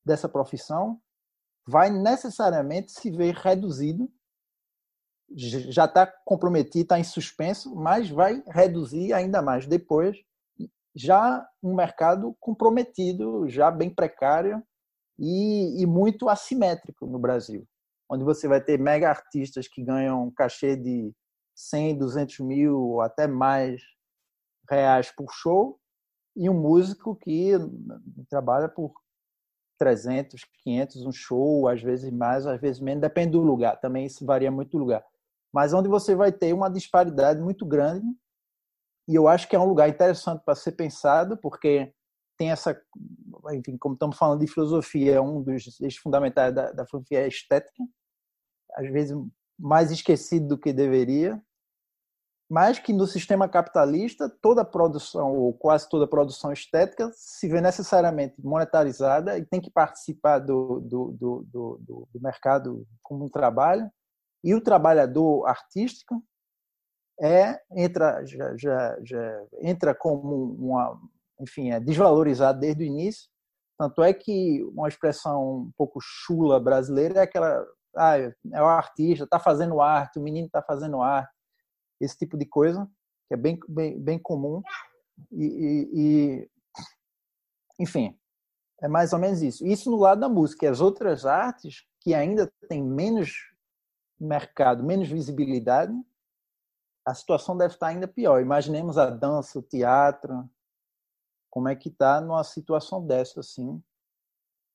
dessa 0.04 0.28
profissão 0.28 1.00
vai 1.64 1.88
necessariamente 1.88 2.90
se 2.90 3.12
ver 3.12 3.34
reduzido. 3.36 4.10
Já 5.36 5.84
está 5.84 6.06
comprometido, 6.24 6.82
está 6.82 6.98
em 6.98 7.05
suspenso, 7.05 7.74
mas 7.74 8.09
vai 8.09 8.42
reduzir 8.48 9.12
ainda 9.12 9.42
mais 9.42 9.66
depois. 9.66 10.16
Já 10.94 11.46
um 11.62 11.74
mercado 11.74 12.34
comprometido, 12.40 13.48
já 13.48 13.70
bem 13.70 13.90
precário 13.90 14.62
e, 15.18 15.82
e 15.82 15.86
muito 15.86 16.28
assimétrico 16.28 17.06
no 17.06 17.18
Brasil, 17.18 17.66
onde 18.10 18.24
você 18.24 18.48
vai 18.48 18.60
ter 18.60 18.78
mega 18.78 19.09
artistas 19.09 19.68
que 19.68 19.82
ganham 19.82 20.24
um 20.24 20.30
cachê 20.30 20.76
de 20.76 21.12
100, 21.55 21.98
200 21.98 22.38
mil 22.40 22.78
ou 22.78 23.00
até 23.00 23.26
mais 23.26 23.82
reais 24.70 25.10
por 25.14 25.32
show, 25.32 25.78
e 26.36 26.48
um 26.48 26.55
músico 26.55 27.16
que 27.16 27.52
trabalha 28.30 28.68
por 28.68 28.92
300, 29.78 30.40
500, 30.62 31.06
um 31.06 31.12
show, 31.12 31.68
às 31.68 31.82
vezes 31.82 32.10
mais, 32.12 32.46
às 32.46 32.60
vezes 32.60 32.80
menos, 32.80 33.00
depende 33.00 33.32
do 33.32 33.40
lugar, 33.40 33.80
também 33.80 34.06
isso 34.06 34.24
varia 34.24 34.50
muito 34.50 34.70
do 34.70 34.78
lugar. 34.78 35.05
Mas 35.52 35.72
onde 35.72 35.88
você 35.88 36.14
vai 36.14 36.30
ter 36.30 36.52
uma 36.52 36.70
disparidade 36.70 37.40
muito 37.40 37.64
grande, 37.64 38.06
e 39.08 39.14
eu 39.14 39.26
acho 39.26 39.48
que 39.48 39.56
é 39.56 39.58
um 39.58 39.66
lugar 39.66 39.88
interessante 39.88 40.42
para 40.44 40.54
ser 40.54 40.72
pensado, 40.72 41.36
porque 41.38 41.92
tem 42.36 42.50
essa, 42.50 42.80
enfim, 43.52 43.76
como 43.78 43.94
estamos 43.94 44.16
falando 44.16 44.40
de 44.40 44.46
filosofia, 44.46 45.20
um 45.20 45.42
dos 45.42 45.80
eixos 45.80 46.00
fundamentais 46.00 46.54
da, 46.54 46.70
da 46.72 46.86
filosofia 46.86 47.20
é 47.20 47.24
a 47.24 47.28
estética, 47.28 47.82
às 48.76 48.88
vezes 48.90 49.16
mais 49.58 49.90
esquecido 49.90 50.48
do 50.48 50.58
que 50.58 50.72
deveria, 50.72 51.42
mas 52.48 52.78
que 52.78 52.92
no 52.92 53.06
sistema 53.06 53.48
capitalista 53.48 54.28
toda 54.28 54.64
produção 54.64 55.36
ou 55.36 55.52
quase 55.52 55.88
toda 55.88 56.06
produção 56.06 56.52
estética 56.52 57.10
se 57.12 57.48
vê 57.48 57.60
necessariamente 57.60 58.40
monetarizada 58.42 59.36
e 59.36 59.44
tem 59.44 59.60
que 59.60 59.70
participar 59.70 60.38
do, 60.38 60.80
do, 60.80 61.12
do, 61.12 62.08
do 62.12 62.20
mercado 62.20 62.86
como 63.02 63.24
um 63.24 63.28
trabalho 63.28 63.90
e 64.43 64.55
o 64.55 64.60
trabalhador 64.60 65.47
artístico 65.47 66.23
é 67.20 67.60
entra 67.73 68.24
já, 68.24 68.56
já, 68.56 68.98
já 69.02 69.47
entra 69.60 69.94
como 69.94 70.55
uma 70.55 71.01
enfim 71.40 71.70
é 71.70 71.81
desvalorizado 71.81 72.60
desde 72.60 72.85
o 72.85 72.86
início 72.86 73.28
tanto 73.78 74.02
é 74.02 74.12
que 74.12 74.62
uma 74.73 74.89
expressão 74.89 75.62
um 75.62 75.73
pouco 75.77 75.98
chula 76.01 76.60
brasileira 76.60 77.20
é 77.20 77.23
aquela 77.23 77.66
ah, 77.97 78.19
é 78.19 78.62
o 78.62 78.66
artista 78.66 79.24
está 79.24 79.40
fazendo 79.40 79.81
arte 79.81 80.19
o 80.19 80.23
menino 80.23 80.47
está 80.47 80.62
fazendo 80.62 81.02
arte 81.02 81.39
esse 82.01 82.16
tipo 82.16 82.36
de 82.36 82.47
coisa, 82.47 82.89
que 83.27 83.35
é 83.35 83.36
bem, 83.36 83.59
bem, 83.69 84.01
bem 84.01 84.19
comum. 84.19 84.62
E, 85.32 85.44
e, 85.44 85.90
e, 85.94 86.51
enfim, 87.81 88.16
é 88.81 88.89
mais 88.89 89.12
ou 89.12 89.19
menos 89.19 89.43
isso. 89.43 89.66
Isso 89.66 89.90
no 89.90 89.97
lado 89.97 90.20
da 90.20 90.28
música. 90.28 90.70
As 90.70 90.81
outras 90.81 91.27
artes, 91.27 91.85
que 92.01 92.15
ainda 92.15 92.51
têm 92.69 92.82
menos 92.82 93.32
mercado, 94.20 94.82
menos 94.82 95.08
visibilidade, 95.08 95.92
a 97.06 97.14
situação 97.14 97.56
deve 97.56 97.74
estar 97.74 97.88
ainda 97.88 98.06
pior. 98.06 98.40
Imaginemos 98.40 98.98
a 98.98 99.08
dança, 99.08 99.58
o 99.58 99.62
teatro, 99.62 100.48
como 101.50 101.68
é 101.68 101.74
que 101.74 101.88
está 101.88 102.20
numa 102.20 102.44
situação 102.44 103.04
dessa, 103.04 103.40
assim, 103.40 103.82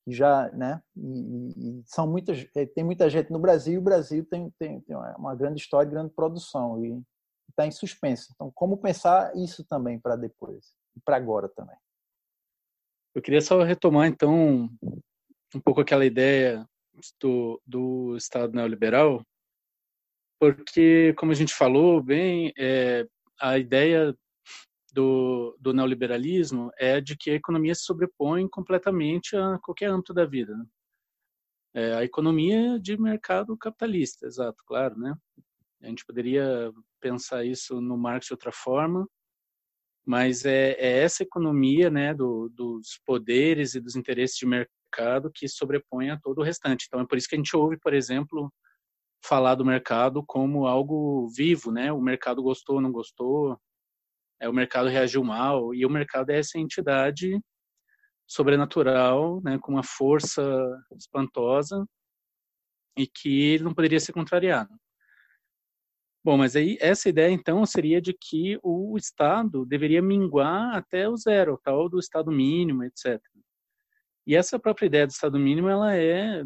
já, 0.07 0.49
né? 0.51 0.81
E, 0.95 1.79
e, 1.79 1.83
são 1.85 2.07
muitas, 2.07 2.45
eh, 2.55 2.65
tem 2.65 2.83
muita 2.83 3.09
gente 3.09 3.31
no 3.31 3.39
Brasil. 3.39 3.75
E 3.75 3.77
o 3.77 3.81
Brasil 3.81 4.25
tem, 4.25 4.49
tem, 4.57 4.81
tem 4.81 4.95
uma 5.17 5.35
grande 5.35 5.61
história, 5.61 5.89
grande 5.89 6.11
produção 6.13 6.83
e 6.83 7.01
está 7.49 7.67
em 7.67 7.71
suspenso. 7.71 8.31
Então, 8.33 8.51
como 8.53 8.77
pensar 8.77 9.35
isso 9.35 9.63
também 9.63 9.99
para 9.99 10.15
depois 10.15 10.75
e 10.95 10.99
para 10.99 11.15
agora 11.15 11.47
também? 11.49 11.77
Eu 13.15 13.21
queria 13.21 13.41
só 13.41 13.61
retomar 13.61 14.07
então 14.07 14.67
um 15.55 15.59
pouco 15.63 15.81
aquela 15.81 16.05
ideia 16.05 16.67
do, 17.21 17.61
do 17.65 18.17
Estado 18.17 18.53
neoliberal, 18.53 19.23
porque, 20.51 21.13
como 21.17 21.31
a 21.31 21.35
gente 21.35 21.53
falou 21.53 22.01
bem, 22.01 22.51
é, 22.57 23.07
a 23.39 23.57
ideia 23.57 24.13
do, 24.91 25.55
do, 25.59 25.73
neoliberalismo 25.73 26.69
é 26.77 26.99
de 26.99 27.15
que 27.15 27.31
a 27.31 27.35
economia 27.35 27.73
se 27.73 27.83
sobrepõe 27.83 28.47
completamente 28.49 29.35
a 29.35 29.57
qualquer 29.59 29.89
âmbito 29.89 30.13
da 30.13 30.25
vida. 30.25 30.55
Né? 30.55 30.65
É, 31.75 31.93
a 31.93 32.03
economia 32.03 32.77
de 32.79 32.99
mercado 32.99 33.57
capitalista, 33.57 34.27
exato, 34.27 34.63
claro, 34.67 34.97
né? 34.97 35.15
A 35.81 35.87
gente 35.87 36.05
poderia 36.05 36.71
pensar 37.01 37.43
isso 37.45 37.81
no 37.81 37.97
Marx 37.97 38.27
de 38.27 38.33
outra 38.33 38.51
forma, 38.51 39.07
mas 40.05 40.45
é, 40.45 40.71
é 40.73 41.03
essa 41.03 41.23
economia, 41.23 41.89
né, 41.89 42.13
do, 42.13 42.49
dos 42.49 42.99
poderes 43.05 43.75
e 43.75 43.81
dos 43.81 43.95
interesses 43.95 44.37
de 44.37 44.45
mercado 44.45 45.31
que 45.33 45.47
sobrepõe 45.47 46.09
a 46.09 46.19
todo 46.19 46.39
o 46.39 46.43
restante. 46.43 46.85
Então 46.87 47.01
é 47.01 47.07
por 47.07 47.17
isso 47.17 47.27
que 47.27 47.35
a 47.35 47.37
gente 47.37 47.55
ouve, 47.55 47.77
por 47.79 47.93
exemplo, 47.93 48.53
falar 49.23 49.55
do 49.55 49.65
mercado 49.65 50.23
como 50.25 50.67
algo 50.67 51.27
vivo, 51.29 51.71
né? 51.71 51.91
O 51.91 52.01
mercado 52.01 52.43
gostou, 52.43 52.81
não 52.81 52.91
gostou, 52.91 53.57
é 54.39 54.49
o 54.49 54.53
mercado 54.53 54.89
reagiu 54.89 55.23
mal 55.23 55.73
e 55.73 55.85
o 55.85 55.89
mercado 55.89 56.29
é 56.31 56.39
essa 56.39 56.59
entidade 56.59 57.39
sobrenatural, 58.27 59.41
né, 59.41 59.57
com 59.61 59.73
uma 59.73 59.83
força 59.83 60.43
espantosa 60.97 61.85
e 62.97 63.07
que 63.07 63.53
ele 63.53 63.63
não 63.63 63.73
poderia 63.73 63.99
ser 63.99 64.13
contrariado. 64.13 64.73
Bom, 66.25 66.37
mas 66.37 66.55
aí 66.55 66.77
essa 66.79 67.09
ideia 67.09 67.31
então 67.31 67.65
seria 67.65 68.01
de 68.01 68.13
que 68.13 68.57
o 68.63 68.97
Estado 68.97 69.65
deveria 69.65 70.01
minguar 70.01 70.75
até 70.75 71.07
o 71.07 71.17
zero, 71.17 71.59
tal 71.61 71.89
do 71.89 71.99
Estado 71.99 72.31
mínimo, 72.31 72.83
etc. 72.83 73.21
E 74.25 74.35
essa 74.35 74.57
própria 74.57 74.85
ideia 74.85 75.05
do 75.05 75.11
Estado 75.11 75.37
mínimo, 75.37 75.67
ela 75.67 75.95
é 75.95 76.45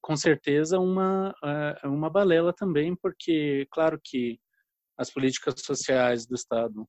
com 0.00 0.16
certeza 0.16 0.78
uma 0.78 1.34
é, 1.44 1.88
uma 1.88 2.10
balela 2.10 2.52
também, 2.52 2.96
porque 2.96 3.66
claro 3.70 4.00
que 4.02 4.38
as 4.98 5.10
políticas 5.10 5.54
sociais 5.58 6.26
do 6.26 6.34
Estado 6.34 6.86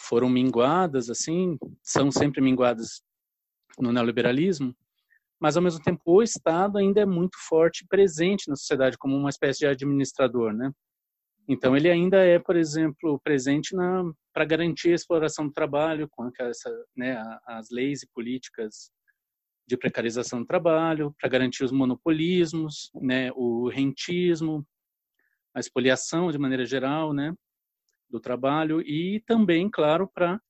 foram 0.00 0.28
minguadas, 0.28 1.10
assim, 1.10 1.58
são 1.82 2.10
sempre 2.10 2.40
minguadas 2.40 3.02
no 3.78 3.92
neoliberalismo, 3.92 4.74
mas 5.40 5.56
ao 5.56 5.62
mesmo 5.62 5.82
tempo 5.82 6.00
o 6.06 6.22
Estado 6.22 6.78
ainda 6.78 7.00
é 7.00 7.06
muito 7.06 7.36
forte, 7.48 7.86
presente 7.88 8.48
na 8.48 8.56
sociedade 8.56 8.96
como 8.98 9.16
uma 9.16 9.30
espécie 9.30 9.60
de 9.60 9.66
administrador, 9.66 10.52
né? 10.52 10.70
Então 11.48 11.76
ele 11.76 11.90
ainda 11.90 12.18
é, 12.18 12.38
por 12.38 12.56
exemplo, 12.56 13.20
presente 13.24 13.74
para 14.32 14.44
garantir 14.44 14.92
a 14.92 14.94
exploração 14.94 15.46
do 15.46 15.52
trabalho, 15.52 16.08
com 16.08 16.30
essa, 16.38 16.70
né, 16.96 17.20
as 17.46 17.70
leis 17.70 18.02
e 18.02 18.08
políticas 18.14 18.92
de 19.70 19.76
precarização 19.76 20.40
do 20.40 20.46
trabalho, 20.46 21.14
para 21.16 21.28
garantir 21.28 21.62
os 21.62 21.70
monopolismos, 21.70 22.90
né, 22.92 23.30
o 23.36 23.68
rentismo, 23.68 24.66
a 25.54 25.60
expoliação 25.60 26.28
de 26.32 26.38
maneira 26.38 26.66
geral, 26.66 27.12
né, 27.12 27.32
do 28.10 28.18
trabalho 28.18 28.80
e 28.80 29.22
também, 29.24 29.70
claro, 29.70 30.10
para 30.12 30.40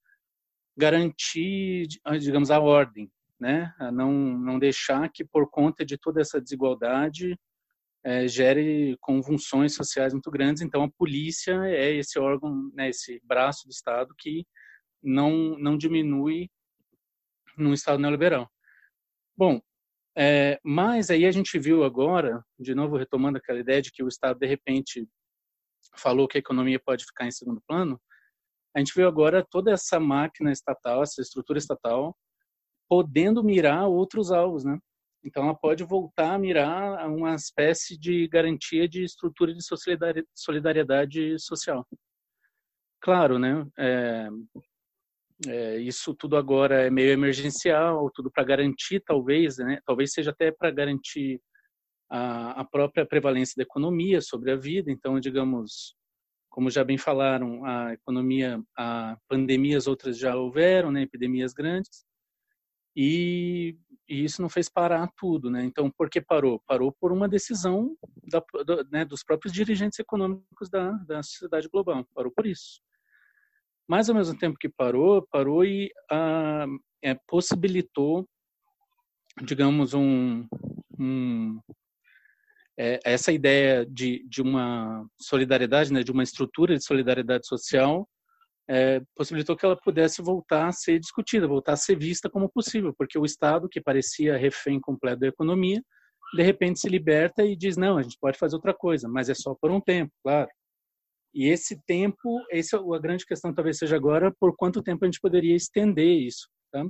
garantir, 0.75 1.87
digamos, 2.19 2.51
a 2.51 2.59
ordem, 2.59 3.13
né? 3.39 3.75
A 3.79 3.93
não 3.93 4.13
não 4.39 4.59
deixar 4.59 5.11
que 5.11 5.23
por 5.23 5.51
conta 5.51 5.85
de 5.85 5.99
toda 5.99 6.23
essa 6.23 6.41
desigualdade 6.41 7.39
é, 8.03 8.27
gere 8.27 8.97
convulsões 9.01 9.75
sociais 9.75 10.15
muito 10.15 10.31
grandes. 10.31 10.63
Então, 10.63 10.83
a 10.85 10.91
polícia 10.91 11.53
é 11.67 11.95
esse 11.95 12.19
órgão, 12.19 12.71
né, 12.73 12.89
esse 12.89 13.21
braço 13.23 13.67
do 13.67 13.71
Estado 13.71 14.15
que 14.17 14.47
não 15.03 15.59
não 15.59 15.77
diminui 15.77 16.49
no 17.59 17.75
Estado 17.75 18.01
neoliberal. 18.01 18.51
Bom, 19.41 19.59
é, 20.19 20.61
mas 20.63 21.09
aí 21.09 21.25
a 21.25 21.33
gente 21.33 21.59
viu 21.59 21.83
agora, 21.83 22.45
de 22.59 22.75
novo 22.75 22.99
retomando 22.99 23.39
aquela 23.39 23.59
ideia 23.59 23.81
de 23.81 23.91
que 23.91 24.03
o 24.03 24.09
Estado 24.09 24.39
de 24.39 24.47
repente 24.47 25.09
falou 25.97 26.29
que 26.29 26.37
a 26.37 26.41
economia 26.41 26.79
pode 26.79 27.07
ficar 27.07 27.27
em 27.27 27.31
segundo 27.31 27.59
plano, 27.67 27.99
a 28.77 28.81
gente 28.81 28.93
viu 28.95 29.09
agora 29.09 29.43
toda 29.51 29.73
essa 29.73 29.99
máquina 29.99 30.53
estatal, 30.53 31.03
essa 31.03 31.23
estrutura 31.23 31.59
estatal, 31.59 32.15
podendo 32.87 33.43
mirar 33.43 33.89
outros 33.89 34.31
alvos, 34.31 34.63
né? 34.63 34.79
Então, 35.25 35.45
ela 35.45 35.55
pode 35.55 35.85
voltar 35.85 36.35
a 36.35 36.39
mirar 36.39 37.09
uma 37.09 37.35
espécie 37.35 37.99
de 37.99 38.29
garantia 38.29 38.87
de 38.87 39.05
estrutura 39.05 39.55
de 39.55 39.61
solidariedade 40.35 41.39
social. 41.39 41.89
Claro, 43.01 43.39
né? 43.39 43.67
É, 43.79 44.29
é, 45.47 45.79
isso 45.79 46.15
tudo 46.15 46.37
agora 46.37 46.87
é 46.87 46.91
meio 46.91 47.11
emergencial, 47.11 48.11
tudo 48.15 48.31
para 48.31 48.45
garantir, 48.45 49.01
talvez, 49.01 49.57
né? 49.59 49.81
Talvez 49.87 50.13
seja 50.13 50.31
até 50.31 50.51
para 50.53 50.71
garantir 50.71 51.41
a, 52.11 52.61
a 52.61 52.65
própria 52.65 53.07
prevalência 53.07 53.55
da 53.57 53.63
economia 53.63 54.21
sobre 54.21 54.51
a 54.51 54.57
vida. 54.57 54.91
Então, 54.91 55.19
digamos, 55.19 55.95
como 56.51 56.69
já 56.71 56.85
bem 56.85 56.99
falaram, 56.99 57.65
a 57.65 57.93
economia, 57.95 58.61
a 58.77 59.17
pandemias 59.29 59.87
outras 59.87 60.19
já 60.19 60.37
houveram, 60.37 60.91
né, 60.91 61.03
epidemias 61.03 61.53
grandes, 61.53 62.05
e, 62.95 63.79
e, 64.09 64.25
isso 64.25 64.43
não 64.43 64.49
fez 64.49 64.69
parar 64.69 65.09
tudo, 65.17 65.49
né? 65.49 65.65
Então, 65.65 65.89
por 65.91 66.11
que 66.11 66.21
parou? 66.21 66.61
Parou 66.67 66.93
por 67.01 67.13
uma 67.13 67.29
decisão 67.29 67.97
da, 68.25 68.43
do, 68.65 68.85
né, 68.91 69.05
dos 69.05 69.23
próprios 69.23 69.53
dirigentes 69.55 69.99
econômicos 70.01 70.69
da, 70.69 70.91
da 71.07 71.23
sociedade 71.23 71.69
global, 71.69 72.05
parou 72.13 72.33
por 72.33 72.47
isso. 72.47 72.83
Mas, 73.91 74.09
ao 74.09 74.15
mesmo 74.15 74.39
tempo 74.39 74.57
que 74.57 74.69
parou, 74.69 75.27
parou 75.33 75.65
e 75.65 75.91
ah, 76.09 76.65
é, 77.03 77.13
possibilitou, 77.27 78.25
digamos, 79.43 79.95
um, 79.95 80.47
um 80.97 81.59
é, 82.79 83.01
essa 83.05 83.33
ideia 83.33 83.85
de, 83.85 84.25
de 84.29 84.41
uma 84.41 85.05
solidariedade, 85.21 85.93
né, 85.93 86.05
de 86.05 86.13
uma 86.13 86.23
estrutura 86.23 86.77
de 86.77 86.85
solidariedade 86.85 87.49
social, 87.49 88.09
é, 88.69 89.03
possibilitou 89.17 89.57
que 89.57 89.67
ela 89.67 89.77
pudesse 89.77 90.23
voltar 90.23 90.69
a 90.69 90.73
ser 90.73 91.01
discutida, 91.01 91.49
voltar 91.49 91.73
a 91.73 91.77
ser 91.77 91.99
vista 91.99 92.31
como 92.31 92.49
possível, 92.49 92.95
porque 92.97 93.19
o 93.19 93.25
Estado, 93.25 93.69
que 93.69 93.81
parecia 93.81 94.39
refém 94.39 94.79
completo 94.79 95.19
da 95.19 95.27
economia, 95.27 95.83
de 96.37 96.43
repente 96.45 96.79
se 96.79 96.89
liberta 96.89 97.45
e 97.45 97.57
diz: 97.57 97.77
não, 97.77 97.99
a 97.99 98.03
gente 98.03 98.17
pode 98.21 98.39
fazer 98.39 98.55
outra 98.55 98.73
coisa, 98.73 99.09
mas 99.09 99.29
é 99.29 99.35
só 99.35 99.53
por 99.61 99.73
um 99.73 99.81
tempo, 99.81 100.13
claro. 100.23 100.49
E 101.33 101.49
esse 101.49 101.81
tempo, 101.87 102.45
essa 102.51 102.77
é 102.77 102.81
a 102.81 102.99
grande 102.99 103.25
questão 103.25 103.55
talvez 103.55 103.79
seja 103.79 103.97
agora, 103.97 104.35
por 104.39 104.55
quanto 104.57 104.83
tempo 104.83 105.05
a 105.05 105.09
gente 105.09 105.21
poderia 105.21 105.55
estender 105.55 106.19
isso, 106.21 106.49
tá? 106.73 106.85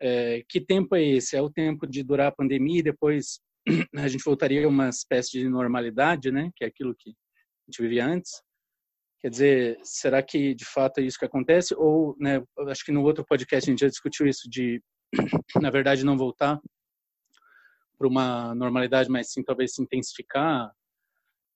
É, 0.00 0.42
que 0.48 0.60
tempo 0.60 0.94
é 0.94 1.02
esse? 1.02 1.36
É 1.36 1.42
o 1.42 1.50
tempo 1.50 1.86
de 1.86 2.02
durar 2.02 2.28
a 2.28 2.32
pandemia 2.32 2.80
e 2.80 2.82
depois 2.82 3.40
a 3.96 4.08
gente 4.08 4.24
voltaria 4.24 4.64
a 4.64 4.68
uma 4.68 4.88
espécie 4.88 5.32
de 5.32 5.48
normalidade, 5.48 6.30
né? 6.30 6.50
Que 6.56 6.64
é 6.64 6.68
aquilo 6.68 6.94
que 6.98 7.10
a 7.10 7.70
gente 7.70 7.82
vivia 7.82 8.06
antes. 8.06 8.42
Quer 9.20 9.28
dizer, 9.28 9.78
será 9.82 10.22
que 10.22 10.54
de 10.54 10.64
fato 10.64 10.98
é 10.98 11.02
isso 11.02 11.18
que 11.18 11.26
acontece? 11.26 11.74
Ou, 11.76 12.16
né? 12.18 12.42
Acho 12.68 12.84
que 12.84 12.92
no 12.92 13.02
outro 13.02 13.24
podcast 13.26 13.68
a 13.68 13.72
gente 13.72 13.80
já 13.80 13.88
discutiu 13.88 14.26
isso 14.26 14.48
de, 14.48 14.82
na 15.60 15.70
verdade, 15.70 16.04
não 16.04 16.16
voltar 16.16 16.58
para 17.98 18.08
uma 18.08 18.54
normalidade, 18.54 19.10
mas 19.10 19.30
sim 19.30 19.42
talvez 19.42 19.74
se 19.74 19.82
intensificar 19.82 20.72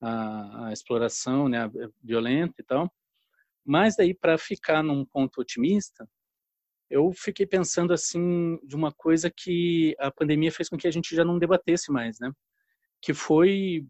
a, 0.04 0.68
a 0.68 0.72
exploração, 0.72 1.48
né? 1.48 1.64
A 1.64 1.70
violenta 2.02 2.54
e 2.60 2.64
tal. 2.64 2.92
Mas 3.64 3.96
daí 3.96 4.14
para 4.14 4.36
ficar 4.36 4.82
num 4.82 5.04
ponto 5.04 5.40
otimista, 5.40 6.06
eu 6.90 7.12
fiquei 7.12 7.46
pensando 7.46 7.92
assim 7.92 8.58
de 8.62 8.76
uma 8.76 8.92
coisa 8.92 9.30
que 9.34 9.96
a 9.98 10.10
pandemia 10.10 10.52
fez 10.52 10.68
com 10.68 10.76
que 10.76 10.86
a 10.86 10.90
gente 10.90 11.14
já 11.14 11.24
não 11.24 11.38
debatesse 11.38 11.90
mais, 11.90 12.18
né? 12.20 12.30
Que 13.02 13.14
foi 13.14 13.86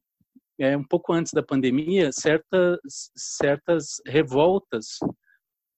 é, 0.58 0.76
um 0.76 0.84
pouco 0.84 1.12
antes 1.12 1.32
da 1.32 1.42
pandemia 1.42 2.12
certas 2.12 3.10
certas 3.16 4.00
revoltas 4.06 4.98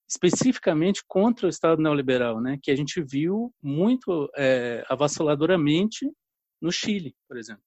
especificamente 0.08 1.02
contra 1.06 1.46
o 1.46 1.48
Estado 1.48 1.82
neoliberal, 1.82 2.40
né? 2.40 2.58
Que 2.62 2.70
a 2.70 2.76
gente 2.76 3.02
viu 3.02 3.52
muito 3.60 4.30
é, 4.36 4.84
avassaladoramente 4.88 6.08
no 6.60 6.70
Chile, 6.70 7.14
por 7.28 7.36
exemplo. 7.36 7.62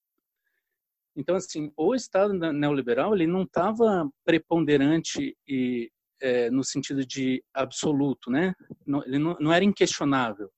Então, 1.16 1.36
assim, 1.36 1.72
o 1.76 1.96
Estado 1.96 2.34
neoliberal 2.34 3.14
ele 3.14 3.28
não 3.28 3.44
estava 3.44 4.10
preponderante 4.24 5.36
e 5.48 5.92
é, 6.22 6.50
no 6.50 6.64
sentido 6.64 7.06
de 7.06 7.44
absoluto, 7.54 8.30
né? 8.30 8.54
Não, 8.86 9.04
ele 9.04 9.18
não, 9.18 9.38
não, 9.40 9.54
era 9.54 9.64
inquestionável. 9.64 10.50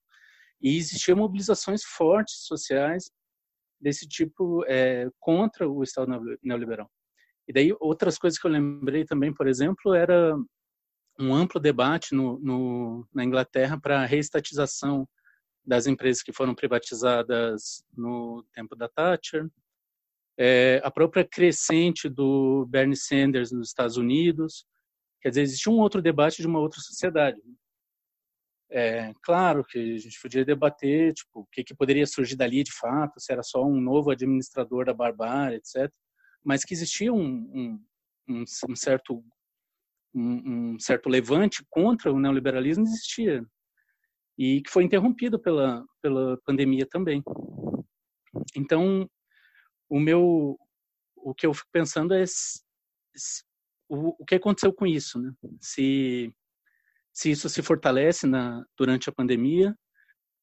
E 0.61 0.77
existiam 0.77 1.17
mobilizações 1.17 1.83
fortes 1.83 2.45
sociais 2.45 3.11
desse 3.79 4.07
tipo 4.07 4.63
é, 4.67 5.09
contra 5.19 5.67
o 5.69 5.83
Estado 5.83 6.11
neoliberal. 6.43 6.89
E 7.47 7.53
daí 7.53 7.75
outras 7.79 8.17
coisas 8.17 8.39
que 8.39 8.45
eu 8.45 8.51
lembrei 8.51 9.05
também, 9.05 9.33
por 9.33 9.47
exemplo, 9.47 9.93
era 9.93 10.35
um 11.19 11.33
amplo 11.33 11.59
debate 11.59 12.15
no, 12.15 12.39
no, 12.39 13.07
na 13.13 13.23
Inglaterra 13.23 13.79
para 13.79 14.01
a 14.01 14.05
reestatização 14.05 15.07
das 15.65 15.85
empresas 15.85 16.23
que 16.23 16.33
foram 16.33 16.55
privatizadas 16.55 17.83
no 17.95 18.43
tempo 18.53 18.75
da 18.75 18.89
Thatcher, 18.89 19.47
é, 20.37 20.81
a 20.83 20.91
própria 20.91 21.23
crescente 21.23 22.09
do 22.09 22.65
Bernie 22.67 22.95
Sanders 22.95 23.51
nos 23.51 23.69
Estados 23.69 23.97
Unidos, 23.97 24.65
Quer 25.21 25.29
dizer, 25.29 25.41
existia 25.43 25.71
um 25.71 25.77
outro 25.77 26.01
debate 26.01 26.41
de 26.41 26.47
uma 26.47 26.59
outra 26.59 26.81
sociedade. 26.81 27.39
É, 28.71 29.13
claro 29.21 29.63
que 29.63 29.77
a 29.77 29.97
gente 29.97 30.19
podia 30.19 30.43
debater 30.43 31.13
tipo, 31.13 31.41
o 31.41 31.45
que, 31.51 31.63
que 31.63 31.75
poderia 31.75 32.07
surgir 32.07 32.35
dali 32.35 32.63
de 32.63 32.71
fato, 32.71 33.19
se 33.19 33.31
era 33.31 33.43
só 33.43 33.63
um 33.63 33.79
novo 33.79 34.09
administrador 34.09 34.85
da 34.85 34.93
barbárie, 34.93 35.57
etc. 35.57 35.91
Mas 36.43 36.63
que 36.63 36.73
existia 36.73 37.13
um, 37.13 37.19
um, 37.19 37.85
um, 38.29 38.43
um 38.69 38.75
certo 38.75 39.23
um, 40.13 40.73
um, 40.73 40.79
certo 40.79 41.07
levante 41.07 41.63
contra 41.69 42.11
o 42.11 42.19
neoliberalismo 42.19 42.83
existia 42.83 43.45
e 44.37 44.61
que 44.61 44.71
foi 44.71 44.83
interrompido 44.83 45.39
pela 45.39 45.85
pela 46.01 46.37
pandemia 46.45 46.85
também. 46.85 47.21
Então, 48.55 49.07
o 49.91 49.99
meu 49.99 50.57
o 51.17 51.35
que 51.35 51.45
eu 51.45 51.53
fico 51.53 51.67
pensando 51.71 52.13
é 52.13 52.25
se, 52.25 52.63
se, 53.13 53.43
o, 53.89 54.15
o 54.17 54.25
que 54.25 54.35
aconteceu 54.35 54.73
com 54.73 54.87
isso, 54.87 55.19
né? 55.19 55.31
Se 55.59 56.33
se 57.13 57.29
isso 57.29 57.49
se 57.49 57.61
fortalece 57.61 58.25
na, 58.25 58.65
durante 58.77 59.09
a 59.09 59.11
pandemia, 59.11 59.77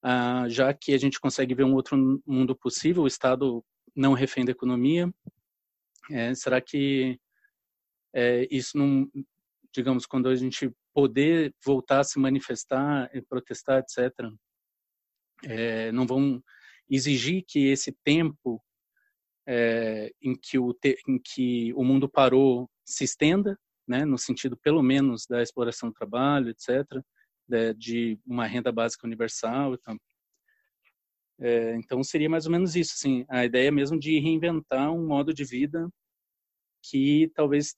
ah, 0.02 0.46
já 0.50 0.74
que 0.74 0.92
a 0.92 0.98
gente 0.98 1.18
consegue 1.18 1.54
ver 1.54 1.64
um 1.64 1.72
outro 1.74 1.96
mundo 2.26 2.54
possível, 2.54 3.04
o 3.04 3.06
Estado 3.06 3.64
não 3.96 4.12
refém 4.12 4.44
da 4.44 4.52
economia, 4.52 5.10
é, 6.10 6.34
será 6.34 6.60
que 6.60 7.18
é, 8.14 8.46
isso 8.50 8.76
não, 8.76 9.10
digamos, 9.74 10.04
quando 10.04 10.28
a 10.28 10.36
gente 10.36 10.70
poder 10.92 11.54
voltar 11.64 12.00
a 12.00 12.04
se 12.04 12.18
manifestar, 12.18 13.10
protestar, 13.30 13.80
etc., 13.80 14.12
é, 15.44 15.90
não 15.90 16.06
vão 16.06 16.42
exigir 16.90 17.44
que 17.46 17.68
esse 17.68 17.92
tempo 18.04 18.62
é, 19.48 20.12
em, 20.20 20.34
que 20.34 20.58
o 20.58 20.74
te, 20.74 20.98
em 21.08 21.18
que 21.18 21.72
o 21.72 21.82
mundo 21.82 22.06
parou 22.06 22.68
se 22.84 23.04
estenda, 23.04 23.58
né, 23.88 24.04
no 24.04 24.18
sentido 24.18 24.58
pelo 24.58 24.82
menos 24.82 25.26
da 25.26 25.42
exploração 25.42 25.88
do 25.88 25.94
trabalho, 25.94 26.50
etc., 26.50 26.84
de, 27.48 27.74
de 27.74 28.20
uma 28.26 28.46
renda 28.46 28.70
básica 28.70 29.06
universal. 29.06 29.72
Então, 29.72 29.98
é, 31.40 31.74
então 31.76 32.04
seria 32.04 32.28
mais 32.28 32.44
ou 32.44 32.52
menos 32.52 32.76
isso, 32.76 32.92
assim, 32.94 33.24
a 33.26 33.44
ideia 33.46 33.72
mesmo 33.72 33.98
de 33.98 34.18
reinventar 34.18 34.92
um 34.92 35.06
modo 35.06 35.32
de 35.32 35.44
vida 35.44 35.88
que 36.82 37.32
talvez, 37.34 37.74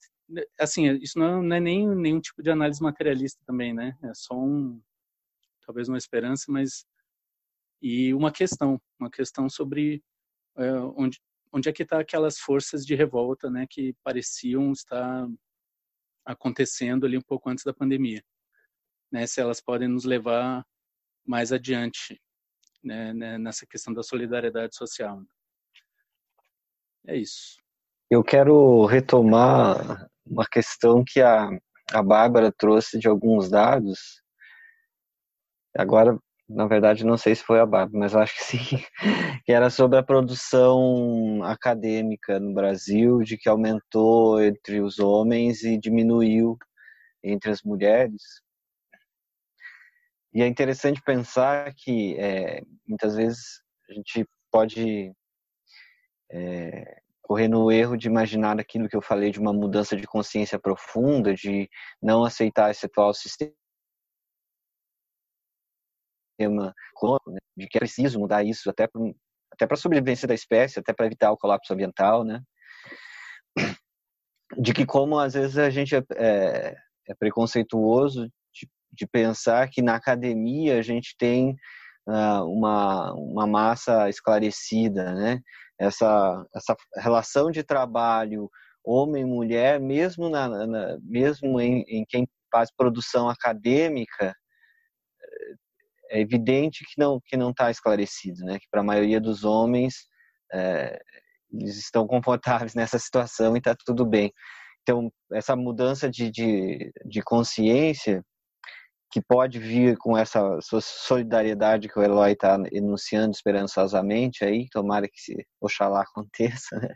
assim, 0.59 0.91
isso 0.95 1.17
não, 1.17 1.41
não 1.41 1.55
é 1.55 1.59
nem 1.59 1.87
nenhum 1.95 2.19
tipo 2.19 2.43
de 2.43 2.51
análise 2.51 2.81
materialista 2.83 3.41
também, 3.45 3.73
né? 3.73 3.97
É 4.03 4.13
só 4.13 4.35
um, 4.35 4.81
talvez 5.65 5.87
uma 5.87 5.97
esperança, 5.97 6.45
mas 6.49 6.85
e 7.81 8.13
uma 8.13 8.31
questão, 8.31 8.79
uma 8.99 9.09
questão 9.09 9.49
sobre 9.49 10.03
é, 10.57 10.73
onde 10.95 11.19
onde 11.51 11.69
é 11.69 11.73
que 11.73 11.83
está 11.83 11.99
aquelas 11.99 12.39
forças 12.39 12.85
de 12.85 12.95
revolta, 12.95 13.49
né, 13.49 13.65
que 13.69 13.93
pareciam 14.03 14.71
estar 14.71 15.27
acontecendo 16.25 17.05
ali 17.05 17.17
um 17.17 17.21
pouco 17.21 17.49
antes 17.49 17.63
da 17.63 17.73
pandemia, 17.73 18.23
né, 19.11 19.27
se 19.27 19.41
elas 19.41 19.59
podem 19.59 19.87
nos 19.87 20.05
levar 20.05 20.65
mais 21.25 21.51
adiante, 21.51 22.21
né, 22.83 23.13
né 23.13 23.37
nessa 23.37 23.65
questão 23.65 23.93
da 23.93 24.03
solidariedade 24.03 24.75
social. 24.75 25.21
É 27.07 27.17
isso. 27.17 27.57
Eu 28.09 28.23
quero 28.23 28.85
retomar 28.85 30.09
uma 30.25 30.45
questão 30.45 31.03
que 31.05 31.21
a, 31.21 31.49
a 31.91 32.03
Bárbara 32.03 32.51
trouxe 32.51 32.99
de 32.99 33.07
alguns 33.07 33.49
dados. 33.49 34.21
Agora, 35.75 36.19
na 36.53 36.67
verdade, 36.67 37.05
não 37.05 37.17
sei 37.17 37.35
se 37.35 37.43
foi 37.43 37.59
a 37.59 37.65
Bárbara, 37.65 37.97
mas 37.97 38.15
acho 38.15 38.35
que 38.35 38.43
sim, 38.43 38.83
que 39.45 39.51
era 39.51 39.69
sobre 39.69 39.97
a 39.97 40.03
produção 40.03 41.41
acadêmica 41.43 42.39
no 42.39 42.53
Brasil, 42.53 43.19
de 43.19 43.37
que 43.37 43.49
aumentou 43.49 44.41
entre 44.41 44.81
os 44.81 44.99
homens 44.99 45.63
e 45.63 45.77
diminuiu 45.77 46.57
entre 47.23 47.51
as 47.51 47.61
mulheres. 47.61 48.21
E 50.33 50.41
é 50.41 50.47
interessante 50.47 51.01
pensar 51.03 51.73
que 51.75 52.15
é, 52.17 52.61
muitas 52.87 53.15
vezes 53.15 53.61
a 53.89 53.93
gente 53.93 54.25
pode 54.51 55.13
é, 56.31 57.01
correr 57.21 57.47
no 57.47 57.71
erro 57.71 57.97
de 57.97 58.07
imaginar 58.07 58.59
aquilo 58.59 58.89
que 58.89 58.95
eu 58.95 59.01
falei 59.01 59.31
de 59.31 59.39
uma 59.39 59.53
mudança 59.53 59.95
de 59.95 60.07
consciência 60.07 60.59
profunda, 60.59 61.33
de 61.33 61.69
não 62.01 62.23
aceitar 62.23 62.71
esse 62.71 62.85
atual 62.85 63.13
sistema 63.13 63.53
sistema 66.41 66.73
né, 67.27 67.39
de 67.57 67.67
que 67.67 67.77
é 67.77 67.79
preciso 67.79 68.19
mudar 68.19 68.43
isso 68.43 68.69
até 68.69 68.87
para 68.87 69.01
até 69.53 69.67
para 69.67 69.75
a 69.75 69.77
sobrevivência 69.77 70.27
da 70.27 70.33
espécie, 70.33 70.79
até 70.79 70.93
para 70.93 71.05
evitar 71.05 71.29
o 71.29 71.37
colapso 71.37 71.73
ambiental, 71.73 72.23
né? 72.23 72.41
De 74.57 74.73
que 74.73 74.85
como 74.85 75.19
às 75.19 75.33
vezes 75.33 75.57
a 75.57 75.69
gente 75.69 75.93
é, 75.93 76.01
é, 76.15 76.75
é 77.09 77.15
preconceituoso 77.19 78.29
de, 78.53 78.69
de, 78.93 79.05
pensar 79.05 79.69
que 79.69 79.81
na 79.81 79.95
academia 79.95 80.79
a 80.79 80.81
gente 80.81 81.15
tem 81.17 81.51
uh, 82.07 82.43
uma, 82.45 83.13
uma 83.13 83.45
massa 83.45 84.09
esclarecida, 84.09 85.13
né? 85.13 85.41
Essa, 85.77 86.45
essa 86.55 86.75
relação 86.95 87.51
de 87.51 87.61
trabalho 87.61 88.49
homem 88.83 89.25
mulher, 89.25 89.81
mesmo 89.81 90.29
na, 90.29 90.47
na 90.65 90.97
mesmo 91.03 91.59
em, 91.59 91.83
em 91.87 92.05
quem 92.07 92.25
faz 92.51 92.71
produção 92.73 93.29
acadêmica, 93.29 94.33
é 96.11 96.19
evidente 96.19 96.83
que 96.85 96.99
não 96.99 97.19
que 97.25 97.37
não 97.37 97.51
está 97.51 97.71
esclarecido, 97.71 98.43
né? 98.43 98.59
Que 98.59 98.67
para 98.69 98.81
a 98.81 98.83
maioria 98.83 99.19
dos 99.19 99.43
homens 99.43 99.95
é, 100.53 100.99
eles 101.51 101.77
estão 101.77 102.05
confortáveis 102.05 102.75
nessa 102.75 102.99
situação 102.99 103.55
e 103.55 103.59
está 103.59 103.75
tudo 103.85 104.05
bem. 104.05 104.31
Então 104.83 105.11
essa 105.33 105.55
mudança 105.55 106.09
de, 106.09 106.29
de, 106.29 106.91
de 107.05 107.21
consciência 107.21 108.23
que 109.11 109.21
pode 109.21 109.59
vir 109.59 109.97
com 109.97 110.17
essa 110.17 110.39
solidariedade 110.61 111.89
que 111.89 111.99
o 111.99 112.03
Eloy 112.03 112.31
está 112.31 112.57
enunciando 112.71 113.31
esperançosamente 113.31 114.45
aí, 114.45 114.67
tomara 114.69 115.05
que 115.07 115.19
se, 115.19 115.45
oxalá 115.59 116.01
aconteça, 116.01 116.75
né? 116.79 116.93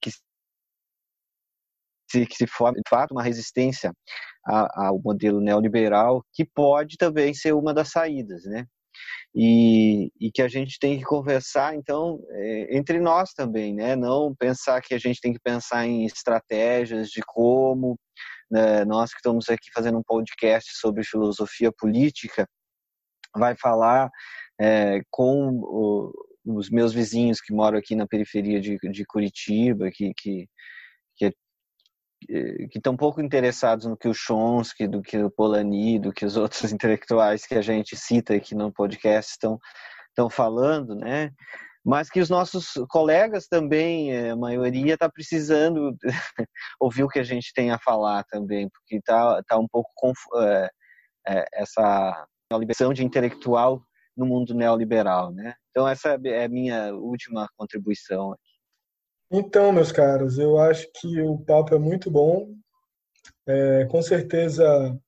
que 0.00 0.10
se, 2.10 2.26
que 2.26 2.36
se 2.36 2.46
forme 2.46 2.76
de 2.76 2.88
fato 2.88 3.12
uma 3.12 3.22
resistência 3.22 3.92
ao 4.44 5.00
modelo 5.02 5.40
neoliberal, 5.40 6.24
que 6.32 6.44
pode 6.44 6.96
também 6.96 7.34
ser 7.34 7.52
uma 7.52 7.74
das 7.74 7.90
saídas, 7.90 8.44
né? 8.44 8.64
E, 9.34 10.10
e, 10.18 10.32
que 10.32 10.42
a 10.42 10.48
gente 10.48 10.78
tem 10.80 10.98
que 10.98 11.04
conversar, 11.04 11.74
então, 11.74 12.18
é, 12.30 12.76
entre 12.76 12.98
nós 12.98 13.32
também, 13.34 13.74
né? 13.74 13.94
Não 13.94 14.34
pensar 14.34 14.80
que 14.80 14.94
a 14.94 14.98
gente 14.98 15.20
tem 15.20 15.32
que 15.32 15.38
pensar 15.38 15.86
em 15.86 16.04
estratégias 16.06 17.08
de 17.10 17.20
como 17.26 17.96
né? 18.50 18.84
nós 18.84 19.10
que 19.10 19.18
estamos 19.18 19.48
aqui 19.48 19.70
fazendo 19.72 19.98
um 19.98 20.02
podcast 20.02 20.78
sobre 20.78 21.04
filosofia 21.04 21.70
política 21.70 22.48
vai 23.36 23.54
falar 23.56 24.10
é, 24.60 25.00
com 25.10 25.50
o, 25.62 26.12
os 26.44 26.70
meus 26.70 26.92
vizinhos 26.92 27.40
que 27.40 27.52
moram 27.52 27.78
aqui 27.78 27.94
na 27.94 28.06
periferia 28.06 28.60
de, 28.60 28.78
de 28.78 29.04
Curitiba, 29.04 29.90
que, 29.92 30.12
que 30.16 30.48
que 32.26 32.78
estão 32.78 32.96
pouco 32.96 33.20
interessados 33.20 33.86
no 33.86 33.96
que 33.96 34.08
o 34.08 34.14
Chomsky, 34.14 34.86
do 34.86 35.02
que 35.02 35.18
o 35.18 35.30
Polanyi, 35.30 35.98
do 35.98 36.12
que 36.12 36.24
os 36.24 36.36
outros 36.36 36.70
intelectuais 36.72 37.46
que 37.46 37.54
a 37.54 37.62
gente 37.62 37.96
cita 37.96 38.34
aqui 38.34 38.54
no 38.54 38.72
podcast 38.72 39.32
estão, 39.32 39.58
estão 40.08 40.28
falando, 40.28 40.94
né? 40.94 41.30
Mas 41.84 42.10
que 42.10 42.20
os 42.20 42.28
nossos 42.28 42.72
colegas 42.88 43.46
também, 43.46 44.12
eh, 44.12 44.30
a 44.30 44.36
maioria 44.36 44.94
está 44.94 45.08
precisando 45.08 45.96
ouvir 46.80 47.04
o 47.04 47.08
que 47.08 47.18
a 47.18 47.24
gente 47.24 47.52
tem 47.54 47.70
a 47.70 47.78
falar 47.78 48.24
também, 48.24 48.68
porque 48.68 48.96
está 48.96 49.42
tá 49.44 49.56
um 49.56 49.66
pouco 49.66 49.90
é, 50.36 50.70
é, 51.28 51.44
essa 51.54 52.26
liberação 52.52 52.92
de 52.92 53.04
intelectual 53.04 53.80
no 54.16 54.26
mundo 54.26 54.54
neoliberal, 54.54 55.32
né? 55.32 55.54
Então 55.70 55.88
essa 55.88 56.18
é 56.24 56.44
a 56.44 56.48
minha 56.48 56.92
última 56.94 57.48
contribuição 57.56 58.32
aqui. 58.32 58.47
Então, 59.30 59.72
meus 59.72 59.92
caros, 59.92 60.38
eu 60.38 60.58
acho 60.58 60.88
que 60.94 61.20
o 61.20 61.38
papo 61.38 61.74
é 61.74 61.78
muito 61.78 62.10
bom. 62.10 62.48
É, 63.46 63.84
com 63.86 64.00
certeza 64.00 64.98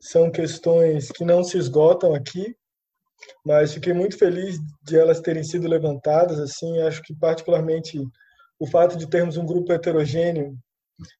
são 0.00 0.30
questões 0.30 1.10
que 1.12 1.24
não 1.24 1.44
se 1.44 1.56
esgotam 1.56 2.14
aqui, 2.14 2.56
mas 3.44 3.72
fiquei 3.72 3.92
muito 3.92 4.18
feliz 4.18 4.58
de 4.82 4.98
elas 4.98 5.20
terem 5.20 5.44
sido 5.44 5.68
levantadas. 5.68 6.40
Assim, 6.40 6.80
acho 6.80 7.00
que 7.02 7.14
particularmente 7.14 8.02
o 8.58 8.66
fato 8.66 8.96
de 8.96 9.08
termos 9.08 9.36
um 9.36 9.46
grupo 9.46 9.72
heterogêneo, 9.72 10.58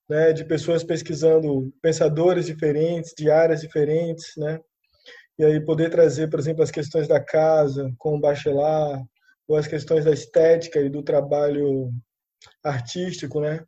né, 0.09 0.33
de 0.33 0.45
pessoas 0.45 0.83
pesquisando 0.83 1.73
pensadores 1.81 2.47
diferentes, 2.47 3.15
de 3.17 3.31
áreas 3.31 3.61
diferentes, 3.61 4.33
né, 4.37 4.61
e 5.39 5.45
aí 5.45 5.61
poder 5.65 5.89
trazer, 5.89 6.29
por 6.29 6.39
exemplo, 6.39 6.63
as 6.63 6.71
questões 6.71 7.09
da 7.09 7.19
casa 7.19 7.91
com 7.97 8.17
o 8.17 8.21
Bachelard, 8.21 9.03
ou 9.49 9.57
as 9.57 9.67
questões 9.67 10.05
da 10.05 10.13
estética 10.13 10.81
e 10.81 10.91
do 10.91 11.03
trabalho 11.03 11.91
artístico, 12.65 13.41
né? 13.41 13.65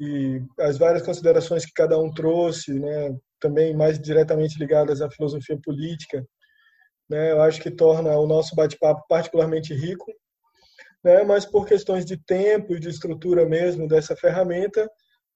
E 0.00 0.40
as 0.60 0.78
várias 0.78 1.02
considerações 1.02 1.64
que 1.64 1.72
cada 1.72 1.98
um 1.98 2.12
trouxe, 2.12 2.78
né? 2.78 3.16
Também 3.40 3.74
mais 3.76 3.98
diretamente 3.98 4.58
ligadas 4.58 5.00
à 5.00 5.10
filosofia 5.10 5.58
política, 5.62 6.24
né? 7.08 7.32
Eu 7.32 7.42
acho 7.42 7.60
que 7.60 7.70
torna 7.70 8.16
o 8.18 8.26
nosso 8.26 8.54
bate-papo 8.54 9.04
particularmente 9.08 9.74
rico, 9.74 10.06
né? 11.04 11.24
Mas 11.24 11.44
por 11.44 11.66
questões 11.66 12.04
de 12.04 12.16
tempo 12.16 12.74
e 12.74 12.80
de 12.80 12.88
estrutura 12.88 13.46
mesmo 13.46 13.88
dessa 13.88 14.16
ferramenta, 14.16 14.88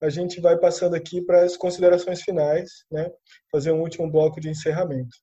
a 0.03 0.09
gente 0.09 0.41
vai 0.41 0.57
passando 0.57 0.95
aqui 0.95 1.21
para 1.21 1.43
as 1.43 1.55
considerações 1.55 2.21
finais, 2.21 2.69
né? 2.91 3.09
fazer 3.49 3.71
um 3.71 3.79
último 3.79 4.11
bloco 4.11 4.39
de 4.41 4.49
encerramento. 4.49 5.15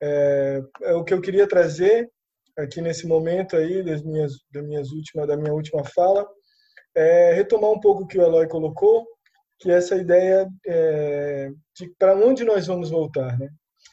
É, 0.00 0.60
é, 0.82 0.92
o 0.94 1.02
que 1.02 1.12
eu 1.12 1.20
queria 1.20 1.48
trazer 1.48 2.08
aqui 2.56 2.80
nesse 2.80 3.08
momento 3.08 3.56
aí 3.56 3.82
das 3.82 4.02
minhas, 4.02 4.34
das 4.52 4.64
minhas 4.64 4.92
últimas, 4.92 5.26
da 5.26 5.36
minha 5.36 5.52
última 5.52 5.82
fala 5.84 6.24
é 6.94 7.32
retomar 7.32 7.70
um 7.70 7.80
pouco 7.80 8.04
o 8.04 8.06
que 8.06 8.18
o 8.18 8.22
Eloy 8.22 8.48
colocou, 8.48 9.06
que 9.58 9.70
é 9.70 9.74
essa 9.74 9.96
ideia 9.96 10.48
é, 10.66 11.50
de 11.76 11.88
para 11.98 12.16
onde 12.16 12.44
nós 12.44 12.66
vamos 12.66 12.90
voltar. 12.90 13.38
Né? 13.38 13.48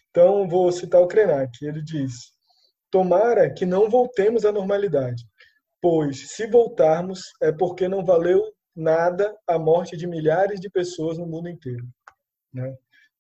Então, 0.09 0.47
vou 0.47 0.71
citar 0.71 1.01
o 1.01 1.07
Krenak, 1.07 1.65
ele 1.65 1.81
diz, 1.81 2.31
tomara 2.91 3.51
que 3.51 3.65
não 3.65 3.89
voltemos 3.89 4.45
à 4.45 4.51
normalidade, 4.51 5.23
pois 5.81 6.31
se 6.31 6.45
voltarmos 6.47 7.21
é 7.41 7.51
porque 7.51 7.87
não 7.87 8.03
valeu 8.03 8.43
nada 8.75 9.35
a 9.47 9.57
morte 9.57 9.97
de 9.97 10.07
milhares 10.07 10.59
de 10.59 10.69
pessoas 10.69 11.17
no 11.17 11.25
mundo 11.25 11.49
inteiro. 11.49 11.87
Né? 12.53 12.75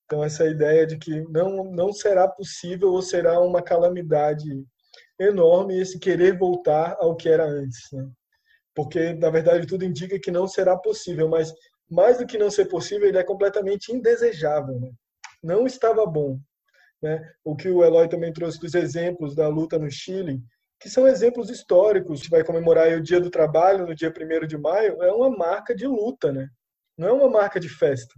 Então, 0.05 0.23
essa 0.23 0.45
ideia 0.45 0.85
de 0.85 0.97
que 0.97 1.21
não, 1.29 1.63
não 1.63 1.93
será 1.93 2.27
possível 2.27 2.91
ou 2.91 3.01
será 3.01 3.39
uma 3.39 3.61
calamidade 3.61 4.65
enorme 5.17 5.79
esse 5.79 5.97
querer 5.97 6.37
voltar 6.37 6.97
ao 6.99 7.15
que 7.15 7.29
era 7.29 7.45
antes. 7.45 7.89
Né? 7.93 8.09
Porque, 8.75 9.13
na 9.13 9.29
verdade, 9.29 9.67
tudo 9.67 9.85
indica 9.85 10.19
que 10.19 10.31
não 10.31 10.47
será 10.47 10.77
possível, 10.77 11.27
mas 11.27 11.53
mais 11.89 12.17
do 12.17 12.25
que 12.25 12.37
não 12.37 12.49
ser 12.49 12.65
possível, 12.65 13.07
ele 13.07 13.17
é 13.17 13.23
completamente 13.23 13.91
indesejável. 13.91 14.79
Né? 14.79 14.89
Não 15.43 15.65
estava 15.65 16.05
bom. 16.05 16.39
Né? 17.01 17.21
O 17.43 17.55
que 17.55 17.69
o 17.69 17.83
Eloy 17.83 18.07
também 18.07 18.31
trouxe 18.31 18.59
dos 18.59 18.73
exemplos 18.73 19.35
da 19.35 19.47
luta 19.47 19.77
no 19.77 19.91
Chile, 19.91 20.41
que 20.79 20.89
são 20.89 21.07
exemplos 21.07 21.49
históricos. 21.49 22.13
A 22.13 22.15
gente 22.23 22.29
vai 22.29 22.43
comemorar 22.43 22.87
o 22.93 23.01
Dia 23.01 23.19
do 23.19 23.29
Trabalho 23.29 23.85
no 23.85 23.95
dia 23.95 24.11
1 24.11 24.47
de 24.47 24.57
maio, 24.57 25.01
é 25.03 25.11
uma 25.11 25.29
marca 25.29 25.75
de 25.75 25.85
luta, 25.85 26.31
né? 26.31 26.47
não 26.97 27.07
é 27.07 27.13
uma 27.13 27.29
marca 27.29 27.59
de 27.59 27.67
festa. 27.67 28.13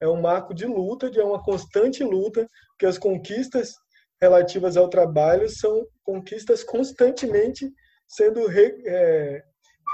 É 0.00 0.08
um 0.08 0.20
marco 0.20 0.54
de 0.54 0.66
luta, 0.66 1.10
de 1.10 1.20
uma 1.20 1.42
constante 1.42 2.02
luta, 2.02 2.46
que 2.78 2.86
as 2.86 2.98
conquistas 2.98 3.74
relativas 4.20 4.76
ao 4.76 4.88
trabalho 4.88 5.48
são 5.48 5.86
conquistas 6.02 6.62
constantemente 6.62 7.70
sendo 8.06 8.46
re, 8.46 8.82
é, 8.86 9.42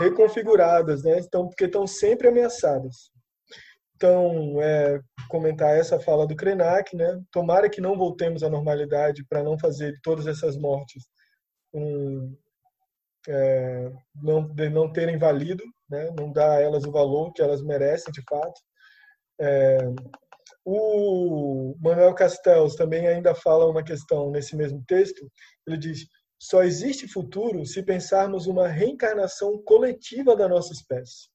reconfiguradas, 0.00 1.02
né? 1.02 1.18
Então, 1.18 1.48
porque 1.48 1.64
estão 1.64 1.86
sempre 1.86 2.28
ameaçadas. 2.28 3.10
Então, 3.94 4.60
é, 4.60 5.00
comentar 5.28 5.76
essa 5.76 5.98
fala 5.98 6.26
do 6.26 6.36
Krenak, 6.36 6.94
né? 6.94 7.20
Tomara 7.32 7.68
que 7.70 7.80
não 7.80 7.96
voltemos 7.96 8.42
à 8.42 8.50
normalidade 8.50 9.24
para 9.28 9.42
não 9.42 9.58
fazer 9.58 9.94
todas 10.02 10.26
essas 10.26 10.56
mortes 10.56 11.02
um, 11.72 12.36
é, 13.28 13.92
não, 14.14 14.48
não 14.70 14.92
terem 14.92 15.18
valido, 15.18 15.62
né? 15.90 16.10
não 16.18 16.32
dar 16.32 16.58
a 16.58 16.60
elas 16.60 16.84
o 16.84 16.92
valor 16.92 17.32
que 17.32 17.42
elas 17.42 17.62
merecem 17.62 18.12
de 18.12 18.22
fato. 18.28 18.60
É, 19.40 19.78
o 20.64 21.76
Manuel 21.80 22.14
Castells 22.14 22.74
também 22.74 23.06
ainda 23.06 23.34
fala 23.34 23.68
uma 23.68 23.84
questão 23.84 24.30
nesse 24.30 24.56
mesmo 24.56 24.82
texto. 24.86 25.30
Ele 25.66 25.76
diz: 25.76 26.06
só 26.38 26.62
existe 26.62 27.08
futuro 27.08 27.64
se 27.64 27.82
pensarmos 27.82 28.46
uma 28.46 28.68
reencarnação 28.68 29.62
coletiva 29.62 30.36
da 30.36 30.48
nossa 30.48 30.72
espécie. 30.72 31.28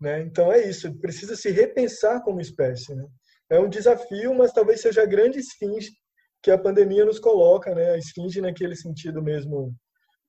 Né? 0.00 0.20
Então 0.20 0.52
é 0.52 0.68
isso, 0.68 0.94
precisa 1.00 1.36
se 1.36 1.50
repensar 1.50 2.22
como 2.22 2.40
espécie. 2.40 2.94
Né? 2.94 3.06
É 3.50 3.58
um 3.58 3.68
desafio, 3.68 4.34
mas 4.34 4.52
talvez 4.52 4.80
seja 4.80 5.02
a 5.02 5.06
grande 5.06 5.38
esfinge 5.38 5.90
que 6.42 6.50
a 6.50 6.58
pandemia 6.58 7.04
nos 7.04 7.18
coloca, 7.18 7.74
né? 7.74 7.90
A 7.90 7.98
esfinge 7.98 8.40
naquele 8.40 8.76
sentido 8.76 9.22
mesmo 9.22 9.74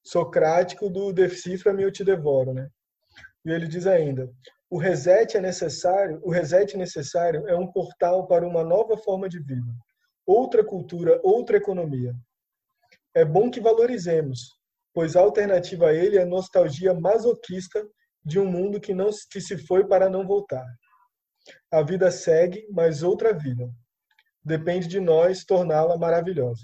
socrático 0.03 0.89
do 0.89 1.13
decifra-me 1.13 1.83
eu 1.83 1.91
te 1.91 2.03
devoro, 2.03 2.53
né? 2.53 2.67
E 3.45 3.51
ele 3.51 3.67
diz 3.67 3.85
ainda: 3.85 4.27
o 4.69 4.77
reset 4.77 5.37
é 5.37 5.41
necessário, 5.41 6.19
o 6.23 6.31
reset 6.31 6.75
necessário 6.77 7.47
é 7.47 7.55
um 7.55 7.71
portal 7.71 8.27
para 8.27 8.47
uma 8.47 8.63
nova 8.63 8.97
forma 8.97 9.29
de 9.29 9.39
vida, 9.39 9.71
outra 10.25 10.63
cultura, 10.63 11.19
outra 11.23 11.57
economia. 11.57 12.13
É 13.19 13.25
bom 13.25 13.51
que 13.51 13.59
valorizemos, 13.59 14.57
pois 14.93 15.17
a 15.17 15.19
alternativa 15.19 15.87
a 15.87 15.93
ele 15.93 16.17
é 16.17 16.21
a 16.21 16.25
nostalgia 16.25 16.93
masoquista 16.93 17.85
de 18.23 18.39
um 18.39 18.45
mundo 18.45 18.79
que 18.79 18.93
não 18.93 19.09
que 19.29 19.41
se 19.41 19.57
foi 19.57 19.85
para 19.85 20.09
não 20.09 20.25
voltar. 20.25 20.65
A 21.69 21.81
vida 21.81 22.09
segue, 22.11 22.65
mas 22.71 23.03
outra 23.03 23.33
vida. 23.33 23.69
Depende 24.41 24.87
de 24.87 25.01
nós 25.01 25.43
torná-la 25.43 25.97
maravilhosa. 25.97 26.63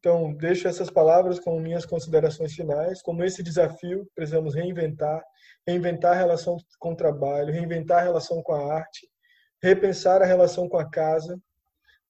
Então, 0.00 0.34
deixo 0.34 0.66
essas 0.66 0.90
palavras 0.90 1.38
como 1.38 1.60
minhas 1.60 1.86
considerações 1.86 2.52
finais. 2.52 3.00
Como 3.00 3.22
esse 3.22 3.44
desafio, 3.44 4.04
precisamos 4.16 4.56
reinventar, 4.56 5.22
reinventar 5.64 6.14
a 6.14 6.18
relação 6.18 6.56
com 6.80 6.94
o 6.94 6.96
trabalho, 6.96 7.52
reinventar 7.52 8.00
a 8.00 8.02
relação 8.02 8.42
com 8.42 8.54
a 8.54 8.74
arte, 8.74 9.08
repensar 9.62 10.20
a 10.20 10.26
relação 10.26 10.68
com 10.68 10.78
a 10.78 10.90
casa, 10.90 11.40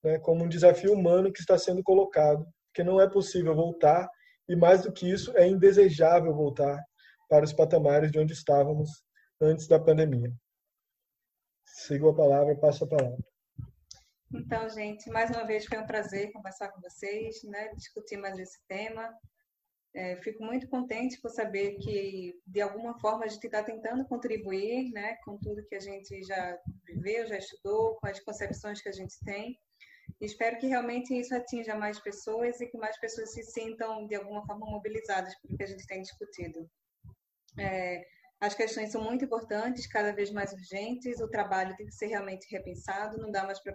né, 0.03 0.17
como 0.17 0.43
um 0.43 0.49
desafio 0.49 0.93
humano 0.93 1.31
que 1.31 1.41
está 1.41 1.59
sendo 1.59 1.83
colocado, 1.83 2.43
que 2.73 2.83
não 2.83 2.99
é 2.99 3.09
possível 3.09 3.55
voltar 3.55 4.09
e 4.47 4.55
mais 4.55 4.83
do 4.83 4.91
que 4.91 5.09
isso, 5.09 5.35
é 5.37 5.47
indesejável 5.47 6.33
voltar 6.33 6.83
para 7.29 7.45
os 7.45 7.53
patamares 7.53 8.11
de 8.11 8.19
onde 8.19 8.33
estávamos 8.33 8.89
antes 9.41 9.67
da 9.67 9.79
pandemia. 9.79 10.31
Sigo 11.65 12.09
a 12.09 12.15
palavra, 12.15 12.55
passo 12.55 12.83
a 12.83 12.87
palavra. 12.87 13.17
Então, 14.33 14.67
gente, 14.69 15.09
mais 15.09 15.29
uma 15.29 15.45
vez 15.45 15.65
foi 15.65 15.77
um 15.77 15.85
prazer 15.85 16.31
conversar 16.31 16.69
com 16.71 16.81
vocês, 16.81 17.43
né, 17.43 17.69
discutir 17.75 18.17
mais 18.17 18.37
esse 18.37 18.59
tema. 18.67 19.13
É, 19.95 20.15
fico 20.17 20.43
muito 20.43 20.67
contente 20.67 21.21
por 21.21 21.29
saber 21.29 21.75
que, 21.75 22.33
de 22.47 22.61
alguma 22.61 22.99
forma, 22.99 23.25
a 23.25 23.27
gente 23.27 23.45
está 23.45 23.63
tentando 23.63 24.05
contribuir 24.07 24.91
né, 24.91 25.15
com 25.23 25.37
tudo 25.37 25.65
que 25.67 25.75
a 25.75 25.79
gente 25.79 26.23
já 26.23 26.57
viveu, 26.83 27.27
já 27.27 27.37
estudou, 27.37 27.95
com 27.97 28.07
as 28.07 28.19
concepções 28.19 28.81
que 28.81 28.89
a 28.89 28.93
gente 28.93 29.13
tem. 29.23 29.59
Espero 30.21 30.57
que 30.57 30.67
realmente 30.67 31.17
isso 31.17 31.35
atinja 31.35 31.75
mais 31.75 31.99
pessoas 31.99 32.59
e 32.61 32.67
que 32.67 32.77
mais 32.77 32.99
pessoas 32.99 33.33
se 33.33 33.43
sintam, 33.43 34.07
de 34.07 34.15
alguma 34.15 34.45
forma, 34.45 34.65
mobilizadas 34.65 35.35
pelo 35.39 35.57
que 35.57 35.63
a 35.63 35.67
gente 35.67 35.87
tem 35.87 36.01
discutido. 36.01 36.69
É, 37.57 38.05
as 38.39 38.53
questões 38.53 38.91
são 38.91 39.01
muito 39.01 39.25
importantes, 39.25 39.87
cada 39.87 40.11
vez 40.11 40.31
mais 40.31 40.51
urgentes, 40.51 41.21
o 41.21 41.29
trabalho 41.29 41.75
tem 41.77 41.85
que 41.85 41.95
ser 41.95 42.07
realmente 42.07 42.45
repensado, 42.51 43.17
não 43.17 43.31
dá 43.31 43.45
mais 43.45 43.59
para 43.61 43.73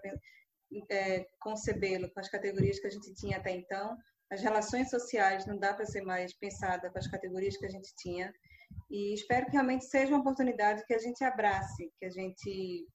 é, 0.91 1.27
concebê-lo 1.41 2.11
com 2.13 2.21
as 2.21 2.29
categorias 2.29 2.79
que 2.79 2.87
a 2.87 2.91
gente 2.91 3.15
tinha 3.15 3.39
até 3.39 3.51
então. 3.53 3.97
As 4.31 4.43
relações 4.43 4.91
sociais 4.91 5.47
não 5.47 5.59
dá 5.59 5.73
para 5.73 5.87
ser 5.87 6.03
mais 6.03 6.35
pensada 6.35 6.91
com 6.91 6.99
as 6.99 7.07
categorias 7.07 7.57
que 7.57 7.65
a 7.65 7.71
gente 7.71 7.95
tinha. 7.97 8.33
E 8.91 9.15
espero 9.15 9.47
que 9.47 9.53
realmente 9.53 9.87
seja 9.87 10.13
uma 10.13 10.21
oportunidade 10.21 10.85
que 10.85 10.93
a 10.93 10.99
gente 10.99 11.25
abrace, 11.25 11.91
que 11.99 12.05
a 12.05 12.11
gente 12.11 12.87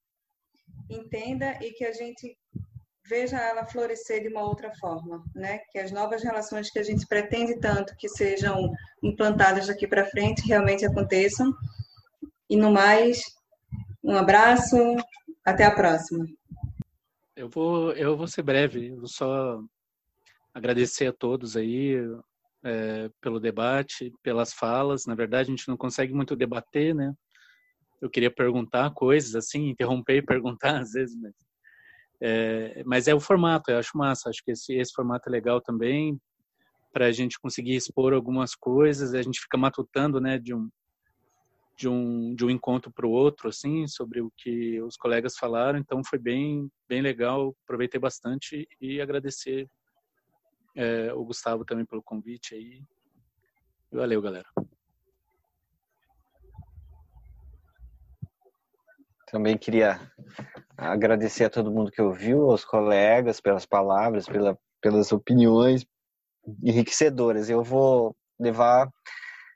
entenda 0.89 1.57
e 1.63 1.71
que 1.71 1.85
a 1.85 1.91
gente 1.91 2.37
veja 3.05 3.37
ela 3.37 3.65
florescer 3.65 4.21
de 4.21 4.29
uma 4.29 4.43
outra 4.43 4.71
forma, 4.75 5.23
né? 5.35 5.59
Que 5.71 5.79
as 5.79 5.91
novas 5.91 6.23
relações 6.23 6.69
que 6.69 6.79
a 6.79 6.83
gente 6.83 7.05
pretende 7.05 7.59
tanto 7.59 7.95
que 7.97 8.07
sejam 8.07 8.71
implantadas 9.01 9.67
daqui 9.67 9.87
para 9.87 10.05
frente 10.05 10.47
realmente 10.47 10.85
aconteçam. 10.85 11.53
E 12.49 12.55
no 12.55 12.71
mais, 12.71 13.21
um 14.03 14.15
abraço, 14.15 14.77
até 15.43 15.65
a 15.65 15.75
próxima. 15.75 16.25
Eu 17.35 17.49
vou, 17.49 17.91
eu 17.93 18.15
vou 18.15 18.27
ser 18.27 18.43
breve. 18.43 18.95
Vou 18.95 19.07
só 19.07 19.59
agradecer 20.53 21.07
a 21.07 21.13
todos 21.13 21.57
aí 21.57 21.95
é, 22.63 23.09
pelo 23.19 23.39
debate, 23.39 24.13
pelas 24.21 24.53
falas. 24.53 25.05
Na 25.05 25.15
verdade, 25.15 25.49
a 25.49 25.55
gente 25.55 25.67
não 25.67 25.75
consegue 25.75 26.13
muito 26.13 26.35
debater, 26.35 26.95
né? 26.95 27.13
Eu 28.01 28.09
queria 28.09 28.33
perguntar 28.33 28.93
coisas 28.93 29.35
assim, 29.35 29.69
interromper 29.69 30.17
e 30.17 30.25
perguntar 30.25 30.79
às 30.81 30.91
vezes, 30.91 31.19
mas 31.19 31.33
é, 32.25 32.81
mas 32.85 33.09
é 33.09 33.13
o 33.13 33.19
formato. 33.19 33.69
Eu 33.69 33.79
acho 33.79 33.97
massa. 33.97 34.29
Acho 34.29 34.41
que 34.45 34.51
esse, 34.51 34.73
esse 34.73 34.93
formato 34.93 35.27
é 35.27 35.31
legal 35.31 35.59
também 35.59 36.17
para 36.93 37.07
a 37.07 37.11
gente 37.11 37.37
conseguir 37.37 37.75
expor 37.75 38.13
algumas 38.13 38.55
coisas. 38.55 39.13
A 39.13 39.21
gente 39.21 39.41
fica 39.41 39.57
matutando, 39.57 40.21
né, 40.21 40.39
de 40.39 40.55
um 40.55 40.69
de 41.75 41.89
um, 41.89 42.35
de 42.35 42.45
um 42.45 42.51
encontro 42.51 42.91
para 42.93 43.05
o 43.05 43.09
outro, 43.09 43.49
assim, 43.49 43.87
sobre 43.87 44.21
o 44.21 44.31
que 44.37 44.79
os 44.81 44.95
colegas 44.95 45.35
falaram. 45.35 45.79
Então 45.79 46.01
foi 46.07 46.19
bem, 46.19 46.69
bem 46.87 47.01
legal, 47.01 47.53
aproveitei 47.63 47.99
bastante 47.99 48.67
e 48.79 49.01
agradecer 49.01 49.67
é, 50.75 51.11
o 51.13 51.25
Gustavo 51.25 51.65
também 51.65 51.83
pelo 51.83 52.03
convite 52.03 52.53
aí. 52.53 52.83
Valeu, 53.91 54.21
galera. 54.21 54.47
Também 59.27 59.57
queria 59.57 59.99
agradecer 60.77 61.45
a 61.45 61.49
todo 61.49 61.71
mundo 61.71 61.91
que 61.91 62.01
ouviu, 62.01 62.49
aos 62.49 62.65
colegas, 62.65 63.39
pelas 63.39 63.65
palavras, 63.65 64.25
pela, 64.25 64.57
pelas 64.81 65.11
opiniões 65.11 65.85
enriquecedoras. 66.63 67.49
Eu 67.49 67.63
vou 67.63 68.15
levar 68.39 68.89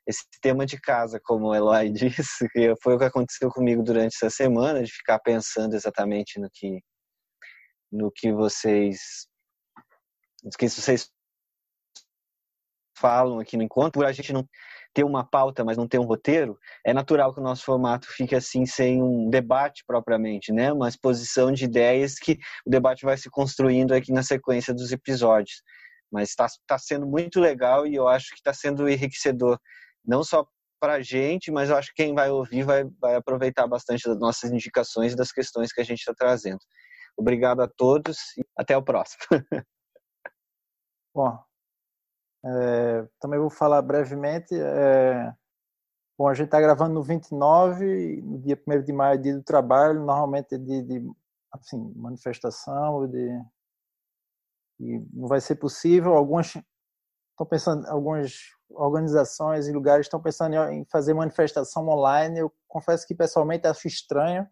esse 0.08 0.24
tema 0.42 0.66
de 0.66 0.80
casa, 0.80 1.20
como 1.22 1.48
o 1.48 1.56
Eloy 1.56 1.90
disse, 1.92 2.48
que 2.50 2.74
foi 2.82 2.96
o 2.96 2.98
que 2.98 3.06
aconteceu 3.06 3.50
comigo 3.50 3.84
durante 3.84 4.16
essa 4.16 4.30
semana, 4.30 4.84
de 4.84 4.92
ficar 4.92 5.20
pensando 5.20 5.76
exatamente 5.76 6.40
no 6.40 6.50
que 6.52 6.80
no 7.90 8.12
que 8.12 8.34
vocês 8.34 9.28
no 10.44 10.52
que 10.52 10.68
vocês 10.68 11.10
falam 12.98 13.40
aqui 13.40 13.56
no 13.56 13.64
encontro, 13.64 14.06
a 14.06 14.12
gente 14.12 14.34
não 14.34 14.48
ter 14.94 15.04
uma 15.04 15.24
pauta, 15.24 15.64
mas 15.64 15.78
não 15.78 15.88
ter 15.88 16.00
um 16.00 16.06
roteiro, 16.06 16.58
é 16.86 16.94
natural 16.94 17.34
que 17.34 17.40
o 17.40 17.44
nosso 17.44 17.64
formato 17.64 18.08
fique 18.10 18.36
assim, 18.36 18.66
sem 18.66 19.02
um 19.02 19.30
debate 19.30 19.84
propriamente, 19.86 20.52
né? 20.52 20.72
Uma 20.72 20.90
exposição 20.90 21.52
de 21.52 21.66
ideias 21.66 22.16
que 22.16 22.38
o 22.66 22.70
debate 22.70 23.06
vai 23.06 23.18
se 23.18 23.30
construindo 23.30 23.94
aqui 23.94 24.12
na 24.12 24.24
sequência 24.24 24.74
dos 24.74 24.92
episódios. 24.92 25.62
Mas 26.12 26.30
está 26.30 26.48
tá 26.66 26.78
sendo 26.78 27.06
muito 27.06 27.40
legal 27.40 27.86
e 27.86 27.96
eu 27.96 28.08
acho 28.08 28.30
que 28.30 28.38
está 28.38 28.54
sendo 28.54 28.88
enriquecedor, 28.90 29.60
não 30.06 30.24
só 30.24 30.46
para 30.80 30.94
a 30.94 31.02
gente, 31.02 31.52
mas 31.52 31.70
eu 31.70 31.76
acho 31.78 31.90
que 31.94 32.04
quem 32.04 32.14
vai 32.14 32.30
ouvir 32.30 32.64
vai, 32.64 32.84
vai 33.02 33.16
aproveitar 33.16 33.68
bastante 33.68 34.08
das 34.08 34.20
nossas 34.20 34.52
indicações 34.52 35.14
e 35.14 35.16
das 35.16 35.32
questões 35.32 35.72
que 35.74 35.82
a 35.82 35.84
gente 35.84 36.00
está 36.00 36.14
trazendo. 36.14 36.60
Obrigado 37.18 37.62
a 37.62 37.68
todos 37.68 38.18
e 38.38 38.46
até 38.56 38.78
o 38.78 38.84
próximo. 38.84 39.22
Bom, 41.14 41.47
é, 42.46 43.08
também 43.20 43.40
vou 43.40 43.50
falar 43.50 43.82
brevemente. 43.82 44.54
É, 44.54 45.34
bom, 46.18 46.28
a 46.28 46.34
gente 46.34 46.46
está 46.46 46.62
gravando 46.62 46.94
no 46.94 47.04
29, 47.04 48.22
no 48.22 48.40
dia 48.40 48.62
1 48.68 48.84
de 48.84 48.94
maio, 48.94 49.22
dia 49.22 49.36
do 49.36 49.44
trabalho, 49.44 50.00
normalmente 50.00 50.56
é 50.56 50.58
dia 50.58 50.84
de 50.84 51.04
assim, 51.52 51.92
manifestação, 51.96 53.08
de, 53.08 53.42
e 54.80 55.00
não 55.14 55.28
vai 55.28 55.42
ser 55.42 55.56
possível. 55.56 56.14
Algumas 56.14 56.48
estão 57.32 57.46
pensando, 57.48 57.88
algumas 57.88 58.34
organizações 58.70 59.68
e 59.68 59.72
lugares 59.72 60.06
estão 60.06 60.22
pensando 60.22 60.56
em 60.72 60.86
fazer 60.86 61.14
manifestação 61.14 61.88
online. 61.88 62.40
Eu 62.40 62.54
confesso 62.68 63.08
que 63.08 63.16
pessoalmente 63.16 63.68
acho 63.68 63.88
estranho. 63.88 64.48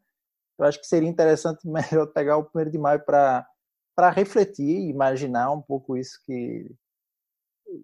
Eu 0.57 0.65
acho 0.65 0.79
que 0.79 0.87
seria 0.87 1.09
interessante 1.09 1.65
melhor 1.67 2.07
pegar 2.07 2.37
o 2.37 2.49
1 2.55 2.69
de 2.69 2.77
maio 2.77 3.03
para 3.03 4.09
refletir, 4.11 4.89
imaginar 4.89 5.51
um 5.51 5.61
pouco 5.61 5.97
isso 5.97 6.19
que 6.25 6.73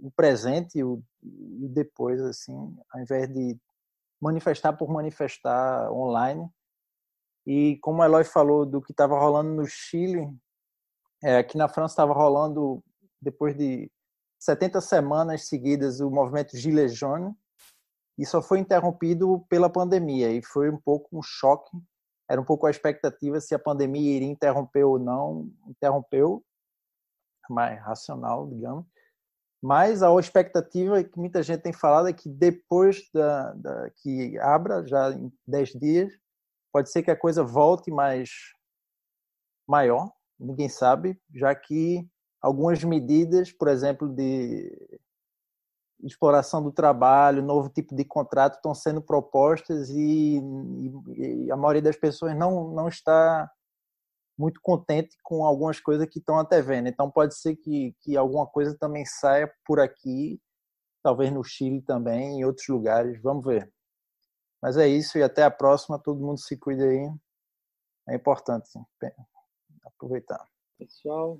o 0.01 0.11
presente 0.11 0.79
e 0.79 0.83
o, 0.83 1.01
depois 1.21 2.21
assim, 2.21 2.53
ao 2.91 3.01
invés 3.01 3.27
de 3.31 3.57
manifestar 4.21 4.73
por 4.73 4.89
manifestar 4.89 5.91
online. 5.91 6.49
E 7.45 7.77
como 7.81 8.01
o 8.01 8.05
Eloy 8.05 8.23
falou 8.23 8.65
do 8.65 8.81
que 8.81 8.91
estava 8.91 9.19
rolando 9.19 9.53
no 9.53 9.65
Chile, 9.65 10.27
é, 11.23 11.37
aqui 11.37 11.57
na 11.57 11.67
França 11.67 11.93
estava 11.93 12.13
rolando 12.13 12.83
depois 13.21 13.55
de 13.55 13.91
70 14.39 14.81
semanas 14.81 15.47
seguidas 15.47 15.99
o 15.99 16.09
movimento 16.09 16.57
Gilets 16.57 16.95
Jaunes 16.95 17.33
e 18.17 18.25
só 18.25 18.41
foi 18.41 18.59
interrompido 18.59 19.45
pela 19.49 19.69
pandemia 19.69 20.31
e 20.31 20.43
foi 20.43 20.69
um 20.69 20.77
pouco 20.77 21.17
um 21.17 21.21
choque 21.21 21.77
era 22.31 22.39
um 22.39 22.45
pouco 22.45 22.65
a 22.65 22.71
expectativa 22.71 23.41
se 23.41 23.53
a 23.53 23.59
pandemia 23.59 24.15
iria 24.15 24.29
interromper 24.29 24.85
ou 24.85 24.97
não, 24.97 25.51
interrompeu, 25.67 26.41
mais 27.49 27.77
racional, 27.81 28.47
digamos. 28.47 28.85
Mas 29.61 30.01
a 30.01 30.11
expectativa 30.19 31.03
que 31.03 31.19
muita 31.19 31.43
gente 31.43 31.61
tem 31.61 31.73
falado 31.73 32.07
é 32.07 32.13
que 32.13 32.27
depois 32.27 33.07
da, 33.13 33.53
da, 33.53 33.89
que 33.91 34.37
abra, 34.39 34.85
já 34.87 35.11
em 35.11 35.31
10 35.47 35.69
dias, 35.73 36.13
pode 36.73 36.89
ser 36.89 37.03
que 37.03 37.11
a 37.11 37.15
coisa 37.15 37.43
volte 37.43 37.91
mais 37.91 38.29
maior, 39.67 40.11
ninguém 40.39 40.67
sabe, 40.67 41.21
já 41.33 41.53
que 41.53 42.07
algumas 42.41 42.83
medidas, 42.83 43.51
por 43.51 43.67
exemplo, 43.67 44.09
de 44.09 44.99
exploração 46.03 46.63
do 46.63 46.71
trabalho, 46.71 47.43
novo 47.43 47.69
tipo 47.69 47.95
de 47.95 48.03
contrato 48.03 48.55
estão 48.55 48.73
sendo 48.73 49.01
propostas 49.01 49.89
e, 49.91 50.39
e, 50.39 51.45
e, 51.45 51.51
a 51.51 51.55
maioria 51.55 51.83
das 51.83 51.95
pessoas 51.95 52.35
não, 52.35 52.71
não 52.71 52.87
está 52.87 53.49
muito 54.41 54.59
contente 54.61 55.15
com 55.23 55.45
algumas 55.45 55.79
coisas 55.79 56.07
que 56.09 56.17
estão 56.17 56.39
até 56.39 56.61
vendo. 56.61 56.89
Então 56.89 57.11
pode 57.11 57.35
ser 57.35 57.55
que, 57.55 57.95
que 58.01 58.17
alguma 58.17 58.47
coisa 58.47 58.75
também 58.77 59.05
saia 59.05 59.53
por 59.63 59.79
aqui, 59.79 60.41
talvez 61.03 61.31
no 61.31 61.43
Chile 61.43 61.81
também, 61.83 62.39
em 62.39 62.45
outros 62.45 62.67
lugares, 62.67 63.21
vamos 63.21 63.45
ver. 63.45 63.71
Mas 64.61 64.77
é 64.77 64.87
isso 64.87 65.17
e 65.17 65.23
até 65.23 65.43
a 65.43 65.51
próxima, 65.51 66.01
todo 66.01 66.19
mundo 66.19 66.39
se 66.39 66.57
cuida 66.57 66.83
aí. 66.83 67.09
É 68.09 68.15
importante 68.15 68.69
aproveitar. 69.85 70.43
Pessoal, 70.77 71.39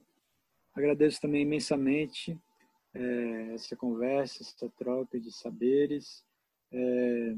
agradeço 0.75 1.19
também 1.19 1.41
imensamente 1.41 2.39
é, 2.93 3.53
essa 3.55 3.75
conversa, 3.75 4.43
essa 4.43 4.69
troca 4.77 5.19
de 5.19 5.31
saberes. 5.31 6.23
É, 6.71 7.35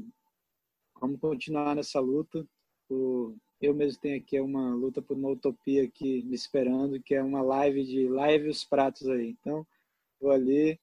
vamos 1.00 1.18
continuar 1.20 1.74
nessa 1.74 2.00
luta. 2.00 2.46
Por, 2.86 3.34
eu 3.64 3.74
mesmo 3.74 4.00
tenho 4.00 4.18
aqui 4.18 4.40
uma 4.40 4.74
luta 4.74 5.00
por 5.00 5.16
uma 5.16 5.30
utopia 5.30 5.84
aqui 5.84 6.22
me 6.24 6.34
esperando, 6.34 7.00
que 7.00 7.14
é 7.14 7.22
uma 7.22 7.42
live 7.42 7.84
de 7.84 8.08
live 8.08 8.48
os 8.48 8.64
pratos 8.64 9.08
aí. 9.08 9.36
Então, 9.40 9.66
vou 10.20 10.30
ali. 10.30 10.78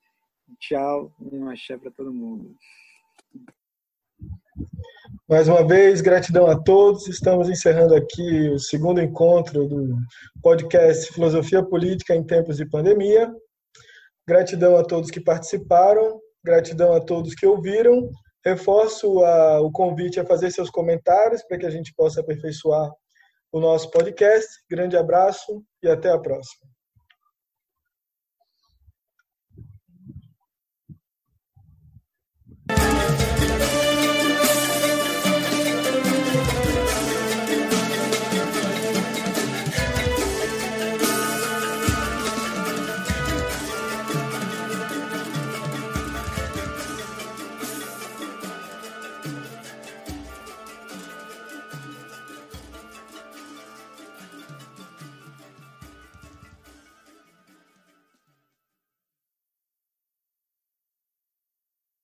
Tchau, 0.60 1.12
um 1.20 1.50
axé 1.50 1.78
para 1.78 1.92
todo 1.92 2.14
mundo. 2.14 2.56
Mais 5.30 5.48
uma 5.48 5.66
vez, 5.66 6.02
gratidão 6.02 6.46
a 6.48 6.62
todos. 6.62 7.08
Estamos 7.08 7.50
encerrando 7.50 7.96
aqui 7.96 8.50
o 8.50 8.60
segundo 8.60 9.02
encontro 9.02 9.66
do 9.68 9.98
podcast 10.42 11.14
Filosofia 11.14 11.64
Política 11.64 12.14
em 12.14 12.24
Tempos 12.24 12.58
de 12.58 12.66
Pandemia. 12.66 13.34
Gratidão 14.28 14.76
a 14.76 14.84
todos 14.84 15.10
que 15.10 15.22
participaram, 15.22 16.20
gratidão 16.44 16.94
a 16.94 17.00
todos 17.00 17.34
que 17.34 17.46
ouviram. 17.46 18.10
Reforço 18.44 19.24
a, 19.24 19.62
o 19.62 19.72
convite 19.72 20.20
a 20.20 20.26
fazer 20.26 20.52
seus 20.52 20.70
comentários 20.70 21.44
para 21.44 21.58
que 21.58 21.66
a 21.66 21.70
gente 21.70 21.94
possa 21.94 22.22
aperfeiçoar 22.22 22.92
o 23.52 23.60
nosso 23.60 23.92
podcast. 23.92 24.48
Grande 24.70 24.98
abraço 24.98 25.64
e 25.84 25.88
até 25.88 26.10
a 26.10 26.18
próxima. 26.18 26.71